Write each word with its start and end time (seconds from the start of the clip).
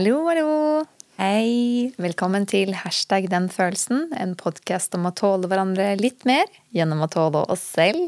Hallo, 0.00 0.22
hallo! 0.30 0.52
Hei! 1.20 1.90
Velkommen 2.00 2.46
til 2.48 2.70
Hashtag 2.72 3.26
den 3.28 3.50
følelsen, 3.52 4.06
en 4.16 4.30
podkast 4.32 4.94
om 4.96 5.04
å 5.04 5.10
tåle 5.12 5.44
hverandre 5.50 5.90
litt 6.00 6.24
mer 6.24 6.48
gjennom 6.72 7.02
å 7.04 7.08
tåle 7.12 7.42
oss 7.52 7.66
selv. 7.74 8.06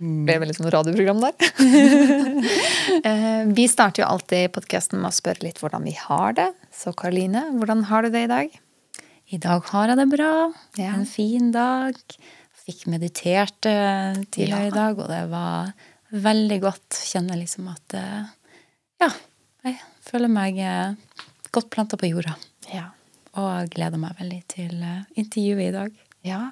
Det 0.00 0.24
ble 0.24 0.38
veldig 0.40 0.56
sånn 0.56 0.70
radioprogram 0.72 1.20
der. 1.26 1.36
Eh, 3.10 3.44
vi 3.52 3.66
starter 3.68 4.06
jo 4.06 4.08
alltid 4.08 4.54
podkasten 4.54 5.02
med 5.02 5.10
å 5.10 5.18
spørre 5.18 5.44
litt 5.44 5.60
hvordan 5.60 5.84
vi 5.84 5.92
har 6.00 6.32
det. 6.38 6.48
Så 6.72 6.94
Karoline, 6.96 7.44
hvordan 7.60 7.84
har 7.92 8.08
du 8.08 8.14
det 8.16 8.24
i 8.24 8.32
dag? 8.32 8.56
I 9.28 9.42
dag 9.44 9.68
har 9.74 9.92
jeg 9.92 10.00
det 10.00 10.08
bra. 10.16 10.32
Ja. 10.80 10.94
En 10.94 11.04
fin 11.12 11.52
dag. 11.52 12.00
Fikk 12.64 12.86
meditert 12.88 13.68
eh, 13.68 14.24
tidligere 14.32 14.70
Ja. 14.70 14.72
i 14.72 14.76
dag, 14.80 15.04
og 15.04 15.12
det 15.12 15.22
var 15.28 15.76
veldig 16.24 16.62
godt. 16.64 17.02
Kjenner 17.12 17.36
liksom 17.44 17.68
at 17.76 18.00
eh, 18.00 18.34
Ja, 19.04 19.12
jeg 19.68 19.76
føler 20.08 20.30
meg 20.32 20.58
eh, 20.62 20.94
godt 21.54 21.70
planta 21.74 21.98
på 22.00 22.10
jorda. 22.10 22.34
Ja. 22.72 22.88
Og 23.38 23.70
gleder 23.74 24.00
meg 24.00 24.18
veldig 24.18 24.40
til 24.50 24.74
eh, 24.82 25.04
intervjuet 25.20 25.68
i 25.68 25.74
dag. 25.76 26.02
ja. 26.26 26.42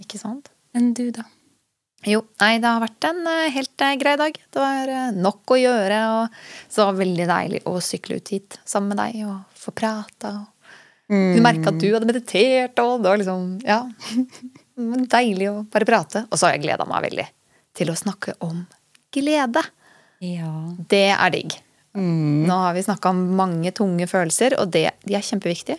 Ikke 0.00 0.16
sant? 0.16 0.48
Enn 0.76 0.92
du, 0.96 1.10
da? 1.12 1.24
Jo, 2.06 2.20
nei, 2.40 2.56
det 2.62 2.68
har 2.70 2.80
vært 2.80 3.06
en 3.08 3.18
eh, 3.28 3.48
helt 3.52 3.84
grei 4.00 4.14
dag. 4.20 4.36
Det 4.52 4.62
var 4.62 4.92
nok 5.16 5.52
å 5.52 5.58
gjøre, 5.60 5.98
og 6.16 6.36
så 6.72 6.86
var 6.86 6.94
det 6.96 7.02
veldig 7.02 7.26
deilig 7.30 7.62
å 7.68 7.74
sykle 7.84 8.20
ut 8.20 8.32
hit 8.32 8.58
sammen 8.64 8.94
med 8.94 9.00
deg 9.02 9.26
og 9.28 9.58
få 9.58 9.74
prata. 9.76 10.32
Du 11.06 11.38
merka 11.44 11.70
at 11.70 11.78
du 11.78 11.86
hadde 11.92 12.08
meditert, 12.08 12.80
og 12.82 13.02
det 13.04 13.12
var 13.12 13.20
liksom 13.20 13.44
Ja. 13.66 13.82
Deilig 15.16 15.46
å 15.48 15.60
bare 15.72 15.86
prate. 15.88 16.24
Og 16.28 16.36
så 16.36 16.48
har 16.48 16.56
jeg 16.56 16.66
gleda 16.66 16.84
meg 16.88 17.04
veldig 17.06 17.26
til 17.78 17.92
å 17.92 17.96
snakke 17.96 18.34
om 18.44 18.64
glede. 19.14 19.62
Ja. 20.24 20.50
Det 20.90 21.06
er 21.14 21.32
digg. 21.32 21.54
Nå 21.96 22.56
har 22.60 22.74
vi 22.76 22.82
snakka 22.84 23.08
om 23.14 23.22
mange 23.38 23.72
tunge 23.72 24.06
følelser, 24.10 24.58
og 24.60 24.68
det, 24.74 24.90
de 25.08 25.16
er 25.16 25.24
kjempeviktige. 25.24 25.78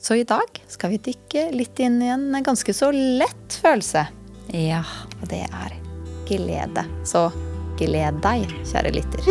Så 0.00 0.16
i 0.16 0.24
dag 0.24 0.48
skal 0.72 0.94
vi 0.94 1.02
dykke 1.10 1.50
litt 1.52 1.80
inn 1.84 2.00
i 2.00 2.08
en 2.08 2.32
ganske 2.44 2.72
så 2.72 2.88
lett 2.94 3.58
følelse. 3.60 4.06
Ja. 4.56 4.80
Og 5.20 5.28
det 5.28 5.44
er 5.44 5.76
glede. 6.30 6.86
Så 7.04 7.28
gled 7.80 8.22
deg, 8.24 8.48
kjære 8.72 8.94
lytter. 8.96 9.20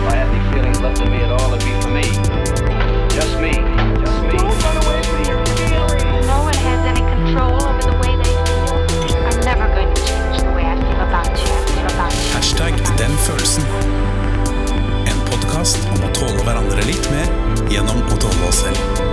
I 0.00 0.14
left 0.82 1.00
in 1.00 1.10
me 1.10 1.22
at 1.22 1.30
all, 1.30 1.54
it'd 1.54 1.64
be 1.64 1.80
for 1.82 1.90
me. 1.90 2.59
Hverandre 16.50 16.82
litt 16.88 17.06
mer 17.14 17.30
gjennom 17.70 18.02
å 18.10 18.18
tåle 18.18 18.50
oss 18.50 18.64
selv. 18.64 19.09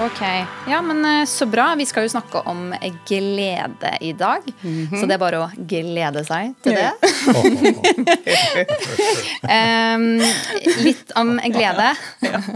Ok, 0.00 0.20
ja, 0.68 0.82
men 0.82 1.04
eh, 1.04 1.26
så 1.26 1.46
bra. 1.46 1.74
Vi 1.76 1.84
skal 1.86 2.06
jo 2.06 2.08
snakke 2.08 2.40
om 2.48 2.70
glede 3.04 3.90
i 4.00 4.14
dag. 4.16 4.46
Så 4.96 5.04
det 5.04 5.18
er 5.18 5.20
bare 5.20 5.42
å 5.44 5.48
glede 5.68 6.22
seg 6.24 6.54
til 6.64 6.78
det. 6.78 6.88
um, 9.44 10.06
litt 10.86 11.12
om 11.20 11.34
glede. 11.52 11.90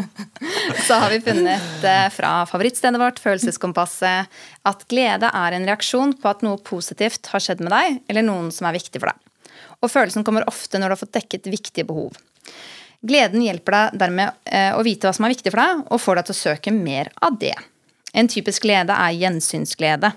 så 0.86 1.02
har 1.02 1.12
vi 1.12 1.20
funnet 1.26 1.84
eh, 1.84 2.08
fra 2.16 2.32
favorittstedet 2.48 3.02
vårt, 3.02 3.20
Følelseskompasset, 3.20 4.40
at 4.64 4.88
glede 4.88 5.28
er 5.28 5.58
en 5.58 5.68
reaksjon 5.68 6.16
på 6.16 6.32
at 6.32 6.40
noe 6.46 6.56
positivt 6.64 7.28
har 7.34 7.44
skjedd 7.44 7.60
med 7.60 7.76
deg, 7.76 8.00
eller 8.08 8.24
noen 8.24 8.48
som 8.56 8.70
er 8.70 8.78
viktig 8.80 9.04
for 9.04 9.12
deg. 9.12 9.52
Og 9.84 9.92
følelsen 9.92 10.24
kommer 10.24 10.48
ofte 10.48 10.80
når 10.80 10.88
du 10.88 10.96
har 10.96 11.04
fått 11.04 11.18
dekket 11.20 11.52
viktige 11.52 11.84
behov. 11.92 12.16
Gleden 13.04 13.42
hjelper 13.44 13.76
deg 13.76 14.00
dermed 14.00 14.36
eh, 14.48 14.72
å 14.72 14.82
vite 14.86 15.06
hva 15.06 15.12
som 15.16 15.26
er 15.26 15.34
viktig 15.34 15.52
for 15.52 15.60
deg, 15.60 15.84
og 15.92 16.00
får 16.00 16.20
deg 16.20 16.28
til 16.28 16.34
å 16.34 16.40
søke 16.40 16.72
mer 16.74 17.10
av 17.24 17.36
det. 17.40 17.54
En 18.16 18.30
typisk 18.30 18.64
glede 18.64 18.96
er 18.96 19.16
gjensynsglede. 19.18 20.12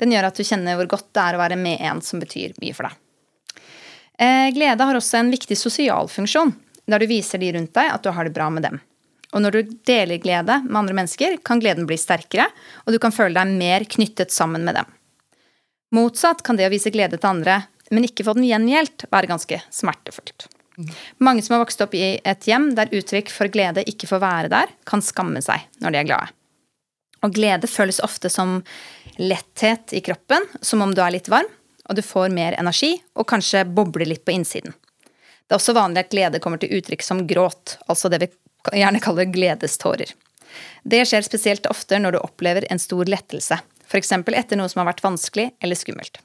Den 0.00 0.14
gjør 0.14 0.28
at 0.30 0.38
du 0.38 0.46
kjenner 0.46 0.78
hvor 0.78 0.88
godt 0.96 1.10
det 1.14 1.22
er 1.22 1.36
å 1.36 1.42
være 1.42 1.58
med 1.60 1.82
en 1.84 2.02
som 2.02 2.22
betyr 2.22 2.56
mye 2.62 2.74
for 2.74 2.88
deg. 2.88 2.98
Eh, 4.18 4.48
Glede 4.56 4.88
har 4.88 4.96
også 4.96 5.20
en 5.20 5.30
viktig 5.30 5.58
sosial 5.60 6.08
funksjon, 6.08 6.54
der 6.88 7.02
du 7.02 7.06
viser 7.10 7.42
de 7.42 7.52
rundt 7.54 7.74
deg 7.76 7.92
at 7.92 8.02
du 8.02 8.10
har 8.16 8.26
det 8.26 8.34
bra 8.34 8.48
med 8.50 8.64
dem. 8.64 8.80
Og 9.34 9.42
når 9.42 9.56
du 9.56 9.76
deler 9.86 10.22
glede 10.22 10.60
med 10.64 10.78
andre 10.80 10.96
mennesker, 10.96 11.38
kan 11.44 11.60
gleden 11.60 11.86
bli 11.86 11.98
sterkere, 12.00 12.48
og 12.86 12.94
du 12.94 13.00
kan 13.02 13.14
føle 13.14 13.36
deg 13.36 13.54
mer 13.58 13.84
knyttet 13.84 14.32
sammen 14.32 14.64
med 14.64 14.78
dem. 14.78 14.88
Motsatt 15.94 16.42
kan 16.46 16.58
det 16.58 16.66
å 16.66 16.72
vise 16.72 16.90
glede 16.94 17.20
til 17.20 17.30
andre, 17.30 17.60
men 17.92 18.06
ikke 18.08 18.24
få 18.26 18.34
den 18.38 18.48
gjengjeldt, 18.48 19.06
være 19.12 19.30
ganske 19.30 19.60
smertefullt. 19.70 20.48
Mange 21.22 21.42
som 21.42 21.56
har 21.56 21.62
vokst 21.64 21.80
opp 21.80 21.94
i 21.96 22.18
et 22.20 22.48
hjem 22.48 22.70
der 22.76 22.92
uttrykk 22.92 23.30
for 23.32 23.52
glede 23.52 23.84
ikke 23.88 24.08
får 24.10 24.22
være 24.22 24.50
der, 24.52 24.72
kan 24.88 25.04
skamme 25.04 25.40
seg 25.44 25.64
når 25.82 25.94
de 25.94 26.00
er 26.00 26.08
glade. 26.08 26.34
Og 27.24 27.32
glede 27.34 27.70
føles 27.70 28.02
ofte 28.04 28.28
som 28.30 28.58
letthet 29.16 29.94
i 29.96 30.02
kroppen, 30.04 30.44
som 30.60 30.84
om 30.84 30.92
du 30.94 31.00
er 31.02 31.14
litt 31.16 31.30
varm, 31.32 31.48
og 31.88 31.96
du 31.96 32.02
får 32.04 32.34
mer 32.34 32.58
energi 32.60 32.92
og 33.16 33.28
kanskje 33.30 33.64
bobler 33.64 34.08
litt 34.10 34.24
på 34.26 34.34
innsiden. 34.36 34.74
Det 35.46 35.54
er 35.54 35.60
også 35.60 35.76
vanlig 35.76 36.02
at 36.02 36.12
glede 36.12 36.42
kommer 36.42 36.60
til 36.60 36.74
uttrykk 36.76 37.04
som 37.06 37.24
gråt, 37.30 37.78
altså 37.86 38.10
det 38.10 38.20
vi 38.24 38.30
gjerne 38.74 39.00
kaller 39.02 39.30
gledestårer. 39.30 40.10
Det 40.82 41.02
skjer 41.06 41.24
spesielt 41.26 41.68
ofte 41.70 41.98
når 42.02 42.16
du 42.16 42.22
opplever 42.22 42.66
en 42.70 42.82
stor 42.82 43.06
lettelse, 43.08 43.58
f.eks. 43.86 44.12
etter 44.12 44.58
noe 44.58 44.70
som 44.70 44.82
har 44.82 44.90
vært 44.90 45.04
vanskelig 45.04 45.52
eller 45.62 45.78
skummelt. 45.78 46.18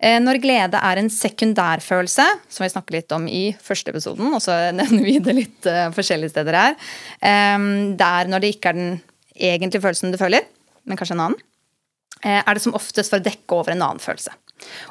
Eh, 0.00 0.18
Når 0.20 0.40
glede 0.42 0.80
er 0.80 1.00
en 1.00 1.10
sekundærfølelse, 1.10 2.26
som 2.48 2.64
vi 2.64 2.72
snakker 2.72 2.98
litt 2.98 3.14
om 3.14 3.26
i 3.30 3.54
første 3.62 3.94
episoden, 3.94 4.32
og 4.34 4.42
så 4.42 4.56
nevner 4.78 5.06
vi 5.06 5.18
det 5.22 5.36
litt 5.36 5.70
eh, 5.70 5.90
forskjellige 5.94 6.34
steder 6.34 6.58
her, 6.58 6.78
der 7.20 7.94
det 7.98 8.10
er 8.10 8.30
når 8.30 8.42
det 8.42 8.54
ikke 8.56 8.72
er 8.72 8.78
den 8.78 8.94
egentlige 9.34 9.82
følelsen 9.82 10.14
du 10.14 10.20
føler, 10.20 10.46
men 10.84 10.98
kanskje 10.98 11.16
en 11.16 11.24
annen, 11.26 11.42
eh, 12.22 12.40
er 12.40 12.54
det 12.54 12.62
som 12.64 12.76
oftest 12.76 13.12
for 13.12 13.20
å 13.20 13.24
dekke 13.24 13.58
over 13.58 13.74
en 13.74 13.84
annen 13.86 14.02
følelse. 14.02 14.34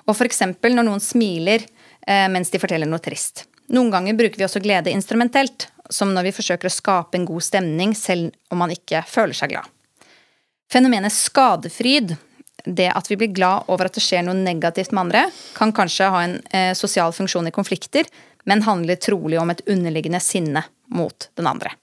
Og 0.07 0.15
f.eks. 0.15 0.41
når 0.61 0.83
noen 0.83 1.03
smiler 1.03 1.63
eh, 1.63 2.27
mens 2.31 2.51
de 2.51 2.61
forteller 2.61 2.89
noe 2.89 3.03
trist. 3.03 3.45
Noen 3.73 3.91
ganger 3.93 4.17
bruker 4.19 4.41
vi 4.41 4.45
også 4.47 4.61
glede 4.63 4.91
instrumentelt, 4.91 5.69
som 5.89 6.11
når 6.13 6.29
vi 6.29 6.35
forsøker 6.35 6.67
å 6.67 6.73
skape 6.73 7.17
en 7.19 7.27
god 7.27 7.45
stemning 7.45 7.93
selv 7.95 8.33
om 8.51 8.59
man 8.63 8.73
ikke 8.73 9.03
føler 9.07 9.37
seg 9.37 9.53
glad. 9.53 9.67
Fenomenet 10.71 11.13
skadefryd, 11.13 12.15
det 12.63 12.90
at 12.96 13.09
vi 13.12 13.18
blir 13.19 13.34
glad 13.35 13.69
over 13.72 13.90
at 13.90 13.97
det 13.97 14.03
skjer 14.03 14.24
noe 14.25 14.38
negativt 14.38 14.94
med 14.94 15.07
andre, 15.07 15.24
kan 15.57 15.74
kanskje 15.75 16.09
ha 16.13 16.24
en 16.24 16.38
eh, 16.56 16.72
sosial 16.78 17.13
funksjon 17.16 17.50
i 17.50 17.56
konflikter, 17.56 18.07
men 18.50 18.63
handler 18.63 19.00
trolig 19.00 19.40
om 19.40 19.51
et 19.51 19.63
underliggende 19.69 20.22
sinne 20.24 20.63
mot 20.94 21.29
den 21.40 21.47
andre. 21.50 21.74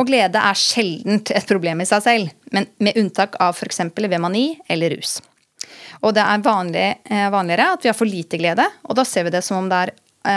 Og 0.00 0.08
glede 0.08 0.40
er 0.40 0.56
sjelden 0.56 1.20
et 1.20 1.48
problem 1.48 1.82
i 1.84 1.88
seg 1.88 2.04
selv, 2.04 2.32
men 2.56 2.68
med 2.80 2.96
unntak 3.00 3.36
av 3.42 3.56
f.eks. 3.56 3.84
ved 3.96 4.20
mani 4.20 4.46
eller 4.72 4.96
rus. 4.96 5.18
Og 6.02 6.14
det 6.16 6.22
er 6.24 6.44
vanlig, 6.44 6.86
eh, 7.04 7.28
vanligere 7.30 7.72
at 7.74 7.84
vi 7.84 7.90
har 7.92 7.98
for 7.98 8.08
lite 8.08 8.40
glede, 8.40 8.64
og 8.88 8.96
da 8.98 9.04
ser 9.06 9.28
vi 9.28 9.34
det 9.34 9.44
som 9.44 9.60
om 9.60 9.68
det 9.70 9.82
er 9.84 9.92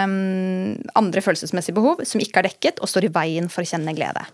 um, 0.06 0.76
andre 1.00 1.24
følelsesmessige 1.24 1.78
behov 1.78 2.04
som 2.06 2.22
ikke 2.22 2.42
er 2.42 2.50
dekket, 2.50 2.82
og 2.82 2.92
står 2.92 3.08
i 3.08 3.14
veien 3.16 3.48
for 3.52 3.64
å 3.64 3.70
kjenne 3.70 3.96
glede. 3.98 4.26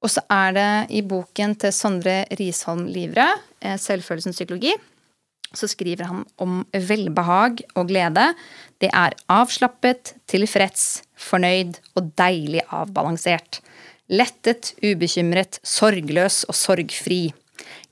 Og 0.00 0.12
så 0.12 0.24
er 0.32 0.52
det 0.56 0.70
i 0.96 1.02
boken 1.04 1.54
til 1.60 1.72
Sondre 1.76 2.22
Risholm 2.40 2.86
Livre, 2.88 3.28
'Selvfølelsens 3.60 4.40
psykologi', 4.40 4.78
så 5.54 5.66
skriver 5.66 6.06
han 6.06 6.24
om 6.38 6.62
velbehag 6.72 7.62
og 7.74 7.88
glede. 7.90 8.34
Det 8.80 8.90
er 8.94 9.16
avslappet, 9.28 10.14
tilfreds, 10.30 11.02
fornøyd 11.18 11.80
og 11.98 12.12
deilig 12.18 12.62
avbalansert. 12.70 13.60
Lettet, 14.10 14.74
ubekymret, 14.82 15.60
sorgløs 15.66 16.44
og 16.48 16.54
sorgfri. 16.54 17.32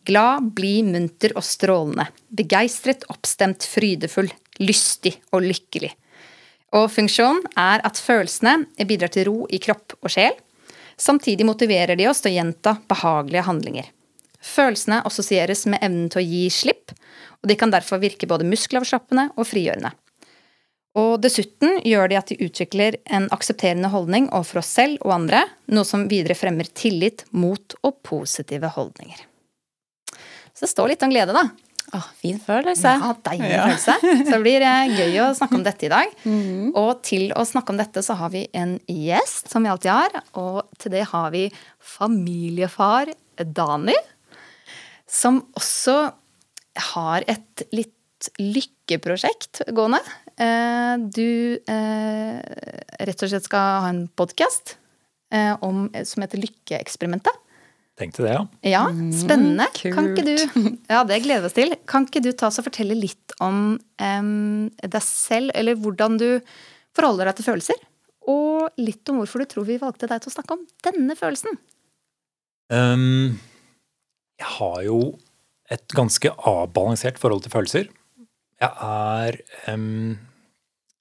Glad, 0.08 0.52
blid, 0.54 0.86
munter 0.94 1.34
og 1.36 1.44
strålende. 1.44 2.08
Begeistret, 2.30 3.04
oppstemt, 3.12 3.66
frydefull, 3.66 4.30
lystig 4.62 5.18
og 5.32 5.44
lykkelig. 5.44 5.92
Og 6.78 6.88
funksjonen 6.92 7.44
er 7.58 7.82
at 7.86 8.00
følelsene 8.00 8.86
bidrar 8.88 9.12
til 9.12 9.28
ro 9.28 9.46
i 9.50 9.60
kropp 9.62 9.98
og 10.02 10.10
sjel. 10.12 10.34
Samtidig 10.98 11.46
motiverer 11.46 11.96
de 11.98 12.08
oss 12.10 12.22
til 12.22 12.32
å 12.32 12.38
gjenta 12.38 12.74
behagelige 12.90 13.46
handlinger. 13.46 13.86
Følelsene 14.48 15.02
assosieres 15.06 15.66
med 15.68 15.82
evnen 15.84 16.08
til 16.12 16.22
å 16.22 16.26
gi 16.26 16.44
slipp, 16.52 16.94
og 17.42 17.50
de 17.50 17.56
kan 17.58 17.72
derfor 17.72 18.00
virke 18.02 18.28
både 18.30 18.48
muskelavslappende 18.48 19.28
og 19.36 19.46
frigjørende. 19.46 19.92
Og 20.98 21.20
dessuten 21.22 21.78
gjør 21.86 22.10
de 22.10 22.18
at 22.18 22.30
de 22.32 22.38
utvikler 22.42 22.96
en 23.14 23.28
aksepterende 23.34 23.90
holdning 23.92 24.26
overfor 24.32 24.62
oss 24.62 24.72
selv 24.80 25.04
og 25.04 25.14
andre, 25.14 25.44
noe 25.70 25.86
som 25.86 26.08
videre 26.10 26.34
fremmer 26.38 26.70
tillit, 26.74 27.26
mot 27.30 27.76
og 27.84 28.00
positive 28.06 28.72
holdninger. 28.74 29.20
Så 30.56 30.66
det 30.66 30.72
står 30.72 30.94
litt 30.94 31.04
om 31.06 31.12
glede, 31.12 31.36
da. 31.36 31.44
Å, 31.94 32.02
fin 32.20 32.36
følelse. 32.42 32.90
Ja, 33.00 33.12
deilig 33.30 33.52
følelse. 33.54 33.94
Så 34.02 34.32
det 34.34 34.40
blir 34.42 34.64
eh, 34.66 34.90
gøy 34.98 35.20
å 35.24 35.28
snakke 35.38 35.56
om 35.56 35.64
dette 35.64 35.86
i 35.86 35.92
dag. 35.92 36.10
Og 36.82 36.90
til 37.06 37.30
å 37.32 37.46
snakke 37.48 37.72
om 37.72 37.78
dette 37.80 38.02
så 38.04 38.18
har 38.18 38.32
vi 38.34 38.44
en 38.56 38.74
gjest, 38.90 39.48
som 39.52 39.64
vi 39.64 39.70
alltid 39.72 39.92
har. 39.94 40.18
Og 40.40 40.60
til 40.82 40.92
det 40.98 41.06
har 41.12 41.30
vi 41.32 41.46
familiefar 41.96 43.14
Dani. 43.38 43.96
Som 45.10 45.40
også 45.58 45.96
har 46.92 47.26
et 47.30 47.64
litt 47.74 48.30
lykkeprosjekt 48.42 49.62
gående. 49.74 50.00
Eh, 50.38 50.94
Du 51.14 51.58
eh, 51.58 52.38
rett 53.06 53.22
og 53.24 53.30
slett 53.30 53.46
skal 53.46 53.84
ha 53.84 53.90
en 53.94 54.06
podkast 54.08 54.76
som 55.28 56.22
heter 56.24 56.40
Lykkeeksperimentet. 56.40 57.34
Tenkte 57.98 58.22
det, 58.22 58.30
ja. 58.32 58.44
Ja, 58.62 58.82
spennende. 59.12 59.66
Kan 59.74 60.12
ikke 60.12 60.22
kult. 60.22 60.54
du 60.54 60.68
Ja, 60.92 61.02
det 61.04 61.18
gleder 61.24 61.42
vi 61.42 61.50
oss 61.50 61.56
til. 61.56 61.74
Kan 61.90 62.06
ikke 62.06 62.22
du 62.22 62.30
ta 62.32 62.48
oss 62.48 62.60
og 62.62 62.68
fortelle 62.68 62.94
litt 62.94 63.34
om 63.42 63.74
um, 63.76 64.70
deg 64.80 65.04
selv, 65.04 65.50
eller 65.58 65.76
hvordan 65.76 66.16
du 66.20 66.28
forholder 66.96 67.28
deg 67.28 67.40
til 67.40 67.48
følelser? 67.50 67.82
Og 68.30 68.70
litt 68.78 69.10
om 69.10 69.18
hvorfor 69.18 69.42
du 69.42 69.48
tror 69.50 69.66
vi 69.66 69.80
valgte 69.82 70.08
deg 70.10 70.22
til 70.22 70.30
å 70.30 70.36
snakke 70.36 70.56
om 70.56 70.64
denne 70.86 71.16
følelsen. 71.18 71.58
Um, 72.70 73.38
jeg 74.38 74.50
har 74.58 74.82
jo 74.86 74.98
et 75.72 75.84
ganske 75.96 76.30
avbalansert 76.48 77.18
forhold 77.20 77.44
til 77.44 77.52
følelser. 77.52 77.88
Jeg 78.58 78.70
er 78.82 79.38
um, 79.74 80.16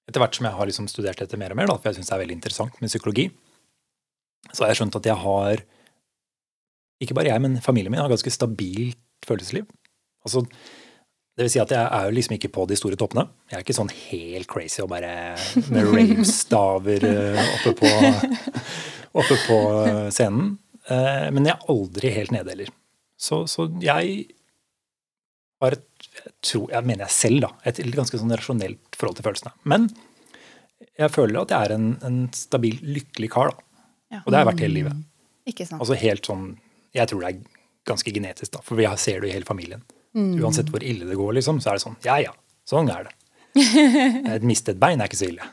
Etter 0.08 0.22
hvert 0.22 0.36
som 0.38 0.46
jeg 0.48 0.56
har 0.56 0.68
liksom 0.68 0.86
studert 0.88 1.20
dette 1.20 1.36
mer 1.40 1.52
og 1.52 1.58
mer, 1.58 1.68
da, 1.68 1.76
for 1.76 1.90
jeg 1.90 1.98
syns 1.98 2.08
det 2.08 2.14
er 2.16 2.22
veldig 2.22 2.36
interessant 2.38 2.76
med 2.80 2.88
psykologi, 2.88 3.26
så 4.54 4.62
har 4.64 4.70
jeg 4.72 4.78
skjønt 4.80 4.96
at 4.96 5.08
jeg 5.10 5.20
har 5.20 5.62
Ikke 7.04 7.16
bare 7.18 7.28
jeg, 7.28 7.42
men 7.44 7.58
familien 7.62 7.92
min 7.92 8.00
har 8.00 8.08
ganske 8.10 8.32
stabilt 8.32 8.98
følelsesliv. 9.26 9.66
Altså, 10.24 10.42
det 11.38 11.44
vil 11.46 11.52
si 11.52 11.60
at 11.62 11.70
jeg 11.70 11.84
er 11.84 12.08
jo 12.08 12.14
liksom 12.16 12.34
ikke 12.34 12.50
på 12.50 12.64
de 12.66 12.76
store 12.78 12.96
toppene. 12.98 13.28
Jeg 13.50 13.58
er 13.58 13.62
ikke 13.62 13.76
sånn 13.76 13.92
helt 13.92 14.48
crazy 14.50 14.80
og 14.82 14.88
bare 14.90 15.12
med 15.70 15.86
rave-staver 15.94 17.04
eh, 17.06 17.38
oppe, 17.54 17.74
på, 17.78 17.92
oppe 19.22 19.36
på 19.44 19.58
scenen. 20.14 20.56
Eh, 20.90 21.28
Men 21.36 21.46
jeg 21.46 21.54
er 21.54 21.70
aldri 21.70 22.10
helt 22.16 22.34
nede 22.34 22.50
heller. 22.56 22.72
Så, 23.18 23.42
så 23.50 23.66
jeg 23.82 24.26
har 25.62 25.74
et 25.74 25.84
jeg, 26.18 26.32
tror, 26.42 26.68
jeg 26.70 26.86
mener 26.86 27.04
jeg 27.06 27.14
selv, 27.14 27.40
da, 27.44 27.48
et 27.66 27.78
ganske 27.94 28.18
sånn 28.20 28.30
rasjonelt 28.34 28.96
forhold 28.98 29.18
til 29.18 29.26
følelsene. 29.26 29.52
Men 29.70 29.88
jeg 30.98 31.10
føler 31.14 31.40
at 31.42 31.52
jeg 31.54 31.68
er 31.68 31.74
en, 31.76 31.88
en 32.06 32.18
stabil, 32.34 32.78
lykkelig 32.82 33.30
kar. 33.34 33.50
da. 33.54 33.84
Ja. 34.14 34.20
Og 34.24 34.30
det 34.30 34.38
har 34.38 34.44
jeg 34.44 34.50
vært 34.52 34.62
hele 34.64 34.76
livet. 34.78 35.00
Ikke 35.50 35.66
sant? 35.66 35.80
Altså 35.82 35.96
helt 35.98 36.26
sånn 36.28 36.44
Jeg 36.96 37.08
tror 37.10 37.22
det 37.24 37.28
er 37.32 37.40
ganske 37.88 38.12
genetisk, 38.14 38.52
da, 38.54 38.62
for 38.64 38.78
vi 38.78 38.86
har- 38.88 38.98
ser 39.00 39.20
det 39.22 39.30
i 39.30 39.34
hele 39.36 39.46
familien. 39.48 39.82
Uansett 40.18 40.70
hvor 40.72 40.82
ille 40.82 41.06
det 41.06 41.16
går, 41.18 41.34
liksom, 41.38 41.60
så 41.62 41.70
er 41.70 41.78
det 41.78 41.84
sånn 41.84 41.96
Ja 42.06 42.16
ja, 42.22 42.32
sånn 42.66 42.88
er 42.90 43.06
det. 43.08 43.14
Et 44.34 44.42
mistet 44.46 44.78
bein 44.80 45.00
er 45.02 45.08
ikke 45.10 45.18
så 45.20 45.28
ille. 45.30 45.44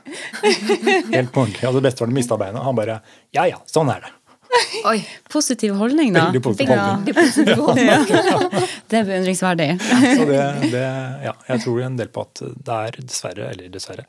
Helt 1.15 1.33
ordentlig. 1.35 1.63
Altså 1.65 1.81
Bestefaren 1.83 2.13
mista 2.15 2.37
beinet. 2.39 2.61
Han 2.65 2.77
bare 2.77 2.99
Ja 3.35 3.45
ja, 3.49 3.59
sånn 3.69 3.89
er 3.93 4.05
det. 4.05 4.11
Oi, 4.91 4.99
Positiv 5.31 5.75
holdning, 5.79 6.13
da. 6.15 6.25
Veldig 6.29 6.41
positiv 6.45 6.71
holdning. 6.71 7.07
Ja. 7.09 7.13
positiv 7.19 7.59
holdning. 7.65 8.67
Det 8.91 8.99
er 8.99 9.07
beundringsverdig. 9.09 9.69
Så 9.81 10.27
det, 10.29 10.41
det 10.73 10.83
Ja, 11.27 11.33
jeg 11.49 11.63
tror 11.65 11.81
en 11.87 11.97
del 11.99 12.11
på 12.13 12.25
at 12.27 12.41
det 12.45 12.77
er 12.89 12.99
dessverre, 13.01 13.49
eller 13.53 13.69
dessverre, 13.73 14.05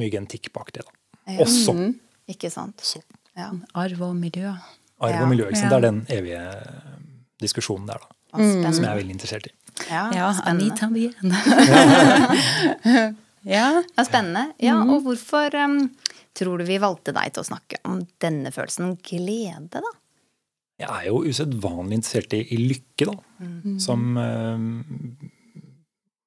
mye 0.00 0.10
genetikk 0.12 0.50
bak 0.54 0.72
det, 0.74 0.82
da. 0.86 1.36
Også. 1.44 1.74
Ikke 2.28 2.50
sant. 2.52 2.80
Så. 2.84 3.02
Ja. 3.38 3.50
Arv 3.74 4.00
og 4.08 4.14
miljø. 4.16 4.50
Arv 5.04 5.22
og 5.24 5.28
miljø. 5.30 5.46
Ikke 5.50 5.60
sant? 5.64 5.70
Det 5.74 5.78
er 5.78 5.86
den 5.88 6.00
evige 6.14 6.42
diskusjonen 7.42 7.86
der, 7.90 8.00
da. 8.02 8.10
Spennende. 8.34 8.72
Som 8.74 8.84
jeg 8.86 8.90
er 8.92 8.98
veldig 9.02 9.14
interessert 9.14 9.46
i. 9.46 9.54
Ja, 9.90 10.04
Ja. 10.14 10.28
Anita 10.50 10.86
Bien. 10.90 11.34
ja. 12.84 13.12
Ja, 13.44 14.04
spennende. 14.06 14.46
Ja, 14.62 14.78
og 14.80 15.02
hvorfor 15.04 15.52
em, 15.58 15.74
tror 16.34 16.58
du 16.60 16.64
vi 16.68 16.80
valgte 16.82 17.14
deg 17.16 17.32
til 17.34 17.44
å 17.44 17.48
snakke 17.48 17.78
om 17.88 18.00
denne 18.22 18.50
følelsen 18.54 18.96
glede, 19.04 19.82
da? 19.84 19.92
Jeg 20.82 20.90
er 20.90 21.04
jo 21.06 21.20
usedvanlig 21.22 22.00
interessert 22.00 22.34
i, 22.34 22.40
i 22.50 22.58
lykke, 22.64 23.06
da. 23.06 23.14
Som 23.78 24.16
eh, 24.18 24.64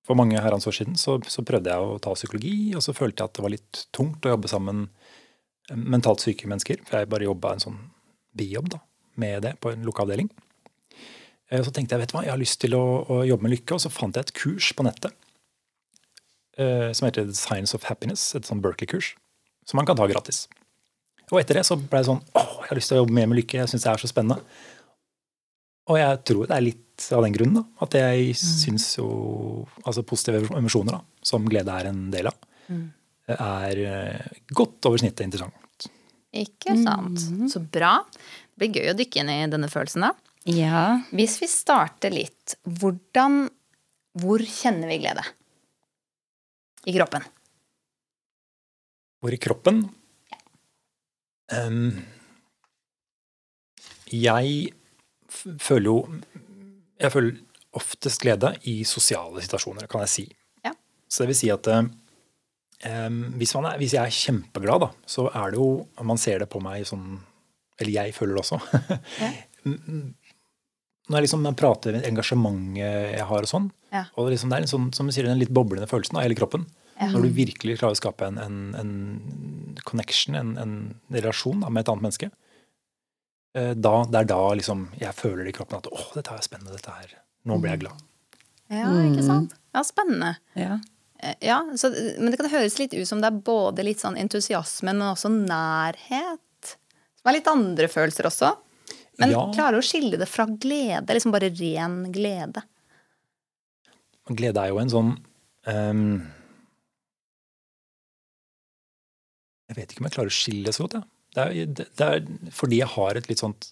For 0.08 0.16
mange 0.16 0.40
herrens 0.40 0.68
år 0.70 0.76
siden 0.78 0.96
så, 0.96 1.18
så 1.28 1.44
prøvde 1.44 1.74
jeg 1.74 1.84
å 1.84 1.98
ta 2.00 2.14
psykologi, 2.16 2.74
og 2.76 2.84
så 2.86 2.96
følte 2.96 3.24
jeg 3.24 3.28
at 3.28 3.36
det 3.36 3.44
var 3.44 3.52
litt 3.52 3.82
tungt 3.92 4.24
å 4.24 4.32
jobbe 4.32 4.48
sammen 4.48 4.86
mentalt 5.76 6.24
syke 6.24 6.48
mennesker. 6.48 6.80
For 6.88 7.02
jeg 7.02 7.12
bare 7.12 7.28
jobba 7.28 7.58
en 7.58 7.66
sånn 7.66 7.80
bijobb 8.38 8.70
da, 8.72 8.80
med 9.20 9.44
det 9.44 9.58
på 9.60 9.74
en 9.74 9.84
lukkeavdeling. 9.84 10.30
Eh, 11.52 11.60
Så 11.60 11.74
tenkte 11.76 11.98
jeg 11.98 12.06
vet 12.06 12.14
du 12.14 12.18
hva, 12.18 12.24
jeg 12.24 12.32
har 12.38 12.40
lyst 12.40 12.62
til 12.64 12.76
å, 12.80 12.86
å 13.04 13.22
jobbe 13.28 13.44
med 13.50 13.58
lykke, 13.58 13.76
og 13.76 13.84
så 13.84 13.92
fant 13.92 14.16
jeg 14.16 14.30
et 14.30 14.36
kurs 14.40 14.72
på 14.78 14.88
nettet 14.88 15.12
eh, 16.56 16.92
som 16.96 17.08
heter 17.10 17.28
The 17.28 17.36
Science 17.36 17.76
of 17.76 17.84
Happiness, 17.92 18.30
et 18.36 18.48
sånn 18.48 18.64
Berkeley-kurs, 18.64 19.12
som 19.68 19.80
man 19.80 19.88
kan 19.88 20.00
ta 20.00 20.08
gratis. 20.10 20.46
Og 21.28 21.42
etter 21.42 21.60
det 21.60 21.66
så 21.68 21.76
ble 21.76 22.00
det 22.00 22.08
sånn 22.08 22.24
åh, 22.40 22.52
jeg 22.64 22.70
har 22.70 22.80
lyst 22.80 22.92
til 22.92 22.98
å 22.98 23.04
jobbe 23.04 23.16
mer 23.18 23.28
med 23.28 23.42
lykke, 23.42 23.60
jeg 23.60 23.72
syns 23.72 23.84
det 23.84 23.92
er 23.92 24.04
så 24.04 24.10
spennende. 24.10 24.40
Og 25.92 26.00
jeg 26.00 26.20
tror 26.28 26.48
det 26.48 26.56
er 26.56 26.66
litt 26.66 27.08
av 27.16 27.24
den 27.24 27.36
grunnen, 27.36 27.62
da. 27.62 27.84
At 27.86 27.96
jeg 28.00 28.34
syns 28.40 28.88
jo 28.98 29.08
Altså 29.84 30.04
positive 30.08 30.50
emosjoner, 30.58 30.98
da, 30.98 31.20
som 31.24 31.46
glede 31.48 31.76
er 31.76 31.92
en 31.92 32.08
del 32.12 32.32
av, 32.32 32.38
er 33.38 33.80
eh, 33.84 34.42
godt 34.56 34.88
over 34.90 35.00
snittet 35.00 35.28
interessant. 35.28 35.88
Ikke 36.38 36.76
sant. 36.80 37.22
Så 37.52 37.62
bra. 37.64 37.98
Det 38.12 38.60
blir 38.60 38.82
gøy 38.82 38.92
å 38.92 38.98
dykke 38.98 39.22
inn 39.22 39.32
i 39.32 39.38
denne 39.52 39.70
følelsen, 39.72 40.08
da. 40.08 40.12
ja. 40.52 40.84
Hvis 41.16 41.38
vi 41.44 41.50
starter 41.52 42.14
litt, 42.14 42.58
hvordan 42.64 43.46
Hvor 44.18 44.42
kjenner 44.42 44.90
vi 44.90 44.98
glede? 45.04 45.24
I 46.88 46.94
kroppen. 46.96 47.22
Hvor 49.22 49.34
i 49.34 49.40
kroppen 49.42 49.86
Um, 51.48 52.02
Jeg 54.12 54.74
føler 55.32 55.86
jo 55.88 55.98
Jeg 57.00 57.12
føler 57.14 57.38
oftest 57.78 58.20
glede 58.24 58.50
i 58.68 58.82
sosiale 58.84 59.40
situasjoner, 59.46 59.88
kan 59.88 60.02
jeg 60.04 60.10
si. 60.12 60.26
Ja. 60.66 60.72
Så 61.08 61.24
det 61.24 61.30
vil 61.32 61.38
si 61.40 61.50
at 61.54 61.68
um, 61.72 61.88
hvis, 63.38 63.54
man 63.56 63.68
er, 63.70 63.78
hvis 63.80 63.94
jeg 63.96 64.02
er 64.04 64.16
kjempeglad, 64.18 64.82
da, 64.82 64.90
så 65.08 65.28
er 65.30 65.54
det 65.54 65.60
jo 65.62 65.86
Man 66.04 66.18
ser 66.20 66.40
det 66.44 66.50
på 66.52 66.60
meg 66.64 66.84
sånn 66.90 67.20
Eller 67.80 67.94
jeg 67.96 68.16
føler 68.18 68.36
det 68.36 68.44
også. 68.44 68.60
Ja. 69.24 69.32
Når 71.08 71.22
jeg 71.22 71.24
liksom 71.30 71.44
man 71.48 71.56
prater 71.56 71.96
engasjementet 72.04 72.82
jeg 73.16 73.24
har 73.30 73.46
og 73.46 73.48
sånn, 73.48 73.70
Ja. 73.94 74.04
og 74.20 74.28
liksom 74.34 74.50
det 74.52 74.58
er 74.58 74.66
en 74.66 74.72
sånn, 74.74 74.90
som 74.96 75.08
du 75.08 75.14
sier, 75.16 75.28
en 75.32 75.40
litt 75.40 75.54
boblende 75.56 75.88
følelsen 75.88 76.18
av 76.20 76.26
hele 76.26 76.36
kroppen. 76.36 76.66
Når 77.00 77.22
du 77.28 77.30
virkelig 77.38 77.78
klarer 77.80 77.94
å 77.94 78.00
skape 78.00 78.26
en, 78.26 78.38
en, 78.42 78.58
en 78.76 79.78
connection, 79.86 80.36
en, 80.36 80.56
en 80.58 80.72
relasjon 81.14 81.60
da, 81.62 81.70
med 81.70 81.84
et 81.86 81.90
annet 81.94 82.06
menneske. 82.08 82.30
eh, 83.56 83.74
Da, 83.78 83.94
det 84.10 84.22
er 84.24 84.30
da 84.32 84.40
liksom 84.58 84.88
jeg 84.98 85.14
føler 85.14 85.48
i 85.48 85.54
kroppen 85.54 85.78
at 85.78 85.88
åh, 85.92 86.08
dette 86.16 86.34
er 86.34 86.42
spennende, 86.46 86.74
dette 86.74 86.90
her. 86.96 87.14
Nå 87.46 87.60
blir 87.62 87.76
jeg 87.76 87.84
glad. 87.86 88.02
Ja, 88.74 88.90
ikke 89.06 89.24
sant? 89.24 89.54
Ja, 89.78 89.84
spennende. 89.88 90.34
ja. 90.58 90.80
Eh, 91.22 91.36
Ja, 91.42 91.60
så, 91.78 91.90
men 92.20 92.32
det 92.34 92.38
kan 92.42 92.50
høres 92.52 92.80
litt 92.80 92.94
ut 92.94 93.08
som 93.10 93.22
det 93.22 93.30
er 93.32 93.38
både 93.46 93.86
litt 93.86 94.02
sånn 94.02 94.18
entusiasme, 94.18 94.92
men 94.94 95.08
også 95.14 95.30
nærhet. 95.34 96.74
Som 97.18 97.30
er 97.32 97.38
litt 97.40 97.48
andre 97.50 97.88
følelser 97.90 98.28
også. 98.30 98.56
Men 99.18 99.32
Ja. 99.34 99.46
klarer 99.54 99.80
å 99.80 99.86
skille 99.86 100.18
det 100.18 100.28
fra 100.30 100.46
glede. 100.46 101.10
Liksom 101.14 101.32
bare 101.34 101.50
ren 101.50 102.12
glede. 102.14 102.62
Glede 104.30 104.62
er 104.62 104.70
jo 104.74 104.78
en 104.82 104.92
sånn 104.92 105.14
ehm, 105.72 106.22
Jeg 109.68 109.78
vet 109.82 109.92
ikke 109.94 110.04
om 110.04 110.08
jeg 110.10 110.16
klarer 110.16 110.32
å 110.32 110.38
skille 110.38 110.74
så 110.76 110.86
godt. 110.86 110.94
jeg. 111.00 111.10
Det 111.38 111.44
er, 111.44 111.74
det, 111.76 112.06
er 112.08 112.52
fordi 112.56 112.80
jeg 112.80 112.88
har 112.96 113.18
et 113.20 113.28
litt 113.30 113.42
sånt 113.44 113.68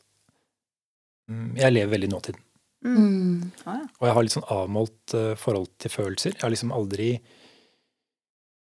mm, 1.31 1.55
Jeg 1.57 1.71
lever 1.73 1.93
veldig 1.95 2.09
i 2.09 2.13
nåtiden. 2.13 2.41
Mm. 2.85 3.51
Ah, 3.65 3.79
ja. 3.79 3.85
Og 3.97 4.05
jeg 4.05 4.13
har 4.17 4.25
litt 4.27 4.35
sånn 4.35 4.49
avmålt 4.53 5.15
eh, 5.17 5.31
forhold 5.41 5.71
til 5.81 5.89
følelser. 5.93 6.35
Jeg 6.35 6.43
har 6.43 6.51
liksom 6.53 6.73
aldri 6.75 7.07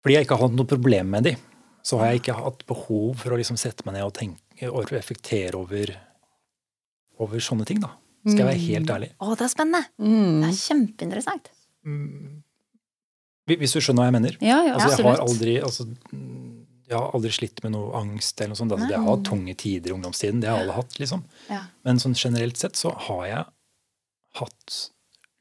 Fordi 0.02 0.16
jeg 0.18 0.26
ikke 0.26 0.36
har 0.36 0.48
hatt 0.48 0.58
noe 0.58 0.68
problem 0.68 1.12
med 1.14 1.28
de, 1.30 1.32
så 1.86 1.98
har 2.00 2.10
jeg 2.12 2.20
ikke 2.24 2.34
hatt 2.36 2.64
behov 2.68 3.14
for 3.22 3.32
å 3.34 3.38
liksom 3.40 3.56
sette 3.60 3.86
meg 3.86 3.96
ned 3.96 4.04
og 4.08 4.14
tenke 4.18 4.68
og 4.68 4.90
reflektere 4.92 5.56
over, 5.58 5.90
over 7.22 7.42
sånne 7.42 7.64
ting, 7.66 7.80
da. 7.82 7.94
Skal 8.26 8.42
jeg 8.44 8.46
være 8.50 8.62
helt 8.66 8.90
ærlig. 8.94 9.08
Å, 9.18 9.32
det 9.38 9.46
er 9.46 9.50
spennende! 9.50 9.86
Mm. 9.98 10.42
Det 10.44 10.50
er 10.50 10.58
kjempeinteressant. 10.60 11.48
Hvis- 13.46 13.58
Hvis 13.62 13.72
du 13.74 13.80
skjønner 13.82 14.04
hva 14.04 14.10
jeg 14.10 14.16
mener? 14.20 14.36
Ja, 14.44 14.58
ja, 14.68 14.74
Altså, 14.76 15.00
jeg 15.00 15.06
har 15.08 15.22
aldri 15.24 15.54
altså, 15.62 15.86
mm, 16.12 16.51
jeg 16.92 17.00
har 17.00 17.16
aldri 17.16 17.32
slitt 17.34 17.62
med 17.64 17.74
noe 17.74 17.90
angst. 17.98 18.40
eller 18.40 18.52
noe 18.52 18.60
sånt. 18.60 18.74
Altså, 18.76 18.90
jeg 18.90 19.00
har 19.00 19.08
hatt 19.08 19.24
tunge 19.28 19.54
tider 19.58 19.92
i 19.92 19.96
ungdomstiden. 19.96 20.42
Det 20.42 20.50
har 20.50 20.62
alle 20.62 20.76
hatt. 20.76 20.98
liksom. 21.00 21.24
Ja. 21.48 21.62
Men 21.88 22.00
sånn 22.02 22.14
generelt 22.18 22.60
sett 22.60 22.78
så 22.78 22.92
har 23.08 23.24
jeg 23.26 23.44
hatt 24.40 24.78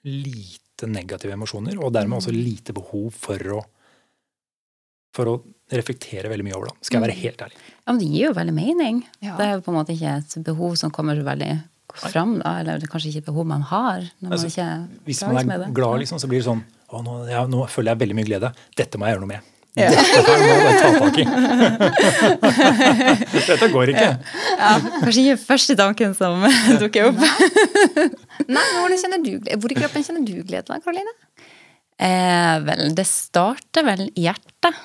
lite 0.08 0.90
negative 0.90 1.36
emosjoner, 1.36 1.78
og 1.78 1.94
dermed 1.94 2.18
også 2.18 2.34
lite 2.34 2.74
behov 2.74 3.12
for 3.14 3.52
å, 3.54 3.60
for 5.16 5.30
å 5.30 5.36
reflektere 5.72 6.32
veldig 6.32 6.48
mye 6.48 6.58
over 6.58 6.72
det. 6.72 6.88
Skal 6.88 6.98
jeg 7.00 7.06
være 7.06 7.20
helt 7.20 7.44
ærlig. 7.46 7.60
Ja, 7.76 7.92
men 7.92 8.00
det 8.02 8.10
gir 8.10 8.26
jo 8.30 8.34
veldig 8.40 8.56
mening. 8.56 9.04
Ja. 9.22 9.36
Det 9.38 9.46
er 9.46 9.54
jo 9.58 9.66
på 9.68 9.72
en 9.72 9.78
måte 9.78 9.94
ikke 9.96 10.18
et 10.18 10.38
behov 10.48 10.76
som 10.82 10.94
kommer 10.96 11.22
veldig 11.22 11.52
fram, 12.02 12.38
da. 12.40 12.58
Eller 12.62 12.80
det 12.80 12.88
er 12.88 12.94
kanskje 12.94 13.12
ikke 13.12 13.24
et 13.26 13.30
behov 13.30 13.48
man 13.52 13.64
har 13.68 14.06
når 14.20 14.28
man 14.30 14.38
Altså, 14.38 14.50
ikke 14.52 14.68
Hvis 15.10 15.22
man 15.28 15.40
er 15.44 15.66
glad, 15.76 16.00
liksom, 16.04 16.22
så 16.24 16.30
blir 16.32 16.42
det 16.42 16.48
sånn 16.48 16.64
å, 16.92 17.02
nå, 17.06 17.18
ja, 17.32 17.46
nå 17.48 17.64
føler 17.72 17.94
jeg 17.94 18.02
veldig 18.04 18.18
mye 18.18 18.28
glede. 18.28 18.52
Dette 18.76 19.00
må 19.00 19.08
jeg 19.08 19.16
gjøre 19.16 19.24
noe 19.24 19.32
med. 19.32 19.52
Ja. 19.80 19.88
Dette 19.88 20.34
må 20.36 20.48
jeg 20.52 20.80
ta 20.82 20.90
tak 21.00 21.18
i. 21.22 21.26
Dette 23.32 23.70
går 23.72 23.94
ikke. 23.94 24.10
Ja, 24.60 24.72
kanskje 25.00 25.24
ikke 25.24 25.38
første 25.46 25.78
tanken 25.80 26.16
som 26.18 26.44
dukker 26.82 27.12
opp. 27.12 27.22
Nei. 28.58 28.66
Hvor 28.76 29.72
i 29.72 29.80
kroppen 29.80 30.04
kjenner 30.04 30.26
du 30.28 30.42
glede 30.44 30.68
da, 30.68 30.80
Karoline? 30.84 31.14
Eh, 32.02 32.58
vel, 32.68 32.90
det 32.98 33.08
starter 33.08 33.88
vel 33.88 34.10
i 34.12 34.28
hjertet. 34.28 34.76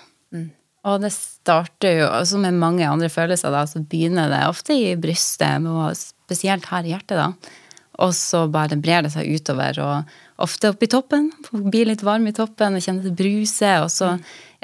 Og 0.86 1.02
det 1.02 1.10
starter 1.10 1.96
jo, 1.98 2.08
som 2.28 2.44
med 2.46 2.54
mange 2.54 2.86
andre 2.86 3.08
følelser, 3.10 3.50
da, 3.50 3.64
så 3.66 3.82
begynner 3.82 4.30
det 4.30 4.44
ofte 4.46 4.76
i 4.78 4.92
brystet, 5.00 5.66
og 5.66 5.96
spesielt 5.98 6.68
her 6.70 6.86
i 6.86 6.92
hjertet, 6.94 7.18
da. 7.18 7.56
Og 8.04 8.12
så 8.14 8.44
bare 8.52 8.76
brer 8.78 9.02
det 9.02 9.10
seg 9.14 9.26
utover, 9.34 9.80
og 9.82 10.44
ofte 10.44 10.70
opp 10.70 10.84
i 10.84 10.90
toppen. 10.92 11.30
Blir 11.72 11.88
litt 11.88 12.04
varm 12.06 12.28
i 12.28 12.34
toppen 12.36 12.76
og 12.76 12.84
kjenner 12.84 13.08
det 13.08 13.16
bruser. 13.18 13.80
Og 13.86 13.90
så 13.90 14.12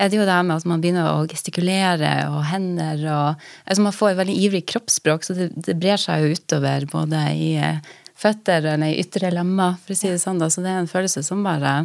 er 0.03 0.11
det 0.11 0.19
jo 0.19 0.27
det 0.27 0.37
med 0.49 0.57
at 0.59 0.67
man 0.69 0.83
begynner 0.83 1.09
å 1.13 1.27
gestikulere 1.31 2.13
og 2.33 2.41
hender 2.51 3.03
og 3.13 3.43
altså 3.65 3.85
Man 3.87 3.95
får 3.97 4.11
et 4.13 4.21
veldig 4.23 4.37
ivrig 4.47 4.63
kroppsspråk, 4.73 5.25
så 5.27 5.37
det, 5.39 5.51
det 5.57 5.77
brer 5.81 6.01
seg 6.01 6.25
jo 6.25 6.37
utover 6.37 6.87
både 6.91 7.21
i 7.39 7.53
eh, 7.63 7.79
føtter 8.19 8.67
eller 8.75 8.93
i 8.93 8.99
ytre 9.03 9.31
lemmer, 9.35 9.77
for 9.83 9.95
å 9.95 9.99
si 9.99 10.11
det 10.11 10.21
sånn. 10.23 10.39
da, 10.43 10.49
Så 10.51 10.63
det 10.65 10.71
er 10.73 10.83
en 10.83 10.91
følelse 10.91 11.23
som 11.27 11.43
bare 11.47 11.85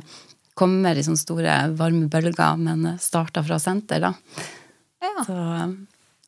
kommer 0.57 0.97
i 0.97 1.03
sånne 1.05 1.21
store 1.21 1.55
varme 1.77 2.07
bølger, 2.09 2.57
men 2.57 2.95
starter 3.01 3.45
fra 3.45 3.59
senter, 3.61 4.01
da. 4.01 4.13
Ja. 5.05 5.13
Så, 5.25 5.37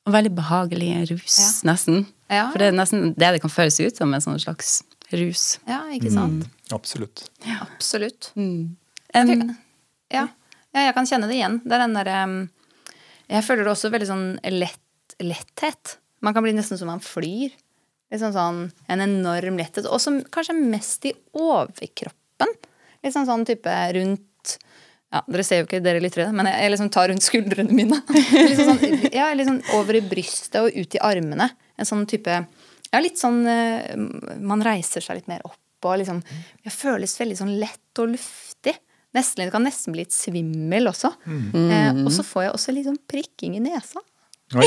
og 0.06 0.14
veldig 0.14 0.32
behagelig 0.38 0.92
rus, 1.12 1.38
Ja. 1.42 1.74
nesten. 1.74 2.04
Ja. 2.30 2.48
For 2.54 2.62
det 2.62 2.70
er 2.70 2.78
nesten 2.78 3.14
det 3.18 3.32
det 3.36 3.42
kan 3.42 3.54
føles 3.54 3.80
ut 3.82 3.98
som, 3.98 4.14
en 4.14 4.22
sånn 4.22 4.38
slags 4.42 4.84
rus. 5.14 5.58
Ja, 5.70 5.82
ikke 5.94 6.12
sant? 6.14 6.46
Absolutt. 6.74 7.26
Absolutt. 7.58 8.30
Mm. 8.38 8.76
Um, 9.18 9.56
ja, 10.14 10.28
jeg 10.88 10.96
kan 10.98 11.10
kjenne 11.10 11.30
det 11.30 11.40
igjen. 11.40 11.60
Det 11.66 11.76
er 11.76 11.84
den 11.86 11.98
derre 11.98 12.20
Jeg 13.30 13.46
føler 13.46 13.66
det 13.66 13.74
også 13.74 13.92
veldig 13.94 14.10
sånn 14.10 14.28
lett, 14.56 15.18
letthet. 15.22 15.98
Man 16.26 16.36
kan 16.36 16.46
bli 16.46 16.56
nesten 16.58 16.80
som 16.80 16.90
man 16.92 17.04
flyr. 17.04 17.54
Litt 18.10 18.24
sånn, 18.24 18.64
en 18.90 19.06
enorm 19.06 19.60
letthet. 19.60 19.86
Og 19.86 20.02
som 20.02 20.18
kanskje 20.34 20.58
mest 20.58 21.06
i 21.06 21.14
overkroppen. 21.38 22.56
Litt 23.04 23.16
sånn 23.16 23.30
sånn 23.30 23.46
type 23.48 23.76
rundt 23.96 24.26
ja, 25.10 25.24
Dere 25.26 25.44
ser 25.46 25.62
jo 25.62 25.66
ikke, 25.66 25.80
dere 25.82 26.02
lyttere, 26.04 26.28
men 26.36 26.46
jeg, 26.46 26.62
jeg 26.62 26.72
liksom 26.76 26.90
tar 26.94 27.10
rundt 27.10 27.26
skuldrene 27.26 27.74
mine. 27.74 27.98
Litt 28.50 28.60
sånn, 28.60 28.78
sånn, 28.78 29.08
ja, 29.10 29.32
sånn 29.48 29.64
over 29.78 29.98
i 29.98 30.04
brystet 30.06 30.60
og 30.62 30.76
ut 30.76 30.98
i 30.98 31.02
armene. 31.02 31.48
En 31.80 31.88
sånn 31.90 32.06
type 32.10 32.36
Ja, 32.90 33.00
litt 33.00 33.18
sånn 33.22 33.44
eh, 33.48 33.94
Man 34.42 34.64
reiser 34.66 35.02
seg 35.06 35.20
litt 35.20 35.30
mer 35.32 35.46
opp 35.48 35.88
og 35.88 36.02
liksom 36.02 36.18
Jeg 36.66 36.74
føles 36.76 37.14
veldig 37.16 37.38
sånn 37.40 37.54
lett 37.62 38.02
og 38.04 38.12
luftig. 38.12 38.76
Nesten, 39.18 39.42
det 39.46 39.52
kan 39.54 39.64
nesten 39.66 39.96
bli 39.96 40.04
litt 40.04 40.14
svimmel 40.14 40.90
også. 40.92 41.10
Eh, 41.26 42.04
og 42.06 42.12
så 42.14 42.26
får 42.26 42.44
jeg 42.46 42.54
også 42.54 42.76
litt 42.76 42.88
sånn 42.90 43.00
prikking 43.10 43.58
i 43.58 43.64
nesa. 43.64 44.04
Sånn, 44.50 44.64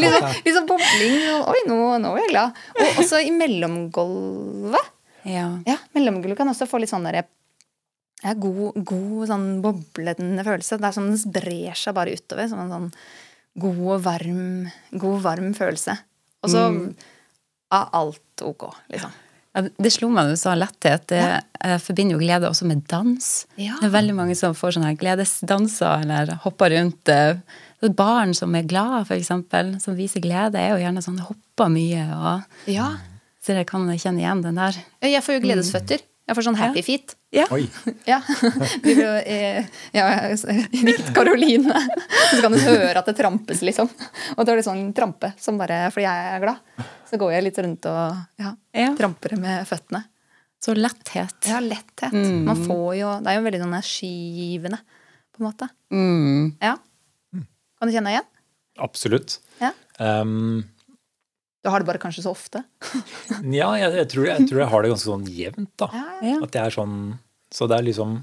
litt 0.00 0.54
sånn 0.54 0.68
bobling. 0.68 1.16
sånn, 1.20 1.42
Oi, 1.52 1.58
nå, 1.68 1.76
nå 2.00 2.12
er 2.14 2.22
jeg 2.22 2.30
glad. 2.30 2.60
Og 2.80 3.00
også 3.02 3.18
i 3.20 3.32
mellomgulvet. 3.36 4.94
ja. 5.28 5.48
Ja, 5.68 5.76
mellomgulvet 5.92 6.38
kan 6.40 6.48
også 6.48 6.64
få 6.70 6.80
litt 6.80 6.88
sånn 6.88 7.04
der 7.04 7.18
ja, 7.20 8.32
god, 8.32 8.78
god 8.88 9.28
sånn 9.28 9.46
boblende 9.62 10.44
følelse. 10.46 10.78
Det 10.80 10.88
er 10.88 10.96
sånn 10.96 11.12
den 11.12 11.34
brer 11.36 11.76
seg 11.78 11.94
bare 11.98 12.16
utover. 12.16 12.48
Som 12.50 12.64
en 12.64 12.72
sånn 12.72 12.88
god 13.60 13.84
og 13.84 14.02
varm, 14.06 14.42
god, 14.94 15.20
varm 15.26 15.52
følelse. 15.56 15.94
Og 16.42 16.52
så 16.52 16.64
er 17.76 17.94
alt 18.00 18.44
ok, 18.46 18.70
liksom. 18.94 19.12
Det 19.66 19.90
slo 19.94 20.10
meg 20.12 20.28
da 20.28 20.34
du 20.36 20.40
sa 20.40 20.54
letthet. 20.58 21.06
Det, 21.10 21.22
ja. 21.22 21.78
forbinder 21.82 22.16
jo 22.16 22.22
glede 22.22 22.50
også 22.50 22.68
med 22.68 22.84
dans. 22.90 23.30
Ja. 23.56 23.78
Det 23.80 23.88
er 23.88 23.94
veldig 23.96 24.16
mange 24.18 24.36
som 24.38 24.56
får 24.56 24.76
sånne 24.76 24.94
gledesdanser 25.00 26.04
eller 26.04 26.36
hopper 26.44 26.74
rundt. 26.76 27.08
eh, 27.12 27.40
Barn 27.94 28.34
som 28.34 28.54
er 28.58 28.66
glad, 28.66 29.06
eksempel, 29.14 29.76
som 29.80 29.94
viser 29.98 30.22
glede, 30.24 30.58
er 30.58 30.74
jo 30.74 30.82
gjerne 30.82 31.02
sånn 31.04 31.20
hopper 31.22 31.70
mye. 31.70 32.04
og 32.14 32.70
Ja. 32.70 32.96
Så 33.42 33.54
dere 33.54 33.64
kan 33.64 33.86
kjenne 33.86 34.20
igjen 34.20 34.42
den 34.42 34.58
der. 34.58 34.76
Jeg 35.00 35.22
får 35.24 35.38
jo 35.38 35.44
gledesføtter. 35.46 36.02
Jeg 36.28 36.36
får 36.36 36.44
sånn 36.44 36.58
happy 36.60 36.82
feet. 36.84 37.14
Ja. 37.32 37.46
Oi. 37.56 37.62
Ja. 38.10 38.18
Vi 38.84 38.94
eh, 39.00 39.64
ja, 39.96 40.04
Rikt 40.36 41.10
Karoline. 41.16 41.72
Så 42.34 42.42
kan 42.44 42.52
du 42.52 42.60
høre 42.60 43.00
at 43.00 43.08
det 43.08 43.16
trampes, 43.16 43.62
liksom. 43.64 43.88
Og 44.36 44.44
da 44.44 44.52
er 44.52 44.60
det 44.60 44.66
sånn 44.68 44.86
trampe 44.96 45.32
som 45.40 45.56
bare 45.60 45.86
fordi 45.94 46.04
jeg 46.06 46.28
er 46.36 46.44
glad. 46.44 46.84
Så 47.08 47.16
går 47.20 47.32
jeg 47.38 47.46
litt 47.48 47.60
rundt 47.64 47.88
og 47.88 48.42
ja, 48.44 48.52
Ja. 48.76 48.90
tramper 48.98 49.36
med 49.40 49.64
føttene. 49.68 50.04
Så 50.60 50.74
letthet. 50.76 51.36
Ja, 51.48 51.60
letthet. 51.64 52.12
Man 52.44 52.58
får 52.66 52.88
jo 52.98 53.10
Det 53.22 53.30
er 53.30 53.36
jo 53.38 53.44
veldig 53.46 53.60
sånn 53.62 53.72
energigivende, 53.76 54.80
på 55.32 55.40
en 55.40 55.46
måte. 55.48 55.68
Mm. 55.94 56.48
Ja. 56.60 56.74
Kan 57.78 57.88
du 57.88 57.94
kjenne 57.94 58.10
deg 58.10 58.18
igjen? 58.18 58.28
Absolutt. 58.84 59.38
Ja. 59.62 59.70
Um, 59.98 60.64
Du 61.64 61.70
har 61.72 61.82
det 61.82 61.88
bare 61.88 61.98
kanskje 62.02 62.22
så 62.24 62.32
ofte. 62.34 62.62
ja, 63.60 63.72
jeg, 63.80 63.90
jeg, 63.98 64.08
tror, 64.12 64.28
jeg 64.30 64.46
tror 64.50 64.62
jeg 64.62 64.70
har 64.72 64.84
det 64.84 64.92
ganske 64.94 65.10
sånn 65.10 65.26
jevnt, 65.32 65.72
da. 65.80 65.90
Ja, 65.94 66.06
Ja. 66.32 66.38
At 66.46 66.54
jeg 66.54 66.62
er 66.70 66.74
sånn 66.74 66.94
Så 67.54 67.68
det 67.70 67.76
er 67.78 67.84
liksom 67.86 68.16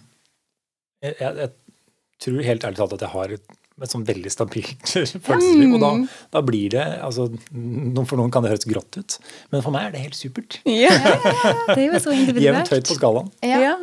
Jeg, 1.04 1.16
jeg, 1.20 1.38
jeg 1.40 1.52
tror 2.26 2.42
helt 2.48 2.66
ærlig 2.68 2.80
talt 2.80 2.96
at 2.96 3.04
jeg 3.06 3.12
har 3.14 3.34
et, 3.36 3.56
et 3.84 3.92
sånn 3.92 4.06
veldig 4.08 4.32
stabilt 4.32 4.92
følelsesliv. 5.28 5.74
Og 5.76 5.82
da, 5.84 5.90
da 6.36 6.44
blir 6.48 6.70
det 6.76 6.86
altså, 7.04 7.28
For 7.52 8.20
noen 8.20 8.32
kan 8.34 8.46
det 8.46 8.54
høres 8.54 8.68
grått 8.70 9.00
ut, 9.00 9.18
men 9.52 9.66
for 9.66 9.76
meg 9.76 9.90
er 9.90 9.96
det 9.98 10.06
helt 10.06 10.20
supert. 10.20 10.60
Ja. 10.70 10.94
Det 11.74 11.82
er 11.82 11.90
jo 11.90 12.00
så 12.04 12.16
Jevnt 12.16 12.72
høyt 12.72 12.92
på 12.92 12.98
skalaen. 13.00 13.32
Ja. 13.44 13.76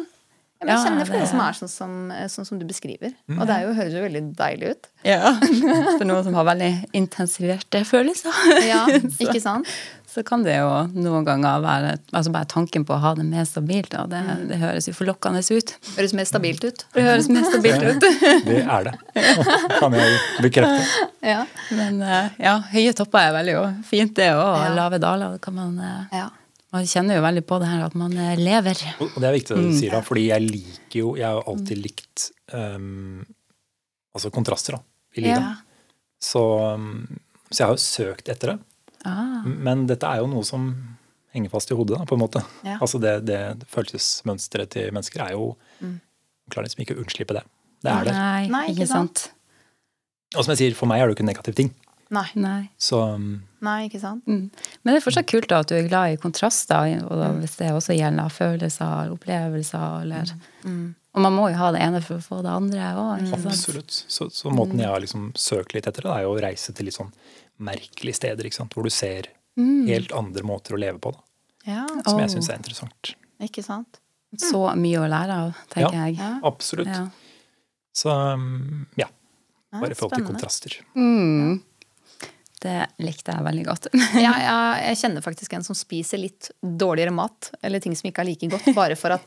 Ja. 0.63 0.77
Ja, 0.77 0.91
men 0.91 0.99
jeg 1.03 1.09
kjenner 1.09 1.21
det 1.25 1.29
som 1.33 1.41
er 1.43 1.57
sånn 1.59 1.69
som, 1.73 1.95
sånn 2.31 2.47
som 2.47 2.59
du 2.61 2.67
beskriver. 2.69 3.15
Og 3.35 3.47
det 3.49 3.55
er 3.57 3.65
jo, 3.67 3.73
høres 3.75 3.97
jo 3.97 4.03
veldig 4.05 4.23
deilig 4.39 4.75
ut. 4.77 4.87
ja. 5.05 5.33
For 5.99 6.05
noen 6.07 6.23
som 6.25 6.35
har 6.39 6.45
veldig 6.53 6.73
intensiverte 6.95 7.83
følelser. 7.89 8.31
Ja, 8.69 8.85
ikke 9.25 9.41
sant? 9.43 9.67
så 10.13 10.21
kan 10.29 10.43
det 10.45 10.59
jo 10.59 10.69
noen 10.93 11.25
ganger 11.25 11.63
være 11.65 11.93
altså 12.13 12.29
bare 12.35 12.45
tanken 12.45 12.83
på 12.85 12.93
å 12.93 12.99
ha 13.01 13.15
det 13.17 13.25
mer 13.25 13.47
stabilt. 13.49 13.95
Og 13.97 14.11
det, 14.13 14.21
det 14.51 14.59
høres 14.61 14.85
jo 14.91 14.93
forlokkende 14.93 15.41
ut. 15.41 15.73
Høres 15.97 16.13
mer 16.19 16.29
stabilt 16.29 16.67
ut. 16.69 16.85
Det 16.93 17.05
høres 17.07 17.31
mer 17.33 17.47
stabilt 17.49 17.87
ut. 17.87 18.05
Det 18.45 18.59
er 18.61 18.91
det. 18.91 18.93
Kan 19.79 19.97
jeg 19.97 20.19
bekrefte. 20.45 21.09
Ja. 21.25 21.47
Men 21.73 22.03
eh, 22.05 22.29
ja, 22.45 22.59
høye 22.75 22.93
topper 22.99 23.31
er 23.31 23.35
veldig 23.39 23.57
jo 23.57 23.65
fint, 23.89 24.13
det 24.21 24.29
òg. 24.35 24.43
Og 24.45 24.63
Ja. 24.67 24.75
lave 24.83 25.01
daler. 25.01 25.33
det 25.39 25.41
Kan 25.49 25.57
man, 25.57 25.79
eh, 25.81 26.19
ja. 26.21 26.29
Man 26.73 26.89
kjenner 26.89 27.19
jo 27.19 27.25
veldig 27.25 27.43
på 27.49 27.59
det 27.61 27.69
her 27.69 27.85
at 27.85 27.97
man 27.99 28.15
eh, 28.17 28.39
lever. 28.41 28.81
Og 29.05 29.19
det 29.21 29.29
er 29.29 29.37
viktig 29.37 29.57
det 29.59 29.65
du 29.67 29.77
sier, 29.77 29.93
da, 29.95 30.01
fordi 30.05 30.29
jeg 30.31 30.45
liker 30.47 30.99
jo 31.03 31.13
Jeg 31.21 31.29
har 31.29 31.49
alltid 31.51 31.83
likt 31.83 32.29
um, 32.53 33.21
altså 34.17 34.33
kontraster 34.33 34.79
da, 34.79 34.83
i 35.17 35.27
livet. 35.27 35.45
Ja. 35.45 36.01
Så, 36.23 36.43
um, 36.79 37.05
så 37.51 37.63
jeg 37.63 37.67
har 37.67 37.77
jo 37.77 37.85
søkt 37.85 38.33
etter 38.33 38.55
det. 38.55 38.59
Ah. 39.09 39.43
Men 39.45 39.87
dette 39.91 40.09
er 40.09 40.23
jo 40.23 40.31
noe 40.31 40.47
som 40.47 40.71
henger 41.33 41.53
fast 41.53 41.73
i 41.73 41.77
hodet, 41.77 41.99
da, 41.99 42.07
på 42.09 42.17
en 42.17 42.23
måte. 42.23 42.45
Ja. 42.65 42.79
Altså 42.79 43.01
det, 43.03 43.19
det 43.29 43.67
følelsesmønsteret 43.73 44.73
til 44.77 44.93
mennesker 44.95 45.27
er 45.29 45.37
jo 45.37 45.53
Klarer 46.53 46.67
liksom 46.67 46.83
ikke 46.83 46.97
å 46.97 47.01
unnslippe 47.01 47.35
det. 47.37 47.43
Det 47.87 47.93
er 47.93 48.09
det. 48.09 48.15
Nei, 48.53 48.65
ikke 48.75 48.87
sant. 48.91 49.29
Og 50.35 50.43
som 50.43 50.53
jeg 50.53 50.59
sier, 50.59 50.75
for 50.77 50.91
meg 50.91 51.01
er 51.01 51.07
det 51.07 51.15
jo 51.15 51.17
ikke 51.17 51.25
en 51.25 51.31
negativ 51.31 51.57
ting. 51.57 51.71
Nei. 52.13 52.27
Nei. 52.37 52.63
Så 52.77 52.99
um, 53.17 53.29
Nei, 53.65 53.87
ikke 53.89 54.01
sant? 54.03 54.27
Mm. 54.29 54.51
Men 54.83 54.93
det 54.93 54.99
er 55.01 55.05
fortsatt 55.07 55.29
kult 55.31 55.47
da 55.49 55.61
at 55.65 55.71
du 55.71 55.77
er 55.79 55.87
glad 55.89 56.13
i 56.13 56.19
kontraster, 56.21 56.99
og 57.07 57.15
da, 57.23 57.31
hvis 57.39 57.55
det 57.57 57.71
også 57.73 57.97
gjelder 57.97 58.29
følelser, 58.35 59.13
opplevelser 59.15 60.03
eller 60.03 60.35
Og 61.15 61.21
man 61.25 61.33
må 61.37 61.47
jo 61.53 61.57
ha 61.61 61.71
det 61.73 61.81
ene 61.85 62.01
for 62.05 62.17
å 62.19 62.25
få 62.25 62.41
det 62.45 62.53
andre 62.53 62.91
òg. 63.01 63.33
absolutt. 63.39 63.93
Så, 64.09 64.29
så 64.33 64.53
måten 64.53 64.81
jeg 64.81 64.89
har 64.93 65.01
liksom 65.01 65.31
søkt 65.37 65.73
litt 65.77 65.87
etter 65.89 66.05
det, 66.09 66.13
er 66.13 66.27
jo 66.27 66.35
å 66.35 66.41
reise 66.45 66.73
til 66.77 66.89
litt 66.89 66.97
sånn 66.99 67.13
merkelige 67.63 68.17
steder, 68.21 68.45
ikke 68.49 68.61
sant? 68.61 68.75
hvor 68.77 68.85
du 68.85 68.91
ser 68.93 69.29
helt 69.57 70.13
andre 70.17 70.43
måter 70.49 70.75
å 70.77 70.81
leve 70.81 70.99
på, 71.01 71.13
da, 71.17 71.21
Ja, 71.69 71.87
som 72.07 72.19
jeg 72.19 72.29
Åh. 72.29 72.33
syns 72.37 72.49
er 72.51 72.57
interessant. 72.61 73.15
ikke 73.41 73.63
sant? 73.65 74.01
Så 74.41 74.65
mye 74.81 75.01
å 75.05 75.09
lære 75.13 75.35
av, 75.47 75.53
tenker 75.69 75.93
Ja. 75.95 76.07
jeg. 76.07 76.17
Ja. 76.19 76.31
Absolutt. 76.49 76.89
Ja. 76.89 77.09
Så 77.95 78.09
um, 78.11 78.87
ja. 78.97 79.09
Ja, 79.73 79.81
Bare 79.81 79.93
i 79.93 79.95
forhold 79.97 80.17
til 80.19 80.25
kontraster. 80.27 80.75
Mm. 80.97 81.63
Det 82.63 82.79
likte 83.03 83.35
jeg 83.35 83.43
veldig 83.47 83.65
godt. 83.67 83.85
Ja, 84.23 84.33
ja, 84.49 84.57
jeg 84.89 84.97
kjenner 85.03 85.23
faktisk 85.25 85.51
en 85.59 85.65
som 85.67 85.77
spiser 85.79 86.19
litt 86.23 86.43
dårligere 86.63 87.15
mat, 87.15 87.41
eller 87.63 87.79
ting 87.83 87.95
som 87.99 88.07
ikke 88.11 88.23
er 88.25 88.29
like 88.33 88.47
godt, 88.53 88.69
bare 88.77 88.97
for 88.99 89.11
at 89.17 89.27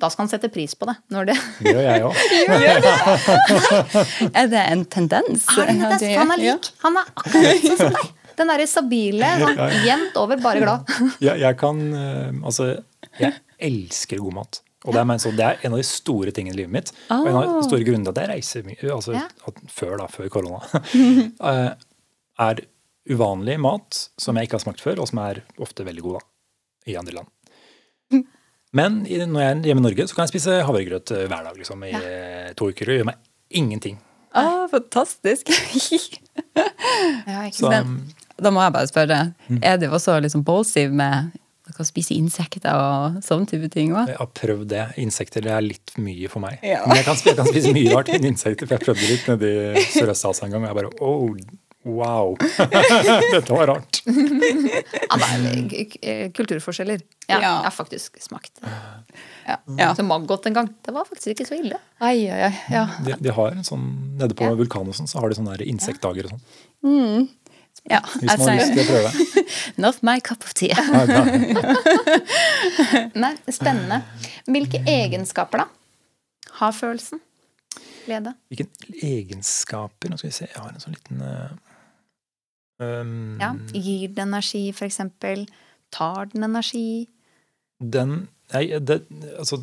da 0.00 0.08
skal 0.08 0.22
han 0.24 0.30
sette 0.32 0.48
pris 0.48 0.72
på 0.80 0.86
det. 0.88 0.94
Når 1.12 1.22
det 1.28 1.34
gjør 1.68 1.82
jeg 1.84 2.00
òg. 2.08 2.14
er 4.40 4.46
det 4.48 4.62
en 4.72 4.84
tendens? 4.88 5.44
er 5.60 5.68
det 5.68 5.98
det? 6.00 6.14
Han 6.16 6.32
er 6.32 6.40
lik. 6.40 6.70
Han 6.86 6.96
er 6.96 7.04
akkurat 7.12 7.60
sånn 7.66 7.80
som 7.82 7.92
deg. 7.98 8.06
Den 8.34 8.48
derre 8.50 8.64
stabile, 8.66 9.28
sånn 9.42 9.60
jevnt 9.84 10.16
over, 10.18 10.40
bare 10.42 10.58
glad. 10.64 10.88
Jeg, 11.22 11.36
jeg 11.44 11.54
kan 11.60 11.76
eh, 11.94 12.32
Altså, 12.40 12.64
jeg 13.20 13.36
elsker 13.68 14.18
god 14.24 14.34
mat. 14.40 14.58
Og 14.84 14.92
det 14.92 15.00
er, 15.00 15.06
men, 15.08 15.20
det 15.36 15.44
er 15.46 15.60
en 15.64 15.72
av 15.76 15.80
de 15.80 15.86
store 15.88 16.32
tingene 16.34 16.56
i 16.56 16.58
livet 16.62 16.72
mitt. 16.74 16.90
Og 17.14 17.28
en 17.28 17.36
av 17.38 17.42
de 17.54 17.62
store 17.68 17.84
grunnene 17.86 18.08
til 18.08 18.12
at 18.16 18.22
jeg 18.24 18.30
reiser 18.34 18.60
mye, 18.66 18.88
altså 18.92 19.10
Ja. 19.16 19.22
før 19.72 19.94
da, 20.02 20.06
før 20.12 20.26
korona, 20.32 20.60
eh, 20.96 21.70
er 22.44 22.54
uvanlig 23.10 23.58
mat 23.60 23.98
som 24.20 24.36
jeg 24.36 24.48
ikke 24.48 24.58
har 24.58 24.64
smakt 24.64 24.82
før, 24.84 25.02
og 25.02 25.10
som 25.10 25.20
er 25.24 25.42
ofte 25.62 25.86
veldig 25.86 26.04
god 26.04 26.18
da, 26.18 26.24
i 26.92 26.96
andre 27.00 27.18
land. 27.20 27.30
Men 28.78 29.04
når 29.04 29.44
jeg 29.44 29.50
er 29.52 29.68
hjemme 29.70 29.84
i 29.84 29.86
Norge, 29.88 30.08
så 30.08 30.16
kan 30.16 30.26
jeg 30.26 30.34
spise 30.34 30.58
havregrøt 30.66 31.14
eh, 31.14 31.28
hver 31.30 31.46
dag 31.46 31.60
liksom, 31.60 31.84
i 31.86 31.92
ja. 31.94 32.50
to 32.58 32.72
uker. 32.72 32.90
Og 32.90 32.98
gjør 32.98 33.08
meg 33.12 33.20
ingenting. 33.54 34.00
Ah, 34.34 34.66
fantastisk. 34.72 35.52
Ja, 37.24 37.46
ikke 37.46 37.56
sant? 37.56 37.72
Men 37.72 38.42
da 38.42 38.50
må 38.52 38.62
jeg 38.62 38.72
bare 38.74 38.88
spørre, 38.90 39.18
er 39.62 39.78
du 39.80 39.86
også 39.88 40.16
liksom 40.22 40.42
ballsy 40.46 40.84
med 40.92 41.32
å 41.64 41.86
spise 41.86 42.14
insekter 42.16 42.76
og 42.76 43.20
sånn 43.24 43.46
type 43.48 43.70
ting 43.72 43.94
òg. 43.94 44.10
Jeg 44.10 44.18
har 44.20 44.30
prøvd 44.36 44.66
det. 44.70 44.82
Insekter 45.00 45.44
det 45.46 45.52
er 45.54 45.64
litt 45.64 45.94
mye 46.02 46.28
for 46.30 46.44
meg. 46.44 46.58
Ja. 46.66 46.82
Men 46.84 47.00
jeg 47.00 47.06
kan, 47.06 47.20
jeg 47.24 47.38
kan 47.38 47.48
spise 47.48 47.72
mye 47.76 47.94
rart 47.94 48.10
enn 48.14 48.28
insekter, 48.28 48.68
for 48.68 48.76
jeg 48.76 48.84
prøvde 48.84 49.08
litt 49.08 49.30
nede 49.32 49.52
i 49.80 49.86
Sørøst-Asia 49.94 50.48
en 50.48 50.56
gang, 50.56 50.66
og 50.66 50.70
jeg 50.70 50.78
bare 50.80 50.92
oh, 51.00 51.62
wow. 51.84 52.36
Dette 53.32 53.52
var 53.52 53.66
rart. 53.72 54.00
Ja, 55.14 55.16
det 55.38 55.50
er 55.54 55.84
k- 55.90 56.32
kulturforskjeller. 56.36 57.00
Ja, 57.28 57.36
Ja. 57.36 57.40
Jeg 57.40 57.64
har 57.68 57.70
faktisk 57.74 58.18
smakt. 58.22 58.58
Ja. 59.46 59.56
Ja. 59.78 59.90
Så 59.94 60.02
maggot 60.04 60.46
en 60.48 60.54
gang. 60.56 60.68
Det 60.84 60.92
var 60.96 61.04
faktisk 61.08 61.32
ikke 61.34 61.46
så 61.48 61.54
ille. 61.60 61.78
Ai, 62.00 62.26
ai, 62.28 62.40
ai. 62.48 62.54
Ja. 62.72 62.86
De, 63.06 63.14
de 63.20 63.32
har 63.36 63.52
en 63.54 63.64
sånn, 63.64 63.84
Nede 64.18 64.34
på 64.36 64.44
Ja. 64.48 64.54
vulkanen 64.58 64.88
og 64.92 64.98
sånn, 64.98 65.08
så 65.10 65.20
har 65.22 65.28
de 65.32 65.38
sånne 65.38 65.56
der 65.56 65.64
insektdager 65.70 66.28
og 66.28 66.34
sånn. 66.36 67.28
Ja, 67.90 68.00
Hvis 68.16 68.30
man 68.38 68.48
har 68.48 68.56
lyst 68.56 68.72
til 68.72 68.80
å 68.80 68.88
prøve. 68.88 69.44
Not 69.84 69.98
my 70.06 70.18
cup 70.24 70.44
of 70.46 70.54
tea. 70.56 70.76
Nei, 73.14 73.34
spennende. 73.52 74.00
Hvilke 74.48 74.80
egenskaper, 74.88 75.64
da? 75.64 75.68
Har 76.60 76.72
følelsen? 76.76 77.20
Glede? 78.04 78.34
Hvilke 78.52 78.66
egenskaper 79.00 80.10
Nå 80.12 80.18
skal 80.20 80.28
vi 80.28 80.34
se, 80.36 80.44
jeg 80.50 80.60
har 80.60 80.74
en 80.74 80.82
sånn 80.82 80.92
liten 80.96 81.22
eh, 81.24 81.54
um, 82.80 83.38
Ja. 83.40 83.52
Gir 83.72 84.08
den 84.14 84.28
energi, 84.28 84.72
for 84.72 84.86
eksempel? 84.88 85.46
Tar 85.94 86.26
den 86.32 86.42
energi? 86.46 87.08
Den 87.80 88.28
Nei, 88.52 88.78
det, 88.78 89.00
altså 89.40 89.62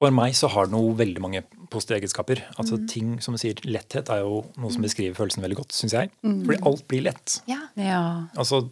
For 0.00 0.10
meg 0.14 0.32
så 0.38 0.48
har 0.48 0.66
den 0.70 0.78
jo 0.78 0.94
veldig 0.96 1.20
mange 1.20 1.42
positive 1.70 1.98
egenskaper. 1.98 2.40
Altså 2.56 2.78
ting, 2.88 3.16
som 3.20 3.34
du 3.34 3.40
sier, 3.42 3.58
Letthet 3.66 4.08
er 4.14 4.22
jo 4.22 4.44
noe 4.56 4.70
som 4.72 4.84
beskriver 4.86 5.16
følelsen 5.18 5.42
veldig 5.42 5.58
godt, 5.58 5.74
syns 5.74 5.92
jeg. 5.96 6.12
Fordi 6.22 6.60
alt 6.70 6.84
blir 6.88 7.02
lett. 7.08 7.40
Ja. 7.50 7.58
Ja. 7.76 8.00
Altså 8.38 8.62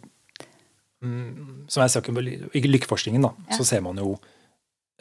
mm, 1.03 1.67
Som 1.67 1.83
jeg 1.83 1.93
sa 1.93 2.01
i 2.01 2.63
lykkeforskningen, 2.65 3.27
da, 3.27 3.33
Ja. 3.49 3.57
så 3.59 3.67
ser 3.67 3.83
man 3.85 3.99
jo 4.01 4.15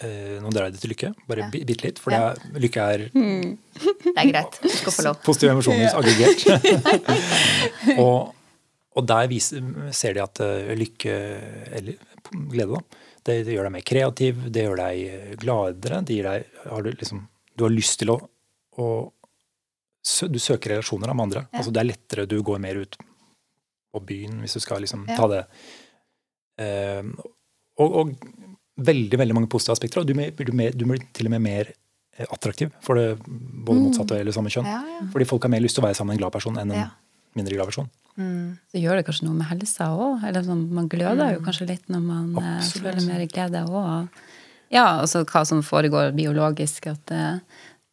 eh, 0.02 0.36
Nå 0.42 0.50
drar 0.52 0.68
jeg 0.68 0.76
det 0.76 0.80
til 0.82 0.92
lykke, 0.94 1.10
bare 1.28 1.44
Ja. 1.46 1.50
bitte 1.52 1.84
litt. 1.86 1.98
For 2.02 2.12
Ja. 2.12 2.30
er, 2.32 2.60
lykke 2.60 2.86
er 2.94 3.06
Det 3.12 4.16
er 4.16 4.30
greit. 4.32 4.58
Du 4.62 4.68
skal 4.68 4.92
få 4.92 5.04
lov. 5.08 5.20
positive 5.24 5.50
emosjoner 5.56 5.94
aggregert. 5.96 6.46
og, 8.04 8.34
og 8.96 9.06
der 9.08 9.28
viser, 9.28 9.60
ser 9.92 10.14
de 10.16 10.22
at 10.24 10.40
eh, 10.44 10.74
lykke, 10.76 11.16
eller 11.80 11.98
glede, 12.52 12.76
da, 12.78 13.02
det, 13.26 13.40
det 13.46 13.56
gjør 13.56 13.68
deg 13.68 13.74
mer 13.76 13.86
kreativ, 13.86 14.44
det 14.54 14.64
gjør 14.66 14.80
deg 14.84 15.02
eh, 15.10 15.34
gladere. 15.42 16.00
Det 16.06 16.16
gir 16.16 16.28
deg, 16.30 16.46
har 16.70 16.86
du, 16.86 16.90
liksom, 16.94 17.26
du 17.56 17.66
har 17.66 17.74
lyst 17.74 18.00
til 18.02 18.14
å, 18.14 18.20
å 18.78 18.88
sø, 20.06 20.28
Du 20.30 20.38
søker 20.38 20.76
relasjoner 20.76 21.12
med 21.14 21.28
andre. 21.28 21.46
Ja. 21.50 21.58
Altså, 21.60 21.72
det 21.74 21.82
er 21.82 21.90
lettere, 21.90 22.26
du 22.30 22.38
går 22.46 22.60
mer 22.62 22.78
ut 22.84 22.96
på 23.96 24.02
byen 24.06 24.40
hvis 24.44 24.56
du 24.58 24.60
skal 24.60 24.82
liksom 24.84 25.06
ta 25.16 25.26
det. 25.32 25.44
Uh, 26.60 27.04
og, 27.80 27.94
og 28.00 28.12
veldig 28.78 29.18
veldig 29.18 29.34
mange 29.34 29.48
positive 29.52 29.72
aspekter. 29.76 30.00
Og 30.02 30.06
du, 30.06 30.14
blir- 30.14 30.32
blir 30.36 30.72
du 30.76 30.84
blir 30.84 31.02
til 31.16 31.26
og 31.26 31.32
med 31.36 31.42
mer 31.46 31.70
eh, 32.18 32.26
attraktiv 32.30 32.70
for 32.84 32.94
det 33.00 33.18
både 33.26 33.80
motsatte 33.86 34.18
eller 34.20 34.32
samme 34.36 34.52
kjønn. 34.52 34.66
Ja, 34.68 34.80
ja. 35.00 35.06
Fordi 35.12 35.26
folk 35.28 35.42
har 35.48 35.52
mer 35.54 35.60
lyst 35.64 35.76
til 35.78 35.84
å 35.84 35.86
være 35.88 35.96
sammen 35.98 36.14
med 36.14 36.18
en 36.20 36.24
glad 36.26 36.32
person 36.36 36.56
enn 36.60 36.70
en 36.72 36.78
Ja. 36.84 36.88
mindre 37.36 37.54
glad 37.56 37.66
person. 37.72 37.90
Så 38.16 38.80
gjør 38.80 38.96
det 38.96 39.04
kanskje 39.04 39.26
noe 39.26 39.36
med 39.36 39.46
helsa 39.50 39.90
òg. 39.92 40.22
Sånn, 40.46 40.62
man 40.72 40.86
gløder 40.88 41.34
jo 41.34 41.42
kanskje 41.44 41.66
litt 41.68 41.88
når 41.92 42.00
man 42.00 42.30
eh, 42.40 42.56
Absolutt. 42.56 42.94
føler 42.96 43.06
mer 43.10 43.26
glede 43.28 43.64
òg. 43.68 44.08
Ja, 44.72 44.86
altså 45.02 45.20
hva 45.28 45.44
som 45.46 45.60
foregår 45.62 46.14
biologisk. 46.16 46.86
At 46.90 47.12
eh, 47.12 47.38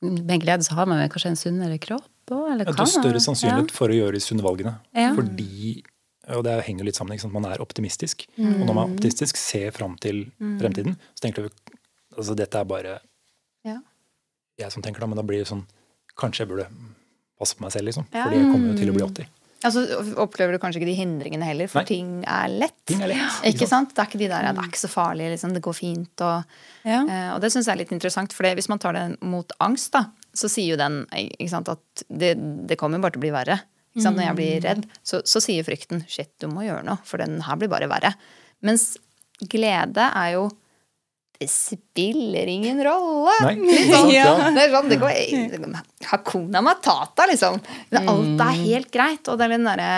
med 0.02 0.40
glede 0.42 0.64
så 0.64 0.76
har 0.80 0.88
man 0.88 1.04
kanskje 1.12 1.34
en 1.34 1.36
sunnere 1.40 1.78
kropp 1.80 2.08
òg, 2.32 2.54
eller 2.54 2.66
Ja, 2.66 2.72
du 2.72 2.80
har 2.80 2.88
større 2.88 3.20
sannsynlighet 3.20 3.72
for 3.76 3.92
å 3.92 3.98
gjøre 3.98 4.16
de 4.16 4.22
sunne 4.24 4.42
valgene. 4.46 4.78
Ja. 4.96 5.12
Fordi, 5.16 5.84
og 6.30 6.44
det 6.46 6.54
henger 6.68 6.86
litt 6.88 6.96
sammen, 6.96 7.14
ikke 7.18 7.22
sant? 7.26 7.34
man 7.34 7.46
er 7.52 7.60
optimistisk. 7.64 8.26
Og 8.38 8.64
når 8.66 8.74
man 8.74 8.84
er 8.90 8.94
optimistisk, 8.96 9.36
ser 9.38 9.72
fram 9.76 9.98
til 10.00 10.26
fremtiden, 10.40 10.96
så 11.16 11.26
tenker 11.28 11.48
du 11.48 11.50
altså 12.18 12.36
dette 12.38 12.60
er 12.60 12.64
bare 12.70 13.00
Ja. 13.66 13.80
jeg 14.60 14.72
som 14.72 14.82
tenker 14.84 15.00
det, 15.02 15.10
men 15.10 15.18
da 15.18 15.24
blir 15.24 15.40
det 15.44 15.48
sånn 15.50 15.66
Kanskje 16.16 16.44
jeg 16.46 16.50
burde 16.52 16.68
passe 17.40 17.56
på 17.58 17.64
meg 17.66 17.72
selv, 17.74 17.88
liksom. 17.90 18.06
Ja. 18.14 18.28
Fordi 18.28 18.38
jeg 18.38 18.52
kommer 18.52 18.68
jo 18.70 18.78
til 18.78 18.90
å 18.92 18.94
bli 18.94 19.02
80. 19.08 19.30
Altså, 19.66 19.82
opplever 20.22 20.52
du 20.54 20.60
kanskje 20.60 20.78
ikke 20.82 20.90
de 20.92 20.94
hindringene 21.00 21.48
heller, 21.48 21.68
for 21.72 21.80
Nei. 21.80 21.86
ting 21.90 22.10
er 22.28 22.50
lett. 22.52 22.76
Ting 22.86 23.02
er 23.02 23.08
lett, 23.08 23.40
Ikke 23.48 23.64
ikke 23.64 23.68
sant? 23.72 23.96
Det 23.96 24.04
er 24.04 24.10
ikke 24.12 24.20
de 24.20 24.28
der, 24.28 24.44
ja, 24.44 24.52
det 24.54 24.60
er 24.62 24.68
ikke 24.70 24.82
så 24.84 24.90
farlig, 24.92 25.32
liksom, 25.34 25.54
det 25.56 25.64
går 25.64 25.74
fint. 25.74 26.22
Og, 26.22 26.44
Ja. 26.86 27.00
eh, 27.08 27.34
og 27.34 27.42
det 27.42 27.50
syns 27.52 27.66
jeg 27.66 27.74
er 27.74 27.80
litt 27.82 27.92
interessant, 27.96 28.32
for 28.32 28.44
det- 28.44 28.56
hvis 28.60 28.70
man 28.70 28.78
tar 28.78 28.94
det 28.94 29.22
mot 29.24 29.50
angst, 29.60 29.92
da, 29.92 30.06
så 30.36 30.48
sier 30.48 30.68
jo 30.70 30.76
den 30.78 31.08
ikke 31.12 31.50
sant, 31.50 31.70
at 31.70 31.80
det, 32.12 32.36
det 32.68 32.78
kommer 32.78 33.02
bare 33.02 33.12
til 33.14 33.22
å 33.22 33.26
bli 33.26 33.32
verre. 33.32 33.62
Ikke 33.94 34.08
sant? 34.08 34.18
Når 34.18 34.26
jeg 34.26 34.38
blir 34.40 34.66
redd, 34.66 34.86
så, 35.06 35.22
så 35.30 35.42
sier 35.44 35.66
frykten 35.68 36.04
shit, 36.10 36.32
du 36.42 36.50
må 36.50 36.66
gjøre 36.66 36.86
noe, 36.88 36.98
for 37.06 37.22
den 37.22 37.38
her 37.46 37.60
blir 37.62 37.70
bare 37.72 37.90
verre. 37.92 38.16
Mens 38.66 38.94
glede 39.52 40.10
er 40.10 40.36
jo 40.38 40.48
det 41.44 41.50
spiller 41.50 42.48
ingen 42.48 42.80
rolle. 42.86 43.34
Nei, 43.44 43.78
sant? 43.90 44.12
ja. 44.14 44.30
Det 44.54 44.68
er 44.68 44.74
sånn, 44.74 44.90
det 44.92 45.00
går 45.02 45.80
Hakuna 46.12 46.62
matata, 46.64 47.26
liksom. 47.28 47.58
Men 47.92 48.12
alt 48.12 48.44
er 48.46 48.60
helt 48.62 48.92
greit. 48.94 49.28
Og 49.28 49.40
det 49.40 49.48
er 49.48 49.56
den 49.58 49.68
derre 49.68 49.94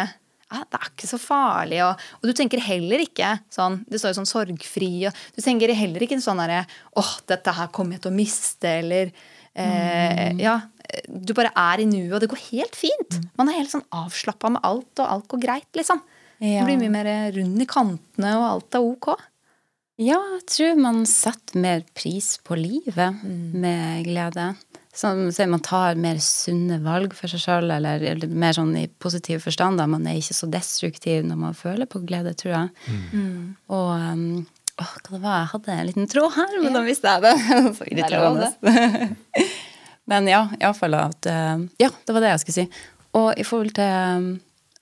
ja, 0.55 0.62
det 0.62 0.77
er 0.77 0.89
ikke 0.91 1.10
så 1.10 1.19
farlig. 1.19 1.79
Og, 1.86 2.03
og 2.19 2.29
du 2.29 2.34
tenker 2.38 2.62
heller 2.62 3.01
ikke 3.01 3.31
sånn 3.51 3.79
Det 3.89 3.97
står 3.99 4.13
jo 4.13 4.19
sånn 4.19 4.29
sorgfri, 4.29 4.91
og 5.10 5.23
du 5.36 5.41
tenker 5.43 5.73
heller 5.75 6.05
ikke 6.05 6.19
sånn 6.21 6.39
derre 6.43 6.62
åh, 7.01 7.12
dette 7.27 7.55
her 7.58 7.71
kommer 7.75 7.97
jeg 7.97 8.05
til 8.05 8.13
å 8.13 8.19
miste, 8.19 8.75
eller 8.84 9.12
eh, 9.58 10.31
Ja. 10.41 10.60
Du 11.08 11.34
bare 11.38 11.52
er 11.56 11.84
i 11.84 11.88
nuet, 11.89 12.13
og 12.13 12.21
det 12.24 12.30
går 12.32 12.43
helt 12.50 12.76
fint. 12.78 13.19
Man 13.39 13.50
er 13.50 13.60
helt 13.60 13.74
sånn 13.74 13.86
avslappa 13.95 14.52
med 14.54 14.63
alt, 14.67 14.91
og 15.00 15.06
alt 15.06 15.30
går 15.32 15.43
greit, 15.45 15.71
liksom. 15.78 16.02
Ja. 16.43 16.62
Du 16.62 16.67
blir 16.67 16.80
mye 16.82 16.91
mer 16.91 17.10
rund 17.36 17.62
i 17.63 17.67
kantene, 17.69 18.36
og 18.39 18.48
alt 18.50 18.78
er 18.78 18.86
ok. 18.86 19.13
Ja, 20.02 20.17
jeg 20.34 20.43
tror 20.52 20.80
man 20.84 21.06
setter 21.08 21.62
mer 21.63 21.86
pris 21.95 22.34
på 22.43 22.58
livet 22.60 23.21
med 23.24 24.04
glede. 24.08 24.50
Som 24.95 25.26
sier 25.36 25.48
man 25.52 25.63
tar 25.63 25.95
mer 26.00 26.19
sunne 26.24 26.82
valg 26.84 27.15
for 27.15 27.32
seg 27.32 27.41
sjøl, 27.43 27.71
eller, 27.78 28.04
eller 28.12 28.32
mer 28.32 28.56
sånn 28.56 28.74
i 28.80 28.86
positiv 28.88 29.43
forstand. 29.43 29.80
Da. 29.80 29.88
Man 29.91 30.08
er 30.08 30.19
ikke 30.19 30.36
så 30.36 30.50
destruktiv 30.52 31.24
når 31.28 31.39
man 31.39 31.56
føler 31.56 31.88
på 31.88 32.04
glede, 32.08 32.36
tror 32.39 32.54
jeg. 32.54 32.91
Og 33.71 33.89
um, 33.95 34.28
åh, 34.80 34.93
hva 34.95 35.13
det 35.13 35.21
var 35.24 35.38
Jeg 35.41 35.52
hadde 35.54 35.76
en 35.76 35.89
liten 35.91 36.12
tråd 36.12 36.36
her, 36.36 36.58
men 36.63 36.76
da 36.76 36.84
mista 36.84 37.15
jeg 37.15 37.26
det. 37.28 37.36
så 37.80 37.88
irriterende. 37.91 38.52
men 40.10 40.28
ja, 40.30 40.48
iallfall 40.60 40.98
at 41.00 41.30
eh, 41.30 41.56
Ja, 41.82 41.89
det 42.06 42.13
var 42.15 42.24
det 42.24 42.34
jeg 42.34 42.44
skulle 42.44 42.60
si. 42.60 42.84
Og 43.15 43.32
i 43.39 43.46
forhold 43.48 43.74
til 43.78 43.89
um, 43.89 44.28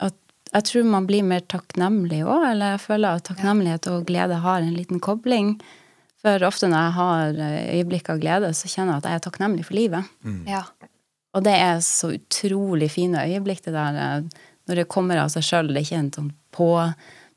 at 0.04 0.16
jeg 0.52 0.66
tror 0.70 0.90
man 0.90 1.06
blir 1.08 1.24
mer 1.26 1.44
takknemlig 1.50 2.24
òg, 2.26 2.48
eller 2.50 2.74
jeg 2.74 2.84
føler 2.84 3.16
at 3.16 3.26
takknemlighet 3.30 3.88
og 3.92 4.06
glede 4.08 4.42
har 4.44 4.62
en 4.62 4.76
liten 4.76 5.00
kobling. 5.02 5.56
For 6.24 6.44
ofte 6.46 6.70
når 6.70 6.86
jeg 6.86 6.96
har 6.98 7.44
eh, 7.46 7.60
øyeblikk 7.78 8.10
av 8.12 8.20
glede, 8.22 8.52
så 8.56 8.70
kjenner 8.70 8.96
jeg 8.96 9.02
at 9.04 9.10
jeg 9.10 9.20
er 9.20 9.26
takknemlig 9.28 9.68
for 9.68 9.78
livet. 9.78 10.12
Ja. 10.48 10.64
Og 11.34 11.42
det 11.46 11.54
er 11.58 11.80
så 11.84 12.14
utrolig 12.14 12.90
fine 12.94 13.24
øyeblikk, 13.26 13.64
det 13.66 13.74
der 13.74 14.00
eh, 14.00 14.48
når 14.68 14.80
det 14.80 14.90
kommer 14.92 15.20
av 15.20 15.32
seg 15.32 15.44
sjøl. 15.44 15.68
Det 15.72 15.80
er 15.80 15.86
ikke 15.86 16.00
en 16.00 16.14
sånn 16.14 16.32
på, 16.54 16.68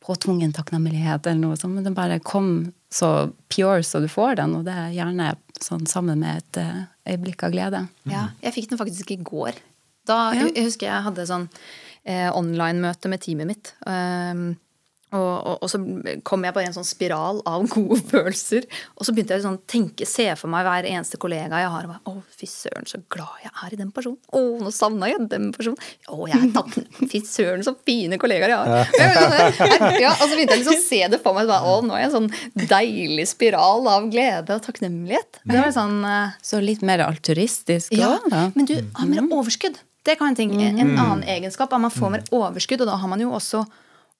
påtvungen 0.05 0.53
takknemlighet 0.55 1.27
eller 1.27 1.41
noe 1.41 1.59
sånt, 1.59 1.75
men 1.75 1.87
det 1.87 1.95
bare 1.97 2.21
kom 2.23 2.51
så 2.93 3.29
pure 3.51 3.83
så 3.83 3.99
du 3.99 4.07
får 4.11 4.37
den, 4.39 4.55
og 4.55 4.67
det 4.67 4.75
er 4.75 4.93
gjerne 4.95 5.33
sånn 5.63 5.85
sammen 5.89 6.19
med 6.19 6.37
et 6.43 6.57
eh, 6.61 6.83
øyeblikk 7.13 7.43
av 7.47 7.51
glede. 7.55 7.81
Ja, 8.09 8.29
jeg 8.43 8.53
fikk 8.53 8.69
den 8.69 8.77
faktisk 8.81 9.11
i 9.11 9.17
går. 9.23 9.57
Da, 10.07 10.33
Ja. 10.33 10.45
jeg, 10.45 10.55
jeg 10.55 10.65
husker 10.69 10.87
jeg 10.87 11.03
hadde 11.03 11.25
sånn 11.27 11.49
eh, 12.05 12.29
online-møte 12.31 13.09
med 13.11 13.21
teamet 13.21 13.47
mitt. 13.47 13.73
Um, 13.85 14.55
og, 15.15 15.19
og, 15.47 15.53
og 15.63 15.69
så 15.71 15.79
kom 16.27 16.43
jeg 16.43 16.51
bare 16.55 16.65
i 16.65 16.67
en 16.67 16.75
sånn 16.75 16.87
spiral 16.87 17.37
av 17.47 17.63
gode 17.75 18.01
følelser. 18.09 18.65
Og 18.99 19.07
så 19.07 19.13
begynte 19.15 19.37
jeg 19.37 19.45
sånn 19.45 19.59
tenke, 19.69 20.07
se 20.09 20.25
for 20.35 20.51
meg 20.51 20.65
hver 20.67 20.87
eneste 20.89 21.19
kollega 21.21 21.61
jeg 21.63 21.71
har. 21.71 21.87
Og 21.87 21.93
bare, 21.93 22.11
å, 22.11 22.23
fy 22.35 22.49
søren, 22.51 22.87
så 22.89 22.99
glad 23.13 23.45
jeg 23.45 23.53
er 23.63 23.75
i 23.77 23.79
den 23.79 23.93
personen. 23.95 24.19
Å, 24.35 24.41
nå 24.65 24.73
savna 24.75 25.07
jeg 25.11 25.23
den 25.31 25.49
personen. 25.55 25.79
Å, 26.11 26.19
jeg 26.27 26.41
er 26.41 26.51
takknemlig. 26.57 27.07
Fy 27.13 27.21
søren, 27.23 27.63
så 27.63 27.75
fine 27.87 28.19
kollegaer 28.19 28.51
jeg 28.51 28.59
har. 28.59 28.93
Ja, 30.03 30.11
og 30.11 30.25
så 30.27 30.33
begynte 30.35 30.57
jeg 30.57 30.65
liksom 30.65 30.75
å 30.75 30.83
se 30.83 31.01
det 31.15 31.21
for 31.23 31.37
meg. 31.37 31.47
Bare, 31.49 31.71
å, 31.71 31.79
nå 31.87 31.95
er 31.95 32.03
jeg 32.03 32.11
en 32.11 32.15
sånn 32.17 32.67
deilig 32.69 33.27
spiral 33.31 33.87
av 33.89 34.09
glede 34.11 34.57
og 34.59 34.63
takknemlighet. 34.67 35.39
Det 35.47 35.57
var 35.61 35.71
sånn... 35.75 35.99
eh, 36.05 36.35
Så 36.45 36.59
litt 36.63 36.83
mer 36.85 37.05
altruistisk 37.07 37.95
ja, 37.95 38.17
da. 38.29 38.47
men 38.55 38.67
du 38.67 38.75
har 38.81 39.07
mer 39.09 39.23
overskudd. 39.31 39.79
Det 40.07 40.15
kan 40.19 40.31
en 40.31 40.37
ting. 40.39 40.53
En 40.63 40.93
annen 40.93 41.23
egenskap 41.27 41.71
er 41.71 41.79
at 41.79 41.83
man 41.87 41.91
får 41.93 42.13
mer 42.13 42.27
overskudd, 42.31 42.83
og 42.83 42.89
da 42.91 42.95
har 42.99 43.09
man 43.11 43.23
jo 43.23 43.31
også 43.35 43.63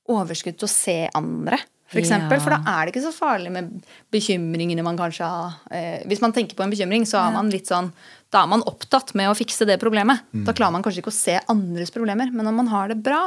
overskudd 0.08 0.58
til 0.58 0.68
å 0.68 0.72
se 0.72 1.10
andre. 1.16 1.60
For, 1.88 2.00
eksempel, 2.02 2.36
Ja. 2.36 2.40
for 2.44 2.50
da 2.52 2.58
er 2.68 2.86
det 2.86 2.94
ikke 2.96 3.06
så 3.06 3.14
farlig 3.16 3.50
med 3.50 3.84
bekymringene 4.12 4.84
man 4.84 4.98
kanskje 4.98 5.24
har. 5.24 5.54
Eh, 5.72 6.04
hvis 6.06 6.20
man 6.20 6.34
tenker 6.34 6.54
på 6.58 6.64
en 6.66 6.70
bekymring, 6.74 7.06
så 7.08 7.22
er 7.26 7.32
man 7.32 7.50
litt 7.50 7.66
sånn 7.68 7.94
Da 8.30 8.42
er 8.44 8.48
man 8.52 8.60
opptatt 8.68 9.14
med 9.16 9.30
å 9.30 9.38
fikse 9.38 9.66
det 9.66 9.80
problemet. 9.80 10.20
Da 10.44 10.52
klarer 10.52 10.74
man 10.74 10.84
kanskje 10.84 11.00
ikke 11.00 11.14
å 11.14 11.16
se 11.16 11.40
andres 11.48 11.90
problemer. 11.96 12.30
Men 12.30 12.44
når 12.46 12.54
man 12.58 12.68
har 12.68 12.90
det 12.90 13.02
bra 13.02 13.22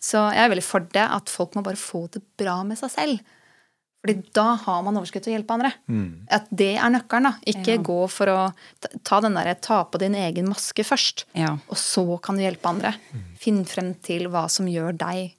Så 0.00 0.20
jeg 0.32 0.38
er 0.38 0.48
veldig 0.48 0.62
for 0.64 0.80
det 0.94 1.02
at 1.10 1.28
folk 1.28 1.52
må 1.58 1.62
bare 1.66 1.76
få 1.76 2.06
det 2.10 2.22
bra 2.38 2.62
med 2.64 2.78
seg 2.78 2.90
selv. 2.94 3.20
Fordi 4.00 4.22
da 4.32 4.54
har 4.56 4.82
man 4.82 4.94
overskudd 4.96 5.24
til 5.26 5.34
å 5.34 5.36
hjelpe 5.36 5.56
andre. 5.58 5.72
At 6.30 6.46
det 6.54 6.76
er 6.78 6.88
nøkkelen. 6.88 7.22
da. 7.28 7.32
Ikke 7.46 7.82
gå 7.84 8.08
for 8.08 8.26
å 8.32 8.54
ta- 8.80 8.88
ta 9.04 9.20
den 9.20 9.34
der, 9.34 9.52
ta 9.60 9.84
på 9.84 9.98
din 9.98 10.14
egen 10.14 10.46
maske 10.48 10.82
først. 10.86 11.24
Ja. 11.34 11.58
Og 11.68 11.76
så 11.76 12.18
kan 12.22 12.36
du 12.36 12.42
hjelpe 12.42 12.64
andre. 12.70 12.94
Finn 13.38 13.64
frem 13.66 13.94
til 14.00 14.28
hva 14.30 14.48
som 14.48 14.66
gjør 14.66 14.96
deg 14.96 15.34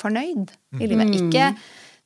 fornøyd 0.00 0.52
i 0.80 0.88
livet. 0.90 1.14
Ikke 1.20 1.52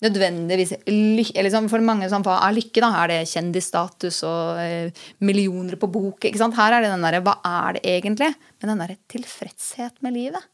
nødvendigvis 0.05 0.75
liksom 0.85 1.69
For 1.73 1.81
mange 1.85 2.09
som 2.13 2.25
hva 2.27 2.41
er 2.45 2.57
lykke, 2.57 2.83
da? 2.83 2.91
Er 3.03 3.13
det 3.13 3.21
kjendisstatus 3.31 4.21
og 4.29 4.61
eh, 4.61 5.05
millioner 5.25 5.79
på 5.81 5.89
bok? 5.89 6.27
ikke 6.27 6.41
sant? 6.41 6.59
Her 6.59 6.77
er 6.77 6.85
det 6.85 6.93
den 6.93 7.07
derre 7.07 7.23
Hva 7.25 7.39
er 7.49 7.79
det 7.79 7.85
egentlig? 7.95 8.33
Men 8.61 8.75
den 8.75 8.85
derre 8.85 8.99
tilfredshet 9.13 10.03
med 10.05 10.17
livet. 10.19 10.51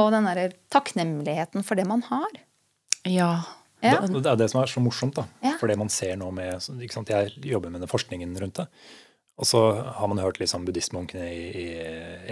Og 0.00 0.10
den 0.14 0.28
derre 0.28 0.50
takknemligheten 0.72 1.64
for 1.66 1.78
det 1.78 1.86
man 1.88 2.02
har. 2.10 2.42
Ja. 3.08 3.32
Ja. 3.80 4.00
Det, 4.04 4.20
det 4.20 4.28
er 4.28 4.36
det 4.36 4.50
som 4.52 4.60
er 4.60 4.68
så 4.68 4.82
morsomt, 4.84 5.16
da. 5.16 5.24
Ja. 5.44 5.54
For 5.60 5.70
det 5.70 5.78
man 5.80 5.88
ser 5.92 6.18
nå 6.20 6.28
med 6.36 6.60
ikke 6.84 6.98
sant? 6.98 7.12
Jeg 7.12 7.32
jobber 7.48 7.72
med 7.72 7.80
den 7.80 7.90
forskningen 7.90 8.34
rundt 8.42 8.60
det. 8.60 8.66
Og 9.40 9.48
så 9.48 9.60
har 9.96 10.08
man 10.10 10.20
hørt 10.20 10.36
liksom 10.40 10.66
buddhistmunkene 10.68 11.26
i, 11.32 11.44
i 11.56 11.68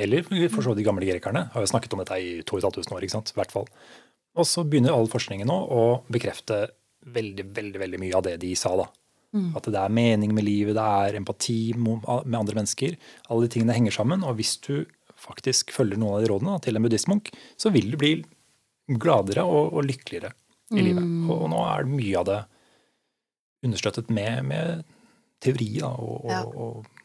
Eller 0.05 0.27
for 0.53 0.61
så 0.61 0.75
vidt 0.75 0.83
de 0.83 0.89
gamle 0.91 1.07
grekerne 1.09 1.47
har 1.55 1.65
jo 1.65 1.71
snakket 1.71 1.95
om 1.97 2.03
dette 2.03 2.19
i 2.21 2.35
2500 2.45 2.93
år. 2.99 3.07
ikke 3.07 3.17
sant? 3.17 3.33
Hvert 3.39 3.55
fall. 3.55 3.65
Og 4.39 4.45
så 4.47 4.63
begynner 4.69 4.93
all 4.93 5.09
forskningen 5.09 5.49
nå 5.49 5.57
å 5.73 5.83
bekrefte 6.13 6.67
veldig 7.09 7.47
veldig, 7.57 7.81
veldig 7.81 8.01
mye 8.03 8.17
av 8.19 8.27
det 8.27 8.35
de 8.43 8.51
sa. 8.59 8.75
da. 8.77 8.85
At 9.57 9.67
det 9.73 9.81
er 9.81 9.93
mening 9.93 10.35
med 10.37 10.45
livet, 10.45 10.75
det 10.77 10.85
er 10.85 11.17
empati 11.19 11.73
med 11.77 12.05
andre 12.37 12.59
mennesker. 12.61 12.95
Alle 13.31 13.47
de 13.49 13.53
tingene 13.57 13.75
henger 13.77 13.97
sammen. 13.97 14.23
Og 14.29 14.37
hvis 14.37 14.59
du 14.65 14.85
faktisk 15.19 15.73
følger 15.75 15.99
noen 16.01 16.19
av 16.19 16.23
de 16.23 16.29
rådene 16.31 16.55
da, 16.55 16.61
til 16.65 16.77
en 16.79 16.85
buddhistmunk, 16.85 17.33
så 17.61 17.73
vil 17.75 17.91
du 17.93 17.97
bli 18.01 18.13
gladere 19.01 19.43
og, 19.49 19.73
og 19.77 19.89
lykkeligere 19.89 20.31
i 20.77 20.85
livet. 20.85 21.03
Og, 21.29 21.35
og 21.47 21.51
nå 21.55 21.65
er 21.73 21.89
det 21.89 21.97
mye 21.97 22.21
av 22.21 22.29
det 22.29 22.39
understøttet 23.67 24.11
med, 24.15 24.45
med 24.53 24.85
teori 25.43 25.71
da, 25.81 25.91
og, 25.97 26.29
Ja. 26.31 26.43
og, 26.45 26.57
og 26.85 26.98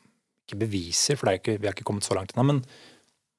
ikke 0.47 0.59
beviser, 0.65 1.17
for 1.19 1.27
det 1.27 1.33
er 1.33 1.39
ikke, 1.41 1.59
vi 1.61 1.67
har 1.69 1.75
ikke 1.77 1.87
kommet 1.87 2.05
så 2.07 2.15
langt 2.17 2.33
ennå. 2.35 2.45
Men, 2.51 2.63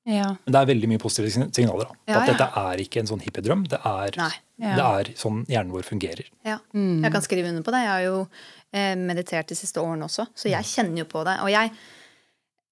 Ja. 0.07 0.27
men 0.45 0.53
det 0.53 0.61
er 0.61 0.67
veldig 0.69 0.89
mye 0.91 1.01
positive 1.01 1.31
signaler. 1.53 1.89
da. 1.89 1.95
Ja, 2.13 2.21
at 2.21 2.29
ja. 2.29 2.33
dette 2.35 2.49
er 2.61 2.83
ikke 2.85 3.01
en 3.01 3.07
sånn 3.09 3.23
hippiedrøm. 3.25 3.63
Det 3.69 3.79
er, 3.81 4.17
Nei. 4.21 4.35
Det 4.61 4.85
er 4.85 5.15
sånn 5.17 5.47
hjernen 5.49 5.73
vår 5.73 5.83
fungerer. 5.89 6.29
Ja, 6.45 6.59
jeg 6.75 7.13
kan 7.13 7.23
skrive 7.25 7.49
under 7.49 7.63
på 7.63 7.73
det. 7.73 7.81
Jeg 7.87 7.93
har 7.95 8.05
jo 8.05 8.29
eh, 8.73 8.95
meditert 9.01 9.49
de 9.49 9.57
siste 9.57 9.81
årene 9.81 10.05
også, 10.05 10.27
så 10.37 10.51
jeg 10.53 10.63
kjenner 10.65 10.99
jo 11.05 11.09
på 11.09 11.25
det. 11.25 11.39
Og 11.41 11.49
jeg 11.51 11.73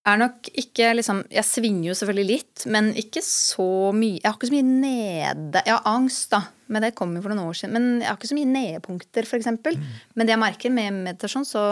er 0.05 0.18
nok 0.18 0.49
ikke 0.59 0.88
liksom 0.99 1.21
Jeg 1.31 1.45
svinger 1.47 1.85
jo 1.92 1.95
selvfølgelig 1.95 2.27
litt, 2.27 2.64
men 2.66 2.88
ikke 2.99 3.23
så 3.23 3.92
mye 3.95 4.18
Jeg 4.18 4.27
har 4.27 4.35
ikke 4.35 4.49
så 4.51 4.57
mye 4.57 4.66
nede 4.66 5.62
Jeg 5.62 5.77
har 5.77 5.85
angst, 5.87 6.31
da, 6.33 6.40
men 6.75 6.83
det 6.83 6.95
kom 6.99 7.14
jo 7.14 7.23
for 7.23 7.31
noen 7.31 7.47
år 7.49 7.55
siden. 7.55 7.73
Men 7.77 8.01
jeg 8.03 8.09
har 8.11 8.18
ikke 8.18 8.31
så 8.33 8.38
mye 8.38 8.51
nedpunkter, 8.51 9.23
f.eks. 9.29 9.38
eksempel 9.45 9.79
Men 10.16 10.27
det 10.27 10.35
jeg 10.35 10.42
merker 10.42 10.75
med 10.75 10.92
meditasjon, 11.05 11.47
så, 11.47 11.64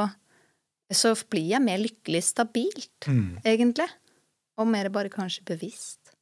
så 0.90 1.14
blir 1.31 1.53
jeg 1.53 1.62
mer 1.62 1.81
lykkelig 1.81 2.22
stabilt, 2.26 3.09
egentlig. 3.44 3.88
Og 4.61 4.68
mer 4.68 4.90
bare 4.92 5.12
kanskje 5.12 5.44
bevisst. 5.46 6.14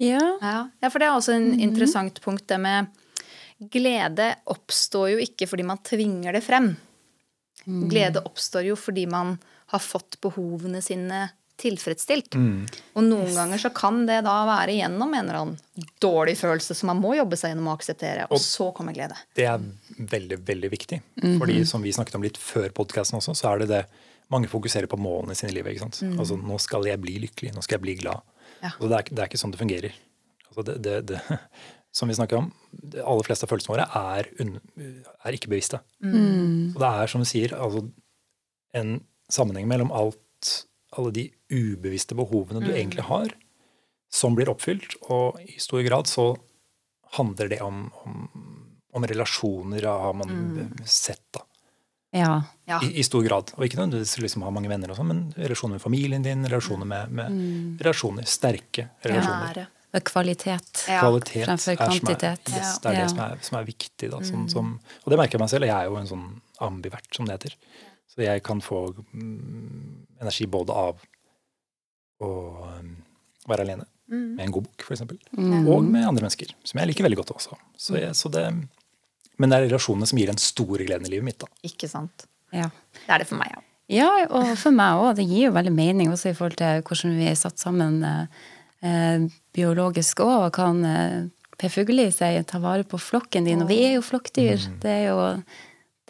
ja. 0.00 0.38
Ja, 0.40 0.70
ja 0.80 0.90
for 0.90 0.98
det 0.98 1.08
er 1.08 1.16
også 1.16 1.36
en 1.36 1.60
interessant 1.60 2.20
punkt, 2.24 2.48
det 2.48 2.58
med 2.60 2.86
Glede 3.60 4.30
oppstår 4.48 5.10
jo 5.12 5.18
ikke 5.20 5.46
fordi 5.46 5.66
man 5.68 5.82
tvinger 5.84 6.32
det 6.32 6.40
frem. 6.40 6.70
Glede 7.66 8.22
oppstår 8.24 8.64
jo 8.70 8.76
fordi 8.80 9.04
man 9.06 9.34
har 9.70 9.82
fått 9.84 10.16
behovene 10.24 10.80
sine 10.82 11.26
tilfredsstilt. 11.60 12.34
Og 12.96 13.02
noen 13.06 13.30
ganger 13.36 13.60
så 13.62 13.70
kan 13.76 14.02
det 14.08 14.20
da 14.26 14.36
være 14.48 14.74
gjennom 14.78 15.12
en 15.14 15.22
eller 15.28 15.38
annen 15.40 15.88
dårlig 16.02 16.34
følelse 16.40 16.74
som 16.76 16.90
man 16.92 17.00
må 17.02 17.14
jobbe 17.18 17.36
seg 17.40 17.52
gjennom 17.52 17.68
å 17.70 17.76
akseptere, 17.78 18.26
og 18.32 18.40
så 18.42 18.70
kommer 18.76 18.96
glede. 18.96 19.16
Det 19.36 19.46
er 19.48 19.62
veldig, 20.14 20.40
veldig 20.48 20.70
viktig. 20.72 21.00
Fordi 21.40 21.60
som 21.68 21.82
vi 21.84 21.92
snakket 21.96 22.16
om 22.18 22.24
litt 22.26 22.40
før 22.40 22.68
podkasten 22.76 23.20
også, 23.20 23.36
så 23.38 23.52
er 23.54 23.64
det 23.64 23.70
det 23.74 23.82
mange 24.30 24.46
fokuserer 24.50 24.86
på 24.90 24.98
målene 25.00 25.34
sine 25.34 25.50
i 25.50 25.56
livet. 25.58 25.74
ikke 25.74 25.88
sant? 25.88 26.02
Altså, 26.20 26.36
nå 26.38 26.56
skal 26.62 26.84
jeg 26.86 27.00
bli 27.02 27.16
lykkelig, 27.26 27.52
nå 27.56 27.62
skal 27.66 27.78
jeg 27.80 27.84
bli 27.88 27.96
glad. 28.02 28.20
Ja. 28.62 28.70
Altså, 28.76 28.88
det, 28.88 28.94
er, 28.96 29.02
ikke- 29.04 29.14
det 29.18 29.22
er 29.24 29.30
ikke 29.32 29.40
sånn 29.44 29.54
det 29.56 29.60
fungerer. 29.62 29.96
Altså, 30.50 30.62
det, 30.68 30.76
det, 30.84 30.96
det, 31.10 31.38
som 31.98 32.06
vi 32.10 32.14
snakker 32.14 32.38
om, 32.38 32.52
de 32.70 33.02
aller 33.02 33.26
fleste 33.26 33.46
av 33.46 33.50
følelsene 33.50 33.74
våre 33.74 33.86
er, 33.98 34.28
un, 34.44 34.52
er 35.26 35.34
ikke 35.38 35.50
bevisste. 35.50 35.80
Så 36.00 36.78
det 36.78 36.90
er, 36.92 37.10
som 37.10 37.24
du 37.24 37.26
sier, 37.26 37.56
altså, 37.58 37.82
en 38.78 39.00
sammenheng 39.30 39.66
mellom 39.70 39.90
alt, 39.94 40.52
alle 40.96 41.12
de 41.14 41.26
ubevisste 41.52 42.16
behovene 42.18 42.62
du 42.64 42.72
egentlig 42.72 43.04
har, 43.06 43.34
som 44.10 44.34
blir 44.34 44.50
oppfylt, 44.50 44.96
og 45.12 45.38
i 45.44 45.58
stor 45.62 45.84
grad 45.86 46.10
så 46.10 46.32
handler 47.18 47.50
det 47.52 47.60
om, 47.62 47.84
om, 48.02 48.24
om 48.94 49.06
relasjoner, 49.06 49.86
har 49.86 50.16
man 50.18 50.74
sett, 50.84 51.22
da. 51.34 51.44
ja. 52.14 52.32
Ja. 52.66 52.80
I, 52.86 52.92
I 53.00 53.04
stor 53.06 53.22
grad. 53.26 53.50
Og 53.56 53.64
ikke 53.66 53.78
nødvendigvis 53.80 54.16
liksom 54.22 54.42
ha 54.46 54.50
mange 54.54 54.70
venner, 54.70 54.90
og 54.92 54.98
sånn, 54.98 55.10
men 55.10 55.22
relasjoner 55.38 55.78
med 55.78 55.82
familien 55.82 56.26
din, 56.26 56.46
relasjoner 56.46 56.86
med, 56.86 57.14
med 57.18 57.82
relasjoner, 57.82 58.26
sterke 58.30 58.88
relasjoner. 59.06 59.62
Ja, 59.64 59.68
er 59.92 60.04
kvalitet. 60.06 60.84
Ja. 60.86 61.00
Kvalitet 61.02 61.46
Fremfor 61.48 61.78
kvantitet. 61.80 62.22
er, 62.50 62.58
yes, 62.60 62.78
det, 62.78 62.90
er 62.90 62.94
Ja. 62.94 63.02
det 63.02 63.10
som 63.10 63.22
er, 63.24 63.38
som 63.42 63.58
er 63.58 63.64
viktig. 63.66 64.10
Da, 64.12 64.20
sånn, 64.26 64.48
som, 64.50 64.68
og 65.04 65.10
det 65.10 65.18
merker 65.18 65.38
jeg 65.38 65.42
meg 65.42 65.50
selv. 65.50 65.66
Jeg 65.66 65.74
er 65.74 65.90
jo 65.90 65.96
en 65.98 66.10
sånn 66.10 66.26
ambivert, 66.62 67.08
som 67.14 67.26
det 67.26 67.38
heter. 67.38 67.56
Så 68.10 68.22
jeg 68.22 68.42
kan 68.46 68.60
få 68.62 68.84
mm, 69.12 69.99
energi 70.20 70.46
både 70.50 70.74
av 70.76 71.00
å 72.20 72.28
um, 72.80 72.92
være 73.48 73.64
alene 73.66 73.86
med 74.10 74.42
en 74.42 74.52
god 74.52 74.64
bok, 74.66 74.82
f.eks., 74.82 75.04
Mm. 75.38 75.68
og 75.70 75.84
med 75.86 76.02
andre 76.02 76.24
mennesker, 76.24 76.50
som 76.66 76.80
jeg 76.80 76.90
liker 76.90 77.06
veldig 77.06 77.20
godt 77.20 77.30
også. 77.36 77.56
Så 77.78 77.94
jeg, 78.00 78.10
så 78.18 78.28
det, 78.34 78.42
men 79.38 79.52
det 79.52 79.56
er 79.60 79.66
relasjonene 79.68 80.08
som 80.10 80.18
gir 80.18 80.26
den 80.32 80.40
store 80.42 80.82
gleden 80.88 81.06
i 81.06 81.12
livet 81.12 81.28
mitt. 81.28 81.38
da. 81.38 81.46
Ikke 81.62 81.86
sant. 81.88 82.26
Ja. 82.52 82.66
Det 83.06 83.14
er 83.14 83.22
det 83.22 83.28
for 83.30 83.38
meg, 83.38 83.52
ja. 83.54 83.62
Ja, 83.90 84.08
og 84.30 84.50
for 84.58 84.74
meg 84.74 84.98
òg. 84.98 85.16
Det 85.18 85.26
gir 85.30 85.48
jo 85.48 85.54
veldig 85.54 85.72
mening 85.74 86.10
også 86.10 86.30
i 86.30 86.34
forhold 86.38 86.58
til 86.58 86.82
hvordan 86.86 87.14
vi 87.18 87.28
er 87.30 87.38
satt 87.38 87.58
sammen 87.62 88.02
eh, 88.06 88.26
eh, 88.86 89.24
biologisk 89.54 90.22
òg. 90.26 90.34
og 90.48 90.52
kan 90.58 90.84
eh, 90.86 91.16
Per 91.58 91.68
Fugelli 91.74 92.06
sier 92.14 92.42
Ta 92.46 92.58
vare 92.62 92.86
på 92.88 92.98
flokken 92.98 93.46
din. 93.46 93.62
Og 93.62 93.68
vi 93.70 93.80
er 93.86 93.96
jo 93.98 94.04
flokkdyr. 94.06 94.62
Det, 94.82 94.90
er 94.90 95.08
jo, 95.10 95.18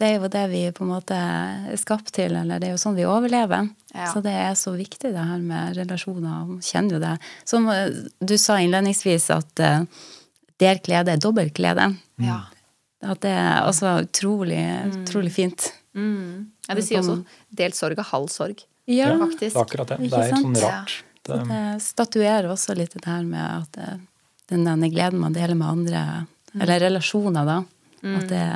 det 0.01 0.07
er 0.09 0.15
jo 0.17 0.29
det 0.31 0.43
vi 0.49 0.61
på 0.73 0.85
en 0.85 0.91
måte 0.95 1.15
er 1.15 1.77
skapt 1.79 2.09
til, 2.15 2.33
eller 2.39 2.61
det 2.61 2.69
er 2.69 2.73
jo 2.73 2.81
sånn 2.81 2.97
vi 2.97 3.05
overlever. 3.05 3.67
Ja. 3.93 4.07
Så 4.09 4.23
det 4.25 4.33
er 4.33 4.55
så 4.57 4.73
viktig, 4.73 5.11
det 5.13 5.25
her 5.27 5.43
med 5.43 5.77
relasjoner. 5.77 6.47
Man 6.47 6.63
Kjenner 6.65 6.97
jo 6.97 7.01
det. 7.03 7.11
Som 7.47 7.69
eh, 7.69 7.91
du 8.19 8.33
sa 8.41 8.57
innledningsvis, 8.61 9.27
at 9.35 9.61
uh, 9.61 10.07
der 10.61 10.81
glede 10.81 11.13
er 11.13 11.21
dobbelt 11.21 11.53
glede. 11.57 11.91
Ja. 12.21 12.39
At 13.01 13.21
det 13.25 13.33
er 13.33 13.61
altså 13.61 13.99
utrolig, 14.03 14.63
utrolig 14.89 15.33
fint. 15.33 15.71
ja 16.69 16.75
det 16.77 16.85
sier 16.87 17.01
også 17.01 17.17
delt 17.57 17.75
sorg 17.75 17.99
er 17.99 18.09
halv 18.13 18.29
sorg. 18.31 18.61
Ja, 18.89 19.11
Ja, 19.11 19.17
faktisk. 19.19 19.53
Det 19.53 19.59
er 19.59 19.65
akkurat 19.65 19.91
det. 19.91 19.97
Det 20.01 20.17
er 20.17 20.29
helt 20.29 20.45
sånn 20.45 20.61
rart. 20.61 20.95
Det, 21.21 21.37
Det 21.49 21.65
statuerer 21.85 22.49
også 22.49 22.73
litt 22.77 22.95
det 22.97 23.05
her 23.05 23.25
med 23.27 23.43
at 23.43 23.77
det, 23.77 23.91
den 24.49 24.65
denne 24.65 24.89
gleden 24.93 25.21
man 25.21 25.35
deler 25.35 25.57
med 25.57 25.67
andre, 25.67 26.01
eller 26.57 26.81
relasjoner, 26.87 27.45
da, 27.47 27.59
at 28.17 28.25
det, 28.29 28.47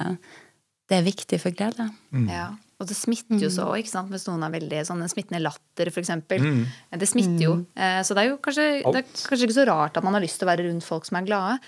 det 0.90 0.98
er 1.00 1.06
viktig 1.06 1.40
for 1.42 1.52
glede. 1.56 1.90
Ja. 2.30 2.52
Og 2.80 2.88
det 2.90 2.96
smitter 3.00 3.40
jo 3.40 3.48
så 3.50 3.70
òg, 3.72 3.80
ikke 3.82 3.94
sant. 3.94 4.10
Hvis 4.12 4.26
noen 4.28 4.44
er 4.44 4.52
veldig 4.52 4.82
sånn 4.86 5.02
en 5.02 5.10
smittende 5.12 5.40
latter, 5.42 5.90
for 5.96 6.02
eksempel. 6.04 6.44
Det 6.92 7.08
smitter 7.08 7.44
jo. 7.46 7.54
Eh, 7.76 8.02
Så 8.04 8.14
det 8.18 8.26
er 8.26 8.30
jo 8.34 8.38
kanskje, 8.44 8.66
det 8.84 9.00
er 9.00 9.06
kanskje 9.30 9.48
ikke 9.48 9.60
så 9.62 9.68
rart 9.70 9.98
at 9.98 10.04
man 10.04 10.14
har 10.14 10.22
lyst 10.22 10.38
til 10.42 10.46
å 10.48 10.52
være 10.52 10.66
rundt 10.68 10.84
folk 10.84 11.06
som 11.08 11.18
er 11.22 11.26
glade. 11.30 11.60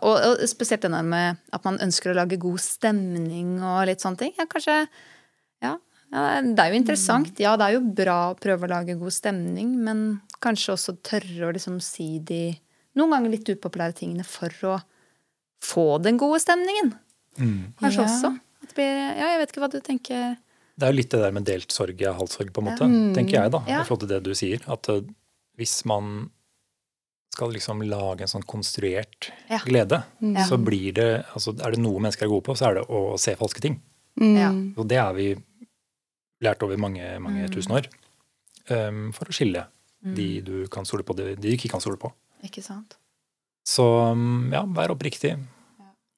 Og, 0.00 0.14
og 0.14 0.44
spesielt 0.48 0.80
den 0.86 0.94
der 0.96 1.02
med 1.04 1.36
at 1.52 1.64
man 1.66 1.76
ønsker 1.84 2.12
å 2.12 2.16
lage 2.16 2.38
god 2.40 2.62
stemning 2.62 3.58
og 3.60 3.82
litt 3.90 4.00
sånne 4.00 4.16
ting. 4.22 4.32
Ja, 4.38 4.46
kanskje 4.48 4.86
Ja, 5.60 5.74
ja 6.14 6.40
det 6.40 6.62
er 6.62 6.70
jo 6.72 6.78
interessant. 6.80 7.34
Ja, 7.42 7.56
det 7.60 7.66
er 7.66 7.76
jo 7.76 7.82
bra 7.92 8.30
å 8.30 8.38
prøve 8.38 8.64
å 8.64 8.70
lage 8.70 8.96
god 8.96 9.12
stemning, 9.12 9.74
men 9.84 10.20
kanskje 10.40 10.72
også 10.78 10.96
tørre 11.04 11.50
å 11.50 11.52
liksom 11.52 11.82
si 11.82 12.18
de 12.20 12.54
noen 12.96 13.10
ganger 13.10 13.34
litt 13.34 13.50
upopulære 13.50 13.98
tingene 13.98 14.24
for 14.24 14.54
å 14.70 14.78
få 15.64 15.98
den 16.00 16.16
gode 16.16 16.38
stemningen. 16.40 16.94
Kanskje 17.80 18.04
Ja. 18.04 18.06
også. 18.06 18.32
Blir, 18.74 18.92
ja, 19.18 19.28
jeg 19.34 19.40
vet 19.42 19.52
ikke 19.54 19.62
hva 19.64 19.70
du 19.72 19.80
tenker. 19.84 20.36
Det 20.74 20.86
er 20.88 20.90
jo 20.92 20.98
litt 20.98 21.10
det 21.14 21.20
der 21.22 21.34
med 21.36 21.44
delt 21.46 21.70
sorg 21.70 22.00
er 22.02 22.16
halv 22.18 22.30
sorg, 22.32 22.48
på 22.52 22.62
en 22.62 22.66
måte, 22.66 22.86
tenker 23.14 23.36
jeg, 23.38 23.52
da. 23.54 23.60
Ja. 23.70 23.82
I 23.82 23.86
forhold 23.86 24.02
til 24.06 24.10
det 24.10 24.22
du 24.26 24.32
sier. 24.34 24.64
At 24.74 24.88
uh, 24.90 25.02
hvis 25.60 25.84
man 25.86 26.30
skal 27.34 27.50
liksom 27.54 27.82
lage 27.86 28.22
en 28.26 28.30
sånn 28.30 28.44
konstruert 28.46 29.30
Ja. 29.50 29.58
glede, 29.66 30.02
Ja. 30.22 30.44
så 30.46 30.58
blir 30.58 30.92
det 30.94 31.24
altså 31.34 31.50
Er 31.66 31.72
det 31.74 31.80
noe 31.82 31.98
mennesker 32.02 32.26
er 32.26 32.30
gode 32.30 32.44
på, 32.46 32.54
så 32.58 32.68
er 32.70 32.74
det 32.80 32.84
å 32.88 33.18
se 33.18 33.34
falske 33.38 33.60
ting. 33.62 33.80
Ja. 34.20 34.50
Og 34.78 34.86
det 34.90 34.98
har 34.98 35.14
vi 35.14 35.34
lært 36.42 36.62
over 36.62 36.76
mange, 36.78 37.02
mange 37.20 37.48
tusen 37.50 37.72
år. 37.74 37.86
um, 38.70 39.12
for 39.12 39.26
å 39.28 39.34
skille 39.34 39.66
de 40.04 40.40
du 40.40 40.66
kan 40.68 40.84
stole 40.86 41.02
på, 41.02 41.14
de, 41.16 41.34
de 41.36 41.48
du 41.50 41.54
ikke 41.56 41.70
kan 41.70 41.80
stole 41.80 41.96
på. 42.00 42.10
Ikke 42.44 42.62
sant? 42.62 42.96
Så 43.66 43.82
um, 44.12 44.50
ja, 44.52 44.62
vær 44.64 44.92
oppriktig. 44.94 45.34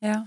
Ja. 0.02 0.24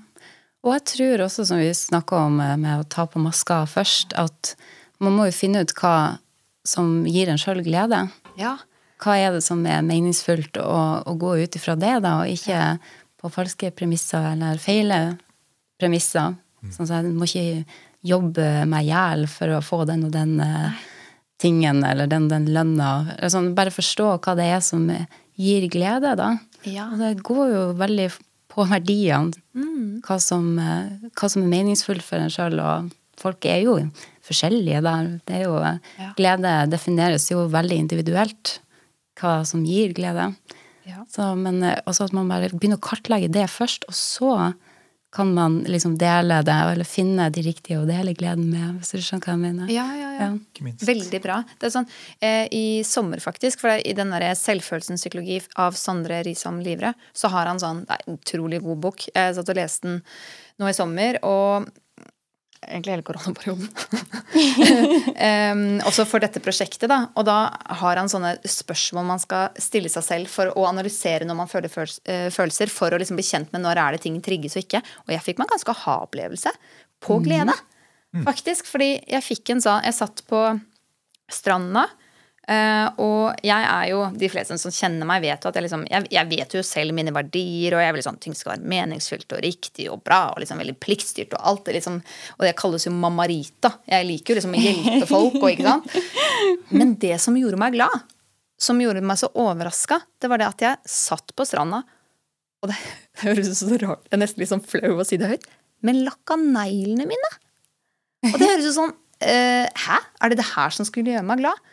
Og 0.65 0.73
jeg 0.75 0.85
tror 0.93 1.23
også, 1.25 1.45
som 1.47 1.61
vi 1.61 1.69
snakka 1.75 2.23
om 2.27 2.39
eh, 2.43 2.57
med 2.59 2.81
å 2.81 2.87
ta 2.87 3.05
på 3.07 3.21
maska 3.23 3.61
først, 3.69 4.15
at 4.19 4.55
man 4.99 5.15
må 5.15 5.29
jo 5.29 5.35
finne 5.35 5.63
ut 5.63 5.73
hva 5.79 6.19
som 6.67 7.05
gir 7.07 7.31
en 7.31 7.39
sjøl 7.39 7.61
glede. 7.63 8.05
Ja. 8.39 8.57
Hva 8.99 9.15
er 9.15 9.37
det 9.37 9.43
som 9.45 9.61
er 9.63 9.85
meningsfullt 9.85 10.59
å, 10.59 10.79
å 11.07 11.13
gå 11.19 11.37
ut 11.39 11.55
ifra 11.55 11.77
det, 11.79 11.95
da, 12.03 12.17
og 12.23 12.33
ikke 12.33 12.59
på 13.19 13.31
falske 13.31 13.71
premisser 13.75 14.33
eller 14.33 14.59
feile 14.63 14.99
premisser. 15.79 16.35
Sånn 16.71 16.87
at 16.87 16.97
jeg 16.97 17.15
må 17.15 17.27
ikke 17.27 17.63
jobbe 18.07 18.47
meg 18.67 18.87
i 18.87 18.91
hjel 18.91 19.25
for 19.31 19.55
å 19.55 19.63
få 19.63 19.83
den 19.87 20.05
og 20.07 20.13
den 20.15 20.37
Nei. 20.39 20.71
tingen 21.39 21.81
eller 21.87 22.07
den 22.11 22.27
og 22.27 22.33
den 22.33 22.47
lønna. 22.55 22.91
Sånn, 23.31 23.53
bare 23.55 23.71
forstå 23.75 24.11
hva 24.17 24.35
det 24.39 24.47
er 24.51 24.63
som 24.63 24.87
gir 25.39 25.67
glede, 25.71 26.15
da. 26.19 26.33
Ja. 26.67 26.89
Og 26.91 26.99
det 26.99 27.13
går 27.23 27.45
jo 27.53 27.63
veldig 27.79 28.09
på 28.49 28.65
verdiene. 28.69 29.33
Hva, 30.05 30.19
som, 30.21 30.57
eh, 30.59 31.09
hva 31.15 31.29
som 31.29 31.43
er 31.43 31.51
meningsfullt 31.51 32.03
for 32.05 32.21
en 32.21 32.31
sjøl. 32.33 32.57
Og 32.59 32.91
folk 33.19 33.45
er 33.45 33.61
jo 33.65 33.75
forskjellige 34.25 34.81
der. 34.85 35.11
Det 35.25 35.35
er 35.41 35.43
jo, 35.47 35.59
Ja. 35.99 36.13
Glede 36.17 36.69
defineres 36.71 37.29
jo 37.31 37.47
veldig 37.47 37.77
individuelt. 37.85 38.59
Hva 39.19 39.45
som 39.45 39.65
gir 39.65 39.93
glede. 39.93 40.33
Ja. 40.87 41.03
Så, 41.11 41.35
men 41.37 41.61
eh, 41.63 41.79
også 41.85 42.07
at 42.09 42.13
man 42.13 42.29
bare 42.31 42.49
begynner 42.49 42.79
å 42.79 42.87
kartlegge 42.89 43.31
det 43.31 43.49
først, 43.51 43.85
og 43.87 43.93
så 43.93 44.53
kan 45.11 45.33
man 45.33 45.59
liksom 45.65 45.97
dele 45.97 46.41
det, 46.45 46.53
eller 46.53 46.85
finne 46.85 47.29
de 47.33 47.41
riktige 47.41 47.79
å 47.81 47.87
dele 47.87 48.13
gleden 48.17 48.45
med, 48.51 48.77
hvis 48.77 48.93
du 48.93 49.01
skjønner 49.01 49.25
hva 49.25 49.33
jeg 49.33 49.41
mener. 49.41 49.71
Ja, 49.73 49.87
ja, 49.97 50.11
ja. 50.13 50.29
Ja. 50.29 50.73
Veldig 50.85 51.21
bra. 51.23 51.39
Det 51.57 51.69
er 51.69 51.73
sånn, 51.73 51.87
eh, 52.21 52.45
I 52.53 52.83
sommer, 52.85 53.21
faktisk, 53.23 53.61
for 53.61 53.71
det 53.71 53.87
i 53.89 53.95
den 53.97 54.11
der 54.13 54.27
selvfølelsens 54.37 55.01
psykologi 55.01 55.39
av 55.55 55.77
Sondre 55.79 56.21
Risholm 56.27 56.59
Livre, 56.65 56.93
så 57.13 57.31
har 57.33 57.47
han 57.47 57.61
sånn 57.61 57.85
Det 57.85 57.95
er 57.95 58.03
en 58.05 58.17
utrolig 58.19 58.61
god 58.61 58.81
bok. 58.83 59.07
Jeg 59.15 59.35
satt 59.35 59.49
og 59.49 59.55
leste 59.55 59.87
den 59.87 60.01
nå 60.59 60.69
i 60.69 60.75
sommer, 60.75 61.17
og 61.23 61.69
egentlig 62.67 62.93
hele 62.93 63.05
koronaperioden. 63.07 63.67
um, 65.53 65.63
også 65.87 66.05
for 66.09 66.23
dette 66.23 66.41
prosjektet, 66.43 66.87
da. 66.91 66.99
Og 67.19 67.25
da 67.27 67.37
har 67.81 67.99
han 67.99 68.11
sånne 68.11 68.35
spørsmål 68.43 69.07
man 69.07 69.21
skal 69.21 69.55
stille 69.61 69.91
seg 69.91 70.05
selv 70.05 70.31
for 70.33 70.51
å 70.53 70.65
analysere 70.69 71.27
når 71.27 71.39
man 71.39 71.51
føler 71.51 71.71
eh, 72.09 72.27
følelser, 72.33 72.71
for 72.73 72.93
å 72.93 72.99
liksom 73.01 73.19
bli 73.19 73.27
kjent 73.27 73.53
med 73.55 73.63
når 73.63 73.81
er 73.83 73.95
det 73.95 74.03
ting 74.05 74.19
trigges 74.23 74.57
og 74.57 74.65
ikke. 74.65 74.83
Og 75.07 75.15
jeg 75.15 75.25
fikk 75.25 75.39
meg 75.39 75.47
en 75.47 75.55
ganske 75.55 75.75
aha-opplevelse 75.75 76.53
på 77.05 77.21
glede, 77.23 77.55
faktisk. 78.27 78.67
Fordi 78.69 78.91
jeg 79.07 79.25
fikk 79.25 79.53
en 79.53 79.63
sånn 79.63 79.85
Jeg 79.87 79.95
satt 79.95 80.25
på 80.27 80.43
stranda. 81.31 81.87
Eh, 82.49 82.87
og 83.01 83.43
jeg 83.45 83.65
er 83.69 83.85
jo, 83.91 84.01
de 84.17 84.29
fleste 84.31 84.57
som 84.61 84.73
kjenner 84.73 85.07
meg, 85.09 85.21
vet 85.23 85.45
jo 85.45 85.51
at 85.51 85.57
jeg 85.59 85.65
liksom 85.67 85.85
Jeg, 85.89 86.07
jeg 86.13 86.29
vet 86.31 86.55
jo 86.57 86.63
selv 86.65 86.95
mine 86.97 87.13
verdier, 87.15 87.75
og 87.77 87.83
jeg 87.83 87.95
vil 87.95 88.05
sånn 88.05 88.19
ting 88.23 88.37
skal 88.37 88.55
være 88.55 88.71
meningsfylt 88.73 89.37
og 89.37 89.43
riktig 89.45 89.89
og 89.93 90.01
bra, 90.05 90.21
og 90.33 90.41
liksom 90.43 90.61
veldig 90.61 90.77
pliktstyrt 90.81 91.35
og 91.37 91.45
alt. 91.51 91.65
Det 91.67 91.77
liksom, 91.77 91.99
og 92.37 92.45
det 92.47 92.55
kalles 92.59 92.87
jo 92.87 92.95
mamarita. 92.95 93.75
Jeg 93.89 94.07
liker 94.09 94.33
jo 94.33 94.39
liksom 94.39 94.57
å 94.57 94.63
hjelpe 94.63 95.09
folk 95.09 95.37
og 95.41 95.49
ikke 95.51 95.67
sant. 95.67 95.99
Men 96.79 96.95
det 97.01 97.15
som 97.23 97.37
gjorde 97.39 97.61
meg 97.61 97.77
glad, 97.77 98.09
som 98.59 98.81
gjorde 98.81 99.05
meg 99.05 99.19
så 99.21 99.31
overraska, 99.39 100.01
det 100.19 100.31
var 100.31 100.41
det 100.41 100.49
at 100.49 100.65
jeg 100.65 100.91
satt 100.91 101.35
på 101.35 101.47
stranda, 101.47 101.83
og 102.59 102.71
det 102.71 102.79
høres 103.23 103.53
så 103.55 103.71
rart 103.71 104.07
Jeg 104.09 104.17
er 104.17 104.23
nesten 104.23 104.43
litt 104.43 104.51
sånn 104.51 104.65
flau 104.65 104.97
å 104.99 105.07
si 105.07 105.19
det 105.19 105.31
høyt, 105.31 105.47
men 105.85 106.01
lakka 106.03 106.35
neglene 106.39 107.07
mine. 107.07 107.35
Og 108.33 108.35
det 108.35 108.49
høres 108.49 108.65
jo 108.67 108.75
sånn 108.75 108.91
uh, 108.91 109.65
Hæ? 109.85 109.99
Er 110.19 110.31
det 110.31 110.41
det 110.41 110.49
her 110.51 110.73
som 110.75 110.87
skulle 110.87 111.13
gjøre 111.13 111.27
meg 111.27 111.39
glad? 111.39 111.69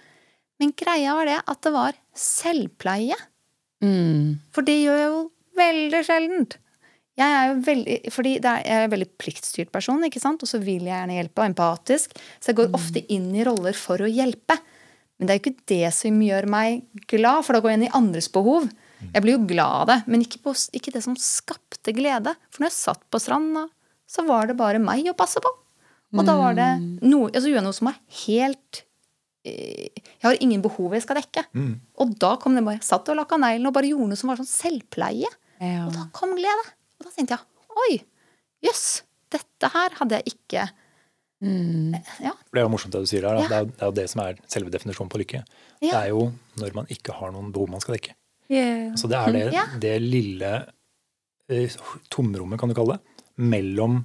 Men 0.62 0.72
greia 0.76 1.16
var 1.16 1.28
det 1.28 1.40
at 1.42 1.64
det 1.64 1.72
var 1.74 1.98
selvpleie. 2.16 3.16
Mm. 3.84 4.38
For 4.54 4.64
det 4.66 4.78
gjør 4.80 5.00
jeg 5.00 5.10
jo 5.10 5.18
veldig 5.56 6.04
sjeldent. 6.06 6.56
Jeg 7.16 7.32
er 7.32 7.46
jo 7.48 7.60
veldig, 7.64 7.96
fordi 8.12 8.32
er, 8.36 8.58
jeg 8.60 8.76
er 8.76 8.86
en 8.86 8.92
veldig 8.92 9.08
pliktstyrt 9.20 9.70
person, 9.72 10.02
ikke 10.04 10.20
sant? 10.20 10.42
og 10.44 10.50
så 10.50 10.60
vil 10.60 10.84
jeg 10.84 10.92
gjerne 10.92 11.16
hjelpe, 11.16 11.40
og 11.40 11.50
empatisk. 11.50 12.16
Så 12.40 12.52
jeg 12.52 12.58
går 12.58 12.74
ofte 12.76 13.04
inn 13.12 13.30
i 13.36 13.44
roller 13.46 13.76
for 13.76 14.04
å 14.04 14.10
hjelpe. 14.10 14.58
Men 15.16 15.28
det 15.28 15.32
er 15.32 15.38
jo 15.38 15.44
ikke 15.46 15.68
det 15.72 15.92
som 15.96 16.18
gjør 16.20 16.48
meg 16.52 17.06
glad, 17.08 17.46
for 17.46 17.56
da 17.56 17.62
går 17.64 17.72
jeg 17.72 17.80
inn 17.80 17.86
i 17.88 17.94
andres 17.96 18.28
behov. 18.32 18.68
Jeg 19.00 19.24
blir 19.24 19.36
jo 19.36 19.46
glad 19.48 19.80
av 19.80 19.86
det, 19.88 19.98
men 20.12 20.24
ikke, 20.24 20.42
på, 20.44 20.52
ikke 20.76 20.92
det 20.92 21.02
som 21.04 21.16
skapte 21.20 21.94
glede. 21.96 22.34
For 22.52 22.64
når 22.64 22.70
jeg 22.70 22.78
satt 22.78 23.04
på 23.12 23.20
stranda, 23.22 23.64
så 24.08 24.24
var 24.28 24.50
det 24.50 24.58
bare 24.60 24.82
meg 24.82 25.08
å 25.08 25.16
passe 25.16 25.40
på. 25.42 25.52
Og 26.16 26.24
da 26.24 26.36
var 26.38 26.54
det 26.56 26.68
noe, 27.02 27.28
altså 27.32 27.48
gjør 27.48 27.58
jeg 27.58 27.66
noe 27.66 27.76
som 27.76 27.90
var 27.90 27.96
helt 28.22 28.85
Jeg 29.46 30.24
har 30.26 30.38
ingen 30.42 30.62
behov 30.64 30.94
jeg 30.96 31.04
skal 31.04 31.20
dekke. 31.20 31.44
Og 32.02 32.14
da 32.22 32.32
kom 32.42 32.56
det 32.58 32.64
bare, 32.66 32.78
jeg 32.80 32.86
satt 32.88 33.08
og 33.12 33.18
lakka 33.20 33.38
neglene 33.38 33.70
og 33.70 33.76
bare 33.76 33.90
gjorde 33.92 34.10
noe 34.10 34.18
som 34.20 34.32
var 34.32 34.40
sånn 34.40 34.48
selvpleie. 34.50 35.30
Ja. 35.60 35.86
Og 35.86 35.92
da 35.94 36.06
kom 36.16 36.34
glede. 36.36 36.64
Og 36.98 37.06
da 37.06 37.12
tenkte 37.14 37.36
jeg 37.36 37.76
oi, 37.86 37.98
jøss, 38.66 38.84
dette 39.32 39.70
her 39.74 39.96
hadde 40.00 40.18
jeg 40.20 40.34
ikke 40.34 40.66
Ja. 41.44 42.32
Det 42.48 42.58
er 42.58 42.64
jo 42.64 42.70
morsomt 42.72 42.94
det 42.96 43.02
du 43.04 43.08
sier 43.10 43.26
her. 43.28 43.36
Ja. 43.42 43.48
Det, 43.50 43.56
er, 43.58 43.66
det 43.68 43.82
er 43.84 43.90
jo 43.90 43.96
det 43.98 44.06
som 44.10 44.22
er 44.24 44.38
selve 44.48 44.70
definisjonen 44.72 45.10
på 45.12 45.20
lykke. 45.20 45.42
Det 45.84 45.92
er 45.92 46.08
jo 46.14 46.30
når 46.62 46.74
man 46.78 46.86
ikke 46.92 47.12
har 47.18 47.34
noen 47.34 47.50
behov 47.52 47.68
man 47.74 47.82
skal 47.84 47.98
dekke. 47.98 48.14
Yeah. 48.48 48.94
Så 48.96 49.10
det 49.10 49.18
er 49.20 49.32
det, 49.34 49.44
Ja. 49.52 49.64
det 49.82 49.94
lille 50.02 50.52
eh, 51.50 51.76
tomrommet, 52.14 52.58
kan 52.60 52.70
du 52.70 52.76
kalle 52.78 52.96
det, 52.96 53.24
mellom 53.36 54.00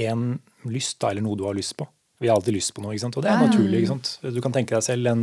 en 0.00 0.24
lyst 0.70 1.00
da, 1.02 1.10
eller 1.10 1.24
noe 1.26 1.36
du 1.36 1.44
har 1.48 1.56
lyst 1.58 1.74
på. 1.80 1.88
Vi 2.20 2.28
har 2.28 2.36
alltid 2.36 2.54
lyst 2.58 2.74
på 2.76 2.82
noe, 2.84 2.92
ikke 2.94 3.06
sant? 3.06 3.16
og 3.16 3.24
det 3.24 3.30
er 3.32 3.40
naturlig. 3.46 3.80
ikke 3.82 3.92
sant? 3.94 4.10
Du 4.34 4.40
kan 4.44 4.52
tenke 4.52 4.76
deg 4.76 4.84
selv 4.84 5.06
en, 5.08 5.22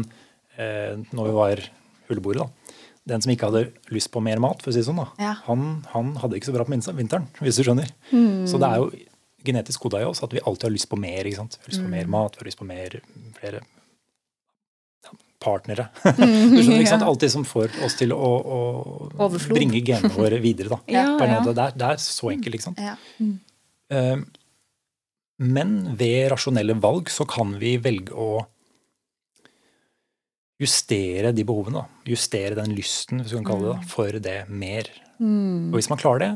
eh, 0.58 0.96
når 1.14 1.30
vi 1.30 1.36
var 1.38 1.62
huleboere, 2.10 2.46
da. 2.48 2.74
Den 3.08 3.22
som 3.24 3.32
ikke 3.32 3.48
hadde 3.52 3.62
lyst 3.96 4.10
på 4.12 4.20
mer 4.24 4.42
mat, 4.44 4.60
for 4.64 4.72
å 4.72 4.74
si 4.76 4.82
det 4.82 4.88
sånn, 4.90 4.98
da, 5.00 5.06
Ja. 5.22 5.36
han, 5.46 5.86
han 5.94 6.16
hadde 6.20 6.36
ikke 6.36 6.50
så 6.50 6.56
bra 6.58 6.66
på 6.68 6.74
vinteren, 6.98 7.28
hvis 7.40 7.56
du 7.62 7.64
skjønner. 7.64 7.88
Så 8.50 8.60
det 8.60 8.68
er 8.68 8.82
jo 8.82 8.90
genetisk 9.48 9.80
koda 9.86 10.02
i 10.02 10.08
oss 10.10 10.20
at 10.26 10.34
vi 10.36 10.42
alltid 10.44 10.68
har 10.68 10.74
lyst 10.76 10.90
på 10.92 10.98
mer. 11.00 11.24
ikke 11.24 11.38
sant? 11.40 11.56
Vi 11.62 11.70
har 11.70 11.72
lyst 11.78 11.86
på 11.86 11.94
mer 11.94 12.10
mat, 12.12 12.36
vi 12.36 12.44
har 12.44 12.50
lyst 12.50 12.60
på 12.60 12.68
mer, 12.68 12.98
flere 13.40 13.62
partnere. 15.40 15.86
du 16.04 16.10
skjønner, 16.18 16.82
ikke 16.82 16.90
sant? 16.92 17.06
Alt 17.10 17.22
det 17.24 17.30
som 17.32 17.46
får 17.48 17.78
oss 17.86 17.96
til 18.00 18.12
å, 18.16 18.32
å 19.22 19.30
bringe 19.54 19.80
genene 19.86 20.12
våre 20.18 20.40
videre. 20.44 20.74
da. 20.74 20.80
Ja, 20.98 21.06
ja. 21.22 21.40
Det, 21.46 21.54
er, 21.56 21.78
det 21.78 21.90
er 21.94 22.02
så 22.02 22.32
enkelt, 22.34 22.58
ikke 22.58 22.68
sant. 22.72 22.82
Ja. 22.82 22.96
Eh, 23.94 24.18
Men 25.40 25.96
ved 25.98 26.32
rasjonelle 26.32 26.74
valg 26.82 27.10
så 27.14 27.26
kan 27.30 27.54
vi 27.62 27.76
velge 27.78 28.14
å 28.18 28.46
justere 30.60 31.32
de 31.38 31.44
behovene. 31.46 31.84
Justere 32.10 32.56
den 32.58 32.74
lysten, 32.78 33.22
hvis 33.22 33.34
du 33.34 33.38
kan 33.40 33.46
kalle 33.52 33.70
det 33.76 33.78
det, 33.84 33.90
for 33.92 34.20
det 34.28 34.38
mer. 34.50 34.90
Mm. 35.22 35.70
Og 35.70 35.78
hvis 35.78 35.90
man 35.92 36.02
klarer 36.02 36.24
det, 36.24 36.32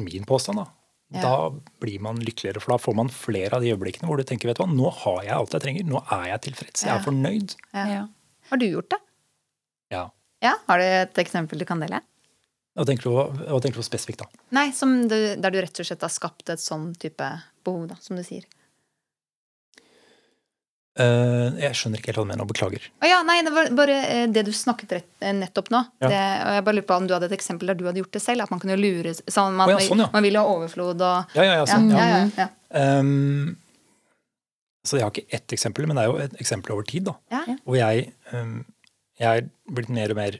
min 0.00 0.26
påstand, 0.26 0.58
da, 0.58 0.66
Ja. 1.14 1.22
da 1.22 1.50
blir 1.82 2.00
man 2.00 2.18
lykkeligere. 2.22 2.60
For 2.62 2.72
da 2.72 2.78
får 2.78 2.94
man 2.94 3.08
flere 3.08 3.52
av 3.54 3.62
de 3.62 3.70
øyeblikkene 3.72 4.06
hvor 4.06 4.16
du 4.16 4.22
tenker 4.24 4.46
vet 4.50 4.56
du 4.58 4.64
hva, 4.64 4.70
nå 4.74 4.90
har 4.92 5.22
jeg 5.24 5.32
alt 5.34 5.52
jeg 5.52 5.60
trenger. 5.62 5.84
Nå 5.86 6.02
er 6.10 6.26
jeg 6.30 6.40
tilfreds. 6.48 6.84
Jeg 6.86 6.94
er 6.96 7.02
fornøyd. 7.04 7.56
Ja. 7.74 7.86
Ja. 7.86 8.08
Har 8.50 8.56
du 8.58 8.66
gjort 8.66 8.90
det? 8.90 8.98
Ja. 9.90 10.10
Ja, 10.42 10.54
Har 10.66 10.78
du 10.78 10.84
et 10.84 11.14
eksempel 11.14 11.58
du 11.58 11.64
kan 11.64 11.80
dele? 11.80 12.00
Hva 12.76 12.86
tenker 12.86 13.02
du, 13.02 13.10
på- 13.10 13.46
hva 13.50 13.60
tenker 13.60 13.74
du 13.78 13.82
på 13.82 13.90
spesifikt, 13.90 14.18
da? 14.18 14.26
Nei, 14.52 14.70
som 14.70 15.08
du, 15.08 15.36
Der 15.36 15.50
du 15.50 15.60
rett 15.60 15.78
og 15.80 15.86
slett 15.86 16.00
har 16.00 16.08
skapt 16.08 16.48
et 16.50 16.58
sånn 16.60 16.94
type 16.96 17.42
behov, 17.66 17.86
da, 17.92 17.98
som 18.04 18.18
du 18.18 18.24
sier. 18.26 18.46
Uh, 21.00 21.54
jeg 21.60 21.76
skjønner 21.78 22.00
ikke 22.00 22.10
helt 22.10 22.18
hva 22.18 22.24
du 22.26 22.30
mener, 22.32 22.44
og 22.44 22.50
beklager. 22.50 22.86
Oh, 22.98 23.06
ja, 23.08 23.20
nei, 23.24 23.38
det 23.46 23.52
var 23.54 23.70
bare 23.78 23.96
eh, 24.04 24.24
det 24.28 24.42
du 24.48 24.50
snakket 24.52 24.96
rett, 24.98 25.10
eh, 25.22 25.32
nettopp 25.38 25.70
nå. 25.72 25.80
Ja. 26.02 26.10
Det, 26.10 26.22
og 26.44 26.56
jeg 26.56 26.64
bare 26.66 26.76
lurer 26.76 26.88
på 26.88 26.98
om 26.98 27.06
du 27.06 27.14
hadde 27.14 27.28
et 27.30 27.36
eksempel 27.36 27.70
der 27.70 27.78
du 27.78 27.86
hadde 27.86 28.02
gjort 28.02 28.16
det 28.16 28.22
selv. 28.24 28.44
At 28.44 28.52
man 28.52 28.60
kunne 28.62 28.76
lure 28.80 29.14
sånn, 29.14 29.54
man, 29.56 29.70
oh, 29.70 29.76
ja, 29.76 29.86
sånn, 29.86 30.02
ja. 30.02 30.08
man 30.12 30.26
ville 30.26 30.42
ha 30.42 30.56
overflod 30.56 31.04
og 31.06 31.36
Ja, 31.38 31.46
ja, 31.46 31.54
ja. 31.60 31.68
Sånn, 31.70 31.88
ja, 31.94 32.08
ja. 32.10 32.18
ja, 32.18 32.32
ja, 32.42 32.48
Ehm, 32.80 33.56
så 34.86 34.98
jeg 34.98 35.06
har 35.06 35.14
ikke 35.14 35.36
ett 35.36 35.54
eksempel, 35.56 35.86
men 35.88 35.98
det 35.98 36.04
er 36.04 36.10
jo 36.10 36.18
et 36.22 36.36
eksempel 36.42 36.74
over 36.74 36.86
tid. 36.88 37.08
da. 37.08 37.16
Og 37.66 37.76
jeg, 37.78 38.10
um, 38.32 38.60
jeg 39.20 39.42
er 39.42 39.48
blitt 39.70 39.90
mer 39.92 40.14
og 40.14 40.18
mer 40.20 40.38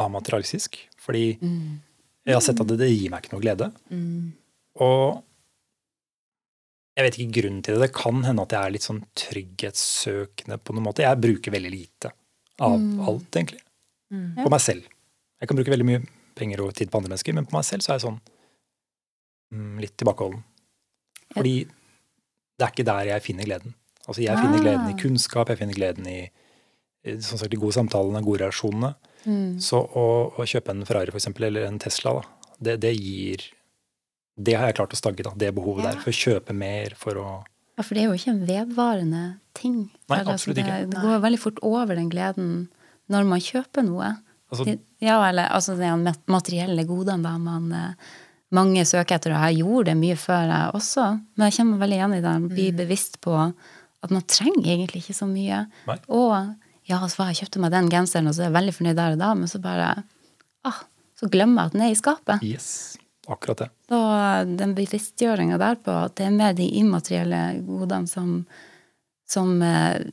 amaterialistisk. 0.00 0.78
Fordi 1.02 1.26
jeg 1.36 2.34
har 2.34 2.44
sett 2.44 2.60
at 2.62 2.70
det, 2.70 2.78
det 2.80 2.90
gir 2.92 3.12
meg 3.12 3.24
ikke 3.24 3.36
noe 3.36 3.44
glede. 3.44 3.70
Mm. 3.92 4.32
Og 4.86 5.20
jeg 6.96 7.04
vet 7.04 7.18
ikke 7.20 7.40
grunnen 7.40 7.62
til 7.64 7.76
det. 7.76 7.88
Det 7.90 7.96
kan 7.98 8.22
hende 8.24 8.44
at 8.46 8.54
jeg 8.54 8.66
er 8.66 8.72
litt 8.72 8.86
sånn 8.86 9.02
trygghetssøkende 9.20 10.56
på 10.64 10.76
noen 10.76 10.86
måte. 10.86 11.04
Jeg 11.04 11.20
bruker 11.20 11.52
veldig 11.52 11.72
lite 11.72 12.12
av 12.64 12.76
alt, 13.10 13.28
egentlig. 13.36 13.60
Mm. 14.14 14.30
På 14.38 14.52
meg 14.52 14.62
selv. 14.64 14.86
Jeg 15.36 15.50
kan 15.50 15.58
bruke 15.58 15.74
veldig 15.74 15.88
mye 15.88 16.04
penger 16.36 16.62
og 16.64 16.72
tid 16.76 16.88
på 16.92 17.00
andre 17.00 17.12
mennesker, 17.12 17.36
men 17.36 17.48
på 17.48 17.56
meg 17.56 17.66
selv 17.68 17.84
så 17.84 17.92
er 17.92 17.98
jeg 17.98 18.06
sånn 18.06 18.16
mm, 19.52 19.74
litt 19.84 19.96
tilbakeholden. 20.00 20.40
Fordi 21.34 21.54
det 21.66 22.64
er 22.64 22.72
ikke 22.72 22.88
der 22.88 23.10
jeg 23.10 23.24
finner 23.26 23.50
gleden. 23.50 23.76
Altså 24.06 24.22
Jeg 24.22 24.38
finner 24.38 24.62
gleden 24.62 24.88
i 24.88 24.98
kunnskap, 25.00 25.50
jeg 25.50 25.60
finner 25.60 25.76
gleden 25.76 26.08
i 26.08 26.20
som 27.22 27.38
sagt, 27.38 27.52
de 27.52 27.58
gode 27.60 27.76
samtalene, 27.76 28.22
gode 28.24 28.42
relasjonene. 28.44 28.94
Så 29.62 29.78
å, 29.78 30.06
å 30.38 30.46
kjøpe 30.46 30.72
en 30.72 30.86
Ferrari 30.86 31.12
for 31.12 31.20
eksempel, 31.20 31.48
eller 31.48 31.66
en 31.68 31.78
Tesla, 31.82 32.16
da, 32.18 32.52
det, 32.62 32.76
det 32.82 32.92
gir 32.94 33.44
Det 34.36 34.54
har 34.56 34.66
jeg 34.68 34.76
klart 34.76 34.92
å 34.92 34.98
stagge, 35.00 35.22
da, 35.24 35.30
det 35.36 35.54
behovet 35.56 35.84
Ja. 35.84 35.90
der. 35.92 36.00
For 36.00 36.10
å 36.10 36.20
kjøpe 36.20 36.54
mer, 36.54 36.94
for 36.96 37.14
å 37.14 37.44
Ja, 37.76 37.82
for 37.82 37.94
det 37.94 38.02
er 38.04 38.06
jo 38.08 38.16
ikke 38.16 38.30
en 38.32 38.46
vedvarende 38.46 39.22
ting. 39.54 39.90
Nei, 40.08 40.18
Det 40.18 40.26
er 40.28 40.32
absolutt 40.32 40.56
ikke. 40.58 40.90
Det 40.90 41.02
går 41.02 41.20
veldig 41.20 41.38
fort 41.38 41.58
over 41.62 41.94
den 41.94 42.08
gleden 42.10 42.68
når 43.10 43.26
man 43.26 43.40
kjøper 43.40 43.84
noe. 43.84 44.16
altså, 44.50 44.64
Det- 44.64 44.80
Ja, 45.00 45.22
eller 45.28 45.48
altså 45.50 45.76
de 45.76 46.14
materielle 46.28 46.86
godene 46.86 47.22
da 47.22 47.36
man 47.36 47.72
eh, 47.72 47.94
mange 48.52 48.80
søker 48.86 49.16
etter, 49.16 49.32
og 49.34 49.42
jeg 49.52 49.58
gjorde 49.64 49.84
det 49.86 49.96
mye 49.96 50.14
før 50.16 50.46
jeg 50.46 50.72
også, 50.72 51.20
men 51.36 51.50
jeg 51.50 51.56
kommer 51.58 51.78
veldig 51.78 51.96
igjen 51.98 52.14
i 52.14 52.20
det, 52.20 52.48
bli 52.50 52.70
bevisst 52.72 53.20
på 53.20 53.54
at 54.02 54.10
man 54.10 54.22
trenger 54.22 54.64
egentlig 54.64 55.02
ikke 55.02 55.14
så 55.18 55.26
mye. 55.26 55.66
Nei. 55.86 55.98
Og 56.08 56.54
ja, 56.86 56.98
så 57.08 57.24
har 57.24 57.32
jeg 57.34 57.48
kjøpte 57.48 57.60
meg 57.60 57.70
den 57.72 57.88
genseren, 57.90 58.28
og 58.28 58.34
så 58.34 58.40
er 58.44 58.52
jeg 58.52 58.54
veldig 58.54 58.74
fornøyd 58.74 58.96
der 58.96 59.12
og 59.12 59.18
da, 59.18 59.34
men 59.34 59.48
så 59.48 59.60
bare, 59.60 60.04
ah, 60.64 60.80
så 61.20 61.28
glemmer 61.28 61.62
jeg 61.62 61.66
at 61.66 61.72
den 61.72 61.82
er 61.82 61.90
i 61.90 61.94
skapet. 61.94 62.42
Yes. 62.42 62.96
Akkurat 63.28 63.58
det. 63.64 63.68
Så 63.90 63.98
den 64.58 64.74
bevisstgjøringa 64.76 65.58
der 65.58 65.78
på 65.82 65.90
at 66.04 66.14
det 66.18 66.26
er 66.28 66.34
mer 66.36 66.52
de 66.54 66.66
immaterielle 66.78 67.40
godene 67.66 68.06
som, 68.10 68.44
som 69.28 69.56
eh, 69.62 70.04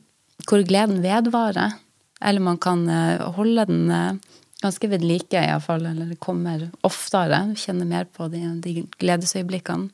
Hvor 0.48 0.64
gleden 0.66 0.98
vedvarer. 1.04 1.76
Eller 2.24 2.40
man 2.42 2.58
kan 2.58 2.82
eh, 2.90 3.22
holde 3.36 3.66
den 3.70 3.90
eh, 3.90 4.16
ganske 4.64 4.88
ved 4.90 5.04
like, 5.06 5.36
iallfall. 5.38 5.86
Eller 5.92 6.14
kommer 6.16 6.66
oftere. 6.82 7.38
Kjenner 7.54 7.86
mer 7.86 8.04
på 8.10 8.26
de, 8.32 8.42
de 8.64 8.82
gledesøyeblikkene. 8.98 9.90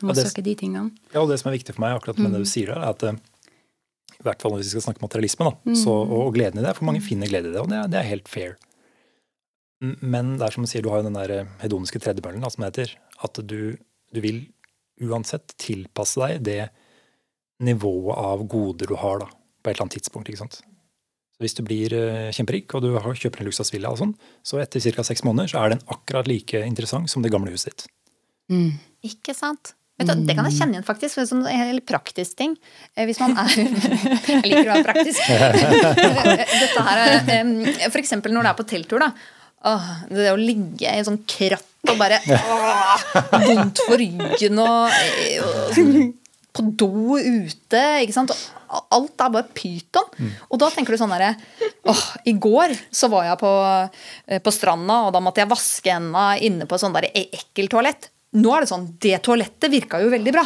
Du 0.00 0.06
må 0.08 0.14
Ja, 0.14 0.22
det- 0.22 0.26
søke 0.32 0.42
de 0.42 0.54
tingene. 0.58 0.90
Ja, 1.12 1.20
og 1.22 1.28
det 1.30 1.38
som 1.40 1.52
er 1.52 1.58
viktig 1.58 1.74
for 1.76 1.84
meg 1.84 1.94
akkurat 2.00 2.18
med 2.18 2.32
det 2.34 2.40
du 2.42 2.48
sier 2.50 2.72
her, 2.74 2.80
er 2.82 2.96
at 2.96 3.04
i 4.14 4.24
hvert 4.24 4.40
fall 4.42 4.54
hvis 4.56 4.70
vi 4.72 4.78
skal 4.80 4.86
snakke 4.88 5.02
materialisme, 5.04 5.44
da, 5.50 5.74
så, 5.76 5.92
og, 6.00 6.12
og 6.28 6.34
gleden 6.34 6.58
i 6.58 6.64
det, 6.64 6.72
for 6.78 6.86
mange 6.88 7.02
finner 7.04 7.28
glede 7.28 7.50
i 7.50 7.52
det, 7.52 7.60
og 7.60 7.68
det 7.68 7.82
det 7.92 7.98
er 8.00 8.08
helt 8.08 8.28
fair. 8.30 8.54
Men 9.82 10.36
det 10.38 10.46
er 10.46 10.54
som 10.54 10.64
du 10.64 10.70
sier, 10.70 10.84
du 10.84 10.90
har 10.92 11.02
jo 11.02 11.08
den 11.08 11.18
der 11.18 11.32
eh, 11.34 11.48
hedoniske 11.64 12.00
tredjemøllen, 12.00 12.44
som 12.50 12.62
det 12.64 12.70
heter, 12.72 12.94
at 13.26 13.40
du, 13.42 13.74
du 14.14 14.20
vil 14.24 14.44
uansett 15.02 15.56
tilpasse 15.60 16.20
deg 16.22 16.44
det 16.46 16.60
nivået 17.64 18.16
av 18.18 18.44
goder 18.50 18.90
du 18.90 18.96
har 18.98 19.20
da, 19.24 19.28
på 19.28 19.70
et 19.70 19.74
eller 19.74 19.86
annet 19.86 19.96
tidspunkt. 19.98 20.30
ikke 20.30 20.42
sant? 20.44 20.60
Så 21.34 21.42
Hvis 21.42 21.56
du 21.58 21.64
blir 21.66 21.92
eh, 21.98 22.30
kjemperik 22.34 22.74
og 22.78 22.84
du 22.86 22.92
har, 22.94 23.14
kjøper 23.18 23.42
en 23.42 23.50
luksusvilla, 23.50 23.90
og 23.90 23.98
sånn, 24.00 24.16
så 24.46 24.60
etter 24.62 24.82
ca. 24.94 25.04
seks 25.06 25.24
måneder 25.26 25.50
så 25.50 25.64
er 25.64 25.74
den 25.74 25.82
akkurat 25.90 26.30
like 26.30 26.60
interessant 26.64 27.10
som 27.10 27.24
det 27.24 27.32
gamle 27.34 27.50
huset 27.54 27.72
ditt. 27.74 27.88
Ikke 29.04 29.34
sant? 29.36 29.74
Vet 29.94 30.08
du, 30.10 30.24
det 30.26 30.34
kan 30.34 30.46
jeg 30.48 30.56
kjenne 30.56 30.74
igjen, 30.74 30.86
faktisk. 30.86 31.14
for 31.14 31.22
en 31.22 31.28
Sånn 31.30 31.44
helt 31.46 31.84
praktisk 31.86 32.34
ting. 32.38 32.56
Eh, 32.96 33.06
Hvis 33.06 33.20
man 33.22 33.36
er 33.38 33.50
Jeg 33.54 34.40
liker 34.42 34.70
å 34.70 34.74
være 34.74 34.86
praktisk. 34.88 35.20
Dette 36.64 36.86
her 36.88 37.02
er 37.04 37.90
For 37.92 38.00
eksempel 38.00 38.34
når 38.34 38.42
du 38.46 38.50
er 38.50 38.56
på 38.58 38.66
telttur, 38.72 39.04
da. 39.04 39.12
Åh, 39.64 39.86
det 40.10 40.32
å 40.32 40.40
ligge 40.40 40.90
i 40.92 41.04
sånn 41.06 41.22
kratt 41.28 41.70
og 41.88 41.98
bare 42.00 42.18
Vondt 43.44 43.80
for 43.84 44.00
ryggen 44.00 44.60
og, 44.60 44.92
og 45.44 45.80
På 46.54 46.62
do 46.78 47.16
ute, 47.18 47.80
ikke 48.04 48.14
sant. 48.14 48.30
Alt 48.94 49.20
er 49.24 49.32
bare 49.34 49.48
pyton. 49.56 50.06
Og 50.48 50.60
da 50.62 50.68
tenker 50.70 50.94
du 50.94 51.00
sånn 51.00 51.10
herre 51.14 51.32
i 52.24 52.32
går 52.38 52.72
så 52.94 53.10
var 53.12 53.26
jeg 53.26 53.40
på, 53.42 53.50
eh, 54.30 54.38
på 54.40 54.52
stranda, 54.54 55.00
og 55.08 55.12
da 55.16 55.20
måtte 55.20 55.42
jeg 55.42 55.50
vaske 55.50 55.92
henda 55.92 56.28
inne 56.38 56.68
på 56.70 56.76
et 56.78 56.84
sånn 56.84 56.94
der 56.94 57.08
ekkel 57.10 57.68
toalett. 57.72 58.08
Nå 58.34 58.50
er 58.50 58.64
det 58.64 58.70
sånn 58.70 58.86
Det 59.02 59.18
toalettet 59.22 59.70
virka 59.70 60.00
jo 60.02 60.10
veldig 60.12 60.32
bra. 60.34 60.42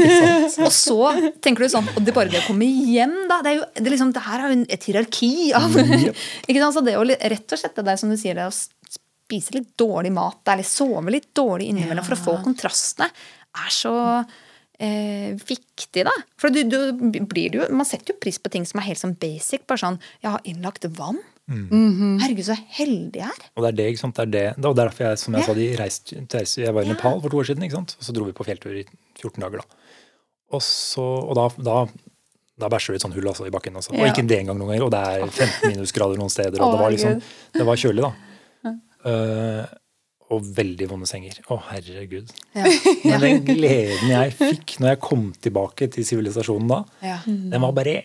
og 0.66 0.72
så 0.74 0.98
tenker 1.42 1.64
du 1.64 1.72
sånn 1.72 1.86
Og 1.94 2.02
det 2.06 2.14
bare 2.16 2.32
det 2.32 2.42
å 2.42 2.48
komme 2.48 2.66
hjem, 2.66 3.14
da. 3.30 3.40
Det, 3.44 3.52
er 3.52 3.58
jo, 3.60 3.68
det, 3.76 3.86
er 3.86 3.94
liksom, 3.94 4.12
det 4.16 4.24
her 4.26 4.42
er 4.42 4.54
jo 4.54 4.64
et 4.76 4.88
hierarki 4.88 5.32
av 5.56 5.78
ikke 6.48 6.58
sant? 6.58 6.76
Så 6.76 6.84
det 6.86 6.98
å 6.98 7.06
rett 7.06 7.56
og 7.56 7.62
slett 7.62 7.78
det 7.78 7.86
der 7.86 8.00
som 8.00 8.10
du 8.10 8.18
sier, 8.18 8.38
det 8.38 8.50
å 8.50 8.54
spise 9.30 9.54
litt 9.54 9.72
dårlig 9.78 10.10
mat, 10.14 10.42
eller 10.50 10.66
sove 10.66 11.14
litt 11.14 11.30
dårlig 11.36 11.70
innimellom 11.70 12.06
for 12.06 12.16
å 12.16 12.22
få 12.24 12.38
kontrastene, 12.42 13.06
er 13.60 13.74
så 13.74 13.94
eh, 14.80 15.36
viktig, 15.38 16.04
da. 16.08 16.14
For 16.40 16.50
du, 16.50 16.64
du 16.66 17.20
blir 17.30 17.60
jo 17.60 17.68
Man 17.70 17.86
setter 17.86 18.14
jo 18.14 18.20
pris 18.22 18.40
på 18.42 18.50
ting 18.50 18.66
som 18.66 18.80
er 18.80 18.88
helt 18.90 19.02
sånn 19.02 19.18
basic. 19.20 19.66
Bare 19.70 19.84
sånn 19.84 20.00
Jeg 20.18 20.34
har 20.34 20.50
innlagt 20.50 20.88
vann. 20.98 21.20
Herregud, 21.50 22.44
så 22.46 22.54
heldig 22.78 23.18
jeg 23.20 23.26
er. 23.26 23.46
Og 23.56 23.64
det 23.64 23.68
er 23.72 23.76
det, 23.80 23.86
ikke 23.92 24.02
sant? 24.04 24.14
Det 24.20 24.22
er 24.28 24.30
det. 24.34 24.44
Det 24.62 24.68
er 24.70 24.76
derfor 24.78 25.04
jeg, 25.08 25.18
som 25.18 25.34
jeg 25.34 25.42
Ja. 25.42 25.46
sa, 25.46 25.54
de 25.58 25.66
reiste, 25.80 26.20
til 26.30 26.64
jeg 26.64 26.74
var 26.76 26.82
i 26.86 26.90
Nepal 26.92 27.20
for 27.20 27.28
to 27.32 27.40
år 27.42 27.48
siden, 27.50 27.62
ikke 27.66 27.78
sant? 27.78 27.96
Og 27.98 28.04
så 28.06 28.14
dro 28.14 28.24
vi 28.28 28.32
på 28.36 28.46
fjelltur 28.46 28.76
i 28.78 28.84
14 29.18 29.40
dager, 29.42 29.58
da. 29.64 29.64
Og, 30.52 30.62
så, 30.62 31.02
og 31.02 31.34
da, 31.38 31.48
da, 31.62 31.76
da 32.58 32.68
bæsjer 32.70 32.94
du 32.94 33.00
et 33.00 33.02
sånt 33.02 33.14
hull 33.18 33.26
altså, 33.30 33.46
i 33.46 33.50
bakken. 33.54 33.74
Altså. 33.76 33.92
Og 33.94 33.98
Ja. 34.02 34.12
ikke 34.12 34.26
det 34.28 34.38
engang 34.40 34.58
noen 34.58 34.70
ganger. 34.74 34.84
Og 34.86 34.90
det 34.94 35.02
er 35.02 35.26
15 35.26 35.74
minusgrader 35.74 36.18
noen 36.18 36.30
steder, 36.30 36.60
og 36.62 36.72
det 36.74 36.80
var 36.84 36.90
liksom. 36.94 37.20
Det 37.58 37.66
var 37.66 37.76
kjølig, 37.76 38.02
da. 38.06 38.12
Uh, 39.00 39.66
og 40.30 40.44
veldig 40.54 40.86
vonde 40.90 41.06
senger. 41.10 41.40
Å, 41.50 41.56
herregud. 41.72 42.30
Ja. 42.54 42.62
Men 43.08 43.20
den 43.24 43.40
gleden 43.48 44.10
jeg 44.12 44.34
fikk 44.38 44.76
når 44.78 44.92
jeg 44.94 45.00
kom 45.02 45.24
tilbake 45.42 45.88
til 45.90 46.04
sivilisasjonen 46.06 46.68
da, 46.70 46.84
Ja. 47.02 47.16
den 47.26 47.60
var 47.64 47.72
bare 47.74 47.96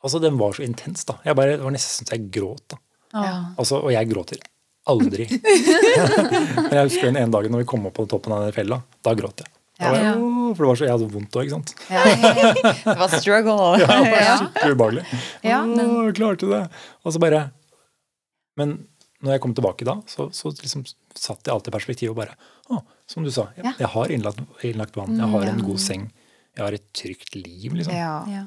Altså, 0.00 0.20
den 0.22 0.38
var 0.40 0.56
så 0.56 0.64
intens, 0.64 1.04
da. 1.08 1.18
Jeg 1.26 1.36
bare, 1.36 1.58
det 1.58 1.66
var 1.66 1.74
nesten 1.74 2.08
så 2.08 2.16
jeg 2.16 2.30
gråt, 2.32 2.64
da. 2.72 2.80
Altså, 3.58 3.80
og 3.80 3.92
jeg 3.92 4.08
gråter 4.10 4.40
aldri. 4.90 5.26
Men 6.70 6.76
jeg 6.76 6.84
husker 6.86 7.08
den 7.10 7.18
ene 7.20 7.32
dagen 7.34 7.52
når 7.52 7.64
vi 7.64 7.70
kom 7.72 7.88
opp 7.88 7.96
på 7.98 8.06
toppen 8.10 8.34
av 8.34 8.46
den 8.46 8.54
fella. 8.56 8.80
Da 9.04 9.14
gråt 9.18 9.42
jeg. 9.44 9.52
Da 9.80 9.90
var 9.90 9.98
jeg 9.98 10.06
Ja. 10.10 10.14
For 10.50 10.64
det 10.64 10.68
var 10.68 10.78
så, 10.80 10.86
jeg 10.86 10.94
hadde 10.96 11.08
vondt 11.14 11.36
òg, 11.38 11.46
ikke 11.46 11.58
sant. 11.58 11.72
Det 12.84 12.94
var 13.00 13.12
struggle. 13.14 13.56
Ja, 13.80 13.98
det 14.02 14.14
var 14.14 14.40
skikkelig 14.40 14.74
ubehagelig. 14.74 15.04
Ja. 15.46 15.58
men... 15.66 15.92
jeg 16.08 16.16
klarte 16.18 16.48
det. 16.50 16.62
Og 17.04 17.14
så 17.14 17.22
bare 17.22 17.42
Men 18.58 18.80
når 19.20 19.36
jeg 19.36 19.42
kom 19.44 19.54
tilbake 19.54 19.86
da, 19.86 19.98
så, 20.10 20.30
så 20.34 20.50
liksom 20.56 20.82
satt 21.14 21.44
jeg 21.44 21.52
alltid 21.52 21.70
i 21.70 21.76
perspektiv 21.76 22.14
og 22.14 22.18
bare 22.22 22.34
Å, 22.72 22.80
som 23.10 23.26
du 23.26 23.30
sa, 23.34 23.50
jeg, 23.56 23.74
jeg 23.78 23.90
har 23.92 24.14
innlagt, 24.14 24.40
innlagt 24.64 24.96
vann, 24.96 25.18
jeg 25.18 25.28
har 25.32 25.48
en 25.50 25.62
god 25.66 25.80
seng, 25.82 26.06
jeg 26.56 26.62
har 26.62 26.76
et 26.76 26.84
trygt 26.96 27.34
liv, 27.36 27.74
liksom. 27.74 27.94
Ja. 27.94 28.44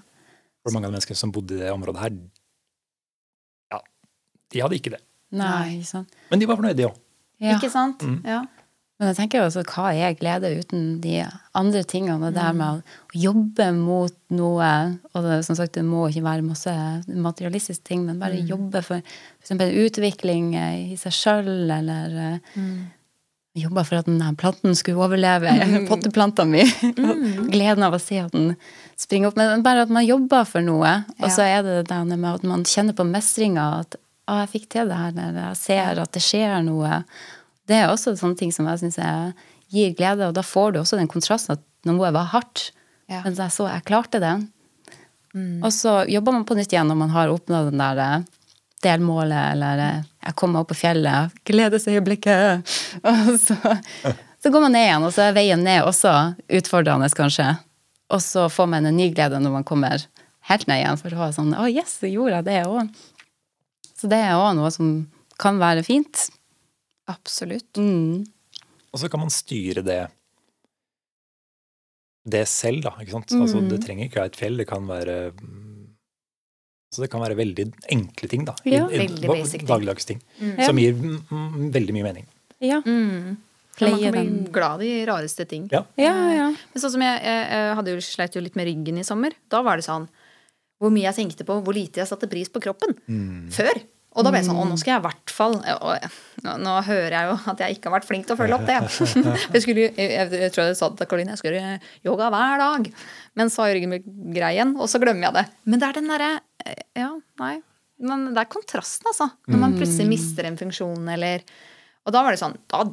For 0.64 0.74
mange 0.76 0.88
av 0.88 0.94
de 0.94 0.98
menneskene 0.98 1.20
som 1.20 1.32
bodde 1.36 1.58
i 1.58 1.62
det 1.62 1.72
området 1.74 2.02
her, 2.06 2.18
ja, 3.74 3.80
de 4.54 4.64
hadde 4.64 4.80
ikke 4.80 4.96
det. 4.96 5.02
Nei, 5.36 5.80
ikke 5.80 5.90
sant. 5.90 6.20
Men 6.32 6.42
de 6.42 6.50
var 6.50 6.60
fornøyde, 6.60 6.78
de 6.80 6.90
òg. 6.90 7.00
Ja. 7.44 7.58
Ikke 7.58 7.72
sant? 7.74 8.06
Ja. 8.24 8.44
Men 9.02 9.10
jeg 9.10 9.18
tenker 9.18 9.42
jo 9.42 9.48
også, 9.50 9.64
hva 9.68 9.90
er 9.98 10.14
glede 10.16 10.52
uten 10.62 10.84
de 11.04 11.18
andre 11.58 11.82
tingene? 11.90 12.30
Det 12.30 12.38
der 12.38 12.54
med 12.56 12.78
å 12.78 13.20
jobbe 13.20 13.66
mot 13.76 14.16
noe, 14.32 14.70
og 15.12 15.26
det, 15.26 15.40
som 15.48 15.58
sagt, 15.58 15.74
det 15.76 15.84
må 15.84 16.06
ikke 16.08 16.24
være 16.24 16.46
masse 16.46 16.72
materialistiske 17.10 17.84
ting, 17.90 18.06
men 18.08 18.22
bare 18.22 18.40
jobbe 18.40 18.84
for 18.86 19.02
f.eks. 19.42 19.56
utvikling 19.58 20.54
i 20.56 21.00
seg 21.02 21.18
sjøl, 21.18 21.52
eller 21.74 22.16
eh, 22.30 22.62
jobbe 23.54 23.84
for 23.86 24.00
at 24.02 24.08
denne 24.10 24.32
planten 24.40 24.74
skulle 24.78 25.04
overleve, 25.06 25.52
potteplanta 25.90 26.46
mi. 26.50 26.64
Gleden 27.54 27.86
av 27.86 27.94
å 27.96 28.02
se 28.02 28.18
at 28.24 28.34
den 28.34 28.56
springer 29.00 29.30
opp. 29.30 29.38
Men 29.38 29.64
bare 29.66 29.86
at 29.86 29.94
man 29.94 30.06
jobber 30.08 30.48
for 30.50 30.66
noe, 30.66 30.94
og 31.22 31.30
så 31.34 31.46
er 31.46 31.62
det 31.66 31.76
det 31.92 32.00
med 32.18 32.30
at 32.32 32.48
man 32.50 32.66
kjenner 32.68 32.98
på 32.98 33.06
mestringa, 33.08 33.68
at 33.84 33.98
ah, 34.26 34.44
jeg 34.44 34.54
fikk 34.56 34.70
til 34.74 34.90
det 34.90 34.98
her, 34.98 35.14
eller 35.14 35.42
jeg 35.52 35.60
ser 35.62 36.02
at 36.02 36.14
det 36.16 36.24
skjer 36.26 36.64
noe. 36.66 37.04
Det 37.70 37.78
er 37.80 37.92
også 37.92 38.16
sånne 38.20 38.40
ting 38.40 38.52
som 38.56 38.68
jeg 38.72 38.82
syns 38.82 39.00
gir 39.74 39.94
glede, 39.98 40.28
og 40.30 40.36
da 40.38 40.44
får 40.46 40.74
du 40.74 40.82
også 40.82 41.00
den 41.00 41.10
kontrasten 41.12 41.58
at 41.58 41.64
noe 41.90 42.12
var 42.16 42.32
hardt, 42.34 42.72
Ja. 43.12 43.20
men 43.26 43.36
jeg 43.36 43.52
så 43.52 43.66
jeg 43.68 43.84
klarte 43.86 44.20
det. 44.24 44.34
Og 45.66 45.72
så 45.74 46.04
jobber 46.08 46.32
man 46.32 46.46
på 46.46 46.56
nytt 46.56 46.72
igjen 46.72 46.88
når 46.88 46.98
man 46.98 47.10
har 47.12 47.32
oppnådd 47.34 47.72
den 47.72 47.82
der 47.82 48.24
delmålet, 48.84 49.54
eller 49.54 49.84
eh, 49.84 50.10
jeg 50.28 50.38
kom 50.40 50.54
meg 50.54 50.64
opp 50.64 50.72
på 50.74 50.80
fjellet, 50.84 51.36
gledesøyeblikket, 51.48 52.76
og 53.10 53.34
så, 53.42 53.58
så 54.44 54.52
går 54.54 54.66
man 54.66 54.76
ned 54.76 54.88
igjen, 54.88 55.08
og 55.08 55.16
så 55.16 55.28
er 55.28 55.38
veien 55.38 55.64
ned 55.66 55.88
også 55.88 56.14
utfordrende, 56.60 57.10
kanskje. 57.18 57.50
Og 58.14 58.22
så 58.22 58.46
får 58.52 58.70
man 58.70 58.90
en 58.90 58.98
ny 59.00 59.10
glede 59.16 59.40
når 59.42 59.58
man 59.58 59.68
kommer 59.68 60.06
helt 60.50 60.68
ned 60.70 60.84
igjen, 60.84 61.00
for 61.00 61.16
å 61.16 61.24
ha 61.24 61.32
sånn 61.36 61.56
Å, 61.56 61.68
yes, 61.72 61.98
så 62.02 62.12
gjorde 62.12 62.42
jeg 62.42 62.50
det 62.50 62.60
òg. 62.68 63.04
Så 63.98 64.10
det 64.12 64.20
er 64.20 64.36
òg 64.36 64.52
noe 64.58 64.72
som 64.76 64.98
kan 65.40 65.60
være 65.62 65.86
fint. 65.88 66.28
Absolutt. 67.10 67.80
Mm. 67.80 68.26
Og 68.94 69.02
så 69.02 69.10
kan 69.10 69.24
man 69.24 69.34
styre 69.34 69.84
det 69.86 70.04
det 72.24 72.46
selv, 72.48 72.86
da. 72.86 72.94
ikke 73.02 73.18
sant? 73.18 73.34
Altså, 73.36 73.62
det 73.68 73.82
trenger 73.84 74.08
ikke 74.08 74.22
være 74.22 74.32
et 74.32 74.40
fjell, 74.40 74.60
det 74.62 74.68
kan 74.70 74.86
være 74.88 75.18
mm, 76.94 77.00
altså, 77.00 77.02
Det 77.02 77.10
kan 77.12 77.24
være 77.24 77.38
veldig 77.40 77.66
enkle 77.90 78.30
ting, 78.30 78.46
da. 78.46 78.54
Ja. 78.70 78.86
Veldig 78.88 79.28
basic 79.28 79.60
ting. 79.60 79.68
Dagligdags 79.68 80.06
ting. 80.06 80.22
Mm. 80.40 80.66
Som 80.66 80.78
gir 80.78 80.94
mm, 80.94 81.18
mm, 81.30 81.72
veldig 81.74 81.94
mye 81.94 82.04
mening. 82.04 82.28
Ja. 82.64 82.82
Mm. 82.86 83.38
Man 83.82 83.98
kan 84.00 84.14
bli 84.14 84.52
glad 84.54 84.84
i 84.86 85.06
rareste 85.10 85.46
ting. 85.50 85.66
Ja. 85.72 85.84
Ja, 85.98 86.14
ja. 86.34 86.50
Men 86.54 86.82
sånn 86.84 86.94
som 86.94 87.02
jeg, 87.02 87.24
jeg, 87.26 87.48
jeg 87.50 87.78
hadde 87.80 87.96
jo 87.96 88.04
sleit 88.06 88.36
jo 88.38 88.44
litt 88.46 88.60
med 88.60 88.70
ryggen 88.70 89.00
i 89.02 89.08
sommer. 89.08 89.34
Da 89.50 89.64
var 89.66 89.82
det 89.82 89.88
sånn 89.88 90.06
Hvor 90.78 90.94
mye 90.94 91.08
jeg 91.08 91.18
tenkte 91.18 91.46
på 91.48 91.58
hvor 91.64 91.74
lite 91.74 92.04
jeg 92.04 92.10
satte 92.10 92.30
pris 92.30 92.52
på 92.54 92.62
kroppen. 92.62 92.94
Før. 93.54 93.82
Og 94.14 94.26
da 94.26 94.30
ble 94.30 94.42
jeg 94.42 94.48
sånn 94.48 94.60
Å, 94.62 94.66
nå 94.70 94.78
skal 94.78 94.94
jeg 94.94 95.02
i 95.02 95.06
hvert 95.08 95.34
fall 95.34 95.56
nå, 96.44 96.56
nå 96.62 96.74
hører 96.86 97.16
jeg 97.16 97.30
jo 97.30 97.36
at 97.54 97.64
jeg 97.64 97.78
ikke 97.78 97.90
har 97.90 97.96
vært 97.96 98.08
flink 98.10 98.28
til 98.28 98.36
å 98.36 98.40
følge 98.40 98.58
opp 98.60 98.66
det. 98.68 98.80
jeg, 99.56 99.64
skulle, 99.66 99.86
jeg, 99.90 100.30
jeg, 100.30 100.54
tror 100.54 100.70
jeg 100.70 100.80
sa 100.80 100.90
til 100.94 101.10
Karoline, 101.10 101.34
jeg 101.34 101.42
skulle 101.42 101.62
gjøre 101.62 102.10
yoga 102.10 102.32
hver 102.34 102.64
dag. 102.64 102.90
Men 103.40 103.54
så 103.54 103.66
har 103.66 103.76
ryggen 103.78 103.94
min 103.96 104.34
grei 104.36 104.56
igjen, 104.58 104.76
og 104.78 104.90
så 104.92 105.02
glemmer 105.02 105.30
jeg 105.30 105.38
det. 105.40 105.46
Men 105.66 105.82
det 105.82 105.90
er 105.90 106.00
den 106.00 106.12
derre 106.14 106.32
Ja, 107.00 107.12
nei. 107.42 107.56
Men 108.04 108.28
det 108.36 108.44
er 108.44 108.52
kontrasten, 108.52 109.08
altså. 109.12 109.30
Når 109.48 109.62
man 109.62 109.78
plutselig 109.78 110.10
mister 110.10 110.50
en 110.50 110.60
funksjon, 110.60 111.08
eller 111.16 111.46
Og 112.04 112.14
da 112.14 112.24
var 112.26 112.36
det 112.36 112.42
sånn 112.42 112.58
Da 112.68 112.84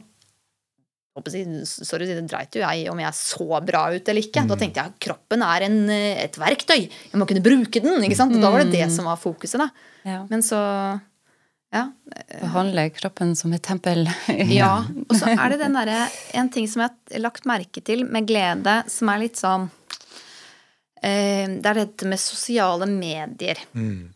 sorry, 1.21 2.07
det 2.07 2.23
dreit 2.31 2.55
jo 2.55 2.63
jeg 2.63 2.87
om 2.89 3.01
jeg 3.03 3.17
så 3.19 3.59
bra 3.67 3.83
ut 3.93 4.09
eller 4.09 4.23
ikke. 4.25 4.45
Da 4.49 4.57
tenkte 4.57 4.85
jeg 4.85 5.01
kroppen 5.09 5.43
er 5.43 5.67
en, 5.67 5.91
eh, 5.91 6.25
et 6.25 6.39
verktøy. 6.39 6.87
Jeg 6.89 7.19
må 7.19 7.27
kunne 7.27 7.43
bruke 7.43 7.83
den. 7.83 8.03
ikke 8.05 8.17
sant? 8.17 8.35
Og 8.35 8.41
da 8.41 8.51
var 8.51 8.65
det 8.65 8.73
det 8.73 8.87
som 8.95 9.05
var 9.05 9.19
fokuset. 9.21 9.59
da. 9.59 9.69
ja. 10.05 10.25
Men 10.31 10.41
så 10.41 10.57
Ja. 11.71 11.85
Behandle 12.41 12.89
kroppen 12.91 13.37
som 13.39 13.53
et 13.55 13.63
tempel. 13.63 14.09
ja. 14.61 14.73
Og 15.07 15.17
så 15.19 15.35
er 15.37 15.53
det 15.53 15.61
den 15.63 15.77
derre 15.79 16.09
En 16.35 16.51
ting 16.51 16.67
som 16.71 16.83
jeg 16.83 16.95
har 17.15 17.23
lagt 17.23 17.47
merke 17.47 17.83
til 17.87 18.03
med 18.11 18.27
glede, 18.27 18.81
som 18.91 19.13
er 19.13 19.23
litt 19.23 19.39
sånn 19.39 19.69
eh, 21.03 21.47
Det 21.47 21.71
er 21.71 21.83
dette 21.85 22.11
med 22.11 22.23
sosiale 22.23 22.91
medier. 22.91 23.61
Mm. 23.75 24.11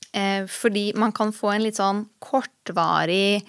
fordi 0.51 0.93
man 0.95 1.11
kan 1.13 1.33
få 1.35 1.55
en 1.55 1.65
litt 1.65 1.79
sånn 1.81 2.05
kortvarig 2.23 3.43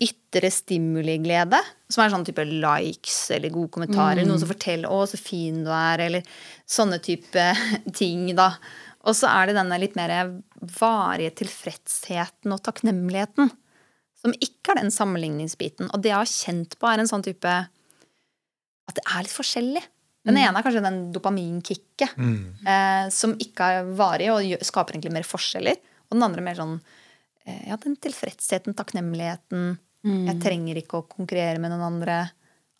ytre 0.00 0.50
stimuliglede, 0.52 1.58
som 1.92 2.04
er 2.04 2.12
sånn 2.12 2.24
type 2.26 2.44
likes 2.46 3.16
eller 3.34 3.52
gode 3.52 3.72
kommentarer. 3.74 4.24
Noen 4.24 4.40
som 4.40 4.48
forteller 4.48 4.88
'Å, 4.88 5.06
så 5.08 5.18
fin 5.20 5.64
du 5.64 5.70
er', 5.70 6.00
eller 6.06 6.22
sånne 6.66 6.98
type 7.02 7.44
ting, 8.00 8.34
da. 8.36 8.54
Og 9.02 9.16
så 9.18 9.30
er 9.30 9.50
det 9.50 9.56
denne 9.58 9.78
litt 9.82 9.96
mer 9.98 10.12
varige 10.78 11.32
tilfredsheten 11.42 12.54
og 12.54 12.62
takknemligheten 12.62 13.50
som 14.22 14.34
ikke 14.38 14.74
er 14.74 14.82
den 14.84 14.92
sammenligningsbiten. 14.94 15.88
Og 15.90 16.02
det 16.02 16.12
jeg 16.12 16.20
har 16.20 16.30
kjent 16.30 16.76
på, 16.78 16.86
er 16.86 17.02
en 17.02 17.10
sånn 17.10 17.24
type 17.26 17.50
At 18.88 18.98
det 18.98 19.02
er 19.06 19.24
litt 19.26 19.34
forskjellig. 19.34 19.82
Den 20.26 20.36
ene 20.38 20.58
er 20.58 20.62
kanskje 20.62 20.82
den 20.84 20.98
dopaminkicket, 21.14 22.12
eh, 22.66 23.08
som 23.10 23.32
ikke 23.42 23.68
er 23.74 23.88
varig 23.98 24.28
og 24.30 24.44
gjør, 24.46 24.60
skaper 24.62 24.94
egentlig 24.94 25.12
mer 25.16 25.26
forskjeller. 25.26 25.80
Og 26.10 26.14
den 26.14 26.22
andre 26.22 26.44
mer 26.46 26.58
sånn 26.58 26.76
eh, 27.46 27.64
ja, 27.70 27.78
den 27.82 27.96
tilfredsheten, 27.96 28.76
takknemligheten. 28.78 29.72
Jeg 30.26 30.38
trenger 30.42 30.78
ikke 30.78 30.98
å 31.00 31.06
konkurrere 31.06 31.58
med 31.62 31.70
noen 31.70 31.82
andre. 31.88 32.20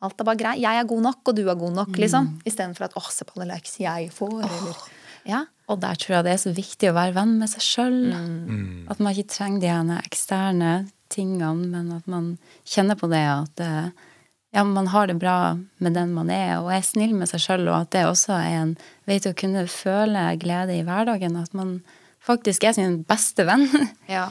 Alt 0.02 0.20
er 0.20 0.26
bare 0.26 0.38
greit. 0.38 0.62
Jeg 0.62 0.78
er 0.78 0.86
god 0.90 1.02
nok, 1.02 1.20
og 1.30 1.36
du 1.38 1.42
er 1.48 1.58
god 1.58 1.74
nok, 1.80 1.92
liksom. 2.02 2.30
Istedenfor 2.46 2.88
at 2.88 2.96
åh, 2.98 3.10
se 3.14 3.26
på 3.26 3.34
alle 3.38 3.54
likes 3.54 3.78
jeg 3.78 4.10
får, 4.14 4.38
eller 4.42 4.86
Ja. 5.30 5.44
Og 5.72 5.80
der 5.80 5.96
tror 5.96 6.18
jeg 6.18 6.26
det 6.26 6.32
er 6.34 6.42
så 6.42 6.52
viktig 6.54 6.90
å 6.90 6.96
være 6.96 7.16
venn 7.16 7.36
med 7.40 7.50
seg 7.52 7.64
sjøl. 7.64 7.98
At 8.92 9.00
man 9.00 9.14
ikke 9.14 9.32
trenger 9.32 9.62
de 9.62 9.70
ene 9.72 10.00
eksterne 10.04 10.72
tingene, 11.12 11.68
men 11.72 11.92
at 11.96 12.08
man 12.08 12.34
kjenner 12.68 12.98
på 12.98 13.08
det 13.12 13.24
at 13.28 13.62
eh, 13.64 13.88
ja, 14.52 14.64
man 14.68 14.90
har 14.92 15.08
det 15.08 15.18
bra 15.20 15.56
med 15.80 15.96
den 15.96 16.12
man 16.16 16.30
er, 16.32 16.58
og 16.60 16.70
er 16.72 16.84
snill 16.84 17.14
med 17.16 17.30
seg 17.30 17.40
sjøl, 17.40 17.66
og 17.70 17.82
at 17.82 17.92
det 17.96 18.04
også 18.08 18.36
er 18.36 18.56
en 18.60 18.72
vei 19.08 19.18
til 19.20 19.32
å 19.32 19.38
kunne 19.38 19.64
føle 19.72 20.24
glede 20.40 20.76
i 20.76 20.84
hverdagen. 20.86 21.38
At 21.40 21.56
man 21.56 21.78
faktisk 22.22 22.64
er 22.68 22.76
sin 22.76 23.02
beste 23.08 23.48
venn. 23.48 23.68
Ja. 24.18 24.30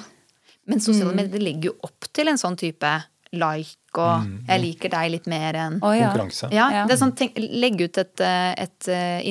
Men 0.69 0.77
sosiale 0.79 1.15
medier 1.17 1.33
det 1.33 1.41
legger 1.41 1.71
jo 1.71 1.87
opp 1.87 2.05
til 2.13 2.29
en 2.29 2.37
sånn 2.37 2.53
type 2.55 2.89
like 3.33 3.97
og 3.97 4.27
'jeg 4.47 4.61
liker 4.61 4.91
deg 4.93 5.11
litt 5.11 5.27
mer' 5.27 5.57
enn. 5.57 5.79
Konkurranse. 5.81 6.51
Ja, 6.53 6.85
det 6.85 6.93
er 6.93 6.99
sånn, 7.01 7.15
tenk, 7.17 7.35
Legg 7.35 7.81
ut 7.81 7.97
et, 7.97 8.21
eh, 8.21 8.53
et 8.55 8.87
eh, 8.87 9.25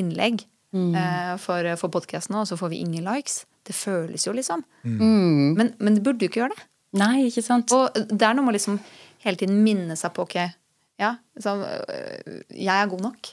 innlegg 0.74 1.34
eh, 1.34 1.36
for, 1.42 1.70
for 1.80 1.92
podkasten, 1.94 2.38
og 2.40 2.48
så 2.48 2.58
får 2.60 2.72
vi 2.72 2.82
ingen 2.84 3.06
likes. 3.08 3.44
Det 3.66 3.76
føles 3.76 4.24
jo, 4.26 4.34
liksom. 4.36 4.64
Men, 4.84 5.74
men 5.78 5.96
det 5.96 6.04
burde 6.06 6.24
jo 6.24 6.30
ikke 6.32 6.44
gjøre 6.44 6.56
det. 6.56 6.66
Nei, 7.00 7.26
ikke 7.28 7.44
sant? 7.46 7.70
Og 7.76 7.94
det 8.10 8.24
er 8.26 8.34
noe 8.34 8.46
med 8.46 8.54
å 8.54 8.56
liksom 8.56 8.80
hele 9.22 9.38
tiden 9.38 9.60
minne 9.62 9.94
seg 9.98 10.14
på 10.16 10.24
ok, 10.24 10.38
ja, 11.00 11.14
så, 11.40 11.54
øh, 11.64 12.40
jeg 12.52 12.74
er 12.74 12.90
god 12.90 13.04
nok. 13.04 13.30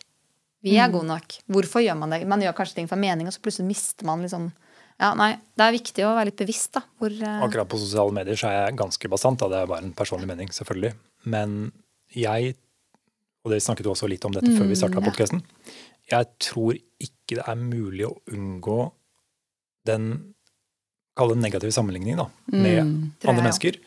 Vi 0.66 0.76
er 0.82 0.92
gode 0.92 1.08
nok. 1.08 1.38
Hvorfor 1.54 1.84
gjør 1.84 1.98
man 2.00 2.14
det? 2.14 2.24
Man 2.28 2.42
gjør 2.44 2.56
kanskje 2.58 2.80
ting 2.80 2.90
for 2.90 3.00
mening, 3.00 3.30
og 3.30 3.36
så 3.36 3.44
plutselig 3.44 3.70
mister 3.70 4.08
man 4.08 4.24
liksom 4.26 4.50
Ja, 4.98 5.12
nei, 5.14 5.36
det 5.54 5.62
er 5.62 5.76
viktig 5.76 6.06
å 6.08 6.16
være 6.18 6.32
litt 6.32 6.40
bevisst, 6.40 6.72
da. 6.74 6.82
Hvor 6.98 7.14
uh... 7.14 7.44
Akkurat 7.46 7.70
på 7.70 7.78
sosiale 7.78 8.16
medier 8.16 8.40
så 8.40 8.48
er 8.50 8.56
jeg 8.56 8.80
ganske 8.80 9.12
bastant. 9.14 9.38
Da. 9.44 9.52
Det 9.52 9.60
er 9.60 9.70
bare 9.70 9.86
en 9.86 9.92
personlig 9.94 10.26
mening, 10.32 10.50
selvfølgelig. 10.56 10.96
Men 11.30 11.54
jeg, 12.18 12.56
og 13.46 13.54
dere 13.54 13.62
snakket 13.62 13.86
jo 13.86 13.94
også 13.94 14.10
litt 14.10 14.26
om 14.26 14.34
dette 14.34 14.56
før 14.56 14.72
vi 14.72 14.80
starta 14.80 15.04
podkasten, 15.06 15.44
jeg 16.10 16.30
tror 16.42 16.80
ikke 16.80 17.17
det 17.36 17.44
er 17.48 17.56
mulig 17.60 18.06
å 18.08 18.16
unngå 18.32 18.92
den 19.86 20.34
Kall 21.18 21.30
det 21.34 21.40
negative 21.42 21.74
sammenligning 21.74 22.16
da, 22.20 22.28
med 22.54 22.76
jeg 22.78 23.30
andre 23.32 23.42
mennesker. 23.42 23.80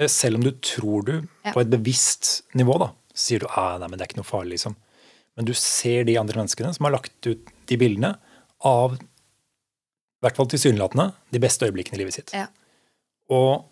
Eh, 0.00 0.08
Selv 0.08 0.36
om 0.38 0.42
du 0.46 0.50
tror 0.64 1.04
du, 1.04 1.28
Ja. 1.44 1.52
på 1.52 1.60
et 1.60 1.68
bevisst 1.68 2.42
nivå, 2.54 2.78
da, 2.80 2.94
sier 3.14 3.40
du 3.40 3.46
ah, 3.50 3.76
nei, 3.78 3.86
men 3.88 3.98
det 3.98 4.06
er 4.06 4.08
ikke 4.08 4.22
noe 4.22 4.30
farlig, 4.30 4.56
liksom. 4.56 4.74
Men 5.36 5.44
du 5.44 5.52
ser 5.52 6.04
de 6.04 6.16
andre 6.16 6.40
menneskene 6.40 6.72
som 6.72 6.84
har 6.86 6.92
lagt 6.96 7.26
ut 7.26 7.44
de 7.68 7.76
bildene 7.76 8.14
av, 8.64 8.94
i 8.96 10.24
hvert 10.24 10.36
fall 10.36 10.46
tilsynelatende, 10.48 11.12
de 11.30 11.38
beste 11.38 11.66
øyeblikkene 11.68 11.98
i 11.98 12.00
livet 12.00 12.14
sitt. 12.14 12.32
Ja. 12.32 12.46
Og 13.28 13.66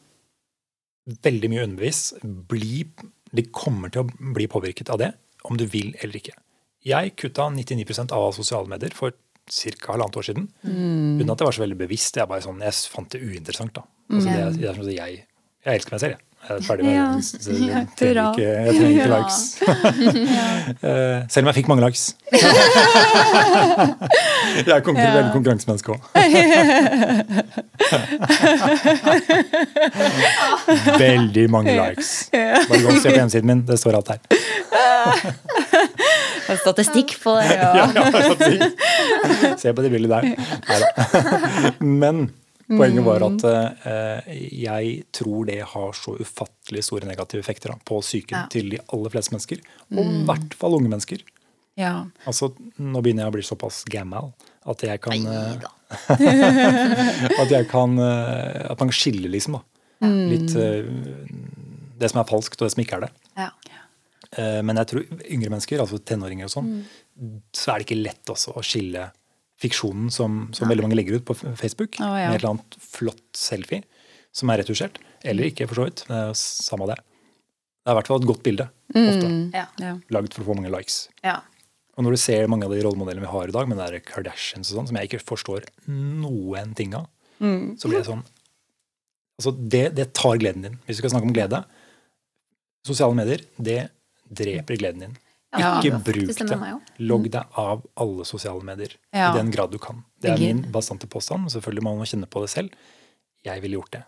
veldig 1.24 1.48
mye 1.48 1.64
underbevisst 1.64 2.20
de 3.32 3.42
kommer 3.57 3.88
til 3.88 4.05
å 4.05 4.32
bli 4.36 4.46
påvirket 4.53 4.90
av 4.92 4.98
det, 5.00 5.14
om 5.48 5.57
du 5.57 5.64
vil 5.64 5.94
eller 6.03 6.20
ikke. 6.20 6.36
Jeg 6.87 7.12
kutta 7.16 7.47
99 7.55 8.11
av 8.12 8.33
sosiale 8.35 8.66
medier 8.70 8.91
for 8.97 9.11
ca. 9.12 9.93
halvannet 9.93 10.16
år 10.18 10.22
siden. 10.26 10.49
Uten 10.64 11.30
at 11.30 11.39
jeg 11.39 11.47
var 11.47 11.53
så 11.59 11.62
veldig 11.62 11.78
bevisst. 11.78 12.16
Jeg, 12.18 12.26
bare 12.30 12.43
sånn, 12.43 12.61
jeg 12.62 12.72
fant 12.91 13.11
det 13.14 13.20
uinteressant. 13.22 13.72
da. 13.76 13.83
Altså, 14.12 14.28
det, 14.28 14.61
det 14.61 14.68
er 14.70 14.74
sånn 14.80 14.91
jeg, 14.97 15.24
jeg 15.66 15.74
elsker 15.78 15.93
meg 15.97 16.01
selv, 16.03 16.12
jeg. 16.16 16.22
Jeg 16.43 16.57
er 16.59 16.62
ferdig 16.66 16.83
med 16.83 16.95
Ja. 16.97 17.07
det. 17.14 17.22
Jeg 17.22 17.87
trenger 17.95 18.35
ikke, 18.35 18.43
jeg 18.43 18.74
trenger 18.74 18.91
ikke 18.91 19.07
Ja. 19.07 19.14
likes. 19.14 19.39
Eh, 20.83 21.18
selv 21.30 21.45
om 21.45 21.49
jeg 21.53 21.57
fikk 21.61 21.68
mange 21.70 21.85
likes. 21.87 22.05
jeg 24.66 24.74
er 24.74 24.80
konkurrer, 24.83 25.14
veldig 25.20 25.33
konkurransemenneske 25.37 25.91
òg. 25.95 26.01
veldig 30.99 31.47
mange 31.51 31.74
likes. 31.76 32.11
Bare 32.33 32.80
gå 32.83 32.89
og 32.93 32.99
se 33.03 33.09
på 33.11 33.16
hjemmesiden 33.16 33.47
min. 33.53 33.62
Det 33.68 33.78
står 33.80 33.99
alt 34.01 34.09
her. 34.14 34.18
Statistikk 36.61 37.16
på 37.22 37.34
det. 37.40 37.57
Ja, 37.57 37.86
Ja. 37.96 39.57
Se 39.59 39.72
på 39.72 39.82
det 39.84 39.90
bildet 39.92 40.11
der. 40.12 40.22
Neida. 40.68 40.86
Men 42.03 42.22
poenget 42.72 43.05
var 43.05 43.24
at 43.26 43.44
eh, 43.50 44.32
jeg 44.62 45.03
tror 45.12 45.44
det 45.48 45.59
har 45.74 45.92
så 45.98 46.14
ufattelig 46.22 46.84
store 46.86 47.09
negative 47.11 47.40
effekter 47.44 47.72
da, 47.74 47.78
på 47.84 48.00
psyken 48.05 48.38
Ja. 48.38 48.46
til 48.53 48.70
de 48.72 48.80
aller 48.92 49.12
fleste 49.12 49.34
mennesker. 49.34 49.61
Og 49.96 50.03
i 50.05 50.22
hvert 50.28 50.55
fall 50.59 50.78
unge 50.78 50.88
mennesker. 50.92 51.20
ja. 51.76 52.05
Altså, 52.26 52.53
Nå 52.78 53.03
begynner 53.03 53.26
jeg 53.26 53.32
å 53.32 53.36
bli 53.36 53.42
såpass 53.46 53.82
gammel 53.92 54.32
at 54.64 54.82
jeg 54.86 55.00
kan 55.03 55.26
eh. 55.26 55.57
At 57.42 57.50
jeg 57.50 57.66
kan 57.68 57.98
eh, 57.98 58.70
At 58.70 58.78
man 58.80 58.88
kan 58.88 58.96
skille, 58.96 59.28
liksom. 59.32 59.59
da. 59.59 59.62
Litt 60.09 60.55
eh, 60.57 60.86
det 62.03 62.09
som 62.11 62.18
er 62.22 62.26
falskt, 62.26 62.57
og 62.59 62.66
det 62.66 62.72
som 62.74 62.80
ikke 62.82 62.96
er 62.98 63.05
det. 63.05 63.11
Ja. 63.38 63.50
Eh, 64.39 64.61
Men 64.64 64.80
jeg 64.80 64.91
tror 64.93 65.03
yngre 65.28 65.51
mennesker, 65.53 65.83
altså 65.83 65.99
tenåringer 66.01 66.49
og 66.49 66.55
sånn, 66.55 66.70
så 67.53 67.72
er 67.72 67.80
det 67.83 67.87
ikke 67.89 68.03
lett 68.03 68.33
også 68.33 68.55
å 68.57 68.64
skille 68.64 69.11
fiksjonen 69.62 70.11
som, 70.11 70.49
som 70.57 70.70
veldig 70.70 70.89
mange 70.89 70.97
legger 70.99 71.20
ut 71.20 71.26
på 71.28 71.37
Facebook, 71.39 72.01
oh, 72.03 72.16
ja. 72.18 72.30
med 72.33 72.39
et 72.39 72.43
eller 72.43 72.55
annet 72.57 72.78
flott 72.83 73.22
selfie 73.39 73.85
som 74.35 74.51
er 74.51 74.62
retusjert. 74.62 74.99
Eller 75.22 75.51
ikke, 75.53 75.68
for 75.70 75.78
så 75.78 75.87
vidt. 75.87 76.03
Det 76.09 76.16
er 76.18 76.33
samme 76.41 76.89
det. 76.91 76.97
Det 77.83 77.91
er 77.91 77.95
i 77.95 77.99
hvert 78.01 78.11
fall 78.11 78.22
et 78.22 78.28
godt 78.33 78.43
bilde. 78.47 78.66
Ofte. 78.91 79.30
Ja. 79.55 79.66
Ja. 79.83 79.95
Lagd 80.14 80.35
for 80.35 80.43
å 80.43 80.49
få 80.51 80.59
mange 80.59 80.72
likes. 80.74 81.07
ja. 81.22 81.41
Og 81.93 82.07
når 82.07 82.14
du 82.14 82.20
ser 82.22 82.47
mange 82.49 82.64
av 82.64 82.72
de 82.72 82.78
rollemodellene 82.80 83.20
vi 83.26 83.28
har 83.28 83.51
i 83.51 83.53
dag, 83.53 83.66
med 83.68 83.76
der 83.76 83.99
Kardashians 84.01 84.70
og 84.72 84.78
sånn, 84.78 84.87
som 84.89 84.97
jeg 84.97 85.11
ikke 85.11 85.18
forstår 85.28 85.66
noen 85.93 86.70
ting 86.78 86.95
av, 86.97 87.05
så 87.76 87.91
blir 87.91 87.99
det 88.01 88.07
sånn 88.09 88.22
Altså, 89.37 89.53
det, 89.74 89.83
det 89.97 90.07
tar 90.16 90.39
gleden 90.41 90.64
din. 90.64 90.78
Hvis 90.87 90.97
vi 90.97 91.03
skal 91.03 91.12
snakke 91.12 91.26
om 91.28 91.35
glede 91.35 91.61
Sosiale 92.87 93.16
medier, 93.18 93.43
det 93.61 93.76
dreper 94.39 94.80
gleden 94.80 95.07
din. 95.07 95.20
Ja, 95.53 95.74
Ikke 95.78 95.99
det 95.99 96.05
bruk 96.07 96.30
det. 96.33 96.47
det. 96.49 96.70
Logg 97.05 97.28
deg 97.35 97.59
av 97.61 97.83
alle 98.01 98.24
sosiale 98.24 98.64
medier. 98.64 98.95
Ja. 99.12 99.30
I 99.33 99.39
den 99.39 99.51
grad 99.53 99.74
du 99.74 99.78
kan. 99.78 100.01
Det 100.22 100.33
er 100.33 100.41
min 100.41 100.64
bastante 100.72 101.07
påstand. 101.11 101.51
Selvfølgelig 101.53 101.85
må 101.85 101.93
man 101.99 102.09
kjenne 102.09 102.28
på 102.30 102.41
det 102.45 102.51
selv. 102.55 102.72
Jeg 103.45 103.61
ville 103.61 103.76
gjort 103.76 103.93
det. 103.99 104.03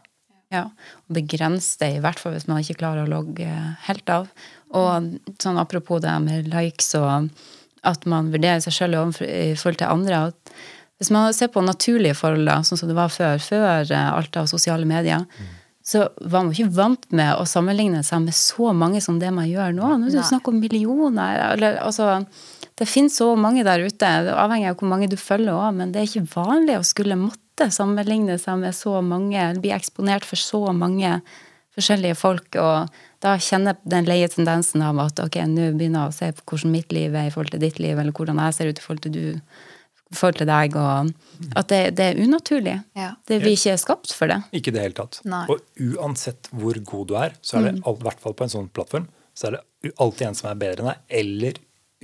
Ja, 0.54 0.68
og 1.08 1.16
begrens 1.16 1.74
det, 1.80 1.96
i 1.96 2.00
hvert 2.04 2.20
fall 2.20 2.36
hvis 2.36 2.46
man 2.48 2.62
ikke 2.62 2.78
klarer 2.80 3.04
å 3.04 3.10
logge 3.10 3.48
helt 3.88 4.12
av. 4.12 4.30
Og 4.72 5.10
sånn 5.42 5.60
apropos 5.60 6.00
det 6.04 6.14
med 6.24 6.48
likes 6.52 6.94
og 7.00 7.28
at 7.84 8.06
man 8.08 8.30
vurderer 8.32 8.62
seg 8.64 8.76
sjøl 8.78 8.96
i 8.96 9.52
forhold 9.58 9.80
til 9.82 9.90
andre. 9.90 10.22
At 10.30 10.54
hvis 11.02 11.10
man 11.12 11.34
ser 11.36 11.50
på 11.52 11.64
naturlige 11.64 12.16
forhold, 12.16 12.46
da, 12.48 12.60
sånn 12.64 12.80
som 12.80 12.88
det 12.88 12.96
var 12.96 13.12
før, 13.12 13.42
før 13.42 13.90
eh, 13.92 14.10
alt 14.14 14.36
av 14.40 14.48
sosiale 14.48 14.88
medier, 14.88 15.26
så 15.84 16.06
var 16.16 16.46
man 16.46 16.52
ikke 16.54 16.72
vant 16.72 17.02
med 17.12 17.36
å 17.36 17.44
sammenligne 17.44 18.00
seg 18.06 18.22
med 18.24 18.36
så 18.36 18.72
mange 18.72 19.02
som 19.04 19.18
det 19.20 19.28
man 19.36 19.48
gjør 19.50 19.74
nå. 19.76 19.90
Nå 20.00 20.08
er 20.08 20.14
det 20.14 20.22
Nei. 20.22 20.28
snakk 20.30 20.48
om 20.48 20.56
millioner. 20.56 21.40
Eller, 21.50 21.76
altså, 21.84 22.22
det 22.80 22.88
finnes 22.88 23.18
så 23.20 23.34
mange 23.36 23.66
der 23.66 23.84
ute, 23.84 24.12
det 24.24 24.32
avhengig 24.32 24.70
av 24.70 24.78
hvor 24.80 24.88
mange 24.88 25.10
du 25.12 25.18
følger 25.20 25.52
òg, 25.52 25.74
men 25.76 25.92
det 25.92 26.00
er 26.00 26.08
ikke 26.08 26.32
vanlig 26.32 26.78
å 26.78 26.86
skulle 26.88 27.18
måtte 27.20 27.68
sammenligne 27.70 28.38
seg 28.40 28.62
med 28.62 28.72
så 28.74 28.96
mange, 29.04 29.36
eller 29.36 29.60
bli 29.60 29.74
eksponert 29.76 30.24
for 30.24 30.40
så 30.40 30.62
mange 30.72 31.18
forskjellige 31.76 32.16
folk. 32.16 32.48
Og 32.56 32.88
da 33.24 33.36
kjenner 33.36 33.74
jeg 33.74 33.92
den 33.92 34.08
leie 34.08 34.32
tendensen 34.32 34.82
av 34.88 34.98
at 35.04 35.20
ok, 35.20 35.36
nå 35.50 35.68
begynner 35.76 36.06
jeg 36.06 36.14
å 36.14 36.16
se 36.16 36.32
på 36.38 36.48
hvordan 36.54 36.74
mitt 36.78 36.96
liv 36.96 37.12
er 37.12 37.28
i 37.28 37.34
forhold 37.34 37.52
til 37.52 37.64
ditt 37.66 37.82
liv, 37.82 37.98
eller 37.98 38.16
hvordan 38.16 38.40
jeg 38.40 38.56
ser 38.56 38.72
ut 38.72 38.80
i 38.80 38.86
forhold 38.88 39.04
til 39.04 39.14
du, 39.14 39.26
forhold 40.14 40.36
til 40.40 40.46
deg, 40.50 40.76
og 40.76 41.12
at 41.58 41.68
det, 41.72 41.82
det 41.98 42.04
er 42.12 42.20
unaturlig. 42.24 42.76
Ja. 42.96 43.10
Det, 43.28 43.36
vi 43.44 43.50
ikke 43.56 43.72
er 43.74 43.80
skapt 43.82 44.10
for 44.16 44.26
det. 44.30 44.38
Ikke 44.56 44.70
i 44.72 44.76
det 44.76 44.82
hele 44.86 44.96
tatt. 44.98 45.14
Nei. 45.28 45.44
Og 45.52 45.56
uansett 45.98 46.42
hvor 46.54 46.76
god 46.84 47.06
du 47.10 47.14
er, 47.20 47.30
så 47.42 47.52
er 47.58 47.62
det 47.68 47.74
al- 47.84 47.98
i 48.00 48.04
hvert 48.06 48.20
fall 48.24 48.34
på 48.38 48.44
en 48.46 48.52
sånn 48.54 48.70
plattform, 48.74 49.06
så 49.34 49.42
er 49.48 49.52
det 49.58 49.94
alltid 50.00 50.24
en 50.28 50.38
som 50.38 50.46
er 50.52 50.56
bedre 50.60 50.80
enn 50.84 50.90
deg, 50.92 50.98
eller 51.22 51.54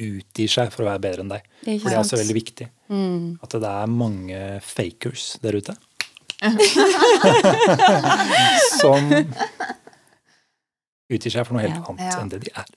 utgir 0.00 0.48
seg 0.48 0.66
for 0.72 0.80
å 0.82 0.88
være 0.90 1.02
bedre 1.04 1.20
enn 1.26 1.32
deg. 1.34 1.42
Det 1.64 1.70
er 1.74 1.78
For 1.82 1.88
det 1.90 1.96
er 1.98 2.02
også 2.04 2.20
veldig 2.22 2.36
viktig. 2.38 2.66
At 3.44 3.50
det 3.60 3.70
er 3.70 3.86
mange 3.92 4.38
fakers 4.64 5.24
der 5.44 5.54
ute. 5.60 5.74
som 8.80 9.10
utgir 11.10 11.32
seg 11.34 11.44
for 11.46 11.56
noe 11.56 11.64
helt 11.66 11.76
Ja. 11.76 11.84
annet 11.90 12.06
Ja. 12.06 12.20
enn 12.22 12.30
det 12.32 12.40
de 12.46 12.50
er. 12.54 12.68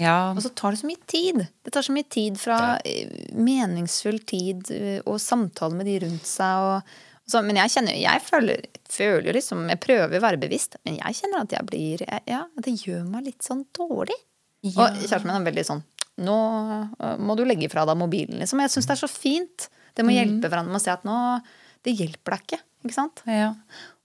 Ja, 0.00 0.32
Og 0.32 0.40
så 0.42 0.48
tar 0.56 0.72
det 0.72 0.80
så 0.80 0.88
mye 0.88 1.06
tid. 1.06 1.42
Det 1.62 1.72
tar 1.74 1.84
så 1.84 1.92
mye 1.94 2.08
tid 2.08 2.38
fra 2.40 2.58
eh, 2.88 3.10
meningsfull 3.36 4.18
tid 4.26 4.70
eh, 4.72 5.00
og 5.04 5.20
samtale 5.20 5.76
med 5.76 5.86
de 5.86 5.98
rundt 6.06 6.26
seg. 6.26 6.64
Og, 6.64 6.94
og 7.22 7.34
så, 7.34 7.42
men 7.44 7.60
jeg 7.60 7.74
kjenner 7.76 7.98
jeg 8.00 8.24
føler, 8.24 8.64
føler 8.90 9.36
liksom 9.36 9.68
Jeg 9.70 9.80
prøver 9.84 10.18
å 10.18 10.24
være 10.24 10.40
bevisst, 10.42 10.78
men 10.86 10.98
jeg 10.98 11.20
kjenner 11.20 11.44
at 11.44 11.54
jeg 11.54 11.68
blir 11.68 12.02
Ja, 12.26 12.42
det 12.64 12.74
gjør 12.82 13.04
meg 13.12 13.28
litt 13.28 13.46
sånn 13.46 13.66
dårlig. 13.76 14.16
Ja. 14.62 14.88
Og 14.88 14.98
kjæresten 15.02 15.28
min 15.28 15.38
er 15.40 15.46
veldig 15.50 15.64
sånn 15.66 15.84
Nå 16.22 16.36
eh, 16.98 17.14
må 17.22 17.36
du 17.38 17.44
legge 17.46 17.70
fra 17.72 17.86
deg 17.88 17.98
mobilen, 18.00 18.40
liksom. 18.42 18.60
Jeg 18.64 18.74
syns 18.74 18.88
det 18.90 18.96
er 18.96 19.02
så 19.04 19.08
fint. 19.10 19.68
Det 19.96 20.04
må 20.04 20.12
hjelpe 20.16 20.48
hverandre 20.48 20.72
med 20.72 20.80
å 20.80 20.84
se 20.84 20.92
at 20.92 21.06
nå 21.08 21.16
Det 21.84 21.94
hjelper 21.98 22.36
deg 22.36 22.44
ikke. 22.46 22.62
Ikke 22.82 22.96
sant? 22.96 23.22
Ja. 23.30 23.52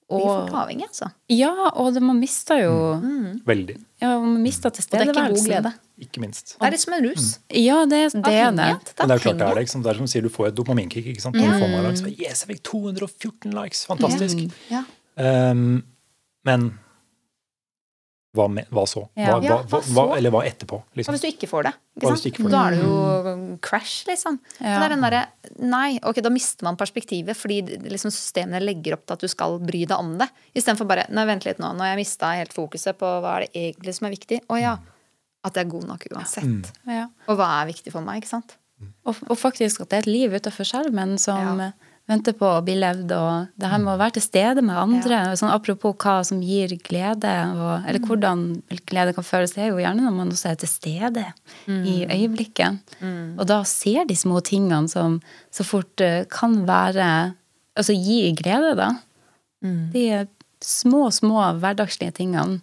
Og, 0.08 0.47
avhengig, 0.55 0.86
altså. 0.88 1.10
ja, 1.28 1.51
og 1.76 1.89
det, 1.91 1.99
man 1.99 2.16
mister 2.16 2.62
jo 2.62 2.76
Veldig. 3.43 3.74
ja, 3.99 4.14
man 4.24 4.38
mister 4.39 4.70
Og 4.72 4.78
det 4.78 5.01
er 5.01 5.10
ikke 5.10 5.26
god 5.34 5.43
glede. 5.49 5.72
Ikke 5.99 6.22
minst. 6.24 6.53
Det 6.55 6.64
er 6.64 6.72
litt 6.72 6.84
som 6.86 6.95
en 6.95 7.08
rus. 7.10 7.26
Ja, 7.51 7.82
det, 7.84 7.99
det 8.14 8.32
er 8.32 8.53
det. 8.55 8.70
Men 8.70 8.80
det 8.80 9.03
er 9.03 9.18
jo 9.18 9.24
klart 9.26 9.39
det 9.41 9.47
er 9.49 9.58
det. 9.58 9.64
Liksom. 9.66 9.84
Det 9.84 9.91
er 9.91 9.99
som 9.99 10.08
sier, 10.08 10.24
du 10.24 10.32
får 10.32 10.51
et 10.53 10.58
dopaminkick. 10.58 11.10
ikke 11.12 11.26
sant? 11.26 11.36
Mm. 11.36 11.43
du 11.43 11.60
får 11.60 11.74
meg 11.74 11.88
likes. 11.89 12.05
Yes, 12.14 12.43
jeg 12.45 12.53
fikk 12.53 12.64
214 12.70 13.55
likes! 13.58 13.84
Fantastisk! 13.89 14.43
Ja. 14.72 14.86
Um, 15.18 15.82
men 16.47 16.70
hva, 18.36 18.46
med, 18.52 18.68
hva 18.70 18.84
så? 18.90 19.06
Ja. 19.16 19.38
Hva, 19.38 19.44
Ja, 19.44 19.56
hva, 19.58 19.64
hva 19.64 19.80
hva, 19.80 19.94
hva, 19.96 20.04
så? 20.12 20.16
eller 20.18 20.34
hva 20.34 20.42
etterpå? 20.46 20.82
Liksom. 20.98 21.16
hvis 21.16 21.24
du 21.24 21.28
ikke 21.30 21.48
får 21.50 21.64
det, 21.70 21.72
ikke 21.98 22.12
sant? 22.12 22.26
ikke 22.30 22.44
får 22.44 22.52
da 22.54 22.64
er 22.68 22.76
det 22.76 22.82
jo 22.84 23.58
crash, 23.64 24.06
liksom. 24.10 24.40
Så 24.58 24.64
Ja. 24.64 24.76
det 24.80 24.86
er 24.86 24.94
den 24.96 25.06
derre 25.08 25.24
Nei, 25.60 26.00
ok, 26.04 26.20
da 26.22 26.30
mister 26.30 26.64
man 26.68 26.78
perspektivet 26.78 27.36
fordi 27.40 27.62
liksom, 27.88 28.12
systemene 28.12 28.60
legger 28.62 28.94
opp 28.98 29.06
til 29.08 29.14
at 29.18 29.20
du 29.26 29.28
skal 29.32 29.58
bry 29.60 29.86
deg 29.86 29.98
om 29.98 30.18
det. 30.20 30.28
Istedenfor 30.54 30.86
bare 30.88 31.08
Nei, 31.10 31.26
vent 31.26 31.46
litt 31.48 31.58
nå, 31.64 31.72
nå 31.74 31.80
har 31.86 31.96
jeg 31.96 32.04
mista 32.04 32.34
helt 32.36 32.54
fokuset 32.54 32.98
på 33.00 33.10
hva 33.24 33.38
er 33.38 33.48
det 33.48 33.52
egentlig 33.56 33.96
som 33.96 34.06
er 34.08 34.16
viktig. 34.18 34.42
Å 34.50 34.60
ja. 34.62 34.78
At 35.48 35.54
jeg 35.56 35.66
er 35.66 35.70
god 35.72 35.88
nok 35.88 36.06
uansett. 36.12 36.72
Ja. 36.86 37.08
Og 37.28 37.38
hva 37.40 37.62
er 37.62 37.72
viktig 37.72 37.92
for 37.94 38.02
meg, 38.06 38.22
ikke 38.22 38.34
sant? 38.36 38.58
Og, 39.08 39.16
og 39.30 39.38
faktisk 39.40 39.82
at 39.82 39.90
det 39.90 39.98
er 39.98 40.06
et 40.06 40.12
liv 40.12 40.34
utafor 40.38 40.68
skjermen 40.68 41.18
som 41.18 41.58
Ja. 41.64 41.72
Eh, 42.08 42.14
venter 42.14 42.34
på 42.39 42.47
å 42.47 42.62
bli 42.64 42.76
levd, 42.80 43.12
og 43.12 43.47
det 43.60 43.68
her 43.72 43.80
med 43.84 43.93
å 43.93 43.97
være 43.99 44.16
til 44.18 44.24
stede 44.24 44.62
med 44.64 44.78
andre. 44.80 45.20
Sånn, 45.36 45.51
apropos 45.51 45.95
hva 45.99 46.24
som 46.26 46.39
gir 46.41 46.74
glede, 46.84 47.34
og, 47.55 47.88
eller 47.88 47.99
hvordan 47.99 48.45
glede 48.88 49.14
kan 49.18 49.24
føles, 49.28 49.51
det 49.55 49.66
er 49.66 49.74
jo 49.74 49.82
gjerne 49.84 50.05
når 50.05 50.16
man 50.16 50.32
også 50.32 50.49
er 50.53 50.55
til 50.62 50.72
stede 50.72 51.26
i 51.68 52.05
øyeblikket. 52.08 52.80
Og 53.38 53.43
da 53.49 53.62
ser 53.68 54.05
de 54.08 54.16
små 54.16 54.39
tingene 54.41 54.88
som 54.89 55.20
så 55.51 55.64
fort 55.68 56.01
eh, 56.01 56.24
kan 56.32 56.64
være 56.68 57.34
Altså 57.78 57.93
gi 57.93 58.32
glede, 58.34 58.72
da. 58.74 58.88
De 59.93 60.26
små, 60.66 61.12
små 61.14 61.43
hverdagslige 61.62 62.16
tingene 62.18 62.55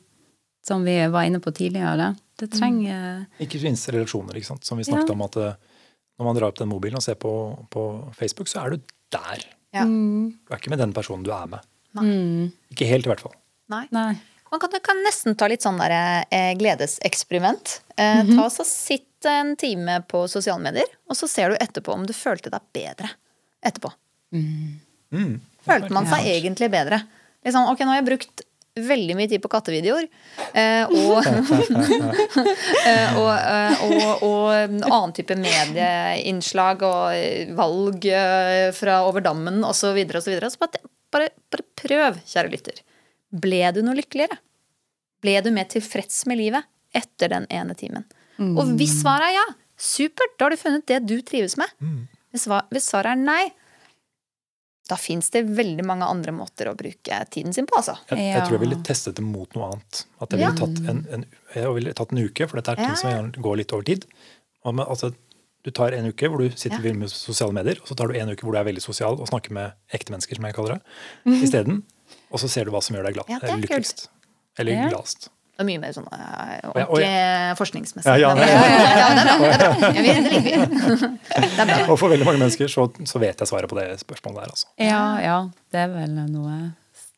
som 0.67 0.83
vi 0.83 0.97
var 1.07 1.29
inne 1.29 1.39
på 1.39 1.53
tidligere. 1.55 2.17
Det 2.35 2.49
trenger 2.51 3.29
Ikke 3.39 3.61
minst 3.63 3.87
relasjoner, 3.95 4.35
ikke 4.35 4.49
sant? 4.49 4.65
som 4.67 4.81
vi 4.81 4.83
snakket 4.89 5.13
Ja. 5.13 5.15
om. 5.15 5.23
at 5.23 5.37
eh, 5.37 5.55
Når 6.19 6.25
man 6.27 6.35
drar 6.35 6.49
opp 6.49 6.59
den 6.59 6.69
mobilen 6.69 6.97
og 6.99 7.03
ser 7.03 7.15
på, 7.15 7.31
på 7.71 8.13
Facebook, 8.19 8.49
så 8.51 8.65
er 8.65 8.71
du 8.75 8.83
der. 9.15 9.47
Ja. 9.75 9.87
Mm. 9.89 10.35
Du 10.45 10.53
er 10.55 10.61
ikke 10.61 10.73
med 10.75 10.83
den 10.83 10.93
personen 10.97 11.25
du 11.27 11.33
er 11.35 11.49
med. 11.51 11.65
Nei. 11.95 12.51
Ikke 12.75 12.87
helt, 12.91 13.07
i 13.07 13.13
hvert 13.13 13.23
fall. 13.23 13.35
Nei. 13.73 13.85
Nei. 13.95 14.13
Man 14.53 14.61
kan, 14.63 14.71
kan 14.87 15.01
nesten 15.03 15.35
ta 15.39 15.49
litt 15.51 15.65
sånn 15.67 15.79
der, 15.81 16.25
eh, 16.31 16.53
gledeseksperiment. 16.59 17.81
Eh, 17.97 18.21
Mhm. 18.23 18.37
Ta 18.39 18.49
så 18.51 18.65
Sitt 18.67 19.11
en 19.27 19.55
time 19.57 20.03
på 20.07 20.27
sosiale 20.29 20.61
medier, 20.61 20.85
og 21.09 21.17
så 21.17 21.27
ser 21.27 21.49
du 21.51 21.57
etterpå 21.57 21.95
om 21.95 22.05
du 22.07 22.13
følte 22.13 22.51
deg 22.53 22.61
bedre 22.77 23.09
etterpå. 23.65 23.91
Mm. 24.35 25.41
Følte 25.65 25.91
man 25.97 26.05
seg 26.11 26.27
egentlig 26.29 26.69
bedre? 26.71 26.99
Liksom, 27.45 27.71
ok, 27.73 27.81
nå 27.81 27.95
har 27.95 28.03
jeg 28.03 28.09
brukt 28.11 28.43
veldig 28.75 29.15
mye 29.17 29.31
tid 29.31 29.43
på 29.43 29.51
kattevideoer. 29.53 30.09
Eh, 30.53 30.91
og, 30.91 31.27
eh, 32.91 33.19
og, 33.21 33.31
eh, 33.31 33.85
og, 33.87 34.25
og 34.27 34.49
annen 34.55 35.15
type 35.15 35.37
medieinnslag 35.39 36.83
og 36.87 37.15
eh, 37.15 37.53
valg 37.55 38.09
eh, 38.11 38.71
fra 38.75 39.01
over 39.07 39.25
dammen 39.25 39.63
osv. 39.67 39.95
Og 39.95 40.19
så, 40.19 40.35
så 40.43 40.65
bare, 40.65 40.83
bare, 41.15 41.31
bare 41.55 41.67
prøv, 41.79 42.21
kjære 42.27 42.53
lytter. 42.53 42.83
Ble 43.35 43.63
du 43.75 43.83
noe 43.87 43.99
lykkeligere? 43.99 44.41
Ble 45.25 45.39
du 45.45 45.53
mer 45.55 45.71
tilfreds 45.71 46.25
med 46.31 46.43
livet 46.43 46.67
etter 46.95 47.31
den 47.33 47.47
ene 47.55 47.75
timen? 47.79 48.05
Og 48.43 48.75
hvis 48.79 48.97
svaret 48.99 49.31
er 49.31 49.37
ja, 49.37 49.45
supert, 49.79 50.35
da 50.39 50.49
har 50.49 50.55
du 50.55 50.59
funnet 50.59 50.87
det 50.91 50.99
du 51.07 51.21
trives 51.23 51.55
med. 51.59 51.71
Mm. 51.79 52.01
hvis 52.35 52.89
svaret 52.91 53.13
er 53.15 53.21
nei, 53.21 53.45
da 54.89 54.97
fins 55.01 55.31
det 55.33 55.45
veldig 55.49 55.85
mange 55.89 56.05
andre 56.05 56.33
måter 56.37 56.69
å 56.69 56.75
bruke 56.77 57.19
tiden 57.33 57.55
sin 57.57 57.67
på, 57.67 57.77
altså. 57.81 57.95
Jeg, 58.11 58.19
jeg 58.19 58.35
Ja. 58.37 58.41
tror 58.47 58.59
jeg 58.59 58.61
ville 58.69 58.83
testet 58.85 59.15
det 59.17 59.25
mot 59.25 59.55
noe 59.57 59.71
annet. 59.73 60.05
At 60.21 60.31
jeg 60.31 60.41
Ja. 60.41 60.51
ville 60.51 60.61
tatt 60.67 60.89
en, 60.93 61.07
en, 61.11 61.25
jeg 61.55 61.75
ville 61.75 61.95
tatt 61.95 62.13
en 62.13 62.19
uke, 62.19 62.49
for 62.49 62.57
dette 62.61 62.69
er 62.73 62.77
ting 62.77 62.93
Ja, 62.93 62.95
som 62.95 63.33
går 63.33 63.57
litt 63.63 63.73
over 63.73 63.83
tid. 63.85 64.05
Og 64.65 64.75
med, 64.75 64.87
altså, 64.87 65.15
du 65.65 65.71
tar 65.71 65.93
en 65.97 66.07
uke 66.13 66.29
hvor 66.29 66.39
du 66.39 66.51
sitter 66.51 66.85
Ja. 66.85 66.93
med 66.93 67.09
sosiale 67.09 67.53
medier, 67.53 67.81
og 67.81 67.89
så 67.89 67.97
tar 67.97 68.09
du 68.09 68.15
en 68.19 68.29
uke 68.29 68.43
hvor 68.45 68.53
du 68.53 68.59
er 68.59 68.65
veldig 68.69 68.83
sosial 68.83 69.17
og 69.19 69.27
snakker 69.29 69.51
med 69.53 69.73
ekte 69.93 70.11
mennesker, 70.13 70.37
som 70.37 70.45
jeg 70.45 70.55
kaller 70.55 70.75
det, 70.75 70.83
isteden. 71.43 71.83
Og 72.31 72.39
så 72.41 72.49
ser 72.51 72.65
du 72.67 72.71
hva 72.71 72.83
som 72.83 72.95
gjør 72.97 73.05
deg 73.09 73.15
glad. 73.15 73.29
Ja, 73.29 73.57
lykkeligst. 73.57 74.09
Eller 74.59 74.73
Ja. 74.73 74.89
gladest. 74.91 75.31
Det 75.55 75.63
er 75.63 75.69
mye 75.69 75.81
mer 75.85 75.93
sånn 75.95 76.07
eh, 76.11 76.55
ja, 76.59 76.69
og 76.69 76.79
ordentlig 76.97 77.59
forskningsmessig. 77.61 78.11
Ja, 78.11 78.17
ja, 78.19 78.31
ja, 78.35 78.55
ja, 78.59 78.95
ja, 78.99 79.11
det 79.15 79.23
er 79.23 79.27
bra. 79.29 79.51
Det 79.51 79.55
er 79.55 79.75
bra. 79.75 79.91
Det 79.95 80.33
liker 80.33 80.47
vi. 80.47 81.11
Det 81.55 81.67
bra. 81.69 81.77
Og 81.87 81.99
for 82.01 82.11
veldig 82.11 82.27
mange 82.27 82.41
mennesker 82.43 82.73
så, 82.73 82.89
så 83.07 83.23
vet 83.23 83.39
jeg 83.45 83.51
svaret 83.53 83.71
på 83.71 83.79
det 83.79 83.87
spørsmålet 84.03 84.41
der, 84.41 84.57
altså. 84.57 84.73
Ja, 84.83 85.05
ja. 85.23 85.37
Det 85.71 85.85
er 85.85 85.93
vel 85.95 86.17
noe 86.33 86.57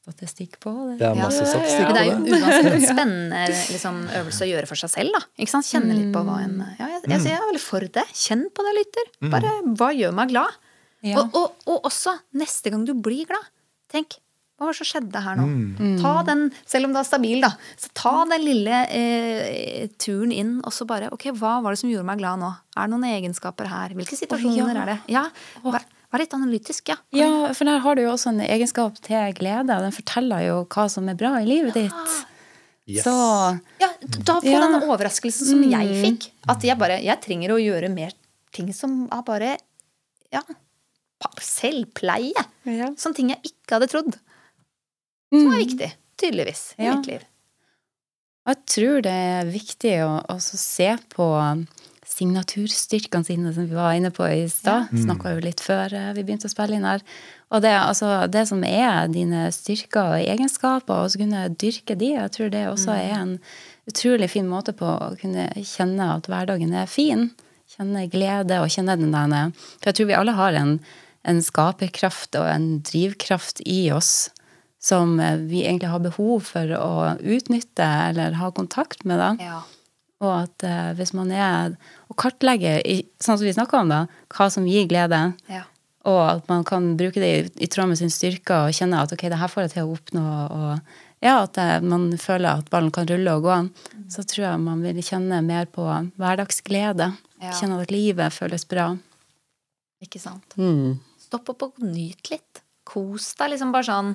statistikk 0.06 0.60
på 0.62 0.70
det. 0.90 0.98
Det 1.00 1.08
er 1.08 1.16
masse 1.18 1.48
statistikk 1.48 1.88
på 1.88 1.96
det 1.96 2.02
er 2.04 2.10
jo 2.10 2.18
det. 2.26 2.36
uansett 2.36 2.68
en 2.74 2.84
spennende 2.92 3.40
liksom, 3.72 4.02
øvelse 4.20 4.44
å 4.44 4.50
gjøre 4.52 4.70
for 4.70 4.82
seg 4.84 4.92
selv. 4.92 5.16
da. 5.16 5.22
Ikke 5.40 5.54
sant? 5.56 5.70
Kjenne 5.72 5.96
litt 5.96 6.12
på 6.14 6.22
hva 6.28 6.36
en 6.44 6.60
ja, 6.76 6.92
jeg, 6.92 7.02
jeg, 7.08 7.24
jeg 7.26 7.38
er 7.40 7.48
veldig 7.48 7.64
for 7.64 7.88
det. 7.98 8.06
Kjenn 8.14 8.46
på 8.54 8.68
det, 8.68 8.76
lytter. 8.82 9.10
Bare 9.32 9.56
hva 9.80 9.90
gjør 9.96 10.14
meg 10.20 10.30
glad? 10.34 10.60
Og, 11.06 11.24
og, 11.38 11.66
og 11.70 11.88
også 11.88 12.16
neste 12.38 12.72
gang 12.74 12.84
du 12.86 12.92
blir 12.98 13.26
glad, 13.28 13.50
tenk 13.92 14.18
hva 14.56 14.64
var 14.64 14.72
det 14.72 14.78
som 14.78 14.88
skjedde 14.88 15.20
her 15.20 15.36
nå? 15.36 15.44
Mm. 15.76 15.96
Ta 16.00 16.12
den, 16.24 16.46
Selv 16.64 16.88
om 16.88 16.92
det 16.94 17.00
er 17.02 17.08
stabil, 17.10 17.42
da. 17.44 17.50
Så 17.76 17.90
ta 17.92 18.12
den 18.30 18.40
lille 18.40 18.78
eh, 18.88 19.82
turen 20.00 20.32
inn, 20.32 20.54
og 20.64 20.72
så 20.72 20.86
bare 20.88 21.10
Ok, 21.12 21.26
hva 21.36 21.58
var 21.64 21.74
det 21.76 21.80
som 21.82 21.90
gjorde 21.92 22.08
meg 22.08 22.22
glad 22.22 22.40
nå? 22.40 22.48
Er 22.72 22.86
det 22.88 22.94
noen 22.94 23.04
egenskaper 23.10 23.68
her? 23.68 23.92
Hvilke 23.98 24.16
situasjoner 24.16 24.72
ja. 24.72 24.80
er 24.80 24.92
det? 24.94 24.96
Ja, 25.12 25.24
Vær, 25.60 25.84
vær 26.12 26.22
litt 26.24 26.36
analytisk, 26.38 26.88
ja. 26.88 26.96
Ja, 27.12 27.28
for 27.52 27.68
der 27.68 27.84
har 27.84 27.98
du 27.98 28.02
jo 28.06 28.14
også 28.14 28.32
en 28.32 28.40
egenskap 28.46 28.96
til 29.04 29.36
glede. 29.36 29.76
Den 29.84 29.92
forteller 29.92 30.46
jo 30.48 30.56
hva 30.72 30.88
som 30.92 31.12
er 31.12 31.20
bra 31.20 31.34
i 31.42 31.48
livet 31.50 31.76
ditt. 31.76 32.16
Yes. 32.88 33.04
Så 33.04 33.12
Ja, 33.82 33.90
da 34.00 34.38
får 34.40 34.46
Ja. 34.48 34.60
denne 34.64 34.80
overraskelsen 34.88 35.50
som 35.52 35.64
jeg 35.68 35.96
fikk. 36.00 36.30
At 36.48 36.64
jeg 36.64 36.78
bare 36.80 37.02
Jeg 37.02 37.20
trenger 37.20 37.52
å 37.52 37.60
gjøre 37.60 37.92
mer 37.92 38.16
ting 38.56 38.72
som 38.72 39.04
er 39.12 39.20
bare 39.26 39.58
Ja. 40.32 40.40
Selvpleie. 41.40 42.32
Ja. 42.64 42.88
Sånne 42.96 43.16
ting 43.18 43.30
jeg 43.32 43.52
ikke 43.52 43.76
hadde 43.76 43.88
trodd. 43.90 44.16
Som 45.42 45.52
er 45.52 45.62
viktig. 45.64 45.90
Tydeligvis. 46.16 46.62
I 46.78 46.84
Ja. 46.86 46.96
mitt 46.96 47.06
liv. 47.06 47.24
Og 48.46 48.54
jeg 48.54 48.66
tror 48.66 49.02
det 49.02 49.12
er 49.12 49.44
viktig 49.50 49.94
å 50.06 50.12
også 50.30 50.56
se 50.56 50.96
på 51.10 51.26
signaturstyrkene 52.06 53.26
sine, 53.26 53.52
som 53.52 53.66
vi 53.66 53.74
var 53.74 53.96
inne 53.98 54.12
på 54.14 54.26
i 54.30 54.44
stad. 54.48 54.86
Ja. 54.92 55.00
Snakka 55.06 55.32
jo 55.34 55.42
litt 55.44 55.60
før 55.64 55.92
eh, 55.92 56.12
vi 56.16 56.22
begynte 56.22 56.46
å 56.48 56.52
spille 56.52 56.78
inn 56.78 56.86
her. 56.86 57.02
Og 57.50 57.62
det, 57.62 57.72
altså, 57.78 58.26
det 58.30 58.44
som 58.48 58.62
er 58.66 59.08
dine 59.12 59.48
styrker 59.54 60.12
og 60.14 60.22
egenskaper, 60.22 61.02
og 61.04 61.10
så 61.12 61.20
kunne 61.22 61.44
dyrke 61.58 61.96
de, 61.98 62.12
jeg 62.16 62.32
tror 62.36 62.52
det 62.54 62.64
også 62.70 62.94
Mm. 62.94 63.02
er 63.02 63.18
en 63.20 63.34
utrolig 63.90 64.30
fin 64.30 64.46
måte 64.48 64.72
på 64.74 64.86
å 64.86 65.18
kunne 65.20 65.48
kjenne 65.62 66.08
at 66.16 66.26
hverdagen 66.30 66.72
er 66.74 66.86
fin. 66.86 67.30
Kjenne 67.76 68.06
glede 68.10 68.60
og 68.62 68.70
kjenne 68.70 68.96
den 68.98 69.10
der 69.10 69.52
For 69.80 69.90
jeg 69.90 69.94
tror 69.98 70.06
vi 70.06 70.14
alle 70.14 70.32
har 70.38 70.54
en, 70.54 70.80
en 71.24 71.40
skaperkraft 71.42 72.36
og 72.38 72.46
en 72.46 72.80
drivkraft 72.86 73.60
i 73.66 73.90
oss 73.90 74.30
som 74.86 75.16
eh, 75.20 75.38
vi 75.50 75.64
egentlig 75.64 75.90
har 75.90 76.02
behov 76.04 76.44
for 76.46 76.72
å 76.78 76.90
utnytte 77.18 77.86
eller 78.10 78.36
ha 78.38 78.50
kontakt 78.54 79.02
med. 79.04 79.18
da. 79.22 79.30
Ja. 79.42 79.62
Og 80.24 80.30
at 80.32 80.64
uh, 80.64 80.92
hvis 80.96 81.10
man 81.12 81.28
er 81.28 81.74
Og 82.08 82.14
kartlegger, 82.16 82.78
i, 82.88 83.02
sånn 83.20 83.36
som 83.36 83.44
vi 83.44 83.52
snakka 83.52 83.82
om, 83.82 83.90
da, 83.92 83.98
hva 84.32 84.46
som 84.52 84.64
gir 84.64 84.86
glede, 84.88 85.18
Ja. 85.52 85.64
og 86.08 86.20
at 86.30 86.46
man 86.48 86.62
kan 86.64 86.94
bruke 86.96 87.20
det 87.20 87.28
i, 87.34 87.42
i 87.66 87.68
tråd 87.68 87.90
med 87.90 87.98
sin 88.00 88.12
styrke 88.14 88.56
og 88.64 88.72
kjenne 88.72 89.02
at 89.02 89.12
ok, 89.12 89.26
det 89.28 89.40
her 89.42 89.50
får 89.52 89.66
jeg 89.66 89.72
til 89.74 89.82
å 89.84 89.96
oppnå, 89.98 90.22
og 90.56 91.24
ja, 91.24 91.34
at 91.42 91.58
det, 91.58 91.66
man 91.84 92.06
føler 92.20 92.62
at 92.62 92.70
ballen 92.72 92.92
kan 92.94 93.08
rulle 93.10 93.34
og 93.36 93.44
gå, 93.44 93.58
så 94.12 94.22
tror 94.24 94.44
jeg 94.46 94.62
man 94.62 94.80
vil 94.86 95.02
kjenne 95.04 95.42
mer 95.44 95.66
på 95.72 95.84
hverdagsglede. 96.16 97.10
Ja. 97.42 97.52
Kjenne 97.58 97.82
at 97.82 97.92
livet 97.92 98.32
føles 98.36 98.64
bra. 98.70 98.90
Ikke 100.04 100.20
sant. 100.22 100.56
Mm. 100.56 100.96
Stopp 101.26 101.52
opp 101.52 101.66
og 101.68 101.82
nyt 101.82 102.30
litt. 102.32 102.62
Kos 102.86 103.34
deg. 103.36 103.52
liksom 103.52 103.72
bare 103.74 103.88
sånn 103.88 104.14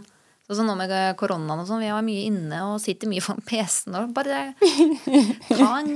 Sånn 0.52 0.68
så 0.68 0.68
nå 0.68 0.76
med 0.76 0.92
koronaen 1.20 1.62
og 1.64 1.68
sånn. 1.70 1.80
Vi 1.80 1.88
er 1.88 2.04
mye 2.04 2.26
inne 2.28 2.58
og 2.68 2.82
sitter 2.84 3.08
mye 3.08 3.24
foran 3.24 3.46
PC-en 3.48 3.96
og 4.02 4.12
bare 4.16 4.42
ta 5.48 5.70
en 5.80 5.94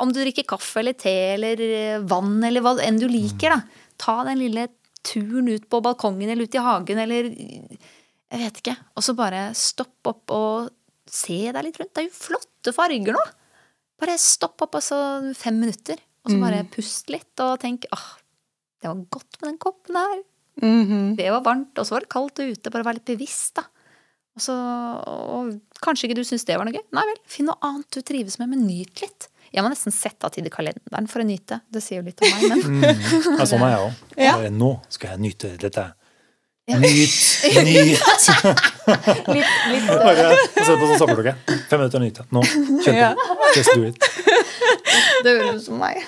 Om 0.00 0.12
du 0.14 0.22
drikker 0.22 0.46
kaffe 0.48 0.80
eller 0.80 0.96
te 0.96 1.12
eller 1.34 1.60
vann 2.08 2.38
eller 2.48 2.64
hva 2.64 2.72
enn 2.80 2.96
du 2.96 3.04
liker, 3.10 3.52
da. 3.52 3.84
Ta 4.00 4.22
den 4.24 4.40
lille 4.40 4.70
turen 5.06 5.50
ut 5.52 5.68
på 5.68 5.82
balkongen 5.84 6.32
eller 6.32 6.48
ut 6.48 6.56
i 6.56 6.62
hagen 6.64 7.02
eller 7.04 7.28
Jeg 7.28 8.40
vet 8.40 8.62
ikke. 8.62 8.76
Og 8.96 9.04
så 9.04 9.14
bare 9.18 9.50
stopp 9.54 10.08
opp 10.08 10.32
og 10.34 10.70
se 11.06 11.52
deg 11.52 11.62
litt 11.68 11.76
rundt. 11.78 11.92
Det 11.92 12.06
er 12.06 12.08
jo 12.08 12.16
flotte 12.16 12.72
farger 12.74 13.14
nå. 13.14 13.26
Bare 14.00 14.16
stopp 14.20 14.64
opp 14.64 14.80
altså 14.80 14.96
fem 15.36 15.60
minutter, 15.60 16.00
og 16.24 16.32
så 16.32 16.40
bare 16.40 16.64
pust 16.72 17.12
litt 17.12 17.44
og 17.44 17.54
tenk 17.62 17.86
åh, 17.94 18.08
det 18.82 18.90
var 18.90 19.04
godt 19.14 19.38
med 19.40 19.48
den 19.50 19.60
koppen 19.62 20.00
her. 20.00 20.18
Det 20.60 21.30
var 21.30 21.42
varmt, 21.44 21.76
og 21.78 21.84
så 21.86 21.96
var 21.96 22.04
det 22.06 22.12
kaldt 22.12 22.40
ute. 22.40 22.70
Bare 22.72 22.86
vær 22.86 22.96
litt 22.98 23.08
bevisst, 23.08 23.56
da. 23.58 23.66
Og, 24.36 24.42
så, 24.44 24.52
og 24.52 25.54
kanskje 25.84 26.08
ikke 26.10 26.18
du 26.18 26.24
syns 26.28 26.44
det 26.48 26.56
var 26.60 26.68
noe 26.68 26.76
gøy? 26.76 26.82
Nei 26.96 27.04
vel, 27.08 27.18
finn 27.32 27.46
noe 27.48 27.56
annet 27.64 27.88
du 27.96 28.02
trives 28.04 28.36
med, 28.40 28.50
men 28.52 28.66
nyt 28.68 29.00
litt. 29.04 29.28
Jeg 29.54 29.62
må 29.64 29.70
nesten 29.72 29.94
sette 29.94 30.26
av 30.26 30.32
tid 30.34 30.44
i 30.48 30.52
kalenderen 30.52 31.06
for 31.08 31.22
å 31.22 31.26
nyte. 31.28 31.60
Det 31.72 31.80
sier 31.84 32.02
jo 32.02 32.08
litt 32.08 32.20
om 32.20 32.28
meg, 32.34 32.66
men 32.66 33.38
Ja, 33.38 33.46
sånn 33.48 33.62
er 33.64 33.76
jeg 33.76 33.84
òg. 33.86 34.50
Nå 34.62 34.72
skal 34.92 35.14
jeg 35.14 35.22
nyte 35.28 35.52
dette 35.62 35.86
Nyt! 36.66 36.82
Nyt! 37.62 38.00
Bare 39.86 40.32
sett 40.34 40.80
på 40.80 40.88
sånn 40.88 40.98
samleklokke. 40.98 41.34
Fem 41.70 41.78
minutter 41.78 42.00
å 42.00 42.02
nyte. 42.02 42.24
Nå, 42.34 42.42
kjør 42.82 42.96
Ja. 42.98 43.12
på. 43.14 43.50
Just 43.54 43.70
do 43.76 43.84
it. 43.86 43.96
Det 45.24 45.32
høres 45.36 45.62
ut 45.62 45.66
som 45.66 45.78
meg. 45.80 46.02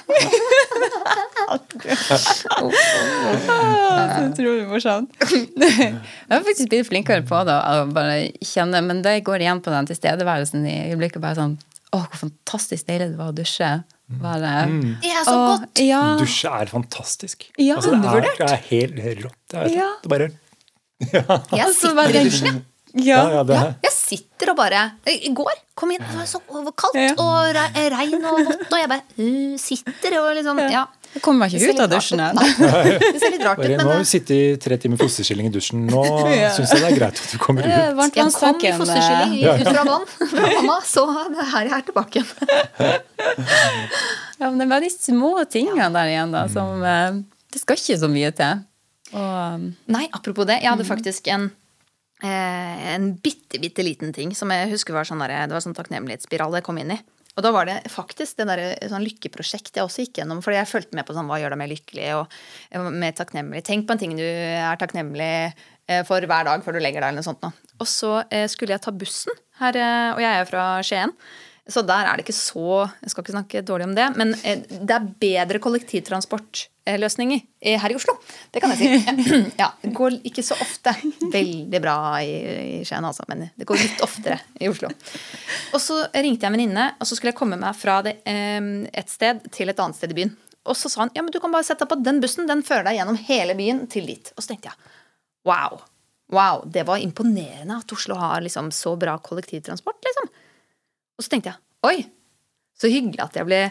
Så 4.08 4.24
utrolig 4.28 4.66
morsomt. 4.68 5.12
Jeg 5.30 5.92
har 6.32 6.44
faktisk 6.46 6.70
blitt 6.72 6.88
flinkere 6.88 7.24
på 7.28 7.40
det. 7.48 7.54
å 7.56 7.86
bare 7.94 8.18
kjenne, 8.44 8.82
Men 8.84 9.02
det 9.04 9.18
går 9.26 9.44
igjen 9.44 9.60
på 9.64 9.72
den 9.74 9.88
tilstedeværelsen 9.90 10.66
i 10.68 10.76
øyeblikket. 10.92 11.20
Bare 11.24 11.38
sånn 11.38 11.56
Å, 11.88 12.02
hvor 12.04 12.18
fantastisk 12.20 12.84
deilig 12.90 13.14
det 13.14 13.18
var 13.20 13.30
å 13.32 13.36
dusje. 13.36 13.68
Bare, 14.20 14.50
Det 15.02 15.08
er 15.12 15.24
så 15.24 15.32
og, 15.36 15.46
godt! 15.62 15.80
Ja. 15.84 16.02
Dusje 16.20 16.50
er 16.52 16.68
fantastisk. 16.72 17.46
Ja, 17.60 17.76
altså, 17.78 17.94
det, 17.96 18.12
er, 18.12 18.28
det 18.36 18.50
er 18.52 18.62
helt 18.70 19.24
rått. 19.24 19.38
Det 19.48 19.56
er, 19.62 19.70
Ja. 19.72 19.88
det. 20.02 20.04
er 20.04 20.12
bare, 20.12 20.28
Jeg 20.98 21.62
Altså, 21.64 21.92
sitter 21.94 22.08
i 22.10 22.24
dusjen, 22.28 22.46
jeg. 22.50 22.62
Ja, 22.94 23.22
Ja. 23.30 23.42
ja, 23.44 23.64
jeg 23.84 23.92
sitter 23.92 24.50
og 24.52 24.56
bare 24.56 24.84
I 25.06 25.28
går 25.34 25.52
kom 25.78 25.90
inn, 25.94 26.00
det 26.02 26.16
var 26.16 26.26
så 26.26 26.40
kaldt 26.74 26.94
Ja. 26.96 27.10
og 27.18 27.54
re- 27.54 27.88
regn 27.94 28.24
og 28.24 28.38
vått, 28.46 28.62
og 28.72 28.78
jeg 28.80 28.88
bare 28.88 29.02
uh, 29.18 29.56
sitter 29.58 30.16
og 30.22 30.30
liksom 30.38 30.58
Ja. 30.70 30.86
Jeg 31.14 31.22
kommer 31.24 31.46
meg 31.48 31.54
ikke 31.56 31.70
ut 31.72 31.78
av 31.80 31.88
dusjen 31.88 32.20
ennå. 32.20 32.42
Det 33.00 33.20
ser 33.20 33.30
litt 33.32 33.40
rart 33.46 33.58
ut, 33.62 33.64
men 33.70 33.78
nå 33.80 33.86
har 33.88 33.94
eh, 33.96 34.02
vi 34.04 34.08
sittet 34.10 34.30
i 34.36 34.56
tre 34.60 34.76
timer 34.76 34.98
fosterskilling 35.00 35.46
i 35.48 35.52
dusjen. 35.54 35.86
Nå 35.88 36.02
Ja. 36.36 36.50
syns 36.52 36.74
jeg 36.74 36.82
det 36.82 36.90
er 36.90 36.96
greit 36.98 37.16
at 37.22 37.30
du 37.32 37.38
kommer 37.40 37.64
ut. 37.64 37.70
jeg 37.72 37.80
kom 37.86 37.94
i 37.94 37.98
Varmtvannstanken 38.02 38.76
fosterskilling 38.82 39.32
eh, 39.40 39.62
ut 39.62 39.70
fra 39.72 39.84
vann 39.88 40.04
fra 40.34 40.50
mamma, 40.58 40.76
så 40.84 41.06
det 41.32 41.40
er 41.46 41.48
her 41.54 41.70
jeg 41.70 41.76
er 41.78 41.86
tilbake 41.88 42.20
igjen. 42.20 42.28
ja, 44.38 44.50
men 44.50 44.58
Det 44.58 44.66
er 44.66 44.72
bare 44.74 44.84
de 44.84 44.90
små 44.92 45.32
tingene 45.50 45.88
der 45.96 46.12
igjen 46.12 46.34
da, 46.36 46.44
som 46.52 46.84
eh, 46.84 47.20
Det 47.52 47.62
skal 47.62 47.80
ikke 47.80 47.98
så 48.04 48.10
mye 48.12 48.32
til. 48.36 48.60
Og 49.16 49.64
Nei, 49.88 50.04
apropos 50.12 50.44
det. 50.48 50.60
Jeg 50.62 50.68
hadde 50.74 50.84
faktisk 50.84 51.30
en 51.32 51.48
eh, 51.48 51.57
en 52.26 53.12
bitte, 53.22 53.60
bitte 53.62 53.84
liten 53.86 54.10
ting 54.14 54.32
som 54.34 54.50
jeg 54.50 54.72
husker 54.72 54.96
var 54.96 55.06
sånn 55.06 55.20
der, 55.22 55.46
det 55.46 55.60
sånn 55.62 55.76
takknemlighetsspiral 55.76 56.56
jeg 56.58 56.66
kom 56.66 56.80
inn 56.82 56.96
i. 56.96 56.98
Og 57.38 57.44
da 57.46 57.52
var 57.54 57.68
det 57.68 57.76
faktisk 57.92 58.40
det 58.40 58.48
der, 58.50 58.60
sånn 58.90 59.04
lykkeprosjekt 59.06 59.76
jeg 59.78 59.86
også 59.86 60.02
gikk 60.02 60.18
gjennom. 60.18 60.40
For 60.42 60.50
jeg 60.56 60.66
fulgte 60.66 60.98
med 60.98 61.06
på 61.06 61.14
sånn, 61.14 61.28
hva 61.30 61.38
gjør 61.38 61.54
deg 61.54 61.60
mer 61.60 61.70
lykkelig 61.70 62.08
og 62.16 62.38
eh, 62.74 62.88
mer 62.90 63.14
takknemlig. 63.14 63.62
Tenk 63.68 63.86
på 63.86 63.94
en 63.94 64.00
ting 64.00 64.16
du 64.18 64.24
er 64.26 64.80
takknemlig 64.80 65.30
eh, 65.46 66.02
for 66.08 66.18
hver 66.18 66.48
dag 66.50 66.64
før 66.66 66.74
du 66.74 66.82
legger 66.82 67.04
deg. 67.04 67.12
eller 67.12 67.22
noe 67.22 67.28
sånt. 67.28 67.46
nå. 67.46 67.52
Og 67.78 67.86
så 67.86 68.16
eh, 68.34 68.48
skulle 68.50 68.74
jeg 68.74 68.82
ta 68.82 68.90
bussen 68.90 69.38
her, 69.60 69.78
eh, 69.78 70.08
og 70.16 70.22
jeg 70.24 70.40
er 70.40 70.50
fra 70.50 70.64
Skien. 70.82 71.14
Så 71.68 71.82
der 71.84 72.08
er 72.08 72.16
det 72.16 72.24
ikke 72.24 72.32
så 72.32 72.88
Jeg 73.02 73.12
skal 73.12 73.24
ikke 73.24 73.34
snakke 73.34 73.60
dårlig 73.66 73.88
om 73.90 73.94
det, 73.96 74.06
men 74.16 74.32
eh, 74.40 74.62
det 74.68 74.94
er 74.94 75.08
bedre 75.20 75.60
kollektivtransportløsninger 75.60 77.42
eh, 77.60 77.76
her 77.82 77.92
i 77.92 77.96
Oslo. 77.98 78.14
Det 78.54 78.62
kan 78.64 78.72
jeg 78.72 78.80
si. 78.80 78.88
Ja, 79.60 79.70
Det 79.82 79.92
går 79.96 80.16
ikke 80.30 80.44
så 80.46 80.56
ofte 80.64 80.94
veldig 81.32 81.82
bra 81.84 81.98
i, 82.24 82.32
i 82.80 82.82
Skien, 82.88 83.04
altså, 83.04 83.26
men 83.28 83.50
det 83.52 83.68
går 83.68 83.82
litt 83.82 84.00
oftere 84.04 84.40
i 84.60 84.70
Oslo. 84.72 84.88
Og 85.74 85.80
så 85.84 86.00
ringte 86.16 86.46
jeg 86.46 86.50
en 86.50 86.56
venninne, 86.56 86.90
og 86.96 87.08
så 87.08 87.18
skulle 87.18 87.34
jeg 87.34 87.40
komme 87.40 87.60
meg 87.60 87.76
fra 87.76 88.00
det, 88.06 88.18
eh, 88.28 88.60
et 88.88 89.12
sted 89.12 89.44
til 89.52 89.68
et 89.68 89.84
annet 89.84 90.00
sted 90.00 90.16
i 90.16 90.20
byen. 90.22 90.34
Og 90.68 90.76
så 90.76 90.90
sa 90.92 91.04
han 91.04 91.12
ja, 91.16 91.22
men 91.24 91.32
du 91.32 91.40
kan 91.40 91.52
bare 91.52 91.64
sette 91.66 91.84
deg 91.84 91.92
på 91.92 92.00
den 92.04 92.18
bussen. 92.24 92.48
Den 92.48 92.64
fører 92.66 92.88
deg 92.88 92.98
gjennom 92.98 93.20
hele 93.28 93.54
byen 93.56 93.86
til 93.92 94.08
dit. 94.08 94.32
Og 94.36 94.44
så 94.44 94.52
tenkte 94.52 94.72
jeg 94.72 94.92
wow. 95.48 95.80
Wow, 96.32 96.64
Det 96.68 96.84
var 96.84 97.00
imponerende 97.00 97.78
at 97.80 97.92
Oslo 97.92 98.18
har 98.20 98.42
liksom 98.44 98.68
så 98.74 98.92
bra 99.00 99.16
kollektivtransport. 99.24 99.96
liksom. 100.04 100.28
Og 101.18 101.26
så 101.26 101.32
tenkte 101.34 101.52
jeg 101.52 101.58
oi, 101.88 102.06
så 102.78 102.90
hyggelig 102.90 103.24
at 103.24 103.36
jeg 103.38 103.48
ble 103.48 103.64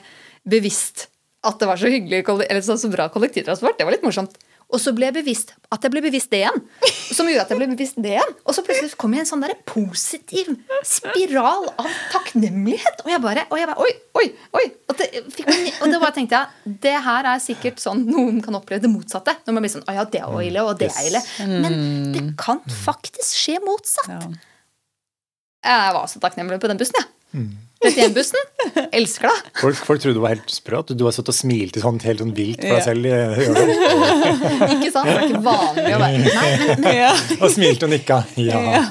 bevisst 0.48 1.08
at 1.48 1.62
det 1.62 1.68
var 1.70 1.80
så 1.80 1.90
hyggelig, 1.92 2.26
eller 2.28 2.64
så, 2.66 2.76
så 2.80 2.90
bra 2.92 3.08
kollektivtransport. 3.14 3.78
Det 3.78 3.86
var 3.88 3.96
litt 3.96 4.04
morsomt. 4.04 4.36
Og 4.68 4.82
så 4.84 4.92
ble 4.92 5.08
jeg 5.08 5.16
bevisst 5.16 5.54
at 5.72 5.86
jeg 5.86 5.94
ble 5.94 6.02
bevisst 6.04 6.28
det 6.34 6.42
igjen. 6.42 6.58
Som 7.16 7.30
gjorde 7.30 7.46
at 7.46 7.52
jeg 7.54 7.60
ble 7.62 7.70
bevisst 7.72 8.00
det 8.04 8.18
igjen. 8.18 8.34
Og 8.44 8.56
så 8.56 8.64
plutselig 8.68 8.98
kom 9.00 9.14
jeg 9.16 9.22
i 9.22 9.24
en 9.24 9.30
sånn 9.30 9.46
der 9.46 9.54
positiv 9.70 10.50
spiral 10.84 11.70
av 11.80 11.88
takknemlighet. 12.12 13.00
Og 13.06 13.14
jeg 13.14 13.24
bare, 13.24 13.46
og 13.48 13.62
jeg 13.62 13.70
bare 13.70 13.86
Oi, 13.86 13.94
oi, 14.20 14.26
oi! 14.60 14.66
Og 14.92 15.00
det, 15.00 15.08
meg, 15.48 15.70
og 15.72 15.94
det 15.94 16.02
bare 16.04 16.16
tenkte 16.18 16.42
jeg 16.42 16.76
det 16.84 16.96
her 17.06 17.30
er 17.32 17.44
sikkert 17.44 17.80
sånn 17.80 18.04
noen 18.10 18.42
kan 18.44 18.60
oppleve 18.60 18.84
det 18.84 18.92
motsatte. 18.92 19.38
Når 19.48 19.56
man 19.56 19.64
blir 19.64 19.76
sånn 19.78 19.88
Å 19.88 19.96
ja, 20.02 20.08
det 20.18 20.24
er 20.26 20.44
ille, 20.50 20.68
og 20.68 20.76
det 20.82 20.92
er 20.92 21.12
ille. 21.14 21.24
Men 21.48 21.80
det 22.18 22.26
kan 22.42 22.60
faktisk 22.84 23.40
skje 23.40 23.62
motsatt. 23.64 24.28
Jeg 25.64 25.96
var 25.96 26.12
så 26.12 26.20
takknemlig 26.24 26.60
på 26.60 26.68
den 26.72 26.80
bussen, 26.80 27.00
jeg. 27.00 27.14
31-bussen. 27.78 28.42
Elsker 28.98 29.28
det. 29.30 29.52
Folk, 29.62 29.78
folk 29.86 30.02
trodde 30.02 30.18
du 30.18 30.22
var 30.24 30.32
helt 30.34 30.50
sprø. 30.50 30.80
Du 30.90 31.04
har 31.06 31.14
stått 31.14 31.30
og 31.30 31.36
smilt 31.38 31.78
sånn 31.82 32.00
helt 32.02 32.24
sånn 32.24 32.32
vilt 32.38 32.64
for 32.64 32.74
deg 32.74 32.84
selv. 32.88 33.06
Ikke 34.74 34.90
sant? 34.94 35.06
Det 35.06 35.14
er 35.14 35.28
ikke 35.28 35.44
vanlig 35.46 35.92
å 35.94 36.00
være 36.02 36.24
Nei, 36.24 36.24
men, 36.24 36.82
men 36.82 36.98
Ja. 36.98 37.12
Og 37.38 37.52
smilte 37.54 37.86
og 37.86 37.94
nikka. 37.94 38.18
Ja, 38.42 38.62
ja. 38.80 38.82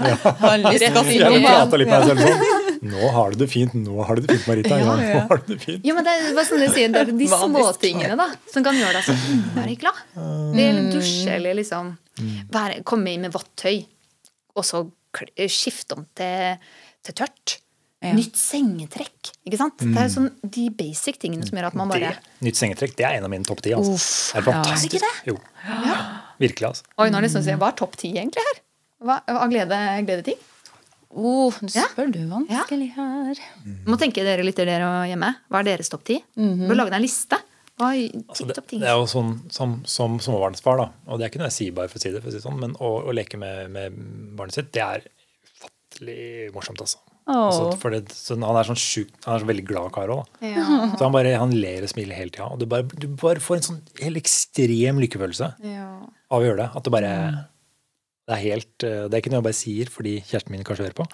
Har 0.45 0.63
lyst 0.63 0.85
til 0.85 1.01
å 1.01 1.03
Rett 1.03 1.11
si 1.11 1.17
inn 1.19 1.27
i 1.27 1.41
noe. 1.41 1.51
prata 1.51 1.81
litt 1.83 1.91
med 1.91 2.07
selv 2.13 2.23
sånn. 2.23 2.63
Nå 2.87 3.11
har 3.17 3.35
du 3.35 3.41
det 3.41 3.49
fint, 3.51 3.75
nå 3.75 4.05
har 4.07 4.19
du 4.21 4.23
det 4.27 4.37
fint, 4.37 4.47
Marita. 4.53 4.79
Ja, 4.79 4.95
nå 5.01 5.21
har 5.33 5.43
du 5.43 5.53
det 5.55 5.59
fint. 5.65 5.87
Ja, 5.89 5.97
men 5.97 6.07
det 6.07 6.15
er 6.29 6.47
sånn 6.47 6.63
jeg 6.63 6.75
sier, 6.77 6.93
det 6.95 7.03
er 7.03 7.11
de 7.11 7.29
småtingene 7.33 8.19
da, 8.21 8.29
som 8.53 8.67
kan 8.67 8.79
gjøre 8.79 9.01
deg 9.01 9.09
så 9.09 9.17
innmari 9.33 9.77
glad. 9.81 10.03
Det 10.15 10.67
Eller 10.69 10.91
dusje, 10.93 11.31
eller 11.41 11.59
liksom 11.59 11.95
være, 12.55 12.83
komme 12.87 13.17
inn 13.17 13.27
med 13.27 13.35
vått 13.35 13.51
tøy, 13.65 13.81
og 14.55 14.65
så 14.69 14.85
skifte 15.51 15.97
om 15.99 16.05
til, 16.15 16.61
til 17.09 17.17
tørt. 17.25 17.57
Ja. 18.05 18.13
Nytt 18.13 18.37
sengetrekk. 18.37 19.31
Ikke 19.49 19.57
sant? 19.59 19.81
Det 19.81 19.97
er 20.03 20.11
sånn 20.13 20.29
de 20.45 20.67
basic 20.77 21.17
tingene 21.23 21.47
som 21.49 21.57
gjør 21.57 21.71
at 21.71 21.79
man 21.79 21.89
bare 21.89 22.11
Det, 22.13 22.35
nytt 22.45 22.59
sengetrekk 22.61 22.93
det 22.99 23.07
er 23.09 23.17
en 23.17 23.25
av 23.25 23.33
mine 23.33 23.47
topp 23.49 23.63
ti. 23.65 23.73
Altså. 23.73 23.95
Uff, 23.97 24.11
det 24.35 24.37
er 24.37 24.45
ja. 24.45 24.51
fantastisk. 24.51 24.99
Er 24.99 25.01
det 25.01 25.15
ikke 25.15 25.31
Jo. 25.33 25.39
Virkelig, 26.45 26.67
altså. 26.69 26.85
Oi, 27.01 27.09
nå 27.11 27.17
er 27.19 27.25
det 27.25 27.31
sånn 27.33 27.41
å 27.43 27.49
si, 27.49 27.57
Hva 27.63 27.71
er 27.73 27.79
topp 27.81 27.97
ti 27.97 28.11
egentlig 28.13 28.45
her? 28.51 28.61
Hva, 29.07 29.17
av 29.33 29.49
glede, 29.53 29.81
gledeting? 30.05 30.39
Oh, 31.17 31.55
nå 31.65 31.71
Ja. 31.73 31.87
spør 31.89 32.13
du 32.13 32.21
vanskelig 32.29 32.91
her. 32.99 33.41
Må 33.89 33.97
tenke 33.97 34.25
dere 34.27 34.45
litt 34.45 34.61
dere 34.61 35.09
hjemme. 35.09 35.33
Hva 35.49 35.63
er 35.63 35.71
deres 35.73 35.89
topp 35.89 36.05
ti? 36.05 36.19
Bør 36.37 36.77
lage 36.77 36.93
deg 36.93 37.01
en 37.01 37.07
liste. 37.07 37.41
Er 37.81 37.97
Altså, 38.29 38.47
det, 38.49 38.57
det 38.73 38.89
er 38.89 38.95
jo 38.97 39.05
sånn 39.09 39.35
som, 39.53 39.79
som 39.85 40.19
småbarnsfar, 40.21 40.79
da. 40.81 40.87
Og 41.09 41.19
det 41.19 41.27
er 41.27 41.33
ikke 41.33 41.41
noe 41.43 41.51
jeg 41.51 41.57
sier 41.59 41.75
bare 41.77 41.89
for 41.93 42.01
å 42.01 42.05
si 42.05 42.13
det, 42.13 42.21
for 42.25 42.29
å 42.29 42.33
si 42.33 42.39
det 42.41 42.45
sånn, 42.47 42.61
men 42.61 42.77
å, 42.81 42.93
å 43.05 43.13
leke 43.17 43.37
med, 43.41 43.69
med 43.73 43.99
barnet 44.37 44.57
sitt, 44.57 44.71
det 44.73 44.81
er 44.85 45.05
ufattelig 45.49 46.53
morsomt, 46.57 46.81
altså. 46.85 47.01
Altså 47.27 47.73
for 47.81 47.91
det, 47.91 48.05
så 48.15 48.37
han 48.39 48.55
er 48.61 48.69
sånn 48.69 48.79
sjuk, 48.79 49.09
Han 49.25 49.35
er 49.35 49.41
så 49.43 49.49
veldig 49.49 49.65
glad 49.67 49.91
kar 49.97 50.13
òg. 50.15 50.29
Ja. 50.47 50.63
Så 50.95 51.03
han 51.03 51.15
bare 51.17 51.33
han 51.41 51.51
ler 51.59 51.83
og 51.83 51.91
smiler 51.91 52.15
hele 52.21 52.31
tida. 52.31 52.47
Og 52.55 52.61
du 52.63 52.67
bare, 52.71 52.87
du 52.87 53.09
bare 53.19 53.43
får 53.43 53.57
en 53.59 53.67
sånn 53.71 53.81
helt 54.03 54.21
ekstrem 54.21 55.01
lykkefølelse 55.03 55.49
Ja. 55.67 55.89
av 56.31 56.39
å 56.39 56.47
gjøre 56.47 56.61
det. 56.63 56.69
At 56.79 56.85
det 56.87 56.93
bare 56.95 57.13
Det 58.27 58.35
er 58.35 58.43
helt 58.43 58.83
eh, 58.83 59.03
Det 59.07 59.15
er 59.15 59.21
ikke 59.23 59.31
noe 59.31 59.39
jeg 59.39 59.47
bare 59.47 59.59
sier 59.59 59.87
fordi 59.91 60.15
kjæresten 60.27 60.51
min 60.55 60.65
kanskje 60.67 60.87
hører 60.87 60.99
på. 60.99 61.05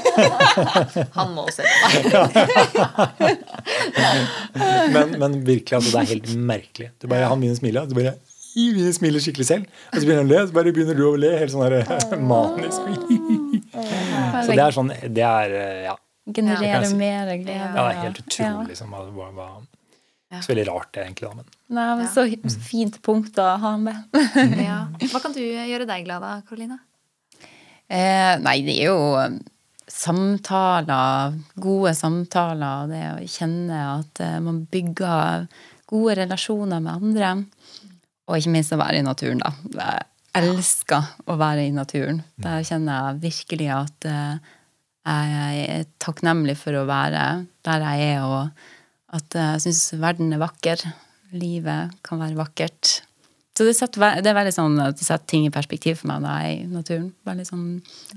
Han 1.18 1.34
må 1.36 1.44
se 1.52 1.64
på 1.64 1.76
meg. 1.88 3.38
Men, 4.94 5.12
men 5.20 5.36
virkelig, 5.46 5.76
altså, 5.76 5.90
det 5.92 6.00
er 6.00 6.08
helt 6.14 6.30
merkelig. 6.36 6.88
Du 7.00 7.06
bare, 7.08 7.28
han 7.30 7.40
begynner 7.40 7.56
å 7.56 7.60
smile, 7.60 7.84
du 7.88 7.94
bare 7.96 8.14
«Ih, 8.58 8.72
begynner 8.74 8.90
å 8.90 8.96
smile 8.96 9.20
skikkelig 9.22 9.46
selv. 9.46 9.68
Og 9.92 10.00
så 10.00 10.06
begynner 10.08 10.24
han 10.24 10.30
å 10.30 10.32
le, 10.32 10.40
så 10.50 10.54
bare 10.56 10.72
begynner 10.74 10.96
du 10.98 11.04
å 11.06 11.12
le 11.22 11.28
helt 11.38 11.52
sånn 11.52 11.62
her 11.62 11.76
manisk. 12.32 12.80
Så 13.72 14.54
det 14.54 14.58
er 14.64 14.74
sånn 14.76 14.90
Det 15.14 15.24
er 15.26 15.54
eh, 15.54 15.82
Ja. 15.88 15.96
Generere 16.30 16.66
Ja, 16.68 16.80
det 16.80 16.88
si. 16.90 16.96
mer 16.96 17.26
glede. 17.26 17.54
ja 17.56 17.72
det 17.72 17.96
er 17.96 18.00
helt 18.04 18.18
Ja. 18.18 18.24
utrolig, 18.24 18.68
liksom. 18.68 18.90
hva- 18.90 19.34
hva- 19.34 19.66
Så 20.44 20.52
veldig 20.52 20.66
rart, 20.68 20.92
det, 20.92 21.06
egentlig. 21.06 21.28
da, 21.28 21.34
men 21.34 21.44
Nei, 21.70 21.86
men 21.96 22.06
så 22.06 22.22
så 22.30 22.60
fint 22.60 23.00
punkt 23.02 23.34
å 23.42 23.58
ha 23.58 23.76
med. 23.76 23.96
Ja. 24.62 24.86
Hva 25.10 25.20
kan 25.22 25.32
du 25.32 25.40
gjøre 25.40 25.86
deg 25.88 26.04
glad 26.04 26.22
av, 26.22 26.42
Karoline? 26.46 26.78
Eh, 27.90 28.36
nei, 28.38 28.60
det 28.62 28.76
er 28.78 28.86
jo 28.92 29.16
um, 29.18 29.40
samtaler, 29.88 31.34
gode 31.58 31.94
samtaler, 31.98 32.84
og 32.84 32.92
det 32.92 33.02
å 33.10 33.26
kjenne 33.26 33.80
at 33.98 34.20
eh, 34.22 34.38
man 34.44 34.60
bygger 34.70 35.48
gode 35.90 36.14
relasjoner 36.20 36.80
med 36.80 36.92
andre. 37.02 37.32
Og 38.28 38.36
ikke 38.38 38.52
minst 38.54 38.70
å 38.72 38.78
være 38.78 39.00
i 39.00 39.02
naturen, 39.02 39.40
da. 39.42 39.50
Elsker 40.38 41.08
å 41.26 41.36
være 41.40 41.66
i 41.66 41.74
naturen. 41.74 42.22
Der 42.40 42.64
kjenner 42.66 43.10
jeg 43.10 43.22
virkelig 43.24 43.68
at 43.74 44.06
eh, 44.08 44.50
jeg 45.10 45.62
er 45.66 45.86
takknemlig 46.02 46.56
for 46.60 46.76
å 46.78 46.86
være 46.88 47.24
der 47.66 47.86
jeg 47.86 48.10
er, 48.14 48.26
og 48.26 49.16
at 49.16 49.38
jeg 49.40 49.62
syns 49.66 49.84
verden 49.98 50.34
er 50.36 50.42
vakker. 50.42 50.84
Livet 51.34 51.96
kan 52.06 52.22
være 52.22 52.38
vakkert. 52.38 53.00
Så 53.56 53.66
det, 53.66 53.74
setter, 53.76 54.20
det 54.22 54.30
er 54.30 54.38
veldig 54.38 54.54
sånn 54.54 54.78
at 54.80 54.96
det 54.96 55.04
setter 55.04 55.26
ting 55.28 55.42
i 55.44 55.52
perspektiv 55.52 55.98
for 56.00 56.10
meg 56.10 56.22
når 56.24 56.36
jeg 56.36 56.52
er 56.52 56.54
i 56.54 56.70
naturen. 56.70 57.08
Veldig 57.28 57.46
sånn 57.48 57.66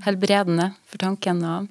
helbredende 0.06 0.70
for 0.88 1.02
tanken. 1.02 1.42
Og 1.44 1.68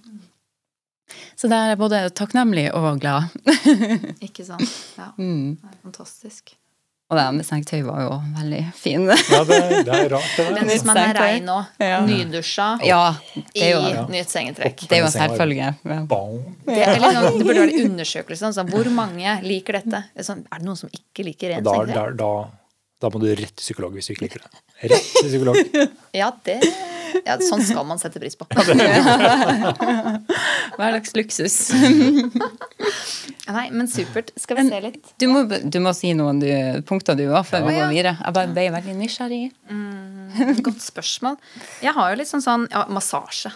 så 1.40 1.50
der 1.50 1.60
er 1.60 1.74
jeg 1.74 1.80
både 1.82 2.02
takknemlig 2.16 2.68
og 2.78 3.00
glad. 3.02 3.34
Ikke 4.28 4.46
sant? 4.46 4.68
Ja. 5.00 5.12
Mm. 5.18 5.56
Det 5.58 5.72
er 5.72 5.80
fantastisk. 5.88 6.54
Og 7.14 7.18
det 7.20 7.26
med 7.38 7.46
sengetøy 7.46 7.84
var 7.86 8.00
jo 8.02 8.16
veldig 8.40 8.62
fin. 8.74 9.04
ja, 9.12 9.42
det, 9.46 9.60
det 9.86 9.94
er 10.00 10.08
rart, 10.16 10.32
det. 10.40 10.46
Men 10.56 10.70
hvis 10.72 10.86
man 10.88 10.98
er 10.98 11.14
rein 11.20 11.46
nå, 11.46 11.58
Ja. 11.84 12.00
nydusja 12.08 12.68
Ja, 12.88 13.02
det 13.36 13.44
i 13.54 13.68
er 13.68 13.76
jo, 13.76 14.06
nytt 14.10 14.32
sengetrekk 14.34 14.82
det 14.90 14.98
er 14.98 15.04
jo 15.04 15.10
en 15.12 15.14
selvfølge. 15.14 15.68
Det, 15.84 15.94
er 15.94 16.98
sånn- 17.04 17.38
det 17.38 17.46
burde 17.46 17.60
være 17.68 17.84
undersøkelse. 17.86 18.50
Altså, 18.50 18.66
hvor 18.74 18.90
mange 18.98 19.38
liker 19.46 19.78
dette? 19.80 20.04
Sånn, 20.26 20.42
er 20.50 20.58
det 20.64 20.66
noen 20.72 20.80
som 20.82 20.90
ikke 20.90 21.28
liker 21.30 21.54
rent 21.54 21.68
rent 21.70 21.94
da, 21.94 22.10
da, 22.10 22.10
da, 22.24 22.34
Da 23.04 23.10
må 23.14 23.20
du 23.22 23.30
rett 23.36 23.52
til 23.54 23.62
psykolog 23.68 23.94
hvis 23.94 24.08
du 24.10 24.14
ikke 24.16 24.26
liker 24.30 24.44
det. 24.48 24.64
Rett 24.96 25.10
til 25.20 25.30
psykolog. 25.30 25.58
Ja, 26.20 26.32
det 26.48 26.60
ja, 27.28 27.38
Sånn 27.44 27.64
skal 27.66 27.86
man 27.88 28.00
sette 28.02 28.22
pris 28.22 28.36
på. 28.40 28.48
Hverdagsluksus. 30.78 31.58
Nei, 33.50 33.66
men 33.72 33.88
supert. 33.92 34.32
Skal 34.40 34.60
vi 34.60 34.68
se 34.70 34.82
litt. 34.88 35.14
Du 35.22 35.28
må, 35.32 35.44
du 35.46 35.80
må 35.84 35.94
si 35.98 36.14
noen 36.18 36.42
du, 36.42 36.50
punkter 36.90 37.18
du 37.20 37.26
òg, 37.30 37.44
før 37.50 37.68
vi 37.68 37.76
går 37.78 37.94
videre. 37.94 38.16
Jeg 38.20 38.38
bare 38.38 38.54
ble 38.56 38.68
veldig 38.78 38.98
nysgjerrig. 39.02 39.44
Godt 40.66 40.84
spørsmål. 40.84 41.38
Jeg 41.84 41.96
har 41.98 42.14
jo 42.14 42.22
litt 42.22 42.32
sånn 42.32 42.46
sånn 42.46 42.68
ja, 42.72 42.86
massasje. 42.94 43.54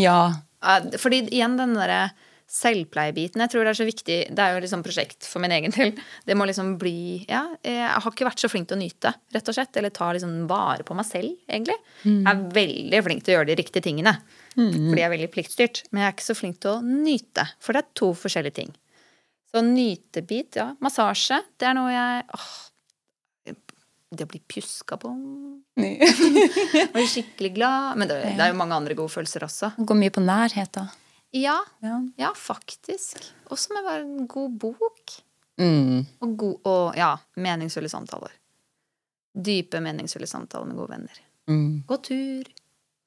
Ja. 0.00 0.20
Eh, 0.64 0.92
Fordi 1.00 1.24
igjen 1.30 1.56
den 1.58 1.76
derre 1.78 2.06
selvpleiebiten, 2.46 3.42
jeg 3.42 3.50
tror 3.50 3.66
det 3.66 3.70
er 3.72 3.78
så 3.80 3.84
viktig 3.88 4.16
Det 4.30 4.42
er 4.42 4.52
jo 4.54 4.60
liksom 4.62 4.82
prosjekt 4.86 5.26
for 5.26 5.42
min 5.42 5.50
egen 5.56 5.72
del. 5.74 5.90
Det 6.24 6.36
må 6.38 6.46
liksom 6.46 6.76
bli 6.78 7.24
Ja, 7.26 7.42
jeg 7.66 7.88
har 7.90 8.06
ikke 8.12 8.28
vært 8.28 8.42
så 8.42 8.50
flink 8.52 8.68
til 8.70 8.78
å 8.78 8.80
nyte, 8.80 9.10
rett 9.34 9.50
og 9.50 9.56
slett. 9.56 9.74
Eller 9.80 9.90
ta 9.94 10.12
liksom 10.14 10.44
vare 10.50 10.86
på 10.86 10.94
meg 10.94 11.08
selv, 11.08 11.34
egentlig. 11.50 11.74
Jeg 12.06 12.30
er 12.30 12.44
veldig 12.54 13.00
flink 13.08 13.24
til 13.26 13.34
å 13.34 13.38
gjøre 13.40 13.50
de 13.50 13.56
riktige 13.58 13.82
tingene. 13.88 14.12
Fordi 14.54 15.00
jeg 15.02 15.08
er 15.08 15.12
veldig 15.16 15.30
pliktstyrt. 15.34 15.82
Men 15.90 16.04
jeg 16.04 16.08
er 16.08 16.14
ikke 16.16 16.26
så 16.28 16.36
flink 16.38 16.60
til 16.62 16.70
å 16.76 16.82
nyte. 16.86 17.44
For 17.60 17.74
det 17.74 17.82
er 17.82 17.90
to 17.98 18.12
forskjellige 18.16 18.58
ting. 18.60 18.70
Så 19.50 19.62
nytebit, 19.66 20.56
ja. 20.60 20.68
Massasje, 20.84 21.40
det 21.58 21.66
er 21.70 21.74
noe 21.78 21.90
jeg 21.90 22.24
åh, 22.36 22.52
Det 24.16 24.26
å 24.26 24.30
bli 24.30 24.40
pjuska 24.48 24.96
på 25.02 25.10
Blir 26.94 27.08
skikkelig 27.10 27.52
glad. 27.58 27.98
Men 27.98 28.08
det, 28.08 28.20
det 28.38 28.46
er 28.46 28.54
jo 28.54 28.58
mange 28.62 28.78
andre 28.78 28.94
gode 28.94 29.12
følelser 29.12 29.44
også. 29.48 29.72
Går 29.82 29.98
mye 29.98 30.14
på 30.14 30.22
nærhet, 30.24 30.70
da. 30.78 30.86
Ja, 31.36 31.58
Ja. 31.84 32.00
ja 32.16 32.32
faktisk. 32.36 33.20
Også 33.52 33.74
med 33.76 33.84
bare 33.86 34.02
en 34.06 34.26
god 34.30 34.58
bok. 34.62 35.16
Mm. 35.60 36.04
Og, 36.20 36.36
god, 36.36 36.56
og 36.68 36.96
ja, 36.98 37.14
meningsfulle 37.40 37.88
samtaler. 37.92 38.32
Dype 39.36 39.80
meningsfulle 39.84 40.28
samtaler 40.28 40.68
med 40.68 40.76
gode 40.80 40.94
venner. 40.96 41.18
Mm. 41.48 41.82
Gå 41.88 41.96
tur. 42.04 42.48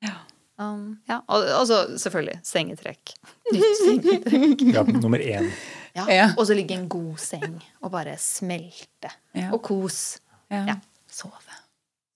Ja. 0.05 0.15
Um, 0.59 0.99
ja. 1.07 1.21
Og, 1.31 1.45
og 1.55 1.65
så 1.69 1.79
selvfølgelig 1.97 2.39
sengetrekk. 2.45 3.13
Nytt 3.55 3.81
sengetrekk. 3.83 4.63
Ja, 4.75 4.83
nummer 4.83 5.21
én. 5.23 5.49
Ja. 5.95 6.05
Ja. 6.11 6.27
Og 6.37 6.45
så 6.49 6.57
ligge 6.57 6.75
i 6.75 6.79
en 6.79 6.89
god 6.91 7.17
seng 7.21 7.57
og 7.81 7.91
bare 7.93 8.17
smelte. 8.21 9.11
Ja. 9.37 9.49
Og 9.55 9.61
kos. 9.65 10.19
Ja. 10.51 10.65
Ja. 10.73 10.77
Sove. 11.09 11.57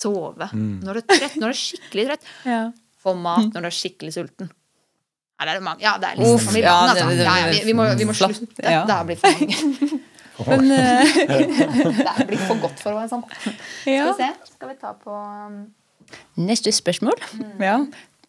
Sove. 0.03 0.49
Mm. 0.53 0.82
Når 0.84 0.99
du 0.99 1.03
er 1.03 1.07
trett, 1.14 1.38
når 1.39 1.53
du 1.53 1.55
er 1.55 1.61
skikkelig 1.61 2.05
trett. 2.11 2.28
Ja. 2.49 2.64
Få 3.03 3.16
mat 3.20 3.49
når 3.49 3.66
du 3.66 3.70
er 3.70 3.76
skikkelig 3.76 4.14
sulten. 4.16 4.51
Det 5.44 5.50
er 5.52 5.60
mange. 5.66 5.82
Ja, 5.84 5.98
det 6.00 6.10
er 6.10 6.20
liksom 6.22 6.36
Uff, 6.36 6.56
ja, 6.56 6.74
det- 6.94 7.04
altså. 7.04 7.24
Ja, 7.24 7.36
ja, 7.42 7.52
vi, 7.52 7.62
vi, 7.66 7.74
må, 7.74 7.88
vi 8.00 8.06
må 8.08 8.14
slutte. 8.16 8.48
Ja. 8.64 8.84
Det 8.88 8.96
har 8.96 9.06
blir 9.10 9.18
for 9.20 9.28
mange. 9.40 10.00
Men 10.48 10.72
eh, 10.72 11.18
Det 12.18 12.28
blir 12.30 12.42
for 12.48 12.62
godt 12.64 12.80
for 12.82 12.94
å 12.94 13.02
være 13.02 13.10
sånn. 13.12 13.26
Skal 13.36 14.08
vi 14.08 14.16
se. 14.18 14.30
Skal 14.56 14.72
vi 14.72 14.78
ta 14.82 14.94
på 14.98 15.14
um, 15.14 15.60
Neste 16.42 16.74
spørsmål. 16.74 17.20
Ja. 17.62 17.76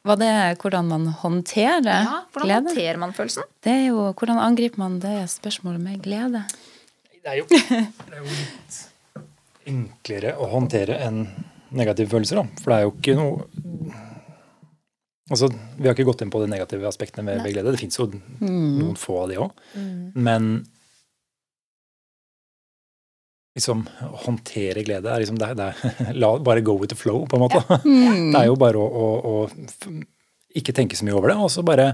Var 0.05 0.19
det 0.21 0.33
hvordan 0.61 0.89
man 0.91 1.07
håndterer 1.23 1.81
glede? 1.81 1.95
Ja, 2.05 2.19
hvordan 2.35 2.49
glede? 2.51 2.69
håndterer 2.75 3.01
man 3.01 3.15
følelsen? 3.17 3.47
Det 3.65 3.73
er 3.73 3.87
jo 3.87 4.11
hvordan 4.13 4.41
angriper 4.43 4.83
man 4.83 4.99
det 5.01 5.17
spørsmålet 5.33 5.81
med 5.81 6.03
glede? 6.05 6.45
Det 7.25 7.33
er, 7.33 7.39
jo, 7.41 7.47
det 7.49 8.13
er 8.13 8.21
jo 8.21 8.27
litt 8.29 8.81
enklere 9.71 10.35
å 10.37 10.49
håndtere 10.53 10.99
enn 11.07 11.23
negative 11.75 12.13
følelser, 12.13 12.43
da. 12.43 12.61
For 12.61 12.75
det 12.75 12.77
er 12.77 12.85
jo 12.85 12.93
ikke 12.99 13.15
noe 13.17 14.03
Altså, 15.33 15.49
Vi 15.79 15.87
har 15.89 15.95
ikke 15.95 16.05
gått 16.05 16.21
inn 16.21 16.31
på 16.31 16.41
de 16.43 16.51
negative 16.53 16.85
aspektene 16.89 17.25
med, 17.25 17.39
Nei. 17.41 17.53
glede. 17.55 17.73
Det 17.73 17.81
fins 17.81 17.97
jo 17.99 18.11
noen 18.45 18.97
få 19.01 19.23
av 19.23 19.29
de 19.31 19.39
òg. 19.41 19.53
Men 20.15 20.51
liksom 23.55 23.85
håndtere 24.27 24.83
glede 24.85 25.07
er 25.15 25.23
liksom 25.23 25.39
det, 25.39 25.49
er- 25.53 25.55
det 25.61 25.69
er, 25.71 26.13
La 26.21 26.33
bare 26.43 26.61
go 26.67 26.75
with 26.81 26.91
the 26.93 26.99
flow, 26.99 27.25
på 27.31 27.39
en 27.39 27.45
måte. 27.47 27.63
Det 28.35 28.41
er 28.43 28.49
jo 28.51 28.57
bare 28.61 28.81
å, 28.83 28.85
å, 29.05 29.07
å 29.31 29.95
ikke 30.59 30.75
tenke 30.75 30.97
så 30.99 31.07
mye 31.07 31.15
over 31.17 31.31
det, 31.33 31.37
og 31.41 31.51
så 31.51 31.65
bare 31.67 31.89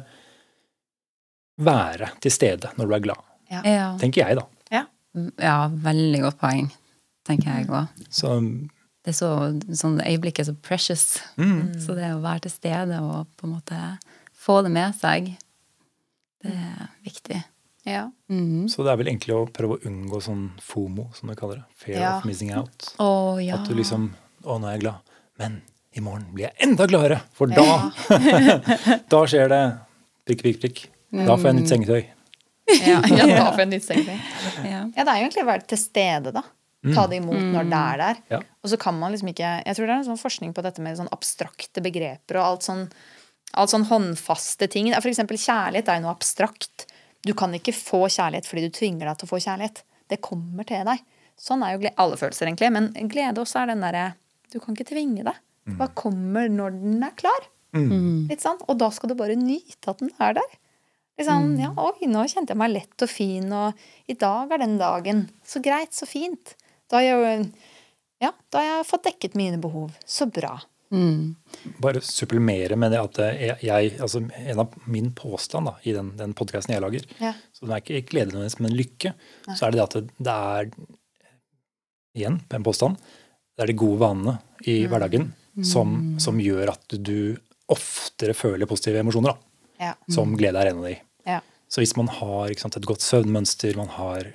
være 1.61 2.11
til 2.25 2.33
stede 2.33 2.73
når 2.81 2.89
du 2.91 2.95
er 2.97 3.05
glad. 3.05 3.23
Ja. 3.51 3.61
Tenker 4.01 4.25
jeg, 4.25 4.39
da. 4.41 4.47
ja, 5.43 5.57
veldig 5.87 6.21
godt 6.27 6.39
poeng, 6.41 6.69
tenker 7.29 7.51
jeg 7.61 7.69
òg. 7.69 7.89
Det 9.05 9.15
er 9.15 9.17
så, 9.17 9.29
sånn 9.81 10.01
øyeblikket 10.05 10.43
er 10.45 10.51
så 10.53 10.57
precious. 10.61 11.05
mm. 11.41 11.79
Så 11.81 11.95
det 11.97 12.11
å 12.15 12.21
være 12.21 12.43
til 12.47 12.53
stede 12.53 12.99
og 13.01 13.27
på 13.41 13.47
en 13.49 13.55
måte 13.57 13.79
få 14.41 14.59
det 14.67 14.73
med 14.75 14.95
seg, 15.01 15.31
det 16.45 16.53
er 16.53 16.91
viktig. 17.05 17.39
Ja. 17.89 18.11
Mm. 18.29 18.69
Så 18.69 18.85
det 18.85 18.93
er 18.93 18.99
vel 19.01 19.09
egentlig 19.09 19.35
å 19.37 19.47
prøve 19.49 19.79
å 19.79 19.83
unngå 19.89 20.21
sånn 20.25 20.51
FOMO, 20.61 21.09
som 21.17 21.29
du 21.33 21.35
kaller 21.39 21.63
det. 21.63 21.65
Fear 21.81 22.01
Ja. 22.01 22.11
of 22.19 22.27
missing 22.29 22.53
out. 22.53 22.91
Oh, 23.01 23.41
ja. 23.41 23.57
At 23.57 23.69
du 23.69 23.75
liksom 23.75 24.11
Å, 24.45 24.59
nå 24.61 24.69
er 24.69 24.77
jeg 24.79 24.81
glad. 24.87 25.11
Men 25.41 25.59
i 25.97 26.01
morgen 26.01 26.29
blir 26.33 26.47
jeg 26.49 26.55
enda 26.69 26.87
gladere! 26.89 27.19
For 27.37 27.47
da 27.53 27.91
Da 29.13 29.21
skjer 29.29 29.49
det 29.53 29.63
prikk, 30.29 30.43
prikk, 30.45 30.61
prikk. 30.63 30.81
Da 31.13 31.35
får 31.37 31.51
jeg 31.51 31.57
nytt 31.59 31.73
sengetøy. 31.73 32.01
Ja, 32.87 33.01
ja, 33.11 33.27
da 33.27 33.51
får 33.57 33.65
jeg 33.65 33.71
nytt 33.75 33.85
sengetøy. 33.89 34.17
ja. 34.69 34.81
Ja, 34.95 35.05
det 35.05 35.09
er 35.09 35.19
jo 35.19 35.25
egentlig 35.27 35.43
å 35.45 35.49
være 35.51 35.67
til 35.73 35.81
stede, 35.83 36.33
da. 36.37 36.45
Ta 36.81 37.07
det 37.11 37.19
imot 37.21 37.37
når 37.37 37.67
det 37.69 37.79
er 37.79 38.01
der. 38.01 38.21
Ja. 38.33 38.39
Og 38.65 38.71
så 38.73 38.79
kan 38.81 38.97
man 38.97 39.13
liksom 39.13 39.29
ikke 39.29 39.49
Jeg 39.67 39.77
tror 39.77 39.87
det 39.87 39.93
er 39.93 39.99
en 39.99 40.07
sånn 40.07 40.21
forskning 40.21 40.55
på 40.57 40.63
dette 40.65 40.81
med 40.81 40.97
sånn 40.97 41.11
abstrakte 41.13 41.83
begreper 41.85 42.39
og 42.41 42.47
alt 42.47 42.65
sånn, 42.65 42.87
alt 43.61 43.73
sånn 43.75 43.85
håndfaste 43.91 44.69
ting. 44.73 44.89
For 44.97 45.11
eksempel 45.13 45.37
kjærlighet 45.41 45.91
er 45.91 46.01
jo 46.01 46.07
noe 46.07 46.15
abstrakt. 46.15 46.87
Du 47.27 47.35
kan 47.37 47.53
ikke 47.53 47.75
få 47.77 48.07
kjærlighet 48.09 48.49
fordi 48.49 48.65
du 48.69 48.77
tvinger 48.79 49.11
deg 49.11 49.21
til 49.21 49.29
å 49.29 49.33
få 49.35 49.43
kjærlighet. 49.45 49.83
Det 50.09 50.23
kommer 50.25 50.65
til 50.69 50.89
deg. 50.89 51.05
Sånn 51.41 51.63
er 51.65 51.75
jo 51.75 51.83
glede, 51.85 51.97
alle 52.01 52.17
følelser, 52.21 52.49
egentlig. 52.49 52.73
Men 52.73 52.89
glede 53.13 53.45
også 53.45 53.63
er 53.63 53.73
den 53.73 53.85
derre 53.85 54.07
Du 54.53 54.59
kan 54.59 54.75
ikke 54.75 54.89
tvinge 54.89 55.23
deg. 55.29 55.37
Det 55.69 55.77
bare 55.79 55.95
kommer 55.95 56.49
når 56.51 56.81
den 56.81 57.05
er 57.07 57.13
klar. 57.21 57.45
Litt 57.77 58.43
sånn. 58.43 58.59
Og 58.67 58.81
da 58.81 58.89
skal 58.91 59.13
du 59.13 59.15
bare 59.15 59.37
nyte 59.39 59.93
at 59.93 60.01
den 60.01 60.11
er 60.19 60.35
der. 60.41 60.57
Liksom, 61.21 61.53
ja, 61.61 61.69
oi, 61.77 62.09
nå 62.09 62.25
kjente 62.33 62.55
jeg 62.55 62.59
meg 62.59 62.73
lett 62.73 63.05
og 63.05 63.11
fin, 63.13 63.47
og 63.53 63.77
i 64.09 64.17
dag 64.17 64.51
er 64.57 64.63
den 64.63 64.79
dagen. 64.81 65.27
Så 65.45 65.61
greit, 65.63 65.93
så 65.93 66.09
fint. 66.09 66.55
Da 66.91 66.97
har 66.99 67.05
jeg, 67.07 67.17
jo- 67.17 67.53
ja, 68.27 68.33
da 68.51 68.59
har 68.59 68.67
jeg 68.81 68.87
fått 68.91 69.05
dekket 69.07 69.35
mine 69.39 69.59
behov. 69.63 69.93
Så 70.07 70.27
bra. 70.31 70.57
Mm. 70.91 71.37
Bare 71.79 72.01
supplemere 72.03 72.75
med 72.77 72.91
det 72.91 72.99
at 72.99 73.19
jeg, 73.39 73.59
jeg 73.63 73.93
altså 74.03 74.25
En 74.35 74.59
av 74.59 74.73
min 74.91 75.13
påstand 75.15 75.69
da, 75.71 75.77
i 75.87 75.93
den, 75.95 76.09
den 76.19 76.33
podkasten 76.35 76.75
jeg 76.75 76.83
lager, 76.83 77.05
Ja. 77.23 77.31
så 77.55 77.67
det 77.69 77.77
er 77.77 77.85
ikke 77.85 78.09
glede 78.11 78.33
nødvendigvis, 78.35 78.59
men 78.61 78.75
lykke, 78.75 79.13
så 79.55 79.67
er 79.69 79.71
det 79.71 79.79
det 79.79 79.85
at 79.87 79.95
det, 79.95 80.11
det 80.19 80.35
er 80.35 80.73
Igjen 82.19 82.41
en 82.51 82.65
påstand. 82.67 82.97
Det 83.55 83.63
er 83.63 83.71
de 83.71 83.77
gode 83.79 84.01
vanene 84.01 84.33
i 84.67 84.81
hverdagen 84.91 85.29
som, 85.63 85.93
som 86.19 86.41
gjør 86.43 86.73
at 86.73 86.97
du 87.07 87.37
oftere 87.71 88.35
føler 88.35 88.67
positive 88.67 88.99
emosjoner. 88.99 89.31
da. 89.37 89.39
Ja. 89.79 89.93
Som 90.11 90.35
glede 90.37 90.59
er 90.59 90.73
en 90.73 90.81
av 90.83 90.89
de. 90.89 90.97
Ja. 91.29 91.39
Så 91.71 91.85
hvis 91.85 91.95
man 91.97 92.11
har 92.11 92.51
ikke 92.51 92.65
sant, 92.67 92.77
et 92.81 92.89
godt 92.91 93.05
søvnmønster, 93.07 93.77
man 93.79 93.93
har 93.95 94.27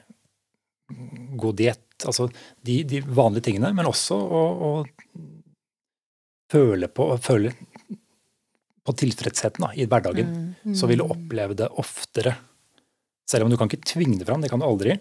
god 1.36 1.58
diett, 1.60 1.85
altså 2.04 2.28
de, 2.66 2.84
de 2.84 3.00
vanlige 3.02 3.44
tingene, 3.50 3.72
men 3.74 3.86
også 3.88 4.18
å, 4.20 4.42
å 4.68 4.72
føle 6.52 6.88
på 6.92 7.08
føle 7.24 7.54
på 8.86 8.94
tilfredsheten 9.02 9.64
da, 9.66 9.72
i 9.74 9.88
hverdagen, 9.90 10.28
så 10.78 10.86
vil 10.86 11.00
du 11.02 11.08
oppleve 11.08 11.56
det 11.58 11.72
oftere. 11.82 12.36
Selv 13.26 13.48
om 13.48 13.50
du 13.50 13.58
kan 13.58 13.66
ikke 13.72 13.82
tvinge 13.96 14.20
det 14.20 14.28
fram, 14.28 14.44
det 14.44 14.52
kan 14.52 14.62
du 14.62 14.66
aldri, 14.68 15.00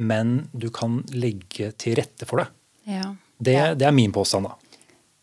men 0.00 0.46
du 0.56 0.70
kan 0.72 1.02
legge 1.12 1.72
til 1.76 1.98
rette 1.98 2.24
for 2.24 2.40
det. 2.40 2.46
Ja. 2.88 3.10
Det, 3.36 3.56
det 3.82 3.84
er 3.84 3.92
min 3.92 4.14
påstand, 4.16 4.48
da. 4.48 4.54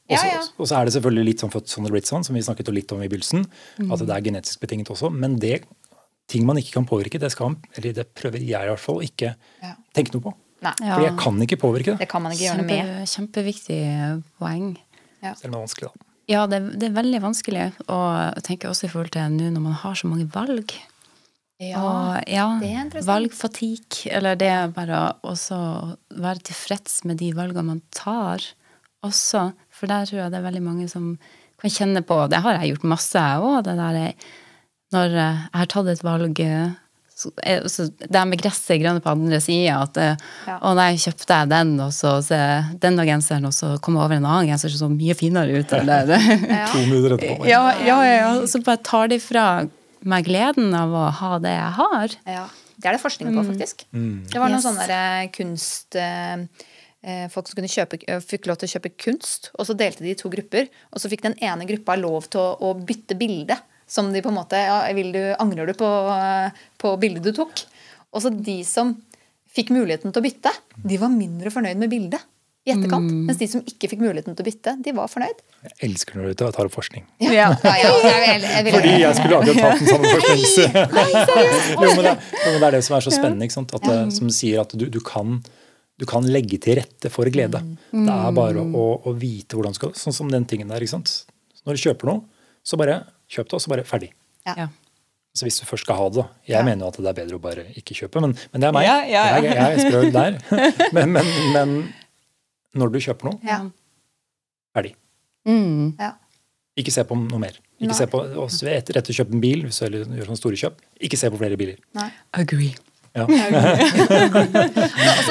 Og 0.06 0.20
så- 0.22 0.28
ja. 0.30 0.78
Er 0.78 0.86
det 0.86 0.94
selvfølgelig 0.94 1.26
litt 1.26 1.42
sånn 1.42 1.50
født 1.56 1.68
sånn 1.72 1.88
og 1.90 1.96
blitt 1.96 2.06
sånn, 2.06 2.24
som 2.24 2.36
vi 2.38 2.42
snakket 2.46 2.70
litt 2.76 2.92
om 2.94 3.02
i 3.02 3.08
begynnelsen, 3.10 3.48
at 3.90 4.00
det 4.06 4.14
er 4.14 4.22
genetisk 4.22 4.60
betinget 4.62 4.92
også. 4.94 5.10
Men 5.12 5.40
det 5.42 5.64
ting 6.30 6.46
man 6.46 6.58
ikke 6.62 6.74
kan 6.78 6.86
påvirke, 6.86 7.18
det 7.20 7.32
skal 7.34 7.50
man, 7.56 7.58
eller 7.76 7.92
det 7.94 8.14
prøver 8.14 8.38
jeg 8.38 8.62
i 8.62 8.70
hvert 8.70 8.80
fall, 8.86 9.02
ikke 9.02 9.34
tenke 9.98 10.14
noe 10.14 10.22
på. 10.30 10.36
Nei, 10.66 10.74
Ja. 10.82 10.96
For 10.96 11.06
jeg 11.06 11.16
kan 11.22 11.40
ikke 11.46 11.60
påvirke 11.62 11.94
det. 11.94 12.00
det 12.04 12.10
kan 12.12 12.24
man 12.26 12.34
ikke 12.36 12.48
gjøre 12.48 12.64
noe 12.64 12.72
med. 12.72 13.08
kjempeviktig 13.12 13.80
poeng. 14.42 14.74
Selv 15.22 15.48
om 15.50 15.54
det 15.54 15.58
er 15.58 15.64
vanskelig, 15.64 15.88
da. 15.92 16.10
Ja, 16.28 16.42
det, 16.50 16.60
det 16.82 16.90
er 16.90 16.98
veldig 16.98 17.22
vanskelig. 17.22 17.70
Og 17.86 18.10
jeg 18.36 18.44
tenker 18.48 18.70
også 18.72 18.88
i 18.88 18.92
forhold 18.92 19.14
til 19.14 19.32
nå 19.36 19.50
når 19.54 19.62
man 19.62 19.80
har 19.84 19.98
så 19.98 20.10
mange 20.10 20.28
valg. 20.34 20.74
Ja. 21.62 21.80
og, 21.80 22.24
ja 22.28 22.46
det 22.60 22.68
er 22.68 22.82
interessant. 22.84 23.08
valgfatigue, 23.08 24.10
eller 24.12 24.36
det 24.36 24.50
er 24.52 24.74
bare 24.76 24.98
å 25.24 25.36
være 26.12 26.44
tilfreds 26.50 27.06
med 27.08 27.22
de 27.22 27.30
valgene 27.38 27.70
man 27.70 27.82
tar 27.96 28.44
også. 29.06 29.54
For 29.72 29.88
der 29.88 30.10
tror 30.10 30.20
jeg 30.26 30.34
det 30.34 30.42
er 30.42 30.48
veldig 30.50 30.64
mange 30.66 30.90
som 30.92 31.14
kan 31.62 31.72
kjenne 31.72 32.02
på 32.04 32.18
Det 32.30 32.42
har 32.44 32.58
jeg 32.60 32.74
gjort 32.74 32.90
masse, 32.92 33.16
jeg 33.16 33.40
òg. 33.40 33.70
Er- 33.72 34.16
når 34.94 35.16
eh, 35.16 35.40
jeg 35.52 35.60
har 35.60 35.70
tatt 35.72 35.88
et 35.92 36.04
valg 36.06 36.40
eh, 36.44 36.74
så, 37.16 37.30
er- 37.48 37.64
så 37.72 37.86
Det 37.96 38.22
med 38.28 38.42
gresset 38.42 38.82
grønne 38.82 39.00
på 39.04 39.12
andre 39.14 39.40
sida. 39.42 39.78
At 39.86 39.98
eh, 39.98 40.18
Ja. 40.50 40.58
å 40.60 40.74
nei, 40.76 40.90
kjøpte 41.00 41.38
jeg 41.40 41.50
den, 41.54 41.72
og 41.80 41.94
så 41.96 42.18
se 42.26 42.40
og 43.00 43.08
genseren, 43.08 43.46
og 43.48 43.54
så 43.56 43.78
kom 43.80 43.96
jeg 43.96 44.04
over 44.04 44.16
en 44.18 44.26
annen 44.28 44.50
genser 44.52 44.70
som 44.74 44.90
så 44.90 44.92
mye 44.92 45.16
finere 45.16 45.62
ut. 45.64 45.72
Eller. 45.80 46.12
Ja, 47.48 47.62
ja, 47.86 47.98
ja, 48.04 48.04
ja. 48.20 48.30
Så 48.48 48.60
bare 48.66 48.82
tar 48.84 49.08
de 49.12 49.20
fra 49.24 49.46
meg 50.06 50.28
gleden 50.28 50.74
av 50.78 50.92
å 50.94 51.08
ha 51.22 51.34
det 51.42 51.56
jeg 51.56 51.74
har. 51.80 52.16
Ja. 52.30 52.46
Det 52.76 52.90
er 52.92 52.98
det 52.98 53.02
forskning 53.06 53.32
på, 53.32 53.44
faktisk. 53.48 53.86
Det 53.92 54.36
var 54.40 54.52
noen 54.52 54.60
Yes. 54.60 54.66
sånne 54.68 54.88
der 54.92 55.30
kunst... 55.34 55.96
eh, 55.96 56.44
eh, 57.06 57.28
folk 57.32 57.48
som 57.48 57.56
kunne 57.56 57.70
kjøpe, 57.72 58.02
eh, 58.10 58.20
fikk 58.20 58.48
lov 58.50 58.58
til 58.60 58.68
å 58.68 58.74
kjøpe 58.76 58.92
kunst. 59.00 59.50
Og 59.56 59.66
så 59.70 59.76
delte 59.78 60.04
de 60.04 60.12
i 60.12 60.18
to 60.20 60.28
grupper. 60.34 60.68
Og 60.92 61.00
så 61.00 61.08
fikk 61.12 61.24
den 61.24 61.38
ene 61.40 61.66
gruppa 61.70 61.96
lov 61.98 62.28
til 62.34 62.42
å, 62.44 62.50
å 62.60 62.74
bytte 62.76 63.16
bilde. 63.18 63.56
Som 63.88 64.12
de 64.14 64.22
på 64.26 64.32
en 64.32 64.40
måte 64.40 64.60
ja, 64.60 64.80
vil 64.98 65.12
du, 65.14 65.22
Angrer 65.42 65.70
du 65.70 65.76
på, 65.78 65.90
eh, 66.16 66.64
på 66.82 66.96
bildet 67.02 67.28
du 67.28 67.36
tok? 67.38 67.66
Og 68.16 68.24
så 68.24 68.32
de 68.34 68.62
som 68.68 68.96
fikk 69.56 69.72
muligheten 69.76 70.12
til 70.12 70.22
å 70.22 70.26
bytte, 70.26 70.52
de 70.76 70.98
var 71.00 71.12
mindre 71.14 71.52
fornøyd 71.54 71.80
med 71.80 71.92
bildet 71.92 72.24
i 72.66 72.74
etterkant. 72.74 73.12
Mens 73.28 73.38
de 73.38 73.48
som 73.50 73.62
ikke 73.62 73.92
fikk 73.92 74.02
muligheten 74.02 74.34
til 74.36 74.42
å 74.42 74.48
bytte, 74.48 74.72
de 74.82 74.94
var 74.98 75.10
fornøyd. 75.12 75.42
Jeg 75.68 75.76
elsker 75.86 76.18
når 76.18 76.32
du 76.32 76.40
tar 76.42 76.66
opp 76.66 76.74
forskning. 76.74 77.06
Ja. 77.22 77.52
Ja, 77.62 77.74
ja, 77.78 77.92
jeg, 78.02 78.42
jeg, 78.42 78.66
vil. 78.66 78.78
Fordi 78.78 78.94
jeg 79.04 79.20
skulle 79.20 79.42
akkurat 79.42 79.60
tatt 79.62 79.84
den 79.84 79.92
samme 79.92 80.14
forsknings... 80.16 80.56
jo, 81.84 81.92
men 81.92 82.02
det, 82.08 82.16
men 82.42 82.58
det 82.58 82.70
er 82.70 82.78
det 82.78 82.82
som 82.88 82.98
er 82.98 83.06
så 83.06 83.14
spennende, 83.14 83.46
ikke 83.46 83.58
sant? 83.60 83.76
At 83.78 84.16
som 84.18 84.34
sier 84.34 84.64
at 84.64 84.74
du, 84.74 84.88
du, 84.90 85.00
kan, 85.06 85.38
du 86.02 86.08
kan 86.10 86.26
legge 86.26 86.58
til 86.66 86.80
rette 86.82 87.14
for 87.14 87.30
glede. 87.30 87.62
Det 87.94 88.18
er 88.18 88.36
bare 88.42 88.66
å, 88.66 88.88
å 89.06 89.14
vite 89.14 89.60
hvordan 89.60 89.76
du 89.76 89.82
skal 89.84 89.94
Sånn 90.00 90.18
som 90.18 90.34
den 90.34 90.50
tingen 90.50 90.74
der. 90.74 90.82
ikke 90.82 90.98
sant? 90.98 91.14
Når 91.70 91.78
du 91.78 91.86
kjøper 91.86 92.10
noe, 92.10 92.26
så 92.66 92.82
bare 92.82 93.04
kjøp 93.32 93.50
det, 93.50 93.58
og 93.58 93.64
så 93.64 93.72
bare 93.74 93.86
ferdig. 93.88 94.12
Ja. 94.46 94.68
Så 95.36 95.44
hvis 95.48 95.58
du 95.60 95.66
først 95.68 95.84
skal 95.84 95.98
ha 96.00 96.08
det, 96.10 96.22
da. 96.22 96.26
Jeg 96.48 96.64
mener 96.68 96.86
jo 96.86 96.92
at 96.94 97.00
det 97.02 97.10
er 97.12 97.18
bedre 97.18 97.38
å 97.40 97.44
bare 97.44 97.66
ikke 97.76 97.98
kjøpe, 97.98 98.22
men, 98.24 98.36
men 98.54 98.64
det 98.64 98.70
er 98.70 98.76
meg. 98.76 98.86
Ja, 98.88 98.98
ja, 99.04 99.24
ja. 99.28 99.40
Jeg, 99.44 99.56
jeg 99.58 99.66
er 99.66 99.82
sprø 99.84 100.04
der. 100.16 100.38
Men, 100.96 101.12
men, 101.12 101.32
men 101.52 101.74
når 102.80 102.94
du 102.94 102.98
kjøper 103.04 103.30
noe, 103.30 103.40
ja, 103.44 103.58
ferdig. 104.76 104.94
Mm. 105.48 105.96
ja. 106.00 106.14
Ikke 106.80 106.92
se 106.92 107.04
på 107.08 107.16
noe 107.20 107.40
mer. 107.40 107.56
Ikke 107.76 107.92
Nei. 107.92 107.98
se 108.00 108.08
på, 108.12 108.20
også 108.46 108.68
etter, 108.72 108.98
etter 109.00 109.12
å 109.12 109.18
kjøpe 109.20 109.36
en 109.36 109.44
bil, 109.44 109.64
hvis 109.68 109.80
du 109.84 109.96
gjør 110.00 110.28
sånne 110.28 110.40
store 110.40 110.60
kjøp, 110.60 110.82
ikke 111.08 111.20
se 111.20 111.32
på 111.32 111.40
flere 111.40 111.60
biler. 111.60 111.80
Nei. 111.96 112.10
Agree. 112.36 112.74
Ja. 113.16 113.24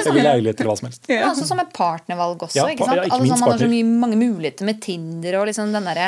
blir 0.08 0.24
leilighet 0.30 0.56
til 0.56 0.68
hva 0.68 0.76
som 0.78 0.88
helst. 0.88 1.04
Ja, 1.10 1.28
også 1.28 1.44
som 1.48 1.60
et 1.60 1.72
partnervalg 1.76 2.46
også. 2.46 2.56
Ja, 2.56 2.64
ikke 2.72 2.86
sant? 2.88 2.96
ja, 2.96 3.04
ikke 3.04 3.16
Alle 3.18 3.26
minst 3.26 3.36
sammen 3.36 3.52
har 3.52 3.60
så 3.60 3.68
mye, 3.68 3.88
mange 4.04 4.16
muligheter 4.20 4.64
med 4.68 4.80
Tinder 4.84 5.36
og 5.40 5.44
liksom 5.50 5.72
den 5.74 5.84
derre 5.90 6.06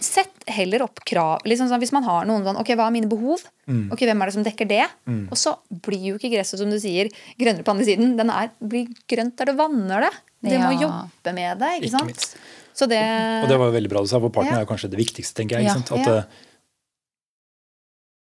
Sett 0.00 0.32
heller 0.48 0.82
opp 0.86 1.00
krav. 1.04 1.42
Liksom 1.44 1.68
sånn, 1.68 1.80
hvis 1.82 1.92
man 1.92 2.04
har 2.06 2.24
noen 2.28 2.44
sånn 2.46 2.56
Ok, 2.60 2.70
hva 2.78 2.86
er 2.88 2.94
mine 2.94 3.08
behov? 3.10 3.42
Mm. 3.68 3.90
Ok, 3.92 4.00
Hvem 4.08 4.22
er 4.22 4.30
det 4.30 4.34
som 4.38 4.44
dekker 4.46 4.68
det? 4.70 4.84
Og 5.30 5.36
så 5.36 5.56
blir 5.84 6.12
jo 6.12 6.18
ikke 6.20 6.30
gresset, 6.32 6.58
som 6.62 6.70
du 6.70 6.78
sier, 6.80 7.10
grønnere 7.38 7.64
på 7.66 7.74
andre 7.74 7.84
siden. 7.88 8.16
Den 8.16 8.30
er, 8.32 8.50
blir 8.60 8.86
grønt 9.10 9.36
der 9.36 9.50
du 9.52 9.56
vanner 9.58 10.06
det. 10.06 10.12
Du 10.46 10.54
må 10.62 10.72
jobbe 10.80 11.34
med 11.34 11.58
det. 11.58 11.72
ikke 11.80 11.90
Ikke 11.90 11.98
sant? 11.98 12.36
Så 12.76 12.86
det, 12.88 13.00
Og 13.42 13.48
det 13.48 13.56
var 13.58 13.70
veldig 13.72 13.88
bra 13.90 14.02
du 14.04 14.08
sa, 14.10 14.20
for 14.20 14.28
partner 14.30 14.58
Ja. 14.58 14.64
er 14.64 14.68
kanskje 14.68 14.90
det 14.92 14.98
viktigste, 15.00 15.34
tenker 15.40 15.58
jeg. 15.60 15.70
Ikke? 15.72 15.96
At, 15.96 16.06
Ja. 16.06 16.16
eh, 16.18 16.24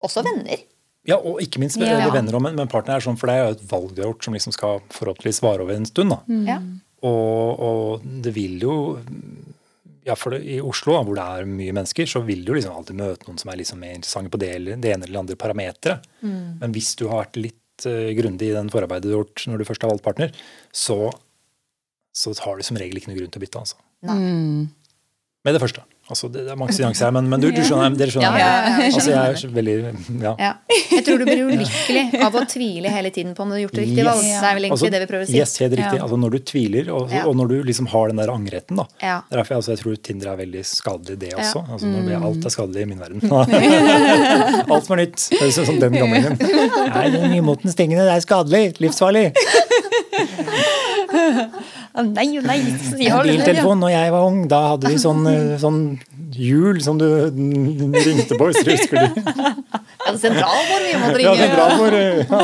Også 0.03 0.23
venner. 0.25 0.63
ja, 1.07 1.17
og 1.17 1.41
ikke 1.45 1.59
minst 1.61 1.77
Ja. 1.77 2.11
venner 2.11 2.41
men, 2.41 2.55
men 2.57 2.69
partner 2.69 2.97
er 2.97 3.01
sånn, 3.05 3.19
for 3.19 3.27
det 3.29 3.35
er 3.37 3.45
jo 3.45 3.51
et 3.59 3.67
valg 3.69 3.95
du 3.95 4.03
har 4.03 4.13
gjort 4.13 4.25
som 4.25 4.35
liksom 4.35 4.53
skal 4.53 4.81
forhåpentligvis 4.89 5.43
vare 5.43 5.61
over 5.61 5.75
en 5.75 5.85
stund. 5.85 6.17
Ja. 6.49 6.59
Og, 7.03 7.61
og 7.61 8.03
det 8.23 8.33
vil 8.35 8.59
jo 8.61 8.75
ja, 10.11 10.17
for 10.19 10.35
det, 10.35 10.43
I 10.43 10.59
Oslo, 10.65 10.97
hvor 11.07 11.17
det 11.17 11.25
er 11.25 11.49
mye 11.49 11.75
mennesker, 11.77 12.09
så 12.11 12.23
vil 12.27 12.43
du 12.47 12.53
liksom 12.57 12.75
alltid 12.75 12.99
møte 12.99 13.29
noen 13.29 13.41
som 13.41 13.53
er 13.53 13.61
liksom 13.61 13.81
mer 13.83 13.95
interessante 13.97 14.33
på 14.33 14.41
det, 14.43 14.51
eller, 14.59 14.81
det 14.83 14.93
ene 14.95 15.07
eller 15.07 15.23
andre 15.23 15.39
parameteret. 15.39 16.09
Men 16.61 16.75
hvis 16.75 16.93
du 16.99 17.07
har 17.07 17.23
vært 17.25 17.39
litt 17.39 17.87
uh, 17.87 18.11
grundig 18.19 18.51
i 18.51 18.57
den 18.57 18.73
forarbeidet 18.73 19.07
du 19.07 19.15
har 19.15 19.23
gjort 19.23 19.47
når 19.49 19.63
du 19.63 19.69
først 19.69 19.87
har 19.87 19.93
valgt 19.93 20.07
partner, 20.07 20.35
så, 20.75 20.99
så 22.17 22.35
har 22.45 22.59
du 22.59 22.67
som 22.67 22.81
regel 22.81 22.99
ikke 23.01 23.13
noe 23.13 23.21
grunn 23.21 23.33
til 23.33 23.43
å 23.43 23.45
bytte. 23.47 23.65
altså. 23.65 23.81
Mm. 24.11 24.69
Med 25.47 25.57
det 25.57 25.63
første. 25.63 25.87
Altså, 26.11 26.29
det, 26.35 26.43
det 26.47 26.53
er 26.53 26.59
mange 26.59 26.75
nyanser 26.75 27.07
her, 27.07 27.13
men, 27.15 27.29
men 27.31 27.41
du, 27.43 27.49
du 27.55 27.61
skjønner, 27.63 27.95
dere 28.01 28.11
skjønner. 28.11 28.35
Ja, 28.35 28.39
ja, 28.43 28.47
ja, 28.51 28.85
jeg 28.85 28.95
altså, 28.99 29.11
jeg 29.15 29.21
er 29.31 29.55
veldig 29.61 29.75
ja. 30.25 30.33
Ja. 30.41 30.53
Jeg 30.91 31.05
tror 31.07 31.21
du 31.23 31.25
blir 31.25 31.41
ulykkelig 31.49 32.03
av 32.27 32.35
å 32.37 32.41
tvile 32.51 32.91
hele 32.93 33.11
tiden 33.15 33.31
på 33.37 33.45
om 33.45 33.53
du 33.53 33.55
har 33.55 33.61
gjort 33.63 33.77
det 33.79 33.85
riktige 33.87 34.03
Yes. 34.03 34.09
valg. 34.11 34.25
Det 34.27 34.49
er 34.51 34.57
vel 34.59 34.65
egentlig 34.67 34.75
Altså, 34.77 34.91
det 34.93 35.01
vi 35.01 35.07
prøver 35.11 35.25
å 35.25 35.29
si. 35.31 35.37
Yes, 35.39 35.53
helt 35.63 35.77
riktig. 35.79 35.99
Ja. 36.01 36.03
Altså, 36.05 36.19
når 36.21 36.35
du 36.35 36.39
tviler, 36.51 36.91
og, 36.97 37.15
Ja. 37.15 37.23
og 37.31 37.37
når 37.39 37.49
du 37.53 37.55
liksom 37.71 37.87
har 37.93 38.11
den 38.11 38.21
der 38.21 38.33
angretten, 38.35 38.81
da. 38.83 38.85
Ja. 39.01 39.15
Det 39.31 39.37
er 39.37 39.41
derfor 39.41 39.55
jeg, 39.55 39.61
altså, 39.63 39.73
jeg 39.73 39.81
tror 39.85 39.97
Tinder 40.11 40.33
er 40.33 40.37
veldig 40.43 40.65
skadelig, 40.69 41.17
det 41.23 41.31
også. 41.39 41.63
Ja. 41.63 41.73
Altså, 41.79 41.87
når 41.95 42.09
det, 42.11 42.19
alt 42.31 42.49
er 42.51 42.55
skadelig 42.57 42.83
i 42.83 42.91
min 42.91 43.01
verden. 43.01 43.21
alt 44.75 44.91
som 44.91 44.97
er 44.99 45.03
nytt. 45.05 45.27
Det 45.31 45.41
er 45.47 45.55
som 45.57 45.81
den 45.87 45.97
gamlingen. 45.97 46.37
Nei, 46.91 47.07
den 47.17 47.27
nymotens 47.39 47.79
tingene, 47.79 48.05
det 48.11 48.19
er 48.19 48.27
skadelig. 48.27 48.65
Livsfarlig. 48.83 49.27
Nei, 51.91 52.27
og 52.39 52.47
nei. 52.47 52.59
Mobiltelefon 52.71 53.81
når 53.83 53.91
jeg 53.93 54.13
var 54.15 54.27
ung, 54.29 54.45
da 54.51 54.61
hadde 54.73 54.93
vi 54.93 55.01
sånn, 55.03 55.25
eh, 55.27 55.57
sånn 55.65 55.81
hjul 56.37 56.79
som 56.85 57.01
du 57.01 57.07
ringte 57.27 58.39
på, 58.39 58.51
hvis 58.51 58.63
du 58.65 58.73
husker 58.75 58.97
det. 59.03 59.11
Ja, 60.01 60.15
sentralbord 60.17 60.81
vi 60.87 60.93
måtte 60.97 61.19
ringe. 61.21 61.35
Ja, 61.37 61.45
er 61.45 61.51
bra 61.53 61.67
ja. 62.01 62.39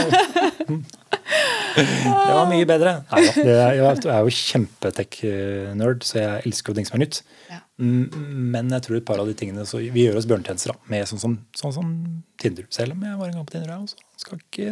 Det 1.77 2.35
var 2.37 2.51
mye 2.51 2.67
bedre. 2.69 2.93
Jeg 3.17 3.81
er 3.81 4.21
jo 4.21 4.35
kjempetech-nerd, 4.37 6.05
så 6.07 6.21
jeg 6.21 6.45
elsker 6.51 6.73
jo 6.73 6.77
ting 6.79 6.89
som 6.89 6.99
er 6.99 7.07
nytt. 7.07 7.23
Men 7.81 8.71
jeg 8.77 8.85
tror 8.87 9.01
et 9.01 9.09
par 9.09 9.21
av 9.21 9.29
de 9.29 9.35
tingene 9.37 9.67
så 9.69 9.83
Vi 9.83 10.07
gjør 10.07 10.21
oss 10.21 10.29
bjørnetjenester 10.29 10.73
da, 10.73 10.79
med 10.93 11.09
sånn 11.11 11.21
som, 11.21 11.35
sånn 11.57 11.75
som 11.75 11.91
Tinder. 12.41 12.69
Selv 12.73 12.95
om 12.97 13.03
jeg 13.09 13.19
var 13.19 13.33
en 13.33 13.41
gang 13.41 13.49
på 13.49 13.57
Tinder, 13.57 13.73
jeg 13.73 13.89
også. 13.89 14.07
Skal 14.21 14.41
ikke 14.41 14.71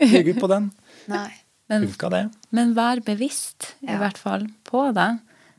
bygge 0.00 0.34
ut 0.34 0.42
på 0.46 0.50
den. 0.54 0.70
Nei. 1.10 1.28
Men, 1.70 1.86
Funka 1.88 2.08
det. 2.12 2.22
men 2.56 2.72
vær 2.74 3.00
bevisst, 3.06 3.70
i 3.84 3.92
Ja. 3.92 3.98
hvert 4.02 4.18
fall, 4.18 4.48
på 4.66 4.88
det. 4.96 5.08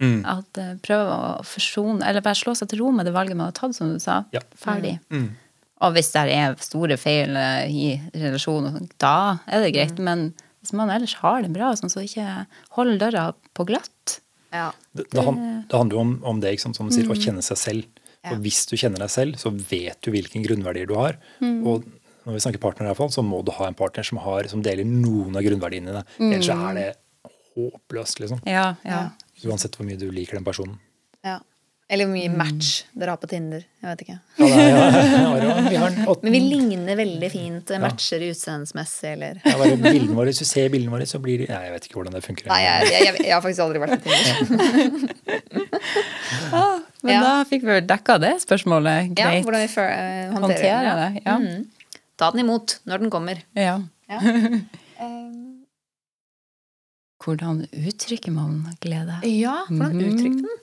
Mm. 0.02 0.22
At 0.26 0.58
uh, 0.58 0.72
Prøv 0.82 1.10
å 1.14 1.20
forsone 1.46 2.02
Eller 2.10 2.24
bare 2.26 2.34
slå 2.40 2.56
seg 2.58 2.72
til 2.72 2.80
ro 2.82 2.88
med 2.92 3.06
det 3.06 3.14
valget 3.14 3.38
man 3.38 3.52
har 3.52 3.58
tatt, 3.58 3.76
som 3.78 3.92
du 3.94 4.00
sa. 4.02 4.24
Ja. 4.34 4.42
Ferdig. 4.58 4.96
Mm. 5.14 5.28
Og 5.82 5.94
hvis 5.96 6.10
det 6.14 6.24
er 6.34 6.56
store 6.62 6.98
feil 6.98 7.36
eh, 7.38 7.70
i 7.70 7.86
relasjonen, 8.18 8.90
da 9.02 9.40
er 9.48 9.64
det 9.64 9.72
greit. 9.74 9.96
Mm. 9.98 10.04
Men 10.10 10.26
hvis 10.62 10.74
man 10.78 10.90
ellers 10.94 11.16
har 11.22 11.42
det 11.42 11.54
bra, 11.56 11.72
sånn, 11.78 11.90
så 11.90 12.04
ikke 12.06 12.26
hold 12.78 13.00
døra 13.02 13.32
på 13.58 13.66
glatt. 13.70 14.20
Ja. 14.54 14.68
Det, 14.94 15.08
det, 15.10 15.24
det 15.24 15.78
handler 15.78 15.96
jo 15.96 16.04
om, 16.04 16.12
om 16.34 16.42
det, 16.44 16.52
ikke 16.54 16.68
sant, 16.68 16.78
som 16.78 16.90
du 16.90 16.94
sier, 16.94 17.10
å 17.10 17.18
kjenne 17.18 17.42
seg 17.46 17.58
selv. 17.58 17.88
Ja. 18.22 18.36
Og 18.36 18.44
hvis 18.44 18.60
du 18.70 18.76
kjenner 18.78 19.02
deg 19.02 19.10
selv, 19.10 19.40
så 19.42 19.50
vet 19.50 19.98
du 20.06 20.12
hvilke 20.14 20.42
grunnverdier 20.46 20.86
du 20.90 20.94
har. 21.00 21.18
Og 21.42 21.88
når 22.26 22.34
vi 22.38 22.42
snakker 22.46 22.62
partner, 22.62 22.86
i 22.86 22.92
hvert 22.92 23.00
fall, 23.02 23.12
så 23.14 23.24
må 23.26 23.40
du 23.46 23.52
ha 23.58 23.68
en 23.70 23.78
partner 23.78 24.04
som, 24.08 24.18
har, 24.24 24.48
som 24.52 24.62
deler 24.66 24.86
noen 24.88 25.36
av 25.38 25.42
grunnverdiene 25.46 25.90
dine. 25.92 26.04
Ellers 26.32 26.46
så 26.52 26.58
er 26.70 26.74
det 26.78 26.90
håpløst, 27.56 28.20
liksom. 28.24 28.40
Ja, 28.48 28.76
ja. 28.88 29.08
Uansett 29.48 29.74
hvor 29.76 29.88
mye 29.88 29.98
du 29.98 30.08
liker 30.14 30.38
den 30.40 30.46
personen. 30.48 30.78
ja. 31.26 31.40
Eller 31.92 32.08
hvor 32.08 32.16
mye 32.16 32.32
match 32.32 32.86
dere 32.96 33.12
har 33.12 33.20
på 33.20 33.28
Tinder. 33.28 33.66
Jeg 33.84 33.90
vet 33.90 34.02
ikke. 34.06 34.14
Ja, 34.40 34.46
er, 34.48 34.70
ja, 34.72 35.24
ja, 35.44 35.56
vi 35.66 35.76
har 35.82 35.92
Men 36.24 36.32
vi 36.32 36.40
ligner 36.40 36.96
veldig 36.96 37.30
fint. 37.34 37.74
Matcher 37.84 38.24
utseendemessig, 38.30 39.10
eller 39.18 39.42
ja, 39.44 39.58
bare 39.60 39.76
bildene 39.76 40.16
våre, 40.16 40.32
Hvis 40.32 40.40
du 40.40 40.48
ser 40.48 40.70
bildene 40.72 40.94
våre, 40.96 41.04
så 41.12 41.20
blir 41.20 41.44
de 41.44 41.50
Nei, 41.52 41.60
jeg 41.66 41.74
vet 41.76 41.90
ikke 41.90 42.00
hvordan 42.00 42.16
det 42.16 42.24
funker. 42.24 42.48
Nei, 42.48 42.62
jeg, 42.64 42.88
jeg, 42.94 43.02
jeg, 43.10 43.26
jeg 43.28 43.36
har 43.36 43.44
faktisk 43.44 43.66
aldri 43.66 43.84
vært 43.84 44.00
på 44.00 44.08
Tinder. 44.08 44.40
Men 47.04 47.14
Ja. 47.16 47.20
da 47.26 47.34
fikk 47.50 47.64
vi 47.66 47.72
vel 47.74 47.86
dekka 47.92 48.16
det 48.22 48.34
spørsmålet 48.46 49.12
Ja, 49.20 49.32
hvordan 49.42 49.62
vi 49.66 49.68
eh, 49.68 50.32
håndterer 50.32 50.40
Håndtere 50.40 50.82
den. 50.88 50.98
det. 51.02 51.22
Ja. 51.26 51.36
Mm. 51.44 51.81
Ta 52.22 52.30
den 52.34 52.44
imot 52.44 52.78
når 52.86 53.06
den 53.06 53.14
kommer. 53.14 53.42
ja. 53.58 53.80
Ja. 54.12 54.22
Um, 55.02 55.64
Hvordan 57.24 57.64
uttrykker 57.74 58.30
man 58.36 58.76
glede? 58.84 59.16
ja, 59.26 59.64
hvordan 59.66 59.96
uttrykker 59.98 60.12
uttrykte 60.12 60.44
den? 60.46 60.60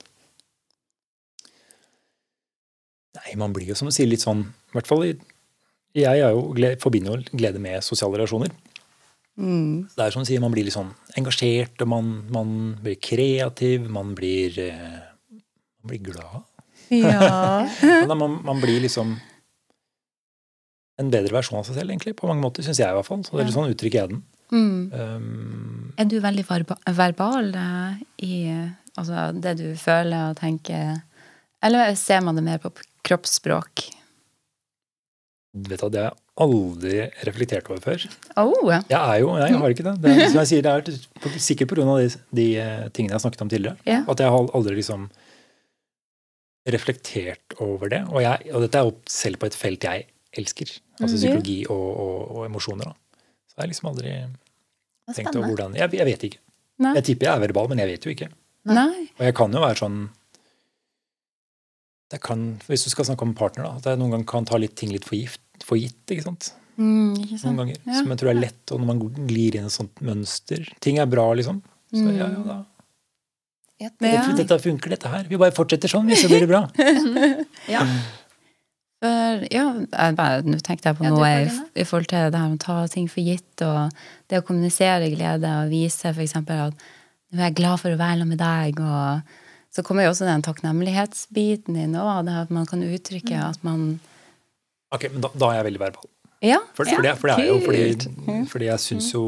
Nei, 3.19 3.33
man 3.41 3.57
blir 3.57 3.73
jo 3.73 3.75
som 3.75 3.91
du 3.91 3.95
sier 3.97 4.07
litt 4.07 4.23
sånn 4.23 4.45
I 4.47 4.77
hvert 4.77 4.87
fall 4.87 5.03
jeg 5.99 6.23
er 6.23 6.31
jo, 6.37 6.53
forbinder 6.79 7.17
jo 7.17 7.39
glede 7.41 7.59
med 7.59 7.83
sosiale 7.83 8.21
relasjoner. 8.21 8.53
Mm. 9.39 9.89
Det 9.91 10.05
er 10.05 10.15
som 10.15 10.23
du 10.23 10.29
sier, 10.29 10.43
Man 10.45 10.53
blir 10.55 10.67
litt 10.69 10.77
sånn 10.77 10.93
engasjert, 11.19 11.81
og 11.83 11.91
man, 11.91 12.13
man 12.31 12.53
blir 12.85 12.99
kreativ, 13.03 13.89
man 13.91 14.13
blir, 14.15 14.55
eh, 14.63 15.01
man 15.83 15.91
blir 15.91 16.05
glad. 16.13 16.45
Ja. 16.95 17.67
Man, 18.09 18.39
man 18.47 18.61
blir 18.63 18.79
liksom 18.81 19.19
en 20.99 21.11
bedre 21.13 21.33
versjon 21.37 21.61
av 21.61 21.67
seg 21.69 21.77
selv, 21.79 21.91
egentlig, 21.93 22.17
på 22.19 22.27
mange 22.31 22.43
måter, 22.43 22.65
syns 22.67 22.81
jeg 22.83 22.91
i 22.91 22.97
hvert 22.97 23.07
fall. 23.07 23.21
Så 23.27 23.37
det 23.37 23.45
er 23.45 23.49
litt 23.51 23.55
sånn 23.57 23.71
uttrykker 23.75 24.01
jeg 24.03 24.13
den. 24.15 24.23
Mm. 24.49 24.93
Um, 24.97 25.93
Er 26.01 26.09
du 26.09 26.17
veldig 26.25 26.45
verba 26.49 26.79
verbal 26.97 27.51
i 28.25 28.33
altså, 28.97 29.29
det 29.37 29.59
du 29.61 29.67
føler 29.79 30.31
og 30.33 30.39
tenker? 30.41 31.03
Eller 31.63 31.95
ser 32.01 32.23
man 32.25 32.39
det 32.39 32.45
mer 32.47 32.59
på 32.63 32.73
kroppsspråk? 33.07 33.89
vet 35.59 35.81
du, 35.81 35.89
Det 35.91 35.99
har 36.03 36.11
jeg 36.13 36.19
aldri 36.39 36.99
reflektert 37.27 37.67
over 37.71 37.81
før. 37.83 38.05
Oh, 38.39 38.69
Jeg 38.71 38.95
er 38.95 39.17
jo, 39.23 39.33
nei, 39.35 39.49
jeg 39.51 39.59
har 39.59 39.73
ikke 39.75 39.87
det. 39.89 39.95
det 40.05 40.11
er, 40.13 40.29
som 40.31 40.39
jeg 40.45 40.51
sier, 40.53 40.63
det 40.63 40.75
er 40.75 41.23
på- 41.25 41.33
sikkert 41.43 41.73
pga. 41.73 41.87
De, 41.99 42.11
de 42.39 42.45
eh, 42.63 42.85
tingene 42.95 43.11
jeg 43.11 43.17
har 43.19 43.25
snakket 43.25 43.43
om 43.43 43.51
tidligere. 43.51 43.77
Yeah. 43.89 44.05
At 44.09 44.21
jeg 44.23 44.31
har 44.31 44.51
aldri 44.55 44.77
liksom 44.79 45.09
reflektert 46.69 47.57
over 47.65 47.91
det. 47.91 48.03
Og, 48.13 48.21
jeg, 48.23 48.53
og 48.55 48.65
dette 48.65 48.79
er 48.81 48.87
jo 48.89 48.95
selv 49.11 49.41
på 49.41 49.49
et 49.49 49.57
felt 49.59 49.87
jeg 49.89 50.07
elsker. 50.37 50.69
Altså 51.01 51.15
Mm. 51.17 51.21
psykologi 51.23 51.59
og, 51.71 51.87
og, 52.05 52.37
og 52.37 52.45
emosjoner. 52.47 52.85
Da. 52.85 53.23
Så 53.49 53.55
jeg 53.57 53.63
har 53.63 53.69
liksom 53.73 53.89
aldri 53.93 54.13
tenkt 55.15 55.37
over 55.37 55.49
hvordan 55.49 55.75
Jeg, 55.79 55.91
jeg 55.97 56.07
vet 56.07 56.25
ikke. 56.29 56.39
Nei. 56.79 56.95
Jeg 56.95 57.05
tipper 57.05 57.27
jeg 57.27 57.35
er 57.37 57.41
verbal, 57.47 57.69
men 57.69 57.79
jeg 57.83 57.89
vet 57.95 58.05
jo 58.05 58.11
ikke. 58.13 58.29
Nei. 58.69 59.09
Og 59.19 59.25
jeg 59.25 59.35
kan 59.35 59.53
jo 59.53 59.61
være 59.65 59.79
sånn 59.81 59.99
det 62.11 62.21
kan, 62.25 62.45
Hvis 62.69 62.85
du 62.87 62.91
skal 62.91 63.05
snakke 63.05 63.23
om 63.27 63.35
partner, 63.37 63.65
da, 63.67 63.73
at 63.77 63.85
jeg 63.91 63.99
noen 64.01 64.15
ganger 64.15 64.29
kan 64.31 64.47
ta 64.49 64.57
litt 64.61 64.77
ting 64.81 64.93
litt 64.95 65.05
for, 65.05 65.17
gift, 65.19 65.43
for 65.65 65.77
gitt. 65.81 65.99
ikke 66.09 66.25
sant? 66.25 66.53
Mm, 66.79 67.17
ikke 67.19 67.37
sant? 67.41 67.51
Noen 67.51 67.59
ganger. 67.65 67.81
Ja. 67.85 67.99
Som 67.99 68.15
jeg 68.15 68.21
tror 68.23 68.31
er 68.33 68.39
lett, 68.39 68.73
og 68.73 68.81
når 68.81 68.87
man 68.93 69.03
glir 69.29 69.59
inn 69.59 69.67
i 69.67 69.69
et 69.69 69.75
sånt 69.75 70.01
mønster 70.05 70.69
Ting 70.85 71.01
er 71.03 71.07
bra, 71.11 71.27
liksom. 71.37 71.61
Så 71.93 72.05
ja, 72.17 72.29
ja, 72.33 72.43
da. 72.47 72.59
Ja, 73.79 73.91
Dette, 74.03 74.33
dette 74.41 74.57
funker, 74.59 74.91
dette 74.91 75.11
her. 75.13 75.27
Vi 75.31 75.37
bare 75.39 75.55
fortsetter 75.55 75.91
sånn, 75.91 76.09
så 76.19 76.27
blir 76.31 76.43
det 76.43 76.49
bra. 76.51 76.65
ja. 77.75 77.85
For, 78.99 79.43
ja, 79.55 79.65
jeg 79.79 80.15
bare, 80.19 80.43
nå 80.43 80.59
tenkte 80.65 80.91
jeg 80.91 80.99
på 80.99 81.07
Ja, 81.07 81.13
noe 81.15 81.23
får 81.23 81.45
i, 81.47 81.67
i 81.79 81.87
forhold 81.87 82.09
til 82.11 82.33
det 82.35 82.41
her 82.41 82.51
med 82.51 82.59
å 82.59 82.65
ta 82.65 82.79
ting 82.91 83.07
for 83.11 83.23
gitt, 83.23 83.63
og 83.63 83.93
det 84.31 84.41
å 84.41 84.47
kommunisere 84.47 85.11
glede 85.13 85.53
og 85.61 85.71
vise 85.71 86.11
eksempel 86.11 86.65
at 86.65 86.89
nå 87.29 87.39
er 87.39 87.51
jeg 87.51 87.59
glad 87.61 87.79
for 87.83 87.95
å 87.95 88.01
være 88.01 88.27
med 88.27 88.41
deg, 88.41 88.81
og 88.83 89.75
så 89.75 89.85
kommer 89.87 90.07
jo 90.07 90.15
også 90.15 90.27
den 90.27 90.43
takknemlighetsbiten 90.43 91.77
inn 91.79 91.95
òg, 92.01 92.25
det 92.27 92.39
at 92.43 92.55
man 92.55 92.67
kan 92.67 92.83
uttrykke 92.83 93.39
at 93.51 93.63
man 93.67 93.99
Ok, 94.89 95.05
men 95.13 95.21
da, 95.21 95.29
da 95.37 95.51
er 95.53 95.59
jeg 95.59 95.67
veldig 95.67 95.81
verbal. 95.83 96.07
Ja. 96.41 96.59
For, 96.73 96.89
for, 96.89 97.05
det, 97.05 97.11
for 97.21 97.29
det 97.29 97.35
er 97.43 97.49
jo 97.51 97.59
fordi, 97.61 97.83
kult. 98.25 98.51
fordi 98.55 98.69
jeg 98.71 98.85
syns 98.87 99.13
jo 99.13 99.23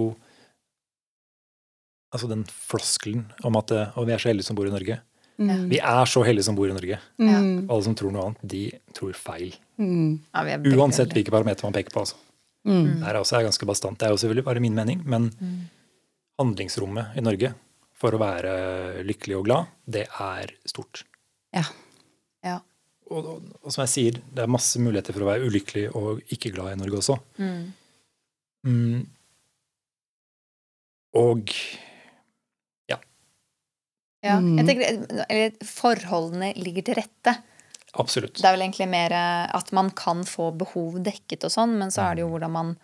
Altså 2.10 2.26
den 2.26 2.40
floskelen 2.42 3.28
om 3.46 3.54
at 3.60 3.70
og 3.70 4.08
vi 4.08 4.10
er 4.10 4.18
så 4.18 4.32
heldige 4.32 4.48
som 4.48 4.56
bor 4.58 4.66
i 4.66 4.72
Norge. 4.72 4.96
Mm. 5.40 5.68
Vi 5.70 5.78
er 5.80 6.10
så 6.10 6.22
heldige 6.26 6.44
som 6.44 6.56
bor 6.58 6.68
i 6.68 6.76
Norge. 6.76 6.98
Mm. 7.20 7.68
Alle 7.70 7.84
som 7.86 7.94
tror 7.96 8.12
noe 8.12 8.26
annet, 8.28 8.42
de 8.52 8.64
tror 8.96 9.16
feil. 9.16 9.54
Mm. 9.80 10.20
Ja, 10.34 10.44
vi 10.44 10.54
er 10.56 10.76
Uansett 10.76 11.14
hvilke 11.16 11.32
parametere 11.32 11.70
man 11.70 11.76
peker 11.78 11.94
på. 11.94 12.04
Altså. 12.04 12.20
Mm. 12.68 13.00
Det 13.00 13.06
her 13.06 13.14
er 13.14 13.22
også 13.22 13.38
er 13.38 13.46
ganske 13.48 13.68
bastant. 13.68 13.98
Det 13.98 14.08
er 14.08 14.12
jo 14.12 14.20
selvfølgelig 14.20 14.46
bare 14.50 14.62
min 14.62 14.76
mening, 14.76 15.00
men 15.08 15.30
handlingsrommet 16.40 17.16
i 17.16 17.24
Norge 17.24 17.54
for 18.00 18.16
å 18.16 18.20
være 18.20 18.52
lykkelig 19.06 19.38
og 19.38 19.46
glad, 19.48 19.72
det 19.84 20.06
er 20.08 20.52
stort. 20.68 21.04
Ja. 21.56 21.64
Ja. 22.46 22.58
Og, 23.10 23.18
og, 23.26 23.48
og 23.60 23.74
som 23.74 23.84
jeg 23.84 23.92
sier, 23.92 24.20
det 24.32 24.44
er 24.44 24.52
masse 24.52 24.80
muligheter 24.80 25.16
for 25.16 25.26
å 25.26 25.30
være 25.32 25.48
ulykkelig 25.50 25.88
og 25.98 26.22
ikke 26.32 26.52
glad 26.54 26.74
i 26.74 26.80
Norge 26.80 27.00
også. 27.02 27.18
Mm. 27.40 27.64
Mm. 28.70 29.00
Og 31.20 31.52
Ja, 34.22 34.36
Mm. 34.36 34.58
jeg 34.58 34.66
tenker, 34.66 35.24
eller 35.30 35.52
Forholdene 35.64 36.52
ligger 36.56 36.84
til 36.84 36.94
rette. 37.00 37.36
absolutt. 37.94 38.36
Det 38.36 38.44
er 38.44 38.52
vel 38.56 38.66
egentlig 38.68 38.88
mer 38.88 39.12
eh, 39.12 39.46
at 39.56 39.72
man 39.72 39.90
kan 39.90 40.24
få 40.24 40.50
behov 40.56 41.00
dekket 41.02 41.44
og 41.44 41.50
sånn, 41.50 41.78
men 41.78 41.88
så 41.90 42.10
er 42.10 42.14
det 42.14 42.22
jo 42.22 42.28
hvordan 42.30 42.52
man 42.52 42.76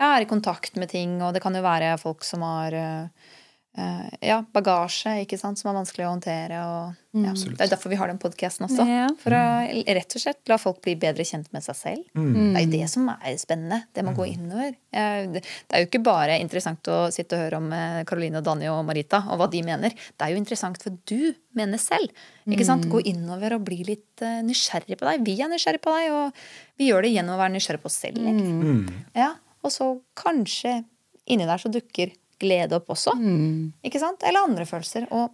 ja, 0.00 0.16
er 0.16 0.22
i 0.22 0.28
kontakt 0.28 0.76
med 0.76 0.88
ting, 0.90 1.22
og 1.22 1.32
det 1.34 1.42
kan 1.42 1.54
jo 1.54 1.62
være 1.62 1.98
folk 2.00 2.24
som 2.24 2.42
har 2.42 2.72
eh, 2.72 3.06
ja, 4.20 4.40
bagasje 4.52 5.12
ikke 5.22 5.38
sant, 5.38 5.60
som 5.60 5.70
er 5.70 5.76
vanskelig 5.78 6.02
å 6.04 6.10
håndtere. 6.10 6.58
Og, 6.66 6.96
ja. 7.22 7.32
Det 7.32 7.62
er 7.64 7.70
derfor 7.70 7.92
vi 7.92 7.98
har 8.00 8.10
den 8.10 8.18
podkasten 8.20 8.66
også. 8.66 8.84
Ja. 8.88 9.06
For 9.22 9.34
å 9.36 9.42
rett 9.96 10.16
og 10.16 10.22
slett 10.22 10.50
la 10.50 10.58
folk 10.60 10.80
bli 10.84 10.96
bedre 11.00 11.24
kjent 11.26 11.48
med 11.54 11.62
seg 11.64 11.78
selv. 11.78 12.02
Mm. 12.18 12.34
Det 12.34 12.60
er 12.60 12.64
jo 12.66 12.72
det 12.74 12.88
som 12.90 13.08
er 13.14 13.38
spennende. 13.40 13.78
Det 13.94 14.04
må 14.06 14.14
gå 14.18 14.26
innover. 14.32 14.74
Eh, 14.90 15.30
Det 15.30 15.44
er 15.70 15.84
jo 15.84 15.88
ikke 15.88 16.02
bare 16.04 16.40
interessant 16.42 16.90
å 16.90 16.98
sitte 17.14 17.38
og 17.38 17.44
høre 17.44 17.60
om 17.62 17.70
eh, 17.76 18.02
Caroline 18.10 18.42
og 18.42 18.46
Danny 18.50 18.68
og 18.72 18.82
Marita 18.88 19.22
og 19.30 19.40
hva 19.40 19.50
de 19.52 19.62
mener. 19.66 19.94
Det 19.94 20.26
er 20.26 20.34
jo 20.34 20.42
interessant 20.42 20.80
for 20.82 20.98
du 21.06 21.30
mener 21.56 21.78
selv. 21.82 22.10
Ikke 22.50 22.66
sant? 22.66 22.88
Gå 22.90 23.04
innover 23.06 23.54
og 23.56 23.64
bli 23.70 23.84
litt 23.86 24.24
eh, 24.26 24.40
nysgjerrig 24.46 24.98
på 24.98 25.06
deg. 25.08 25.22
Vi 25.26 25.38
er 25.40 25.52
nysgjerrig 25.52 25.82
på 25.84 25.94
deg, 25.94 26.10
og 26.10 26.80
vi 26.80 26.90
gjør 26.90 27.06
det 27.06 27.14
gjennom 27.14 27.38
å 27.38 27.42
være 27.42 27.54
nysgjerrig 27.54 27.84
på 27.84 27.90
oss 27.92 28.00
selv. 28.02 28.18
Mm. 28.18 28.88
Ja, 29.14 29.36
og 29.62 29.70
så 29.74 29.92
kanskje 30.18 30.80
inni 31.30 31.46
der 31.46 31.60
så 31.62 31.70
dukker 31.70 32.10
glede 32.40 32.78
opp 32.80 32.90
også. 32.94 33.14
Mm. 33.18 33.72
Ikke 33.86 34.00
sant? 34.02 34.22
Eller 34.26 34.46
andre 34.48 34.66
følelser. 34.68 35.06
Og 35.14 35.30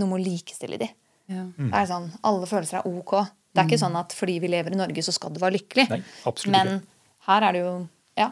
noe 0.00 0.10
må 0.10 0.18
likestille 0.22 0.78
de. 0.80 0.88
Ja. 1.30 1.44
Det 1.56 1.70
er 1.72 1.86
sånn, 1.88 2.10
Alle 2.26 2.46
følelser 2.50 2.80
er 2.82 2.88
ok. 2.90 3.14
Det 3.54 3.62
er 3.62 3.68
ikke 3.68 3.78
sånn 3.84 3.96
at 3.96 4.12
fordi 4.12 4.38
vi 4.42 4.48
lever 4.50 4.74
i 4.74 4.78
Norge, 4.80 5.02
så 5.06 5.12
skal 5.14 5.30
du 5.32 5.38
være 5.40 5.54
lykkelig. 5.60 5.86
Nei, 5.90 6.00
Men 6.52 6.66
ikke. 6.66 6.80
her 7.28 7.42
er 7.48 7.52
det 7.52 7.60
jo 7.64 7.74
Ja. 8.18 8.30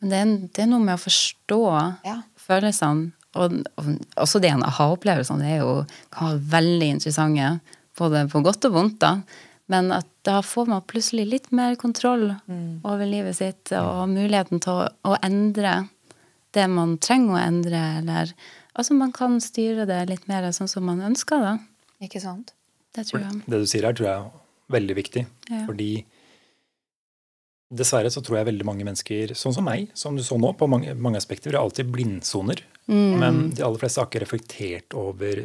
Men 0.00 0.10
det 0.10 0.18
er, 0.20 0.48
det 0.48 0.62
er 0.64 0.68
noe 0.70 0.80
med 0.84 0.94
å 0.96 1.02
forstå 1.02 1.60
Ja. 2.04 2.22
følelsene. 2.40 3.12
Og, 3.36 3.52
og 3.78 3.90
også 4.18 4.40
det 4.42 4.50
en 4.50 4.62
aha-opplevelsene 4.66 5.38
det 5.44 5.50
er 5.54 5.60
jo, 5.62 5.84
kan 6.10 6.32
være 6.32 6.40
veldig 6.50 6.88
interessante, 6.96 7.60
både 7.96 8.24
på 8.32 8.42
godt 8.42 8.64
og 8.66 8.72
vondt. 8.74 8.98
da. 8.98 9.12
Men 9.70 9.92
at 9.94 10.06
da 10.26 10.40
får 10.42 10.66
man 10.66 10.82
plutselig 10.82 11.28
litt 11.30 11.52
mer 11.54 11.76
kontroll 11.78 12.32
over 12.84 13.06
livet 13.06 13.36
sitt, 13.38 13.70
og 13.72 14.08
muligheten 14.10 14.58
til 14.60 14.72
å, 14.82 14.88
å 15.06 15.16
endre 15.22 15.88
det 16.56 16.66
man 16.70 16.96
trenger 17.02 17.36
å 17.36 17.42
endre, 17.44 17.82
eller 18.00 18.34
Altså 18.78 18.94
man 18.94 19.10
kan 19.12 19.40
styre 19.42 19.82
det 19.84 19.96
litt 20.08 20.28
mer 20.30 20.44
sånn 20.54 20.68
som 20.70 20.84
man 20.86 21.00
ønsker, 21.02 21.40
da. 21.42 21.56
Ikke 22.00 22.20
sant? 22.22 22.52
Det 22.94 23.02
tror 23.08 23.24
jeg. 23.24 23.40
Det 23.50 23.58
du 23.58 23.66
sier 23.66 23.82
her, 23.84 23.96
tror 23.98 24.06
jeg 24.06 24.20
er 24.20 24.30
veldig 24.70 24.94
viktig. 24.96 25.24
Ja. 25.50 25.64
Fordi 25.66 25.88
dessverre 27.70 28.10
så 28.14 28.22
tror 28.24 28.38
jeg 28.38 28.48
veldig 28.48 28.66
mange 28.66 28.86
mennesker, 28.86 29.34
sånn 29.38 29.54
som 29.56 29.66
meg, 29.66 29.90
som 29.98 30.16
du 30.16 30.22
så 30.26 30.38
nå, 30.40 30.52
på 30.58 30.68
mange, 30.70 30.94
mange 30.98 31.18
aspekter, 31.20 31.52
er 31.54 31.60
alltid 31.60 31.90
blindsoner. 31.92 32.62
Mm. 32.86 33.10
Men 33.20 33.42
de 33.54 33.66
aller 33.66 33.82
fleste 33.82 34.00
har 34.02 34.08
ikke 34.10 34.22
reflektert 34.24 34.96
over 34.98 35.44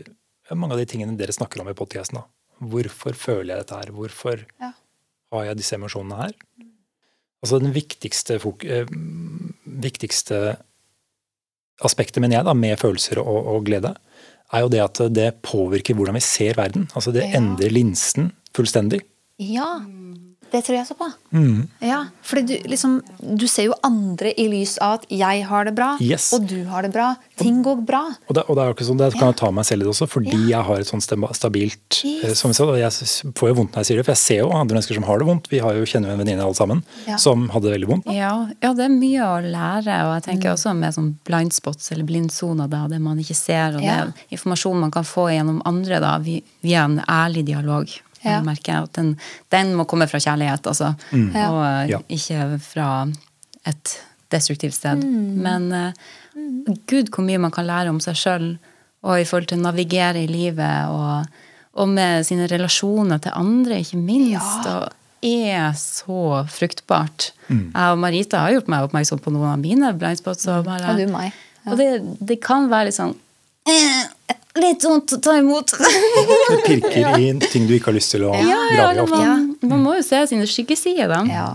mange 0.53 0.77
av 0.77 0.81
de 0.81 0.87
tingene 0.89 1.17
dere 1.19 1.35
snakker 1.35 1.61
om 1.61 1.69
i 1.73 1.75
podkasten. 1.77 2.21
Hvorfor 2.61 3.17
føler 3.17 3.55
jeg 3.55 3.65
dette 3.65 3.81
her? 3.81 3.91
Hvorfor 3.97 4.45
Ja. 4.61 4.71
har 5.33 5.45
jeg 5.49 5.57
disse 5.57 5.75
emosjonene 5.75 6.21
her? 6.21 6.37
Altså 7.43 7.59
den 7.61 7.73
viktigste, 7.73 8.39
fok 8.39 8.63
eh, 8.65 8.85
viktigste 9.65 10.57
aspektet, 11.83 12.21
mener 12.21 12.37
jeg, 12.37 12.45
da, 12.45 12.53
med 12.53 12.77
følelser 12.79 13.19
og, 13.19 13.45
og 13.55 13.65
glede, 13.65 13.95
er 14.53 14.61
jo 14.61 14.69
det 14.71 14.79
at 14.83 15.01
det 15.15 15.33
påvirker 15.43 15.93
hvordan 15.97 16.15
vi 16.15 16.21
ser 16.23 16.53
verden. 16.55 16.87
Altså 16.95 17.11
det 17.11 17.23
Ja. 17.25 17.37
endrer 17.39 17.69
linsen 17.73 18.31
fullstendig. 18.55 19.01
Ja. 19.39 19.81
Det 20.51 20.61
tror 20.63 20.77
jeg 20.77 20.87
så 20.87 20.95
på. 20.95 21.07
Mm. 21.33 21.67
Ja, 21.81 22.05
fordi 22.23 22.41
du, 22.47 22.69
liksom, 22.69 23.01
du 23.37 23.45
ser 23.47 23.65
jo 23.65 23.73
andre 23.83 24.31
i 24.39 24.45
lys 24.47 24.77
av 24.79 24.99
at 25.01 25.05
jeg 25.11 25.43
har 25.49 25.65
det 25.65 25.73
bra, 25.75 25.97
Yes. 25.99 26.31
og 26.33 26.45
du 26.47 26.63
har 26.69 26.81
det 26.85 26.93
bra. 26.93 27.15
Ting 27.35 27.61
går 27.65 27.81
bra. 27.85 28.03
Og 28.29 28.35
det, 28.37 28.43
og 28.47 28.55
det 28.55 28.61
er 28.63 28.67
jo 28.69 28.75
ikke 28.77 28.87
sånn, 28.87 28.97
det 29.01 29.09
kan 29.17 29.33
jeg 29.33 29.35
ta 29.41 29.49
meg 29.51 29.65
selv 29.67 29.81
i 29.81 29.85
det 29.85 29.91
også, 29.91 30.07
fordi 30.07 30.39
jeg 30.51 30.63
har 30.63 30.79
et 30.79 30.87
sånn 30.87 31.01
stabilt 31.35 31.99
Yes. 32.05 32.23
eh, 32.23 32.33
som 32.37 32.49
jeg, 32.53 32.55
sa, 32.55 32.63
og 32.69 32.77
jeg 32.79 33.33
får 33.35 33.49
jo 33.51 33.55
vondt 33.59 33.73
når 33.75 33.83
jeg 33.83 33.89
sier 33.89 33.97
det, 33.99 34.05
for 34.05 34.13
jeg 34.15 34.23
ser 34.23 34.39
jo 34.45 34.51
andre 34.55 34.75
mennesker 34.77 34.95
som 34.99 35.03
har 35.09 35.19
det 35.19 35.27
vondt. 35.27 35.49
Vi 35.51 35.59
har 35.59 35.73
jo 35.75 35.83
kjenner 35.89 36.09
jo 36.13 36.13
en 36.15 36.23
venninne 36.23 36.45
alle 36.45 36.55
sammen 36.55 36.83
Ja. 37.07 37.17
som 37.17 37.49
hadde 37.49 37.67
det 37.67 37.75
veldig 37.81 37.89
vondt. 37.91 38.05
Ja, 38.15 38.31
ja, 38.61 38.73
det 38.73 38.85
er 38.85 38.95
mye 38.95 39.27
å 39.27 39.41
lære, 39.43 39.97
og 40.05 40.13
jeg 40.21 40.23
tenker 40.29 40.49
Mm. 40.49 40.53
også 40.55 40.75
med 40.75 40.93
sånn 40.93 41.15
blind 41.25 41.53
spots 41.53 41.91
eller 41.91 42.05
blindsoner, 42.05 42.69
da, 42.69 42.87
det 42.87 43.01
man 43.01 43.17
ikke 43.19 43.35
ser, 43.35 43.75
og 43.75 43.81
Ja. 43.83 44.05
det 44.05 44.13
informasjon 44.39 44.79
man 44.79 44.91
kan 44.91 45.03
få 45.03 45.27
gjennom 45.33 45.61
andre 45.65 45.99
da, 45.99 46.17
via 46.19 46.83
en 46.85 47.01
ærlig 47.09 47.45
dialog. 47.45 47.89
Ja. 48.25 48.39
Jeg 48.39 48.45
merker 48.47 48.83
at 48.83 48.93
den, 48.97 49.13
den 49.53 49.73
må 49.77 49.85
komme 49.87 50.07
fra 50.11 50.19
kjærlighet, 50.19 50.65
altså, 50.67 50.93
Ja. 51.13 51.47
og 51.51 51.89
Ja. 51.89 51.99
ikke 52.09 52.59
fra 52.59 52.89
et 53.65 53.95
destruktivt 54.31 54.73
sted. 54.73 55.03
Mm. 55.03 55.41
Men 55.45 55.71
uh, 55.71 55.91
gud 56.89 57.09
hvor 57.13 57.23
mye 57.25 57.37
man 57.39 57.51
kan 57.51 57.65
lære 57.67 57.89
om 57.93 57.99
seg 58.03 58.15
sjøl, 58.19 58.57
og 59.05 59.19
i 59.21 59.25
forhold 59.25 59.47
til 59.51 59.59
å 59.59 59.67
navigere 59.67 60.23
i 60.23 60.27
livet, 60.27 60.89
og, 60.89 61.25
og 61.77 61.89
med 61.89 62.25
sine 62.25 62.47
relasjoner 62.49 63.21
til 63.21 63.31
andre, 63.37 63.79
ikke 63.83 64.01
minst. 64.01 64.65
Ja. 64.65 64.79
og 64.81 64.93
er 65.25 65.71
så 65.73 66.45
fruktbart. 66.53 67.31
Mm. 67.49 67.71
Jeg 67.73 67.91
og 67.93 67.97
Marita 68.01 68.43
har 68.43 68.51
gjort 68.53 68.67
meg 68.69 68.85
oppmerksom 68.85 69.21
på 69.23 69.31
noen 69.33 69.53
av 69.55 69.61
mine 69.61 69.89
blindspots. 69.97 70.45
Og, 70.53 70.65
bare, 70.67 70.91
Og. 70.93 70.99
Ja. 70.99 71.71
og 71.71 71.77
det, 71.79 71.87
det 72.21 72.39
kan 72.45 72.67
være 72.69 72.91
litt 72.91 72.97
sånn 72.99 73.15
Litt 74.55 74.85
vondt 74.87 75.11
å 75.17 75.19
ta 75.19 75.33
imot. 75.41 75.73
Det 76.49 76.57
pirker 76.63 77.17
i 77.19 77.31
ting 77.51 77.65
du 77.67 77.73
ikke 77.75 77.89
har 77.91 77.97
lyst 77.97 78.13
til 78.15 78.23
å 78.23 78.31
ja, 78.37 78.45
ja, 78.47 78.59
grave 78.71 78.95
i 78.95 79.03
ofte. 79.03 79.17
man, 79.19 79.47
man 79.67 79.81
må 79.83 79.95
jo 79.97 80.03
se 80.05 80.21
sine 80.31 80.47
skyggesider, 80.47 81.11
da. 81.11 81.21
Ja. 81.27 81.47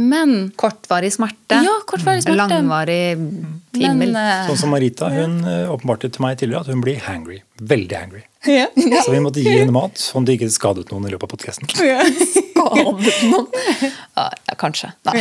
Men 0.00 0.52
Kortvarig 0.56 1.10
smerte. 1.12 1.58
Ja, 1.66 1.74
kortvarig 1.90 2.22
smerte. 2.24 2.38
Langvarig 2.54 3.18
men, 3.20 3.58
fimmel. 3.74 4.14
eh, 4.16 4.46
Sånn 4.48 4.60
som 4.62 4.72
Marita, 4.72 5.10
hun 5.12 5.40
eh, 5.44 5.66
åpenbarte 5.74 6.08
til 6.14 6.24
meg 6.24 6.38
tidligere 6.40 6.62
at 6.64 6.70
hun 6.72 6.80
blir 6.84 7.02
hangry. 7.04 7.40
Veldig 7.60 7.96
angry. 7.96 8.22
ja. 8.48 8.66
Så 9.04 9.10
vi 9.12 9.18
måtte 9.20 9.42
gi 9.44 9.50
henne 9.52 9.72
mat, 9.74 10.00
om 10.16 10.24
det 10.24 10.38
ikke 10.38 10.48
skadet 10.52 10.88
noen 10.88 11.04
i 11.04 11.10
løpet 11.12 11.26
av 11.26 11.30
podkasten. 11.34 11.68
Skadet 11.68 13.18
noen. 13.28 13.46
Ja, 14.16 14.24
ja, 14.48 14.54
kanskje. 14.60 14.88
Nei. 15.04 15.20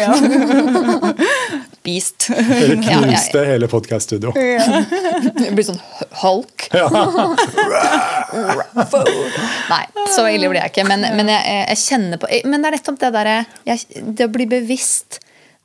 Beast. 1.84 2.30
Dere 2.32 2.78
Ja, 2.80 2.94
ja, 2.94 3.00
knuste 3.04 3.44
hele 3.48 3.68
podkaststudio. 3.72 4.32
Det 4.36 5.52
blir 5.56 5.66
sånn 5.68 5.82
hulk. 6.22 6.70
Nei, 9.70 9.84
så 10.16 10.26
ille 10.32 10.50
blir 10.52 10.62
jeg 10.64 10.72
ikke. 10.74 10.86
Men, 10.88 11.04
men 11.20 11.32
jeg, 11.32 11.64
jeg 11.74 11.82
kjenner 11.84 12.22
på 12.22 12.30
Men 12.48 12.64
det 12.64 12.72
er 12.72 12.78
nettopp 12.78 13.00
det 13.02 13.12
derre 13.16 13.38
Det 14.16 14.28
å 14.28 14.34
bli 14.34 14.48
bevisst 14.52 15.20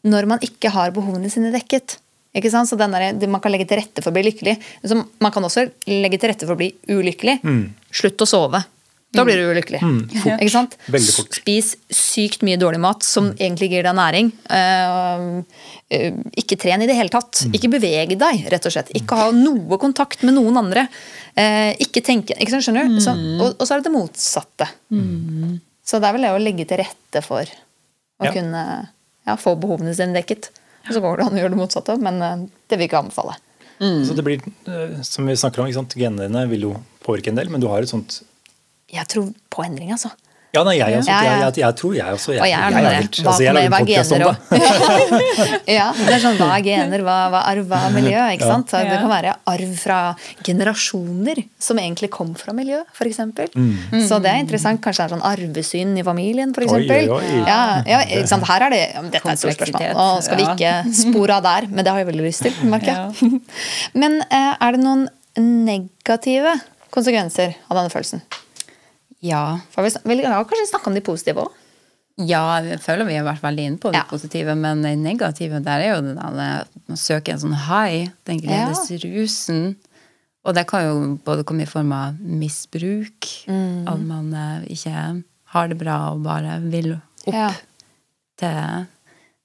når 0.05 0.27
man 0.29 0.43
ikke 0.45 0.68
har 0.75 0.93
behovene 0.93 1.31
sine 1.33 1.53
dekket. 1.55 1.99
Ikke 2.35 2.51
sant? 2.51 2.68
Så 2.70 2.76
den 2.80 2.95
der, 2.95 3.26
Man 3.30 3.41
kan 3.41 3.53
legge 3.55 3.66
til 3.70 3.78
rette 3.78 4.03
for 4.03 4.11
å 4.11 4.16
bli 4.16 4.26
lykkelig. 4.26 4.57
Så 4.82 4.99
man 4.99 5.32
kan 5.35 5.45
også 5.47 5.68
legge 5.87 6.18
til 6.18 6.32
rette 6.32 6.47
for 6.49 6.57
å 6.57 6.61
bli 6.61 6.72
ulykkelig. 6.91 7.41
Slutt 7.95 8.24
å 8.24 8.28
sove. 8.28 8.64
Da 9.14 9.22
blir 9.22 9.39
du 9.39 9.47
ulykkelig. 9.53 9.78
Ikke 10.43 10.51
sant? 10.51 10.72
Fort. 10.91 11.37
Spis 11.39 11.74
sykt 11.95 12.43
mye 12.47 12.59
dårlig 12.59 12.80
mat 12.82 13.05
som 13.07 13.28
egentlig 13.37 13.68
gir 13.70 13.87
deg 13.87 13.95
næring. 13.95 14.30
Uh, 14.51 15.45
uh, 15.95 16.16
ikke 16.35 16.59
tren 16.59 16.82
i 16.82 16.89
det 16.91 16.97
hele 16.99 17.12
tatt. 17.14 17.45
Ikke 17.55 17.70
beveg 17.76 18.16
deg, 18.18 18.43
rett 18.51 18.66
og 18.66 18.74
slett. 18.74 18.91
Ikke 18.99 19.18
ha 19.20 19.28
noe 19.35 19.78
kontakt 19.82 20.24
med 20.26 20.35
noen 20.35 20.59
andre. 20.64 20.89
Uh, 21.39 21.70
ikke 21.82 22.03
tenke 22.05 22.35
ikke 22.35 22.57
sant, 22.57 22.66
Skjønner 22.66 22.91
du? 22.91 22.99
Så, 23.05 23.14
og, 23.14 23.55
og 23.55 23.62
så 23.62 23.76
er 23.76 23.85
det 23.85 23.89
det 23.89 23.95
motsatte. 23.95 24.68
Så 25.85 26.01
det 26.01 26.11
er 26.11 26.16
vel 26.16 26.26
det 26.26 26.35
å 26.35 26.43
legge 26.43 26.66
til 26.66 26.82
rette 26.82 27.22
for 27.22 27.47
å 27.47 28.26
Ja. 28.26 28.32
kunne 28.35 28.61
ja, 29.26 29.35
få 29.39 29.55
behovene 29.59 29.95
sine 29.95 30.16
dekket. 30.16 30.51
Og 30.85 30.93
så 30.97 31.01
går 31.01 31.16
det 31.18 31.26
an 31.26 31.37
å 31.37 31.43
gjøre 31.43 31.55
det 31.55 31.61
motsatte, 31.61 31.97
men 32.03 32.20
eh, 32.22 32.47
det 32.68 32.78
vil 32.78 32.87
jeg 32.87 32.93
ikke 32.93 33.03
anbefale. 33.05 33.37
Så 33.78 34.14
det 34.14 34.22
blir, 34.24 34.45
eh, 34.70 35.01
som 35.03 35.26
vi 35.26 35.35
snakker 35.37 35.61
om, 35.61 35.68
ikke 35.68 35.80
sant? 35.80 35.97
genene 35.99 36.45
vil 36.51 36.68
jo 36.68 36.74
påvirke 37.05 37.32
en 37.32 37.41
del, 37.41 37.51
men 37.53 37.61
du 37.61 37.66
har 37.68 37.82
et 37.82 37.91
sånt 37.91 38.22
Jeg 38.93 39.09
tror 39.11 39.32
på 39.51 39.64
endring, 39.64 39.91
altså. 39.93 40.12
Ja, 40.55 40.62
nei, 40.66 40.74
jeg 40.78 40.98
også. 41.00 41.11
Ja, 41.11 41.18
ja. 41.24 41.30
Jeg, 41.34 41.40
jeg, 41.44 41.62
jeg 41.64 41.76
tror 41.80 41.94
jeg 41.98 42.14
også. 42.18 42.32
Jeg, 42.34 42.40
Og 42.40 42.48
jeg 42.48 42.61
er 42.61 42.74
noe 42.74 42.92
helt- 42.94 43.18
hva 43.24 43.30
altså, 43.32 43.42
jeg 43.44 43.55
lager 43.55 43.70
hva 43.70 43.78
er 43.78 43.84
podcast 43.84 44.12
om 44.14 44.18
det. 44.24 45.74
ja, 45.74 45.86
det 45.98 46.12
er 46.14 46.22
sånn 46.22 46.38
hva 46.38 46.48
er 46.55 46.62
gener, 46.66 47.02
hva, 47.07 47.16
hva 47.32 47.40
er 47.42 47.50
arv, 47.59 47.66
hva 47.70 47.80
er 47.88 47.94
miljø? 47.96 48.22
ikke 48.36 48.48
sant? 48.50 48.70
Så 48.70 48.82
Det 48.84 48.98
kan 49.00 49.11
være 49.11 49.34
arv 49.55 49.72
fra 49.80 49.98
generasjoner 50.46 51.42
som 51.59 51.80
egentlig 51.82 52.11
kom 52.14 52.34
fra 52.38 52.55
miljø, 52.57 52.80
f.eks. 52.94 53.20
Mm. 53.55 54.05
Så 54.07 54.20
det 54.22 54.30
er 54.32 54.40
interessant. 54.44 54.80
Kanskje 54.84 55.02
det 55.02 55.07
er 55.09 55.14
sånn 55.16 55.26
arvesyn 55.26 55.96
i 55.98 56.05
familien, 56.07 56.55
f.eks. 56.55 56.76
Ja, 57.48 57.59
ja, 57.88 58.00
ikke 58.07 58.30
sant? 58.30 58.46
Her 58.48 58.68
er 58.68 58.74
det 58.74 58.82
Dette 59.14 59.24
er 59.26 59.34
et 59.34 59.42
stort 59.42 59.59
spørsmål. 59.59 59.90
Nå 59.98 60.09
skal 60.26 60.40
vi 60.40 60.46
ikke 60.55 60.74
spore 61.02 61.38
av 61.40 61.44
der, 61.48 61.68
men 61.70 61.84
det 61.84 61.92
har 61.94 62.02
jeg 62.05 62.11
veldig 62.12 62.26
lyst 62.28 62.46
til. 62.46 62.55
merker 62.70 62.92
jeg. 62.94 63.40
Men 64.00 64.20
eh, 64.30 64.55
er 64.61 64.76
det 64.76 64.80
noen 64.84 65.07
negative 65.38 66.55
konsekvenser 66.94 67.57
av 67.68 67.78
denne 67.80 67.90
følelsen? 67.92 68.22
Ja. 69.25 69.45
For 69.72 69.87
vi, 69.87 69.91
vi 70.05 70.25
har 70.29 70.45
kanskje 70.45 70.68
snakka 70.72 70.91
om 70.93 70.97
de 70.99 71.05
positive 71.07 71.47
òg? 71.47 71.61
Ja, 72.29 72.61
jeg 72.62 72.79
føler 72.85 73.09
vi 73.09 73.16
har 73.18 73.25
vært 73.27 73.43
veldig 73.43 73.62
inne 73.66 73.81
på 73.83 73.91
det 73.91 73.99
Ja. 73.99 74.05
positive, 74.11 74.55
men 74.55 74.83
det 74.85 74.93
negative 75.01 75.59
der 75.64 75.81
er 75.83 75.95
jo 75.97 76.03
det 76.05 76.12
der 76.14 76.68
man 76.87 76.97
søker 77.01 77.33
en 77.35 77.41
sånn 77.43 77.57
high, 77.66 78.11
den 78.29 78.39
gledesrusen. 78.45 79.75
Og 80.45 80.55
det 80.55 80.66
kan 80.68 80.85
jo 80.85 80.95
både 81.25 81.43
komme 81.49 81.64
i 81.64 81.70
form 81.70 81.91
av 81.97 82.14
misbruk, 82.20 83.31
Mm. 83.49 83.89
at 83.89 84.01
man 84.01 84.33
eh, 84.35 84.66
ikke 84.70 85.25
har 85.55 85.68
det 85.68 85.79
bra 85.79 86.12
og 86.12 86.22
bare 86.22 86.61
vil 86.70 86.93
opp 87.27 87.35
Ja. 87.35 87.51
til 88.37 88.87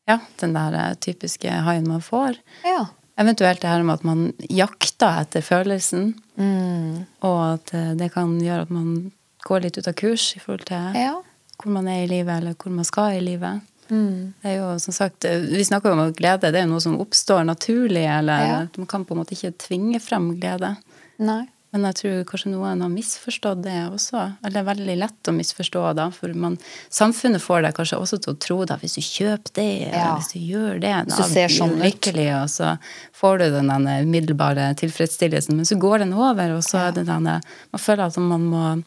ja, 0.08 0.20
den 0.40 0.54
der 0.54 0.74
eh, 0.74 0.94
typiske 0.96 1.50
haien 1.50 1.88
man 1.88 2.02
får. 2.02 2.36
ja. 2.66 2.86
Eventuelt 3.20 3.60
det 3.60 3.68
her 3.68 3.84
med 3.84 3.96
at 4.00 4.04
man 4.06 4.34
jakter 4.50 5.20
etter 5.26 5.42
følelsen, 5.42 6.14
Mm. 6.38 7.06
og 7.22 7.54
at 7.56 7.74
eh, 7.74 7.94
det 7.96 8.14
kan 8.14 8.40
gjøre 8.40 8.62
at 8.62 8.70
man 8.70 9.12
går 9.46 9.62
litt 9.62 9.78
ut 9.78 9.88
av 9.88 9.94
kurs 9.94 10.36
i 10.36 10.40
forhold 10.40 10.66
til 10.66 10.94
Ja. 10.96 11.22
hvor 11.62 11.72
man 11.72 11.88
er 11.88 12.04
i 12.04 12.08
livet, 12.08 12.38
eller 12.42 12.54
hvor 12.56 12.72
man 12.72 12.86
skal 12.86 13.18
i 13.18 13.20
livet. 13.22 13.62
Mm. 13.90 14.34
Det 14.44 14.52
er 14.52 14.58
jo 14.60 14.78
som 14.80 14.94
sagt, 14.94 15.24
Vi 15.26 15.64
snakker 15.66 15.90
jo 15.90 16.00
om 16.00 16.14
glede, 16.14 16.52
det 16.52 16.56
er 16.56 16.66
jo 16.68 16.74
noe 16.74 16.82
som 16.82 16.98
oppstår 17.00 17.44
naturlig, 17.46 18.06
eller 18.06 18.40
Ja. 18.46 18.68
man 18.78 18.86
kan 18.88 19.06
på 19.06 19.12
en 19.16 19.24
måte 19.24 19.34
ikke 19.34 19.58
tvinge 19.58 20.00
frem 20.02 20.40
glede. 20.40 20.78
Nei. 21.18 21.48
Men 21.72 21.84
jeg 21.84 21.96
tror 21.96 22.24
kanskje 22.26 22.50
noen 22.50 22.82
har 22.82 22.90
misforstått 22.90 23.62
det 23.62 23.92
også. 23.94 24.38
Eller 24.44 24.50
det 24.50 24.58
er 24.58 24.74
veldig 24.76 24.98
lett 24.98 25.24
å 25.30 25.34
misforstå, 25.38 25.94
da. 25.96 26.10
For 26.10 26.34
man, 26.34 26.58
samfunnet 26.90 27.42
får 27.42 27.62
deg 27.62 27.76
kanskje 27.76 28.00
også 28.02 28.18
til 28.24 28.34
å 28.34 28.40
tro 28.40 28.62
at 28.64 28.82
hvis 28.82 28.96
du 28.96 29.02
kjøper 29.02 29.54
det, 29.54 29.82
Ja. 29.82 29.88
eller 29.94 30.18
hvis 30.18 30.34
du 30.34 30.40
gjør 30.40 30.80
det, 30.82 31.08
da 31.10 31.28
blir 31.28 31.48
sånn 31.48 31.78
lykkelig, 31.80 32.42
og 32.42 32.50
så 32.50 32.80
får 33.14 33.38
du 33.38 33.50
den 33.52 33.70
umiddelbare 33.70 34.76
tilfredsstillelsen. 34.78 35.56
Men 35.56 35.66
så 35.66 35.78
går 35.80 36.00
den 36.00 36.14
over, 36.14 36.56
og 36.58 36.64
så 36.64 36.88
er 36.90 36.92
det 36.92 37.06
denne 37.06 37.42
Man 37.72 37.80
føler 37.80 38.06
at 38.08 38.18
man 38.18 38.42
må 38.50 38.84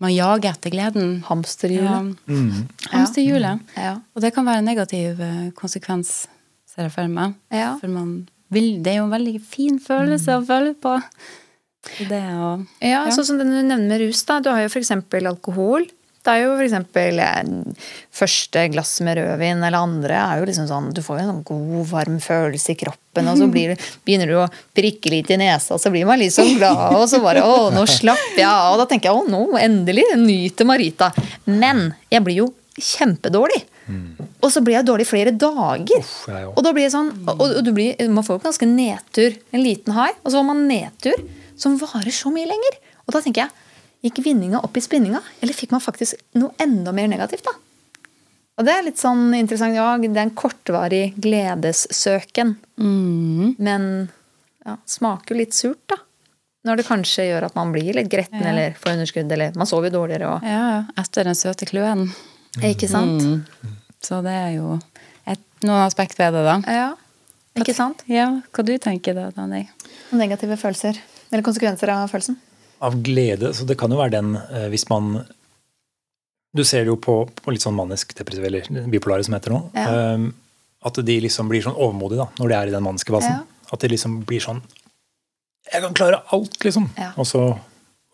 man 0.00 0.12
jager 0.14 0.54
etter 0.54 0.72
gleden. 0.72 1.10
Hamsterhjulet. 1.28 2.16
Ja. 2.26 2.94
Hamsterhjulet. 2.94 3.74
Ja. 3.76 3.94
Og 4.16 4.24
det 4.24 4.32
kan 4.36 4.48
være 4.48 4.62
en 4.62 4.68
negativ 4.70 5.20
eh, 5.20 5.50
konsekvens, 5.58 6.24
ser 6.68 6.88
jeg 6.88 6.94
for 6.94 7.12
meg. 7.12 7.36
Ja. 7.52 7.74
For 7.82 7.92
man 7.92 8.14
vil, 8.54 8.80
det 8.82 8.94
er 8.94 9.00
jo 9.02 9.06
en 9.08 9.14
veldig 9.14 9.36
fin 9.44 9.78
følelse 9.82 10.40
å 10.40 10.44
føle 10.46 10.74
på. 10.80 10.96
Det 12.10 12.24
å 12.36 12.50
Ja, 12.84 13.06
sånn 13.14 13.24
som 13.28 13.38
du 13.40 13.46
nevner 13.46 13.80
med 13.80 14.02
rus, 14.02 14.24
da. 14.28 14.40
Du 14.44 14.50
har 14.52 14.64
jo 14.64 14.72
f.eks. 14.72 14.92
alkohol. 15.24 15.86
Det 16.20 16.32
er 16.34 16.42
jo 16.44 16.56
f.eks. 16.60 16.74
første 18.12 18.64
glass 18.74 18.92
med 19.06 19.16
rødvin 19.16 19.62
eller 19.64 19.78
andre 19.80 20.18
er 20.20 20.40
jo 20.42 20.48
liksom 20.50 20.66
sånn 20.68 20.90
Du 20.92 21.00
får 21.04 21.16
jo 21.16 21.22
en 21.22 21.30
sånn 21.30 21.44
god, 21.48 21.86
varm 21.88 22.18
følelse 22.20 22.74
i 22.74 22.78
kroppen, 22.82 23.30
og 23.30 23.40
så 23.40 23.48
blir, 23.54 23.72
begynner 24.04 24.28
du 24.28 24.36
å 24.42 24.48
prikke 24.76 25.12
litt 25.14 25.32
i 25.32 25.38
nesa, 25.40 25.78
og 25.78 25.82
så 25.82 25.92
blir 25.94 26.04
man 26.08 26.20
litt 26.20 26.34
så 26.36 26.44
glad, 26.58 26.92
og 26.98 27.06
så 27.08 27.22
bare 27.24 27.44
Å, 27.46 27.70
nå 27.72 27.86
slapper 27.88 28.42
jeg 28.42 28.48
av. 28.50 28.74
Og 28.74 28.82
da 28.82 28.88
tenker 28.90 29.10
jeg 29.10 29.16
å, 29.16 29.24
nå 29.32 29.58
endelig 29.60 30.04
nyter 30.20 30.68
Marita. 30.68 31.10
Men 31.48 31.90
jeg 32.12 32.26
blir 32.26 32.42
jo 32.42 32.50
kjempedårlig. 32.80 33.64
Og 34.40 34.52
så 34.52 34.62
blir 34.64 34.76
jeg 34.78 34.86
dårlig 34.86 35.06
flere 35.08 35.32
dager. 35.34 35.98
Uff, 35.98 36.28
jeg. 36.30 36.46
Og 36.52 36.62
da 36.64 36.70
blir 36.76 36.86
det 36.86 36.92
sånn, 36.94 37.10
og 37.32 37.42
og 37.42 37.64
du 37.66 37.72
blir, 37.74 37.96
man 38.12 38.24
får 38.24 38.38
jo 38.38 38.44
ganske 38.44 38.68
nedtur. 38.68 39.34
En 39.56 39.64
liten 39.64 39.96
hai. 39.96 40.12
og 40.22 40.30
så 40.30 40.38
får 40.38 40.46
man 40.46 40.62
nedtur 40.68 41.16
som 41.60 41.74
varer 41.80 42.14
så 42.14 42.30
mye 42.32 42.48
lenger. 42.48 42.78
Og 43.06 43.16
da 43.16 43.22
tenker 43.24 43.44
jeg, 43.44 43.66
gikk 44.04 44.22
vinninga 44.24 44.62
opp 44.64 44.76
i 44.76 44.82
spinninga, 44.84 45.20
eller 45.40 45.56
fikk 45.56 45.74
man 45.74 45.82
faktisk 45.84 46.20
noe 46.40 46.54
enda 46.62 46.92
mer 46.96 47.10
negativt, 47.12 47.44
da? 47.48 47.56
Og 48.60 48.66
det 48.66 48.74
er 48.76 48.84
litt 48.84 49.00
sånn 49.00 49.32
interessant. 49.38 49.72
Ja, 49.72 49.94
det 49.96 50.10
er 50.10 50.26
en 50.26 50.36
kortvarig 50.36 51.14
gledessøken. 51.16 52.54
Men 52.76 53.86
ja, 54.66 54.76
smaker 54.84 55.32
jo 55.32 55.38
litt 55.38 55.56
surt, 55.56 55.80
da. 55.88 55.96
Når 56.68 56.76
det 56.76 56.84
kanskje 56.84 57.24
gjør 57.24 57.46
at 57.46 57.54
man 57.56 57.70
blir 57.72 57.96
litt 57.96 58.10
gretten 58.12 58.42
eller 58.44 58.74
får 58.76 58.98
underskudd, 58.98 59.30
eller 59.32 59.54
man 59.56 59.68
sover 59.68 59.92
dårligere 59.94 60.28
og 60.28 60.44
Ja, 60.44 60.82
etter 61.00 61.24
den 61.24 61.38
søte 61.38 61.64
kløen. 61.70 62.10
Ikke 62.66 62.90
sant? 62.90 63.24
Så 64.04 64.20
det 64.26 64.34
er 64.34 64.50
jo 64.58 64.74
et, 65.24 65.40
noen 65.64 65.86
aspekt 65.86 66.20
ved 66.20 66.36
det, 66.36 66.44
da. 66.44 66.58
Ja. 66.68 66.90
Ikke 67.56 67.72
sant? 67.76 68.04
Ja, 68.12 68.28
hva 68.52 68.66
du 68.66 68.74
tenker 68.76 69.16
da, 69.16 69.30
Dani? 69.32 69.62
Negative 70.12 70.60
følelser. 70.60 71.00
Eller 71.30 71.46
konsekvenser 71.46 71.94
av 71.96 72.12
følelsen. 72.12 72.36
Av 72.80 72.94
glede. 73.04 73.50
Så 73.54 73.66
det 73.68 73.76
kan 73.80 73.92
jo 73.92 73.98
være 74.00 74.14
den 74.18 74.34
eh, 74.40 74.68
hvis 74.72 74.86
man 74.88 75.24
Du 76.56 76.62
ser 76.64 76.82
det 76.86 76.90
jo 76.90 76.96
på, 76.98 77.14
på 77.44 77.52
litt 77.54 77.62
sånn 77.62 77.76
manisk 77.76 78.14
depressive, 78.18 78.46
eller 78.48 78.86
bipolare 78.90 79.22
som 79.26 79.36
heter 79.36 79.52
nå. 79.54 79.58
Ja. 79.76 79.88
eh, 80.14 80.30
at 80.80 80.96
de 81.04 81.14
liksom 81.20 81.50
blir 81.50 81.60
sånn 81.60 81.76
overmodige 81.76 82.22
da, 82.22 82.28
når 82.40 82.48
de 82.48 82.54
er 82.56 82.70
i 82.70 82.72
den 82.72 82.84
maniske 82.86 83.12
fasen. 83.12 83.34
Ja. 83.42 83.66
At 83.70 83.82
de 83.84 83.90
liksom 83.92 84.22
blir 84.26 84.40
sånn 84.40 84.62
Jeg 85.70 85.82
kan 85.84 85.92
klare 85.94 86.22
alt, 86.32 86.56
liksom. 86.64 86.86
Ja. 86.96 87.10
Og, 87.20 87.26
så, 87.28 87.42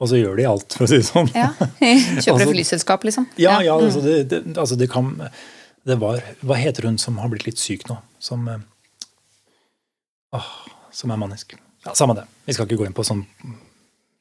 og 0.02 0.10
så 0.10 0.18
gjør 0.18 0.34
de 0.40 0.48
alt, 0.50 0.74
for 0.74 0.84
å 0.84 0.88
si 0.90 0.98
det 0.98 1.06
sånn. 1.06 1.30
Ja. 1.32 1.52
Kjøper 1.60 2.16
Altså- 2.18 2.40
et 2.42 2.50
flyselskap, 2.56 3.06
liksom. 3.06 3.28
Ja, 3.40 3.60
ja, 3.64 3.78
altså, 3.78 4.02
det, 4.02 4.16
det, 4.32 4.40
altså 4.58 4.74
det 4.76 4.90
kan 4.92 5.14
Det 5.86 5.94
var 6.02 6.18
Hva 6.42 6.58
heter 6.58 6.88
hun 6.90 6.98
som 6.98 7.20
har 7.22 7.30
blitt 7.30 7.46
litt 7.46 7.62
syk 7.62 7.86
nå? 7.88 8.00
Som 8.18 8.48
eh, 8.50 8.58
åh, 10.34 10.50
Som 10.92 11.14
er 11.14 11.22
manisk. 11.22 11.54
Ja, 11.86 11.94
Samme 11.94 12.18
det. 12.18 12.26
Vi 12.50 12.52
skal 12.58 12.66
ikke 12.66 12.80
gå 12.82 12.86
inn 12.90 12.96
på 12.98 13.06
sånn 13.06 13.22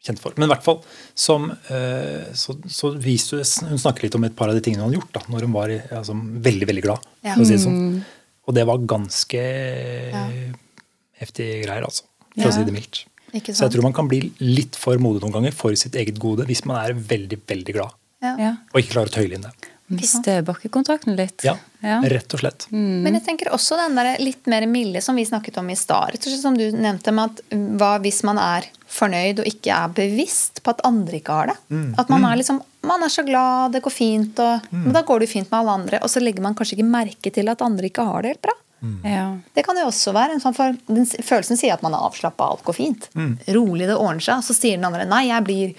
kjent 0.06 0.22
for. 0.22 0.36
Men 0.38 0.48
i 0.48 0.52
hvert 0.54 0.64
fall 0.66 0.80
som 1.18 1.50
eh, 1.52 2.28
så, 2.38 2.56
så 2.70 2.92
viste 3.02 3.40
hun 3.42 3.72
Hun 3.74 3.82
snakker 3.82 4.06
litt 4.08 4.16
om 4.20 4.24
et 4.28 4.36
par 4.38 4.52
av 4.52 4.56
de 4.58 4.62
tingene 4.66 4.84
hun 4.84 4.90
hadde 4.92 5.00
gjort 5.02 5.18
da 5.18 5.24
når 5.34 5.48
hun 5.48 5.56
var 5.56 5.74
altså, 6.00 6.16
veldig, 6.50 6.68
veldig 6.72 6.86
glad. 6.86 7.10
Ja. 7.26 7.36
Si 7.42 7.52
det 7.56 7.62
sånn. 7.66 7.82
Og 8.46 8.54
det 8.54 8.66
var 8.70 8.78
ganske 8.86 9.42
heftige 11.22 11.62
greier, 11.66 11.84
altså. 11.88 12.04
For 12.36 12.44
Ja. 12.46 12.50
å 12.52 12.54
si 12.54 12.64
det 12.68 12.74
mildt. 12.76 13.06
Så 13.52 13.66
jeg 13.66 13.72
tror 13.74 13.84
man 13.84 13.94
kan 13.94 14.08
bli 14.08 14.32
litt 14.40 14.76
for 14.80 14.96
modig 14.98 15.22
noen 15.24 15.34
ganger 15.34 15.52
for 15.56 15.76
sitt 15.76 15.96
eget 16.00 16.20
gode 16.20 16.46
hvis 16.48 16.64
man 16.66 16.78
er 16.86 16.94
veldig, 16.96 17.42
veldig 17.48 17.74
glad 17.76 17.92
Ja. 18.24 18.36
Ja. 18.40 18.52
og 18.74 18.80
ikke 18.80 18.94
klarer 18.94 19.12
å 19.12 19.16
tøyle 19.16 19.36
inn 19.36 19.42
det. 19.44 19.52
Miste 19.94 20.40
bakkekontakten 20.46 21.16
litt. 21.16 21.44
Ja, 21.46 21.58
Ja. 21.86 22.00
rett 22.02 22.34
og 22.34 22.40
slett. 22.42 22.66
Men 22.72 23.14
jeg 23.14 23.24
tenker 23.28 23.52
også 23.54 23.78
den 23.78 23.94
der 23.96 24.18
litt 24.18 24.48
mer 24.50 24.66
milde 24.66 25.02
som 25.06 25.16
vi 25.16 25.26
snakket 25.26 25.58
om 25.62 25.70
i 25.70 25.76
stad. 25.78 26.18
Som 26.42 26.58
du 26.58 26.72
nevnte 26.72 27.14
med 27.14 27.30
at 27.30 27.44
hva 27.78 27.92
hvis 28.02 28.24
man 28.26 28.40
er 28.42 28.66
fornøyd 28.90 29.40
og 29.44 29.46
ikke 29.46 29.70
er 29.76 29.94
bevisst 29.94 30.64
på 30.64 30.74
at 30.74 30.82
andre 30.88 31.20
ikke 31.20 31.36
har 31.38 31.52
det. 31.54 31.58
At 32.00 32.10
man 32.10 32.26
er 32.26 32.36
liksom 32.42 32.62
man 32.86 33.02
er 33.04 33.10
så 33.10 33.24
glad, 33.26 33.72
det 33.74 33.82
går 33.82 33.92
fint, 33.94 34.38
og, 34.40 34.62
men 34.72 34.94
da 34.94 35.02
går 35.02 35.20
det 35.20 35.28
jo 35.28 35.34
fint 35.40 35.50
med 35.52 35.60
alle 35.60 35.72
andre. 35.82 36.00
Og 36.06 36.10
så 36.10 36.22
legger 36.22 36.42
man 36.46 36.54
kanskje 36.54 36.78
ikke 36.78 36.86
merke 36.90 37.32
til 37.34 37.50
at 37.50 37.62
andre 37.66 37.90
ikke 37.90 38.06
har 38.06 38.22
det 38.22 38.36
helt 38.36 38.42
bra. 38.46 38.54
Ja. 39.04 39.38
Det 39.56 39.64
kan 39.66 39.78
jo 39.80 39.88
også 39.90 40.12
være 40.14 40.36
en 40.36 40.42
sånn 40.44 40.54
for 40.54 40.76
den 40.86 41.06
Følelsen 41.10 41.58
sier 41.58 41.74
at 41.74 41.82
man 41.82 41.96
er 41.98 42.04
avslappa, 42.06 42.46
alt 42.54 42.62
går 42.68 42.76
fint. 42.78 43.08
Rolig, 43.50 43.88
det 43.90 43.96
ordner 43.98 44.22
seg. 44.22 44.38
Og 44.38 44.46
så 44.46 44.54
sier 44.54 44.78
den 44.78 44.86
andre 44.86 45.08
nei, 45.10 45.24
jeg 45.32 45.44
blir 45.48 45.74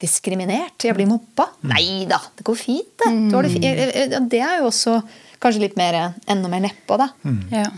diskriminert, 0.00 0.78
jeg 0.88 0.96
blir 0.96 1.06
mobba. 1.10 1.48
Nei 1.70 2.06
da, 2.10 2.18
det 2.38 2.46
går 2.48 2.56
fint, 2.58 2.90
det. 3.04 3.12
Du 3.30 3.36
har 3.36 3.46
det, 3.46 3.52
fi- 3.52 3.64
eh, 3.68 3.92
eh, 4.06 4.18
det 4.32 4.40
er 4.40 4.58
jo 4.62 4.70
også 4.72 4.98
kanskje 5.40 5.66
litt 5.68 5.76
mer 5.80 5.94
eh, 5.94 6.18
enda 6.32 6.48
mer 6.52 6.60
nedpå, 6.66 6.96
da. 7.00 7.10
ja. 7.52 7.68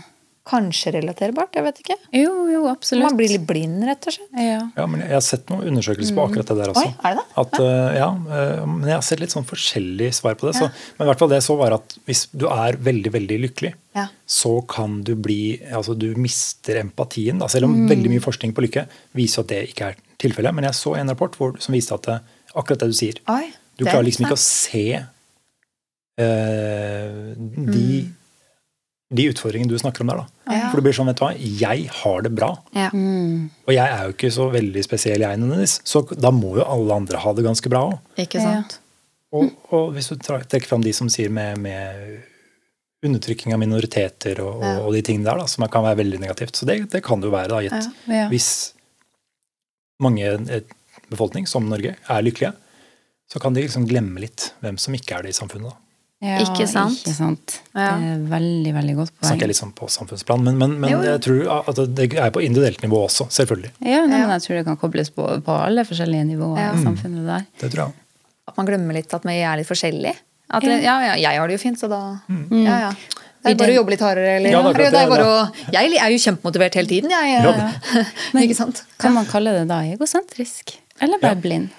Kanskje 0.43 0.91
relaterbart, 0.97 1.53
jeg 1.55 1.63
vet 1.63 1.77
ikke. 1.79 1.95
Jo, 2.19 2.31
jo, 2.51 2.65
absolutt. 2.67 3.05
Man 3.05 3.15
blir 3.15 3.29
litt 3.31 3.45
blind, 3.47 3.77
rett 3.87 4.03
og 4.09 4.11
slett. 4.17 4.33
ja. 4.35 4.57
Ja, 4.75 4.85
men 4.91 4.99
Jeg 4.99 5.13
har 5.15 5.21
sett 5.23 5.47
noen 5.47 5.69
undersøkelser 5.69 6.17
på 6.17 6.25
akkurat 6.25 6.49
det 6.51 6.57
der 6.59 6.71
også. 6.73 6.83
Oi, 6.83 6.95
er 6.99 7.15
det 7.15 7.21
det? 7.21 7.37
At, 7.45 7.53
eh, 7.63 7.95
ja, 8.01 8.09
eh, 8.11 8.65
men 8.67 8.89
jeg 8.91 8.97
har 8.97 9.05
sett 9.07 9.21
litt 9.23 9.31
sånn 9.31 9.47
forskjellige 9.47 10.11
svar 10.19 10.35
på 10.35 10.49
det. 10.49 10.57
Så, 10.59 10.67
men 10.97 11.07
i 11.07 11.09
hvert 11.13 11.23
fall 11.23 11.31
det 11.31 11.39
jeg 11.39 11.47
så 11.47 11.55
var 11.61 11.77
at 11.77 11.95
hvis 12.11 12.25
du 12.35 12.49
er 12.51 12.75
veldig 12.75 13.13
veldig 13.15 13.39
lykkelig, 13.47 13.73
Ja. 13.95 14.07
så 14.27 14.51
kan 14.67 14.99
du 15.07 15.13
bli 15.15 15.61
altså 15.71 15.95
Du 15.95 16.09
mister 16.19 16.75
empatien. 16.81 17.39
Da, 17.39 17.47
selv 17.47 17.69
om 17.69 17.85
Mm. 17.85 17.87
veldig 17.95 18.09
mye 18.11 18.25
forskning 18.27 18.51
på 18.51 18.67
lykke 18.67 18.83
viser 19.15 19.45
at 19.45 19.47
det 19.47 19.69
ikke 19.71 19.93
er 19.93 19.95
tilfellet. 20.23 20.55
Men 20.55 20.67
jeg 20.69 20.79
så 20.79 20.95
en 20.99 21.11
rapport 21.13 21.35
hvor, 21.39 21.55
som 21.63 21.75
viste 21.75 21.95
at 21.95 22.09
det, 22.09 22.17
akkurat 22.53 22.83
det 22.83 22.91
du 22.91 22.97
sier 22.97 23.21
Oi, 23.31 23.47
Du 23.77 23.85
er 23.85 23.91
klarer 23.91 24.07
liksom 24.07 24.27
ikke 24.27 24.39
å 24.39 24.43
se 24.43 24.85
uh, 26.21 27.31
de, 27.73 27.87
de 29.13 29.29
utfordringene 29.31 29.71
du 29.71 29.79
snakker 29.81 30.05
om 30.05 30.11
der. 30.13 30.23
da. 30.23 30.27
Mm. 30.47 30.55
Ja. 30.57 30.67
For 30.67 30.79
det 30.79 30.85
blir 30.87 30.97
sånn, 30.99 31.09
vet 31.11 31.19
du 31.21 31.25
hva, 31.25 31.33
jeg 31.63 31.89
har 32.01 32.19
det 32.25 32.33
bra. 32.35 32.51
ja. 32.77 32.89
Og 32.93 33.71
jeg 33.75 33.87
er 33.87 34.01
jo 34.07 34.15
ikke 34.17 34.33
så 34.35 34.49
veldig 34.53 34.83
spesiell, 34.85 35.25
jeg 35.25 35.41
nødvendigvis. 35.41 35.79
Så 35.87 36.05
da 36.13 36.33
må 36.35 36.57
jo 36.59 36.67
alle 36.67 37.01
andre 37.03 37.21
ha 37.23 37.35
det 37.37 37.45
ganske 37.45 37.71
bra 37.71 37.81
òg. 37.91 37.97
Og, 39.33 39.49
og 39.73 39.95
hvis 39.95 40.11
du 40.11 40.19
trekker 40.21 40.69
fram 40.69 40.83
de 40.85 40.93
som 40.93 41.09
sier 41.09 41.31
med, 41.33 41.57
med 41.63 42.21
undertrykking 43.03 43.53
av 43.55 43.59
minoriteter 43.61 44.39
og, 44.43 44.61
og, 44.61 44.87
og 44.87 44.95
de 44.95 45.01
tingene 45.05 45.27
der, 45.27 45.41
da, 45.41 45.49
som 45.49 45.65
kan 45.71 45.85
være 45.85 45.99
veldig 46.03 46.21
negativt. 46.21 46.55
Så 46.55 46.67
det, 46.69 46.77
det 46.93 47.03
kan 47.05 47.21
det 47.21 47.29
jo 47.29 47.33
være, 47.33 47.49
da, 47.51 47.61
gitt. 47.65 47.89
Ja. 48.11 48.27
Hvis 48.31 48.49
mange 50.01 50.25
eh, 50.49 50.61
befolkning, 51.09 51.45
som 51.47 51.67
Norge, 51.69 51.95
er 52.09 52.21
lykkelige, 52.25 52.53
så 53.31 53.39
kan 53.41 53.53
de 53.53 53.61
liksom 53.65 53.87
glemme 53.89 54.19
litt 54.21 54.53
hvem 54.61 54.77
som 54.79 54.93
ikke 54.93 55.17
er 55.19 55.23
det 55.23 55.29
i 55.33 55.37
samfunnet. 55.37 55.69
da. 55.71 55.77
Ja, 56.23 56.37
Ikke 56.39 56.63
sant? 56.71 57.01
Ikke 57.03 57.13
sant? 57.17 57.57
Ja. 57.75 57.97
Det 57.99 58.11
er 58.13 58.19
veldig, 58.31 58.71
veldig 58.77 58.93
godt 58.95 59.09
Snakker 59.11 59.27
poeng. 59.27 59.39
jeg 59.41 59.47
litt 59.51 59.57
sånn 59.59 59.73
på 59.75 59.89
samfunnsplan, 59.91 60.43
men, 60.45 60.57
men, 60.57 60.75
men 60.79 60.89
Jo, 60.93 61.01
jo. 61.03 61.09
jeg 61.11 61.21
tror 61.25 61.67
at 61.69 61.81
det 61.97 62.05
er 62.15 62.29
på 62.31 62.39
individuelt 62.45 62.81
nivå 62.85 63.01
også, 63.09 63.27
selvfølgelig. 63.29 63.71
Ja, 63.83 64.05
nei, 64.07 64.19
Ja. 64.21 64.27
men 64.29 64.39
jeg 64.39 64.45
tror 64.45 64.55
det 64.55 64.65
kan 64.69 64.77
kobles 64.79 65.09
på, 65.11 65.25
på 65.43 65.51
alle 65.65 65.83
forskjellige 65.83 66.23
nivåer 66.29 66.61
Ja. 66.61 66.69
i 66.77 66.83
samfunnet 66.85 67.25
der. 67.27 67.43
Det 67.59 67.71
tror 67.73 67.89
jeg. 67.89 67.93
At 68.47 68.55
man 68.57 68.65
glemmer 68.71 68.93
litt 68.95 69.13
at 69.13 69.23
vi 69.27 69.35
er 69.41 69.57
litt 69.59 69.67
forskjellige. 69.67 70.15
At, 70.49 70.63
Ja. 70.63 70.77
ja, 70.79 70.95
ja, 71.09 71.15
jeg 71.25 71.39
har 71.39 71.47
det 71.47 71.57
jo 71.59 71.63
fint, 71.65 71.79
så 71.79 71.89
da 71.91 71.99
Ja, 72.29 72.79
ja. 72.87 72.93
Det 73.43 73.51
er 73.51 73.55
bare 73.59 73.73
å 73.73 73.75
jobbe 73.81 73.89
litt 73.91 73.99
hardere, 73.99 74.35
eller 74.37 74.49
Ja, 74.51 74.61
det 74.61 74.85
er 74.87 74.91
det 74.91 74.99
er 75.01 75.09
bare 75.09 75.25
å, 75.27 75.71
Jeg 75.73 75.97
er 75.99 76.09
jo 76.13 76.17
kjempemotivert 76.23 76.73
hele 76.79 76.87
tiden, 76.87 77.09
jeg. 77.11 77.43
Ja, 77.43 77.71
Ikke 78.45 78.55
sant? 78.55 78.83
Kan 78.97 79.13
man 79.13 79.25
kalle 79.25 79.51
det 79.51 79.67
da 79.67 79.81
egosentrisk? 79.83 80.77
Eller 81.01 81.19
bare 81.19 81.35
Ja. 81.35 81.41
blind? 81.41 81.69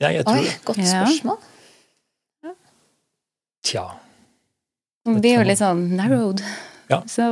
Ja, 0.00 0.08
jeg 0.10 0.24
tror 0.26 0.36
Oi, 0.36 0.42
det. 0.44 0.58
godt 0.64 0.78
Ja. 0.78 1.04
spørsmål. 1.04 1.38
Tja. 3.64 3.84
Man 5.06 5.20
blir 5.20 5.38
jo 5.38 5.44
litt 5.48 5.58
sånn 5.60 5.86
narrowed. 5.96 6.42
Ja. 6.90 7.00
Så 7.08 7.24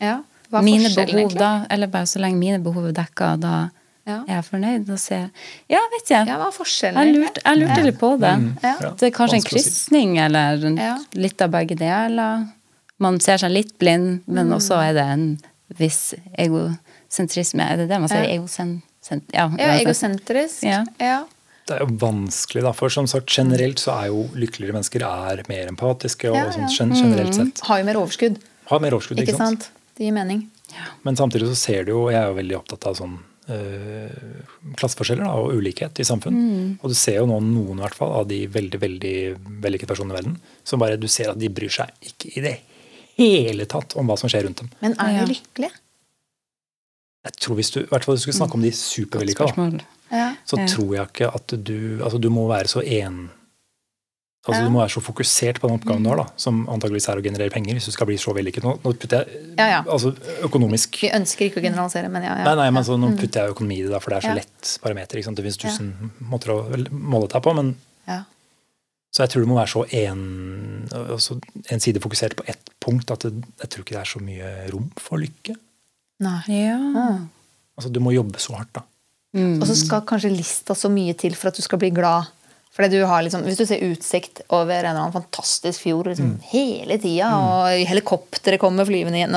Ja. 0.00 0.20
Hva 0.52 0.58
er 0.60 0.62
mine 0.62 0.84
forskjellen, 0.84 1.06
behov 1.06 1.18
egentlig? 1.32 1.38
da, 1.38 1.66
eller 1.70 1.86
bare 1.88 2.06
så 2.06 2.20
lenge 2.20 2.36
mine 2.38 2.58
behov 2.62 2.86
er 2.88 2.92
dekka, 2.92 3.40
da 3.40 3.70
Ja. 4.06 4.22
er 4.28 4.34
jeg 4.42 4.44
fornøyd. 4.44 4.90
Og 4.90 4.98
ser 4.98 5.30
Ja, 5.68 5.78
vet 5.90 6.08
jeg. 6.10 6.26
Ja, 6.26 6.36
hva 6.38 6.46
er 6.48 6.52
forskjellen? 6.52 7.04
Jeg 7.06 7.14
lurte, 7.16 7.40
jeg 7.44 7.58
lurte 7.58 7.82
litt 7.84 7.98
på 7.98 8.20
det. 8.20 8.34
Mm, 8.38 8.58
Ja. 8.62 8.76
ja. 8.80 8.90
Det 8.90 9.02
er 9.02 9.10
kanskje 9.18 9.34
en 9.34 9.42
krysning, 9.42 10.18
eller 10.18 10.66
en- 10.66 10.76
Ja. 10.76 10.98
litt 11.14 11.40
av 11.42 11.50
begge 11.50 11.76
deler. 11.76 12.46
Man 13.02 13.18
ser 13.24 13.40
seg 13.42 13.50
litt 13.50 13.72
blind, 13.82 14.20
men 14.30 14.48
Mm. 14.50 14.56
også 14.58 14.78
er 14.82 14.92
det 14.94 15.04
en 15.10 15.26
viss 15.78 16.14
egosentrisme. 16.38 17.64
Er 17.72 17.76
det 17.82 17.88
det 17.90 17.98
man 18.00 18.08
sier? 18.10 18.24
Ja. 18.26 18.36
Egosent, 18.38 18.82
sent- 19.02 19.30
Ja, 19.34 19.48
Ja, 19.58 19.72
egosentrisk. 19.80 20.62
Ja. 20.62 20.84
Ja. 21.00 21.24
Det 21.66 21.76
er 21.76 21.84
jo 21.86 21.92
vanskelig, 21.96 22.62
da, 22.62 22.72
for 22.72 22.88
som 22.90 23.06
sagt, 23.06 23.26
generelt 23.30 23.78
så 23.78 23.92
er 24.02 24.06
jo 24.08 24.24
lykkeligere 24.34 24.74
mennesker 24.74 25.02
er 25.06 25.42
mer 25.48 25.68
empatiske 25.70 26.28
og 26.30 26.34
Ja, 26.36 26.44
ja. 26.50 26.66
gen- 26.68 26.92
generelt 26.92 27.34
sett 27.34 27.60
Har 27.66 27.78
jo 27.78 27.84
mer 27.84 27.94
overskudd. 27.94 28.38
har 28.66 28.80
mer 28.80 28.90
overskudd. 28.92 29.18
Ikke 29.22 29.36
sant? 29.36 29.68
Det 29.96 30.04
gir 30.06 30.12
mening. 30.12 30.48
Men 31.04 31.14
samtidig 31.16 31.46
så 31.48 31.56
ser 31.56 31.84
du 31.84 31.92
jo, 31.92 32.08
jeg 32.10 32.16
er 32.22 32.28
jo 32.28 32.34
veldig 32.34 32.56
opptatt 32.58 32.86
av 32.86 32.96
sånn 32.96 33.18
øh, 33.48 34.10
klasseforskjeller 34.76 35.24
da, 35.24 35.32
og 35.34 35.52
ulikhet 35.58 35.98
i 36.00 36.04
samfunn. 36.06 36.78
Og 36.82 36.88
du 36.90 36.94
ser 36.94 37.16
jo 37.20 37.26
nå 37.26 37.40
noen 37.42 37.78
i 37.78 37.82
hvert 37.82 37.94
fall 37.94 38.12
av 38.20 38.28
de 38.28 38.46
veldig 38.46 38.78
veldig 38.80 39.16
vellykkede 39.62 39.88
personene 39.88 40.14
i 40.14 40.20
verden 40.20 40.36
som 40.64 40.78
bare 40.78 40.96
du 40.96 41.06
ser 41.08 41.30
at 41.30 41.38
de 41.38 41.48
bryr 41.48 41.68
seg 41.70 41.90
ikke 42.02 42.36
i 42.38 42.40
det 42.40 42.58
hele 43.18 43.66
tatt 43.70 43.96
om 44.00 44.06
hva 44.10 44.16
som 44.20 44.30
skjer 44.32 44.46
rundt 44.48 44.62
dem. 44.62 44.70
Men 44.84 44.96
er 45.00 45.22
de 45.22 45.34
lykkelige? 45.34 45.72
Jeg 47.22 47.36
tror 47.38 47.54
hvis 47.60 47.70
du, 47.70 47.80
i 47.84 47.86
hvert 47.90 48.04
fall 48.04 48.16
hvis 48.16 48.24
du 48.24 48.28
skulle 48.30 48.40
snakke 48.40 48.58
om 48.58 48.64
de 48.64 48.72
supervellykka. 48.74 49.46
Ja. 50.12 50.34
så 50.44 50.58
tror 50.68 50.90
jeg 50.96 51.06
ikke 51.08 51.28
at 51.32 51.52
du 51.64 52.02
Altså 52.04 52.18
du 52.20 52.26
må 52.28 52.42
være 52.50 52.68
så 52.68 52.82
en 52.84 53.30
Altså 54.42 54.58
Ja. 54.58 54.64
Du 54.66 54.72
må 54.74 54.80
være 54.82 54.90
så 54.90 55.00
fokusert 55.00 55.60
på 55.62 55.68
den 55.70 55.76
oppgaven 55.78 56.02
du 56.02 56.08
har, 56.10 56.16
da, 56.18 56.24
som 56.36 56.64
antageligvis 56.68 57.06
er 57.12 57.20
å 57.20 57.22
generere 57.22 57.52
penger, 57.54 57.76
hvis 57.78 57.84
du 57.86 57.92
skal 57.94 58.08
bli 58.10 58.16
så 58.18 58.32
vellykket. 58.34 58.64
Nå, 58.66 58.72
nå 58.82 58.92
putter 58.98 59.22
jeg 59.22 59.42
Ja, 59.54 59.66
ja. 59.70 59.82
altså 59.86 60.10
økonomisk 60.42 60.98
Vi 61.04 61.12
ønsker 61.14 61.46
ikke 61.46 61.60
å 61.60 61.62
generalisere, 61.62 62.10
men 62.10 62.26
ja. 62.26 62.32
ja. 62.40 62.44
Nei, 62.48 62.56
nei, 62.58 62.70
men 62.74 62.82
så, 62.82 62.96
Nå 62.98 63.12
putter 63.20 63.44
jeg 63.46 63.54
økonomi 63.54 63.78
i 63.78 63.84
det, 63.86 63.92
da, 63.94 64.00
for 64.02 64.10
det 64.10 64.18
er 64.18 64.26
så 64.26 64.32
Ja. 64.34 64.40
lett 64.40 64.72
parameter. 64.82 65.20
Ikke 65.20 65.28
sant? 65.30 65.38
Det 65.38 65.46
finnes 65.46 65.62
tusen 65.62 65.92
måter 66.32 66.50
å 66.56 66.58
måle 66.90 67.30
deg 67.30 67.42
på. 67.46 67.54
men 67.54 67.76
Ja. 68.10 68.24
Så 69.12 69.24
jeg 69.24 69.32
tror 69.32 69.44
det 69.44 69.50
må 69.50 69.58
være 69.58 69.68
så 69.68 69.82
en, 69.98 70.22
altså, 70.96 71.36
ensidig 71.74 72.00
fokusert 72.00 72.36
på 72.38 72.46
ett 72.48 72.70
punkt 72.80 73.12
at 73.12 73.26
det, 73.26 73.44
jeg 73.60 73.72
tror 73.72 73.84
ikke 73.84 73.96
det 73.96 74.00
er 74.00 74.08
så 74.08 74.22
mye 74.24 74.52
rom 74.72 74.86
for 74.96 75.20
lykke. 75.20 75.56
Nei. 76.24 76.38
Ja. 76.48 76.78
Ah. 76.96 77.18
Altså, 77.76 77.92
Du 77.92 78.00
må 78.00 78.14
jobbe 78.14 78.40
så 78.40 78.56
hardt, 78.56 78.72
da. 78.78 78.86
Mm. 79.36 79.58
Og 79.60 79.66
så 79.68 79.76
skal 79.76 80.04
kanskje 80.08 80.32
lista 80.32 80.76
så 80.76 80.90
mye 80.92 81.12
til 81.18 81.36
for 81.36 81.50
at 81.50 81.58
du 81.60 81.64
skal 81.64 81.80
bli 81.80 81.92
glad. 81.92 82.30
Fordi 82.72 82.88
du 82.96 83.04
har 83.04 83.20
liksom, 83.24 83.44
Hvis 83.44 83.60
du 83.60 83.66
ser 83.68 83.84
utsikt 83.84 84.42
over 84.48 84.72
en 84.72 84.94
eller 84.94 85.02
annen 85.02 85.12
fantastisk 85.12 85.84
fjord 85.84 86.08
liksom, 86.08 86.38
hele 86.54 86.96
tida, 87.00 87.28
og 87.36 87.84
helikopteret 87.90 88.60
kommer 88.60 88.88
flyvende 88.88 89.20
igjen 89.20 89.36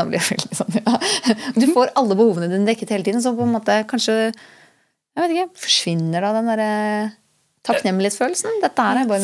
sånn, 0.56 0.80
ja. 0.80 0.96
Du 1.60 1.68
får 1.76 1.92
alle 2.00 2.16
behovene 2.16 2.48
dine 2.48 2.68
dekket 2.70 2.96
hele 2.96 3.08
tiden, 3.08 3.24
så 3.24 3.36
på 3.36 3.44
en 3.44 3.56
måte 3.58 3.82
kanskje 3.92 4.32
jeg 5.16 5.24
vet 5.24 5.34
ikke, 5.36 5.64
forsvinner 5.64 6.24
da 6.24 6.32
den 6.36 6.50
derre 6.52 6.72
takknemlighetsfølelsen. 7.68 8.62
Dette 8.64 8.86
er 8.92 9.08
bare 9.10 9.22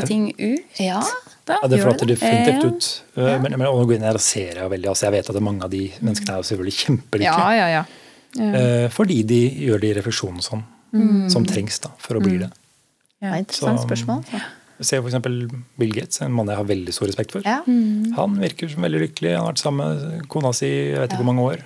og 0.00 0.06
ting 0.08 0.28
ut. 0.38 0.80
Ja. 0.82 1.00
Da, 1.46 1.58
Ja, 1.62 1.68
det 1.68 1.80
flater 1.82 2.06
definitivt 2.08 2.62
Ja. 2.64 2.68
ut. 2.70 3.02
Uh, 3.16 3.42
Men, 3.42 3.52
men, 3.58 3.66
og 3.68 3.78
jeg 3.80 3.86
inn 3.98 4.06
her 4.08 4.14
og 4.14 4.20
ser 4.24 4.54
jeg 4.62 4.70
veldig, 4.70 4.88
altså 4.88 5.06
jeg 5.10 5.12
vet 5.12 5.30
at 5.30 5.42
mange 5.42 5.62
av 5.64 5.70
de 5.70 5.82
menneskene 6.00 6.38
er 6.38 6.42
selvfølgelig 6.48 6.78
kjempelykkelige. 6.84 7.38
ja, 7.38 7.52
ja, 7.52 7.68
ja. 7.78 7.84
Eh, 8.34 8.88
fordi 8.90 9.22
de 9.22 9.40
gjør 9.68 9.80
de 9.80 9.92
refleksjonene 9.94 10.42
Mm. 10.92 11.28
som 11.30 11.44
trengs 11.46 11.80
da, 11.80 11.90
for 11.98 12.14
å 12.18 12.22
bli 12.22 12.38
det. 12.38 12.50
Det 13.20 13.28
er 13.30 13.36
interessant 13.38 13.80
Så- 13.80 13.86
spørsmål. 13.86 14.24
Jeg 14.32 14.86
Se 14.86 14.96
f.eks. 14.96 15.14
Bill 15.78 15.92
Gates, 15.92 16.20
en 16.20 16.32
mann 16.32 16.46
jeg 16.48 16.56
har 16.56 16.64
veldig 16.64 16.92
stor 16.92 17.06
respekt 17.06 17.30
for. 17.30 17.42
Ja. 17.44 17.60
Han 17.64 18.36
virker 18.40 18.68
som 18.68 18.82
veldig 18.82 19.00
lykkelig. 19.08 19.36
Han 19.36 19.44
har 19.46 19.52
vært 19.52 19.62
sammen 19.62 20.10
med 20.18 20.28
kona 20.28 20.52
si 20.52 20.66
jeg 20.66 20.98
vet 20.98 21.10
ikke 21.12 21.22
hvor 21.22 21.32
mange 21.32 21.44
år. 21.52 21.62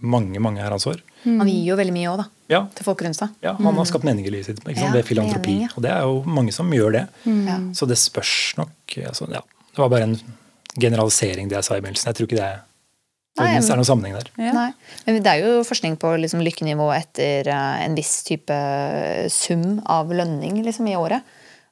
Mange 0.00 0.38
mange 0.40 0.62
herrens 0.62 0.86
år. 0.86 1.00
Han 1.24 1.48
gir 1.48 1.64
jo 1.72 1.76
veldig 1.76 1.92
mye 1.92 2.08
òg, 2.12 2.16
da. 2.22 2.24
Ja, 2.48 2.60
Til 2.74 2.84
folk 2.86 3.02
rundt 3.02 3.16
seg. 3.18 3.28
ja, 3.42 3.52
han 3.58 3.74
har 3.74 3.84
skapt 3.84 4.04
mening 4.04 4.24
i 4.26 4.30
livet 4.30 4.46
sitt 4.46 4.60
ikke 4.62 4.74
sant? 4.78 4.86
Ja, 4.86 4.92
ved 4.92 5.04
filantropi. 5.04 5.50
mening, 5.56 5.62
ja. 5.66 5.68
Og 5.76 5.82
det 5.82 5.90
er 5.90 6.00
jo 6.06 6.22
mange 6.24 6.52
som 6.52 6.70
gjør 6.70 6.92
det. 6.92 7.08
Ja. 7.26 7.58
Så 7.74 7.86
det 7.88 7.98
spørs 7.98 8.54
nok 8.56 8.70
altså, 9.06 9.28
ja, 9.30 9.40
Det 9.70 9.78
var 9.78 9.88
bare 9.88 10.02
en 10.02 10.16
generalisering, 10.78 11.48
det 11.48 11.56
jeg 11.58 11.64
sa 11.64 11.76
i 11.76 11.80
begynnelsen. 11.80 12.06
Jeg 12.10 12.14
tror 12.16 12.26
ikke 12.28 12.38
det 12.40 12.60
Nei, 13.38 13.46
det 13.46 13.62
men- 13.62 13.70
er 13.72 13.76
noen 13.76 13.84
sammenheng 13.88 14.14
der. 14.18 14.30
Ja. 14.38 14.52
Nei. 14.52 14.72
Men 15.06 15.22
det 15.22 15.26
er 15.32 15.38
jo 15.44 15.62
forskning 15.64 15.96
på 15.98 16.14
liksom 16.20 16.40
lykkenivå 16.42 16.88
etter 16.96 17.46
eh, 17.48 17.84
en 17.84 17.94
viss 17.94 18.22
type 18.24 18.56
sum 19.30 19.80
av 19.86 20.08
lønning 20.10 20.62
liksom, 20.64 20.88
i 20.88 20.96
året. 20.98 21.22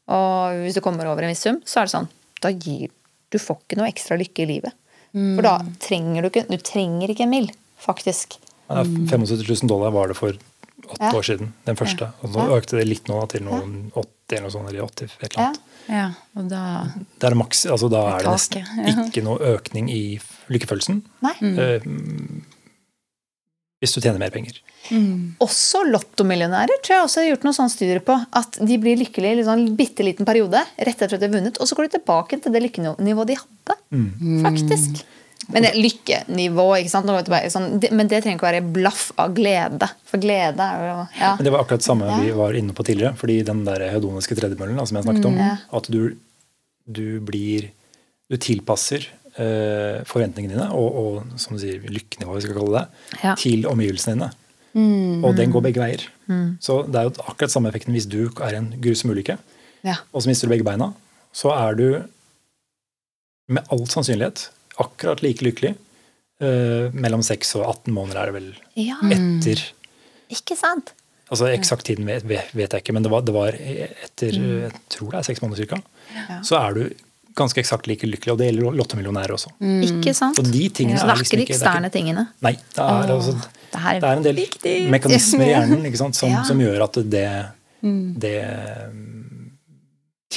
Og 0.08 0.62
hvis 0.64 0.74
du 0.74 0.80
kommer 0.80 1.06
over 1.10 1.22
en 1.22 1.28
viss 1.32 1.42
sum, 1.44 1.60
så 1.66 1.80
er 1.82 1.88
det 1.88 1.92
sånn 1.94 2.08
Da 2.40 2.50
gir 2.50 2.88
du 3.30 3.36
får 3.38 3.58
ikke 3.60 3.76
noe 3.76 3.88
ekstra 3.90 4.16
lykke 4.16 4.44
i 4.44 4.46
livet. 4.46 4.72
For 5.12 5.42
da 5.42 5.58
trenger 5.80 6.22
du 6.22 6.28
ikke 6.30 6.46
Du 6.48 6.56
trenger 6.64 7.08
ikke 7.12 7.24
en 7.26 7.30
mill, 7.30 7.50
faktisk. 7.82 8.38
Ja, 8.68 8.82
75 8.84 9.46
000 9.62 9.68
dollar 9.70 9.90
var 9.94 10.08
det 10.12 10.16
for 10.18 10.34
åtte 10.88 11.04
Ja. 11.04 11.12
år 11.12 11.24
siden, 11.26 11.52
den 11.66 11.76
første. 11.76 12.10
Og 12.22 12.32
så 12.32 12.44
økte 12.56 12.76
det 12.78 12.86
litt 12.88 13.08
nå 13.08 13.20
da, 13.20 13.26
til 13.26 13.42
noen 13.44 13.90
80 13.94 14.36
eller 14.36 14.42
noe 14.46 14.52
sånt, 14.54 14.68
eller 14.70 14.84
80, 14.84 15.10
et 15.22 15.32
eller 15.32 15.44
annet. 15.46 15.60
Ja, 15.88 16.06
og 16.36 16.48
da 16.50 16.62
Det 17.18 17.30
er 17.30 17.34
maks, 17.34 17.64
altså 17.66 17.88
da 17.90 18.02
er 18.18 18.24
det 18.26 18.32
nesten 18.34 19.08
ikke 19.08 19.22
noe 19.24 19.38
økning 19.56 19.88
i 19.90 20.18
lykkefølelsen 20.52 21.02
Nei. 21.24 21.32
eh, 21.40 21.80
hvis 23.78 23.94
du 23.94 24.00
tjener 24.02 24.18
mer 24.18 24.32
penger. 24.34 24.56
Også 25.44 25.84
lottomillionærer 25.86 26.80
tror 26.82 26.96
jeg 26.96 27.04
også 27.06 27.20
har 27.22 27.28
gjort 27.30 27.44
noen 27.46 27.54
sånne 27.54 27.70
studier 27.70 28.00
på. 28.02 28.16
At 28.34 28.58
de 28.58 28.78
blir 28.82 28.98
lykkelige 28.98 29.36
i 29.36 29.42
en 29.44 29.46
sånn 29.46 29.76
bitte 29.78 30.02
liten 30.02 30.26
periode 30.26 30.64
rett 30.76 30.96
etter 30.98 31.14
at 31.14 31.22
de 31.22 31.28
har 31.28 31.34
vunnet, 31.36 31.60
og 31.62 31.68
så 31.70 31.76
går 31.78 31.86
de 31.86 31.92
tilbake 31.98 32.40
til 32.42 32.52
det 32.56 32.62
lykkenivået 32.64 33.30
de 33.30 33.36
hadde. 33.38 33.76
Faktisk. 34.42 35.04
Men 35.48 35.62
det 35.64 35.70
lykkenivå, 35.78 36.64
ikke 36.82 36.90
sant? 36.92 37.06
Sånn, 37.52 37.68
det, 37.80 37.88
men 37.94 38.08
det 38.10 38.18
trenger 38.24 38.36
ikke 38.36 38.48
være 38.50 38.72
blaff 38.74 39.12
av 39.16 39.30
glede. 39.36 39.86
For 40.04 40.20
glede 40.20 40.60
er 40.60 40.82
jo 40.84 40.96
ja. 41.20 41.30
Men 41.38 41.44
det 41.46 41.52
var 41.54 41.62
akkurat 41.64 41.80
det 41.80 41.86
samme 41.86 42.08
Ja. 42.10 42.18
vi 42.20 42.30
var 42.36 42.52
inne 42.58 42.74
på 42.76 42.84
tidligere. 42.84 43.14
fordi 43.16 43.42
den 43.46 43.64
der 43.64 43.86
hedoniske 43.90 44.34
tredjemøllen 44.36 44.82
som 44.86 44.96
jeg 44.98 45.04
snakket 45.06 45.24
om, 45.30 45.38
at 45.72 45.88
du, 45.90 46.16
du 46.86 47.20
blir 47.20 47.70
Du 48.30 48.36
tilpasser 48.36 49.06
eh, 49.38 50.04
forventningene 50.04 50.52
dine, 50.52 50.66
og, 50.76 50.96
og 51.00 51.38
som 51.40 51.56
du 51.56 51.62
sier, 51.62 51.80
lykkenivået, 51.80 52.42
vi 52.42 52.44
skal 52.44 52.58
kalle 52.58 52.74
det, 52.82 52.88
Ja. 53.24 53.34
til 53.40 53.64
omgivelsene 53.66 54.14
dine. 54.18 54.28
Og 55.24 55.32
den 55.34 55.50
går 55.50 55.62
begge 55.64 55.80
veier. 55.80 56.02
Så 56.60 56.82
det 56.86 56.94
er 57.00 57.06
jo 57.08 57.14
akkurat 57.24 57.50
samme 57.50 57.70
effekten 57.70 57.94
hvis 57.96 58.04
du 58.06 58.28
er 58.44 58.58
en 58.58 58.68
grusom 58.84 59.10
ulykke, 59.14 59.38
Ja. 59.82 59.94
og 60.12 60.20
så 60.22 60.28
mister 60.28 60.46
du 60.46 60.52
begge 60.52 60.64
beina, 60.68 60.92
så 61.32 61.54
er 61.56 61.74
du 61.74 62.02
med 63.48 63.64
all 63.72 63.86
sannsynlighet 63.88 64.50
akkurat 64.86 65.22
like 65.26 65.44
lykkelig 65.46 65.74
Uh, 66.38 66.92
mellom 66.94 67.18
6 67.26 67.48
og 67.58 67.64
18 67.66 67.90
måneder 67.96 68.18
er 68.20 68.28
det 68.30 68.34
vel 68.36 68.44
ja. 68.78 68.94
etter 69.10 69.58
Ikke 70.30 70.54
sant? 70.54 70.92
Altså 71.34 71.48
Eksakt 71.50 71.82
tiden 71.88 72.06
vet, 72.06 72.22
vet 72.30 72.76
jeg 72.76 72.78
ikke, 72.84 72.94
men 72.94 73.02
det 73.02 73.10
var, 73.10 73.24
det 73.26 73.34
var 73.34 73.56
etter 73.58 74.36
jeg 74.38 74.70
tror 74.94 75.16
det 75.16 75.18
er 75.18 75.26
seks 75.26 75.42
måneder 75.42 75.64
cirka, 75.64 75.80
så 76.46 76.60
er 76.60 76.78
du 76.78 76.84
ganske 77.34 77.58
eksakt 77.58 77.90
like 77.90 78.06
lykkelig. 78.06 78.36
Og 78.36 78.38
det 78.38 78.52
gjelder 78.52 78.78
lottomillionærer 78.78 79.34
også. 79.34 79.50
Ikke 79.88 80.14
sant? 80.14 80.38
Og 80.38 80.46
de 80.46 80.62
tingene 80.78 81.02
det 81.02 81.10
er 81.10 81.20
liksom 81.24 81.42
ikke 81.42 81.50
de 81.50 81.56
eksterne 81.58 81.90
tingene. 81.98 82.24
Nei, 82.46 82.54
det 82.54 82.86
er, 82.86 83.12
altså, 83.18 83.34
det 83.74 83.82
er 83.82 83.98
det 83.98 84.08
er 84.12 84.22
en 84.22 84.26
del 84.30 84.38
viktig. 84.38 84.78
mekanismer 84.94 85.46
i 85.46 85.52
hjernen 85.56 85.86
ikke 85.90 86.02
sant, 86.04 86.22
som, 86.22 86.32
Ja. 86.38 86.46
som 86.46 86.62
gjør 86.62 86.86
at 86.86 87.02
det, 87.18 87.26
det, 88.22 88.36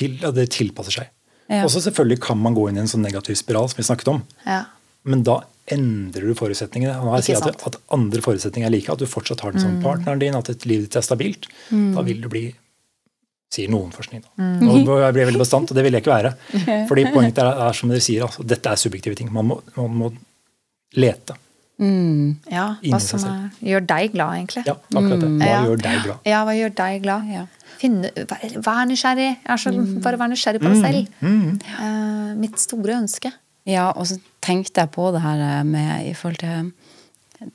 til, 0.02 0.18
det 0.18 0.50
tilpasser 0.58 1.02
seg. 1.04 1.14
Ja. 1.52 1.66
Og 1.68 1.72
så 1.74 1.82
selvfølgelig 1.84 2.22
kan 2.24 2.40
man 2.40 2.56
gå 2.56 2.70
inn 2.70 2.78
i 2.80 2.84
en 2.86 2.88
sånn 2.92 3.04
negativ 3.04 3.36
spiral 3.40 3.68
som 3.72 3.82
vi 3.82 3.84
snakket 3.88 4.08
om. 4.14 4.22
Ja. 4.48 4.62
Men 5.04 5.24
da 5.28 5.42
endrer 5.72 6.30
du 6.32 6.36
forutsetningene. 6.38 6.94
Nå 7.00 7.10
når 7.10 7.20
jeg 7.20 7.28
sier 7.32 7.48
at, 7.52 7.64
at 7.68 7.78
andre 7.94 8.22
forutsetninger 8.24 8.70
er 8.70 8.74
like, 8.74 8.92
at 8.92 9.02
du 9.02 9.08
fortsatt 9.10 9.44
har 9.44 9.54
den 9.56 9.64
som 9.64 9.78
partneren 9.84 10.22
din, 10.22 10.36
at 10.38 10.50
et 10.54 10.66
livet 10.70 10.88
ditt 10.90 10.98
er 11.00 11.06
stabilt, 11.06 11.48
da 11.72 12.04
vil 12.08 12.24
du 12.24 12.30
bli 12.32 12.46
sier 13.52 13.68
noen 13.72 13.92
forskning. 13.92 14.24
Da. 14.24 14.32
Mm. 14.40 14.88
Og 14.88 15.00
jeg 15.04 15.16
ble 15.18 15.26
veldig 15.28 15.42
bastant, 15.44 15.72
og 15.72 15.76
det 15.76 15.84
vil 15.84 15.96
jeg 15.98 16.06
ikke 16.06 16.14
være. 16.14 16.34
Fordi 16.90 17.06
poenget 17.12 17.42
er, 17.44 17.50
er 17.68 17.76
som 17.76 17.92
dere 17.92 18.04
sier, 18.04 18.24
altså, 18.28 18.46
dette 18.48 18.72
er 18.72 18.80
subjektive 18.80 19.18
ting. 19.20 19.32
Man 19.36 19.50
må, 19.52 19.58
man 19.76 19.98
må 20.06 20.12
lete. 20.96 21.36
Ja, 21.82 22.68
hva 22.86 23.00
som 23.02 23.24
er, 23.26 23.46
gjør 23.66 23.84
deg 23.90 24.12
glad, 24.14 24.36
egentlig. 24.38 24.62
Ja, 24.70 24.76
akkurat 24.94 25.24
det. 25.24 25.30
Hva 25.42 25.48
Ja. 25.50 25.62
gjør 25.66 25.80
deg 25.82 26.04
glad? 26.06 26.18
Ja, 26.30 26.42
hva 26.46 26.54
gjør 26.54 26.76
deg 26.78 27.02
glad? 27.08 27.32
Ja. 27.34 27.46
Finne, 27.82 28.12
vær, 28.30 28.44
vær 28.62 28.84
nysgjerrig. 28.86 29.30
Jeg 29.42 29.54
er 29.56 29.62
så, 29.62 29.72
Bare 30.06 30.20
vær 30.22 30.30
nysgjerrig 30.30 30.62
på 30.62 30.70
deg 30.70 30.84
selv. 30.86 31.16
Uh, 31.26 32.36
mitt 32.38 32.62
store 32.62 33.00
ønske. 33.02 33.34
Ja, 33.70 33.92
og 33.92 34.08
så 34.10 34.18
tenkte 34.42 34.84
jeg 34.84 34.94
på 34.96 35.12
det 35.14 35.22
her 35.22 35.42
eh, 35.46 35.64
med 35.68 36.08
i 36.10 36.14
forhold 36.18 36.40
til 36.42 36.72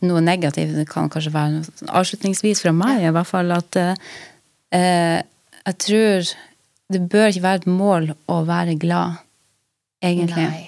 noe 0.06 0.22
negativt. 0.22 0.76
Det 0.76 0.86
kan 0.90 1.10
kanskje 1.10 1.34
være 1.34 1.56
noe 1.56 1.66
sånn 1.66 1.94
avslutningsvis 1.98 2.62
fra 2.62 2.72
meg, 2.76 3.02
i 3.02 3.12
hvert 3.14 3.30
fall, 3.30 3.50
at 3.54 3.78
eh, 3.80 4.06
eh, 4.76 5.18
jeg 5.66 5.78
tror 5.82 6.32
det 6.94 7.02
bør 7.10 7.32
ikke 7.32 7.42
være 7.42 7.62
et 7.64 7.68
mål 7.70 8.10
å 8.30 8.40
være 8.46 8.76
glad, 8.78 9.18
egentlig. 10.04 10.46
Nei. 10.46 10.64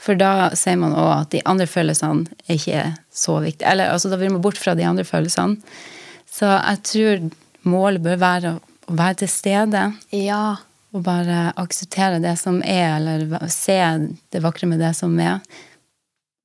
For 0.00 0.16
da 0.20 0.50
sier 0.56 0.76
man 0.80 0.96
òg 0.96 1.10
at 1.14 1.32
de 1.32 1.42
andre 1.48 1.66
følelsene 1.68 2.28
er 2.44 2.56
ikke 2.58 2.84
så 3.12 3.38
viktige. 3.44 3.68
Eller 3.68 3.92
altså, 3.92 4.10
da 4.12 4.18
vil 4.20 4.32
man 4.32 4.44
bort 4.44 4.60
fra 4.60 4.74
de 4.76 4.84
andre 4.88 5.04
følelsene. 5.08 5.60
Så 6.28 6.48
jeg 6.48 6.80
tror 6.88 7.28
målet 7.68 8.04
bør 8.04 8.20
være 8.20 8.54
å 8.56 8.62
å 8.88 8.96
være 8.98 9.16
til 9.24 9.28
stede. 9.32 9.84
Ja. 10.12 10.56
Og 10.94 11.02
bare 11.02 11.52
akseptere 11.58 12.20
det 12.22 12.36
som 12.38 12.60
er, 12.62 12.96
eller 13.00 13.48
se 13.50 13.78
det 14.30 14.42
vakre 14.44 14.68
med 14.70 14.78
det 14.84 14.92
som 14.96 15.16
er. 15.18 15.40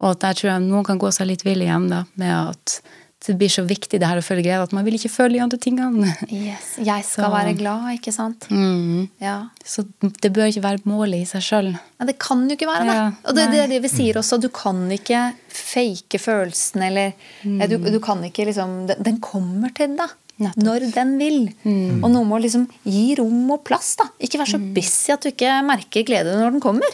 Og 0.01 0.13
at 0.15 0.21
der 0.23 0.33
tror 0.39 0.53
jeg 0.53 0.63
noen 0.69 0.85
kan 0.87 0.97
gå 1.01 1.11
seg 1.13 1.27
litt 1.27 1.43
vill 1.45 1.61
igjen, 1.65 1.89
da, 1.91 2.05
med 2.15 2.33
at 2.55 2.79
det 3.27 3.33
blir 3.35 3.51
så 3.51 3.65
viktig 3.67 3.99
det 3.99 4.07
her 4.07 4.15
å 4.21 4.23
føle 4.23 4.39
glede, 4.45 4.63
at 4.63 4.71
man 4.71 4.85
vil 4.87 4.95
ikke 4.95 5.09
føle 5.11 5.35
de 5.35 5.41
andre 5.43 5.57
tingene. 5.59 6.13
Yes. 6.31 6.77
Jeg 6.79 7.03
skal 7.03 7.25
Så- 7.27 7.31
være 7.33 7.51
glad, 7.59 7.89
ikke 7.97 8.13
sant? 8.15 8.47
Mm. 8.49 9.09
Ja. 9.19 9.49
Så 9.61 9.83
det 9.99 10.31
bør 10.33 10.47
ikke 10.47 10.63
være 10.63 10.79
målet 10.87 11.19
i 11.21 11.25
seg 11.27 11.41
sjøl. 11.43 11.67
Ja, 11.99 12.05
det 12.07 12.15
kan 12.17 12.47
jo 12.47 12.55
ikke 12.55 12.69
være 12.71 12.85
det. 12.87 12.95
Ja, 12.95 13.11
Og 13.27 13.35
det, 13.35 13.51
det 13.51 13.59
er 13.59 13.67
det 13.67 13.81
vi 13.83 13.89
sier 13.91 14.13
også. 14.21 14.39
Du 14.39 14.47
kan 14.47 14.79
ikke 14.95 15.33
fake 15.51 16.17
følelsen, 16.17 16.81
eller 16.87 17.11
Mm. 17.43 17.59
du, 17.69 17.77
du 17.91 17.99
kan 17.99 18.23
ikke 18.23 18.45
liksom 18.47 18.87
Den, 18.87 19.03
den 19.03 19.19
kommer 19.19 19.75
til 19.75 19.97
deg. 19.99 20.09
Nettopp. 20.39 20.63
Når 20.63 20.79
den 20.95 21.09
vil. 21.19 21.39
Mm. 21.65 22.03
Og 22.03 22.09
noe 22.13 22.25
må 22.27 22.37
liksom 22.39 22.63
gi 22.87 23.15
rom 23.19 23.51
og 23.55 23.59
plass. 23.67 23.89
da. 23.99 24.05
Ikke 24.23 24.39
være 24.41 24.53
så 24.55 24.59
busy 24.75 25.09
at 25.15 25.21
du 25.25 25.29
ikke 25.33 25.51
merker 25.67 26.01
glede 26.07 26.29
når 26.39 26.49
den 26.55 26.63
kommer. 26.63 26.91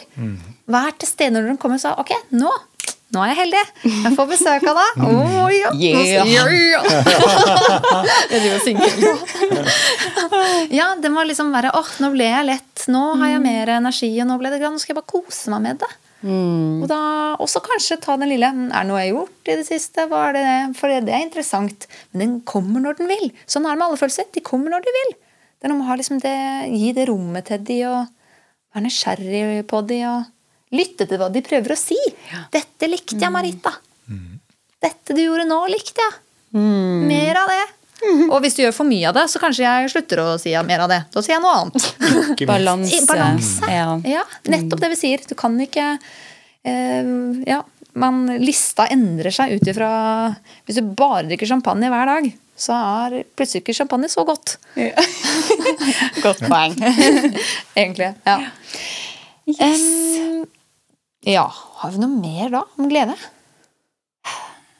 Vær 0.66 0.90
til 0.98 1.08
stede 1.08 1.32
når 1.36 1.44
den 1.52 1.60
kommer. 1.62 1.76
og 1.78 1.82
sa 1.84 1.90
ok, 2.02 2.12
nå 2.34 2.50
nå 3.14 3.18
er 3.22 3.28
jeg 3.30 3.38
heldig. 3.38 3.60
Jeg 3.86 4.10
får 4.16 4.26
besøk 4.28 4.62
av 4.66 4.74
deg. 4.80 4.90
Oh, 5.06 5.46
ja. 5.54 5.70
Yeah. 5.78 6.26
Jeg 8.32 8.40
driver 8.42 8.56
og 8.56 8.62
synger. 8.66 8.90
Ja, 10.74 10.86
det 11.00 11.10
må 11.14 11.22
liksom 11.24 11.52
være 11.54 11.70
åh, 11.78 11.90
nå 12.02 12.08
ble 12.16 12.24
jeg 12.26 12.46
lett. 12.48 12.86
Nå 12.92 13.02
har 13.20 13.28
jeg 13.36 13.42
mer 13.44 13.66
energi, 13.76 14.10
og 14.20 14.26
nå 14.28 14.34
ble 14.42 14.48
det 14.52 14.58
grann. 14.60 14.74
Nå 14.74 14.80
skal 14.82 14.92
jeg 14.94 14.98
bare 14.98 15.12
kose 15.14 15.50
meg 15.54 15.60
med 15.68 15.76
det. 15.84 15.90
Og 16.24 16.86
da 16.88 16.98
også 17.44 17.60
kanskje 17.60 17.98
ta 18.00 18.14
den 18.16 18.30
lille 18.32 18.48
Er 18.48 18.72
det 18.72 18.88
noe 18.88 19.02
jeg 19.02 19.12
har 19.12 19.18
gjort 19.18 19.50
i 19.52 19.56
det 19.60 19.66
siste? 19.68 20.06
Hva 20.10 20.22
er 20.30 20.36
det? 20.38 20.46
For 20.78 20.88
det 20.88 21.12
er 21.12 21.24
interessant. 21.24 21.86
Men 22.12 22.22
den 22.22 22.34
kommer 22.48 22.80
når 22.82 22.98
den 23.00 23.10
vil. 23.10 23.28
Sånn 23.46 23.66
er 23.66 23.74
det 23.76 23.82
med 23.82 23.88
alle 23.90 24.00
følelser. 24.00 24.30
De 24.32 24.42
kommer 24.44 24.72
når 24.72 24.86
de 24.86 24.94
vil. 24.96 25.12
Det 25.56 25.68
er 25.68 25.72
noe 25.72 25.80
med 25.80 25.86
å 25.86 25.90
ha 25.90 25.98
liksom 26.00 26.20
det, 26.22 26.36
gi 26.72 26.92
det 26.96 27.06
rommet 27.08 27.46
til 27.48 27.62
de, 27.64 27.78
og 27.88 28.00
være 28.76 28.84
nysgjerrig 28.86 29.62
på 29.70 29.80
de, 29.88 30.00
og 30.08 30.76
lytte 30.76 31.06
til 31.08 31.20
hva 31.20 31.28
de 31.32 31.42
prøver 31.46 31.72
å 31.72 31.78
si. 31.80 31.96
'Dette 32.52 32.88
likte 32.90 33.16
jeg, 33.20 33.32
Marita'. 33.32 33.72
'Dette 34.82 35.16
du 35.16 35.22
gjorde 35.22 35.46
nå, 35.48 35.60
likte 35.72 36.00
jeg'. 36.04 36.18
Mer 37.08 37.36
av 37.42 37.48
det. 37.52 37.64
Og 38.32 38.40
hvis 38.44 38.56
du 38.56 38.62
gjør 38.64 38.74
for 38.76 38.88
mye 38.88 39.08
av 39.10 39.16
det, 39.16 39.26
så 39.32 39.40
kanskje 39.42 39.64
jeg 39.66 39.92
slutter 39.94 40.22
å 40.22 40.26
si 40.40 40.54
mer 40.66 40.84
av 40.86 40.92
det. 40.92 41.00
Da 41.14 41.22
sier 41.24 41.36
jeg 41.36 41.44
noe 41.44 41.54
annet. 41.62 41.88
Balanse. 42.48 43.02
Balanse. 43.08 43.70
Ja. 43.72 43.88
Ja, 44.06 44.24
nettopp 44.52 44.82
det 44.84 44.92
vi 44.94 45.00
sier. 45.00 45.24
Du 45.26 45.36
kan 45.38 45.56
ikke 45.62 45.94
eh, 45.96 47.12
Ja, 47.48 47.62
man, 47.96 48.26
lista 48.42 48.88
endrer 48.92 49.32
seg 49.34 49.56
ut 49.56 49.70
ifra 49.70 49.90
Hvis 50.66 50.80
du 50.80 50.90
bare 50.96 51.24
drikker 51.30 51.48
champagne 51.48 51.88
hver 51.92 52.10
dag, 52.10 52.28
så 52.56 52.76
er 52.76 53.22
plutselig 53.36 53.64
ikke 53.64 53.76
champagne 53.76 54.08
så 54.12 54.24
godt. 54.28 54.56
Godt 56.24 56.44
poeng. 56.48 56.76
Egentlig. 57.80 58.12
Ja. 58.24 58.36
Em, 59.60 60.46
ja. 61.28 61.46
Har 61.82 61.92
vi 61.92 62.00
noe 62.00 62.20
mer 62.20 62.52
da 62.54 62.62
om 62.78 62.88
glede? 62.90 63.16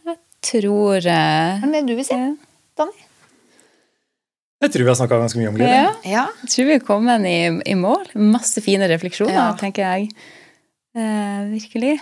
Jeg 0.07 0.21
Tror 0.47 1.03
uh... 1.03 1.59
Er 1.59 1.73
det 1.73 1.85
du 1.89 1.97
vil 1.99 2.07
si, 2.07 2.17
Danny? 2.79 3.06
Jeg 4.65 4.73
tror 4.73 4.83
vi 4.87 4.89
har 4.89 4.97
snakka 4.97 5.19
ganske 5.21 5.39
mye 5.41 5.49
om 5.51 5.57
glede. 5.59 5.73
Ja. 5.77 5.89
Ja. 6.09 6.25
Jeg 6.43 6.51
tror 6.55 6.69
vi 6.71 6.75
er 6.79 6.85
kommet 6.87 7.27
i, 7.29 7.37
i 7.73 7.75
mål. 7.77 8.07
Masse 8.17 8.63
fine 8.65 8.89
refleksjoner, 8.89 9.35
Ja. 9.37 9.49
tenker 9.61 9.85
jeg. 9.85 10.11
Eh, 10.97 11.43
virkelig. 11.53 11.99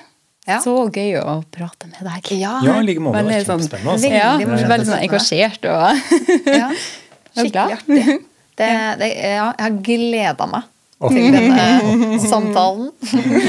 Ja. 0.46 0.60
Så 0.62 0.74
gøy 0.92 1.16
å 1.18 1.38
prate 1.50 1.88
med 1.90 2.04
deg. 2.04 2.30
Ja. 2.38 2.58
Ja, 2.62 2.76
like 2.84 3.00
måte. 3.02 3.18
Det 3.18 3.24
Veldig 3.24 3.40
var 3.40 3.48
sånn, 3.48 3.64
kjempespennende. 3.64 3.96
Altså. 3.96 4.12
ja, 4.12 4.30
Veldig 4.38 4.68
veldig 4.74 4.88
sånn 4.90 5.02
engasjert 5.08 5.66
og 5.72 6.52
ja. 6.52 6.68
Skikkelig 7.34 7.78
artig. 7.80 8.18
Det, 8.54 8.68
det, 9.00 9.08
ja, 9.18 9.48
jeg 9.50 9.64
har 9.64 9.78
gleda 9.88 10.46
meg 10.46 10.68
til 11.12 11.34
denne 11.34 12.18
samtalen. 12.32 12.88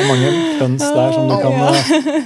mange 0.10 0.34
pønns 0.60 0.84
der 0.84 1.16
som 1.16 1.30
du 1.30 1.36
kan 1.42 1.56
ja. 1.60 2.22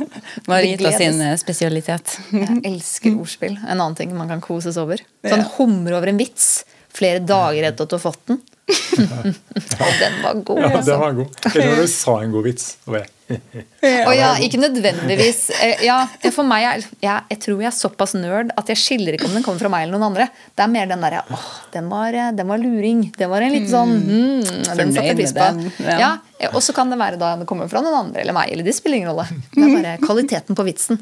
Marita 0.49 0.93
sin 0.95 1.21
eh, 1.25 1.35
spesialitet. 1.41 2.17
Jeg 2.33 2.61
elsker 2.69 3.15
ordspill. 3.19 3.57
En 3.61 3.77
annen 3.77 3.97
ting 3.99 4.15
man 4.17 4.31
kan 4.31 4.43
koses 4.43 4.79
over. 4.81 5.01
Sånn 5.25 5.45
humre 5.57 5.99
over 5.99 6.13
en 6.13 6.21
vits 6.21 6.63
flere 6.95 7.21
dager 7.23 7.69
etter 7.69 7.85
at 7.85 7.91
du 7.91 7.97
har 7.97 8.03
fått 8.03 8.23
den. 8.31 8.41
Og 8.69 9.93
den 10.03 10.19
var 10.23 10.41
god. 10.45 10.59
Ja, 10.61 10.71
altså. 10.73 10.91
den 10.91 11.01
var 11.03 11.15
god. 11.21 11.39
Eller 11.53 11.71
når 11.71 11.81
du 11.81 11.91
sa 11.93 12.17
en 12.23 12.35
god 12.35 12.49
vits. 12.49 12.67
Og 12.85 12.97
bare, 12.97 13.07
Og 13.29 14.13
ja, 14.17 14.29
ikke 14.41 14.57
nødvendigvis 14.57 15.39
eh, 15.61 15.83
Ja, 15.85 15.99
For 16.33 16.41
meg 16.47 16.63
er 16.65 16.85
jeg, 17.03 17.25
jeg 17.29 17.39
tror 17.43 17.59
jeg 17.61 17.69
er 17.69 17.75
såpass 17.77 18.15
nerd 18.17 18.49
at 18.57 18.71
jeg 18.73 18.79
skiller 18.81 19.13
ikke 19.17 19.27
om 19.29 19.35
den 19.37 19.45
kommer 19.45 19.61
fra 19.61 19.69
meg 19.73 19.85
eller 19.85 19.99
noen 19.99 20.07
andre. 20.11 20.25
Det 20.57 20.65
er 20.65 20.71
mer 20.73 20.89
den 20.89 21.05
derre 21.05 21.21
åh, 21.35 21.45
den 21.75 21.91
var, 21.91 22.17
eh, 22.17 22.31
den 22.37 22.49
var 22.49 22.61
luring. 22.63 23.03
Det 23.17 23.29
var 23.29 23.45
en 23.45 23.53
litt 23.53 23.69
sånn 23.69 23.93
mm, 23.99 24.49
Den 24.79 24.95
satte 24.95 25.05
jeg 25.11 25.19
pris 25.21 25.35
på. 25.37 25.49
ja. 25.85 25.99
Ja, 26.01 26.09
eh, 26.39 26.49
Og 26.55 26.63
så 26.65 26.73
kan 26.77 26.89
det 26.89 26.97
være 27.01 27.19
da 27.21 27.35
den 27.37 27.45
kommer 27.49 27.69
fra 27.71 27.83
noen 27.85 27.99
andre 28.07 28.23
eller 28.25 28.37
meg. 28.37 28.49
Eller 28.53 28.65
det 28.65 28.73
spiller 28.77 29.01
ingen 29.03 29.13
rolle. 29.13 29.27
Det 29.53 29.63
er 29.63 29.75
bare 29.77 29.95
kvaliteten 30.07 30.57
på 30.57 30.65
vitsen. 30.67 31.01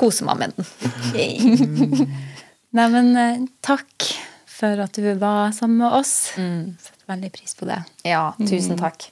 Kose 0.00 0.24
meg 0.24 0.40
med 0.40 0.56
den. 0.56 2.08
Nei, 2.72 2.86
men 2.96 3.12
eh, 3.20 3.42
takk 3.60 4.08
for 4.52 4.80
at 4.86 4.96
du 4.96 5.10
var 5.20 5.52
sammen 5.52 5.82
med 5.84 5.98
oss. 6.00 6.14
Setter 6.32 7.10
veldig 7.12 7.32
pris 7.34 7.52
på 7.58 7.68
det. 7.68 7.82
Ja, 8.08 8.30
tusen 8.48 8.78
takk. 8.80 9.10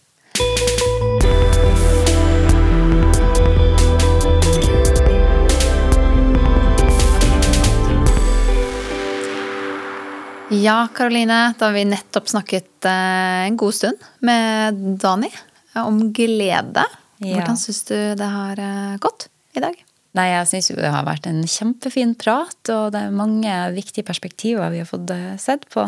Ja, 10.50 10.88
Karoline. 10.94 11.54
Da 11.58 11.68
har 11.68 11.72
vi 11.72 11.84
nettopp 11.86 12.28
snakket 12.28 12.84
eh, 12.84 13.46
en 13.46 13.56
god 13.56 13.74
stund 13.74 14.00
med 14.18 14.74
Dani 14.98 15.28
eh, 15.76 15.82
om 15.86 16.00
glede. 16.12 16.82
Hvordan 17.22 17.58
syns 17.60 17.84
du 17.86 17.94
det 18.18 18.26
har 18.26 18.58
eh, 18.58 18.96
gått 18.98 19.28
i 19.54 19.62
dag? 19.62 19.76
Nei, 20.18 20.24
jeg 20.32 20.48
syns 20.50 20.72
jo 20.72 20.76
det 20.80 20.90
har 20.90 21.06
vært 21.06 21.28
en 21.30 21.44
kjempefin 21.46 22.16
prat, 22.18 22.58
og 22.74 22.90
det 22.90 22.98
er 22.98 23.14
mange 23.14 23.52
viktige 23.76 24.02
perspektiver 24.08 24.72
vi 24.74 24.80
har 24.82 24.90
fått 24.90 25.12
sett 25.38 25.68
på. 25.70 25.84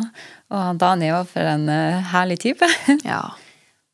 Og 0.54 0.78
Dani 0.78 1.10
òg, 1.10 1.26
for 1.32 1.42
en 1.42 1.66
herlig 2.12 2.38
type. 2.46 2.68
Ja. 3.02 3.32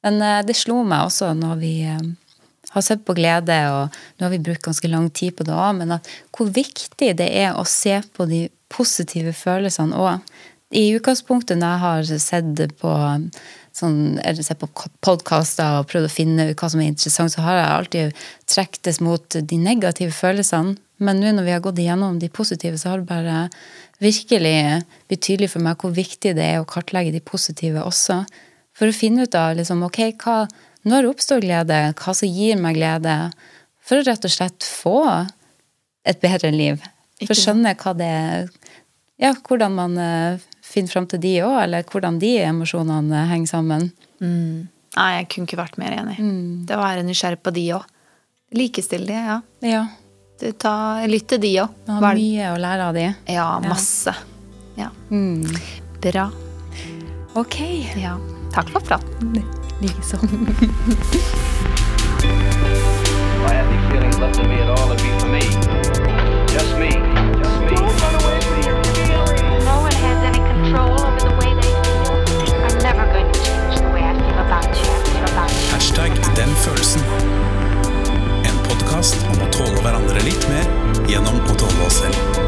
Men 0.04 0.20
det 0.46 0.54
slo 0.54 0.82
meg 0.86 1.08
også 1.08 1.32
når 1.34 1.56
vi 1.58 1.72
har 1.88 2.84
sett 2.84 3.00
på 3.08 3.16
glede, 3.16 3.56
og 3.72 3.96
nå 4.20 4.28
har 4.28 4.36
vi 4.36 4.44
brukt 4.50 4.68
ganske 4.68 4.92
lang 4.92 5.08
tid 5.16 5.32
på 5.40 5.48
det 5.48 5.56
òg, 5.56 5.80
men 5.80 5.96
at 5.96 6.12
hvor 6.36 6.52
viktig 6.52 7.14
det 7.16 7.32
er 7.40 7.56
å 7.56 7.64
se 7.64 7.96
på 8.12 8.28
de 8.28 8.44
positive 8.68 9.32
følelsene 9.32 9.96
òg. 9.96 10.20
I 10.74 10.90
utgangspunktet 10.98 11.56
når 11.56 11.70
jeg 11.70 11.82
har 11.84 12.08
sett 12.20 12.76
på 12.80 12.90
sånn, 13.78 14.18
eller 14.20 14.44
sett 14.44 14.60
på 14.60 14.68
podkaster 15.04 15.78
og 15.78 15.88
prøvd 15.88 16.08
å 16.08 16.12
finne 16.12 16.46
hva 16.52 16.68
som 16.68 16.82
er 16.82 16.90
interessant, 16.92 17.32
så 17.32 17.44
har 17.46 17.56
jeg 17.56 17.70
alltid 17.72 18.26
trektes 18.50 19.00
mot 19.04 19.38
de 19.38 19.60
negative 19.62 20.12
følelsene. 20.12 20.76
Men 20.98 21.20
nå 21.22 21.30
når 21.30 21.46
vi 21.46 21.54
har 21.54 21.62
gått 21.62 21.78
igjennom 21.78 22.18
de 22.18 22.28
positive, 22.28 22.78
så 22.78 22.90
har 22.92 23.00
det 23.00 23.08
bare 23.08 23.42
virkelig 24.02 24.82
blitt 25.08 25.22
tydelig 25.22 25.52
for 25.52 25.62
meg 25.62 25.78
hvor 25.78 25.94
viktig 25.94 26.34
det 26.34 26.44
er 26.44 26.58
å 26.60 26.66
kartlegge 26.68 27.14
de 27.14 27.22
positive 27.22 27.84
også. 27.86 28.24
For 28.76 28.90
å 28.90 28.96
finne 28.96 29.26
ut 29.26 29.36
av 29.38 29.56
liksom, 29.58 29.84
ok, 29.86 30.00
hva, 30.22 30.42
når 30.90 31.08
oppstår 31.12 31.42
glede, 31.46 31.78
hva 31.98 32.14
som 32.14 32.28
gir 32.30 32.58
meg 32.60 32.78
glede. 32.78 33.14
For 33.82 34.02
å 34.02 34.06
rett 34.06 34.26
og 34.26 34.34
slett 34.34 34.66
få 34.66 34.98
et 36.08 36.20
bedre 36.22 36.50
liv. 36.54 36.82
For 37.22 37.34
å 37.34 37.40
skjønne 37.46 37.78
hva 37.78 37.94
det 37.98 38.14
Ja, 39.18 39.32
hvordan 39.34 39.74
man 39.74 39.96
finner 40.68 40.92
fram 40.92 41.06
til 41.10 41.20
de 41.22 41.34
òg, 41.46 41.54
eller 41.64 41.86
hvordan 41.88 42.18
de 42.22 42.34
emosjonene 42.44 43.24
henger 43.30 43.50
sammen. 43.50 43.88
Nei, 44.20 45.08
jeg 45.18 45.28
kunne 45.32 45.48
ikke 45.48 45.60
vært 45.60 45.78
mer 45.80 45.94
enig. 45.98 46.18
Det 46.68 46.76
å 46.76 46.82
være 46.82 47.04
nysgjerrig 47.06 47.40
på 47.44 47.52
de 47.56 47.64
òg. 47.78 47.86
Likestill 48.56 49.04
de, 49.08 49.16
ja. 49.28 49.38
Ja. 49.64 49.82
Ta, 50.62 50.72
lytt 51.10 51.28
til 51.32 51.40
de 51.42 51.52
òg. 51.64 51.68
Du 51.86 51.92
har 51.96 52.14
mye 52.16 52.52
å 52.54 52.58
lære 52.62 52.88
av 52.90 52.96
de. 52.96 53.06
Ja, 53.34 53.48
masse. 53.64 54.14
Ja. 54.78 54.90
Bra. 56.04 56.28
Ok. 57.38 57.58
Ja. 58.00 58.16
Takk 58.54 58.70
for 58.72 58.80
praten. 58.88 59.42
Likeså. 59.82 60.18
I 63.48 63.52
had 63.52 63.66
any 63.66 63.78
feelings 63.90 64.18
left 64.18 64.38
at 64.38 64.68
all, 64.68 64.92
it'd 64.92 65.02
be 65.02 65.18
for 65.20 65.28
me. 65.28 65.77
podkast 78.98 79.28
om 79.30 79.42
å 79.44 79.50
tåle 79.54 79.78
hverandre 79.84 80.24
litt 80.26 80.48
mer 80.50 80.66
gjennom 81.06 81.38
å 81.46 81.54
tåle 81.54 81.86
oss 81.86 82.02
selv. 82.02 82.47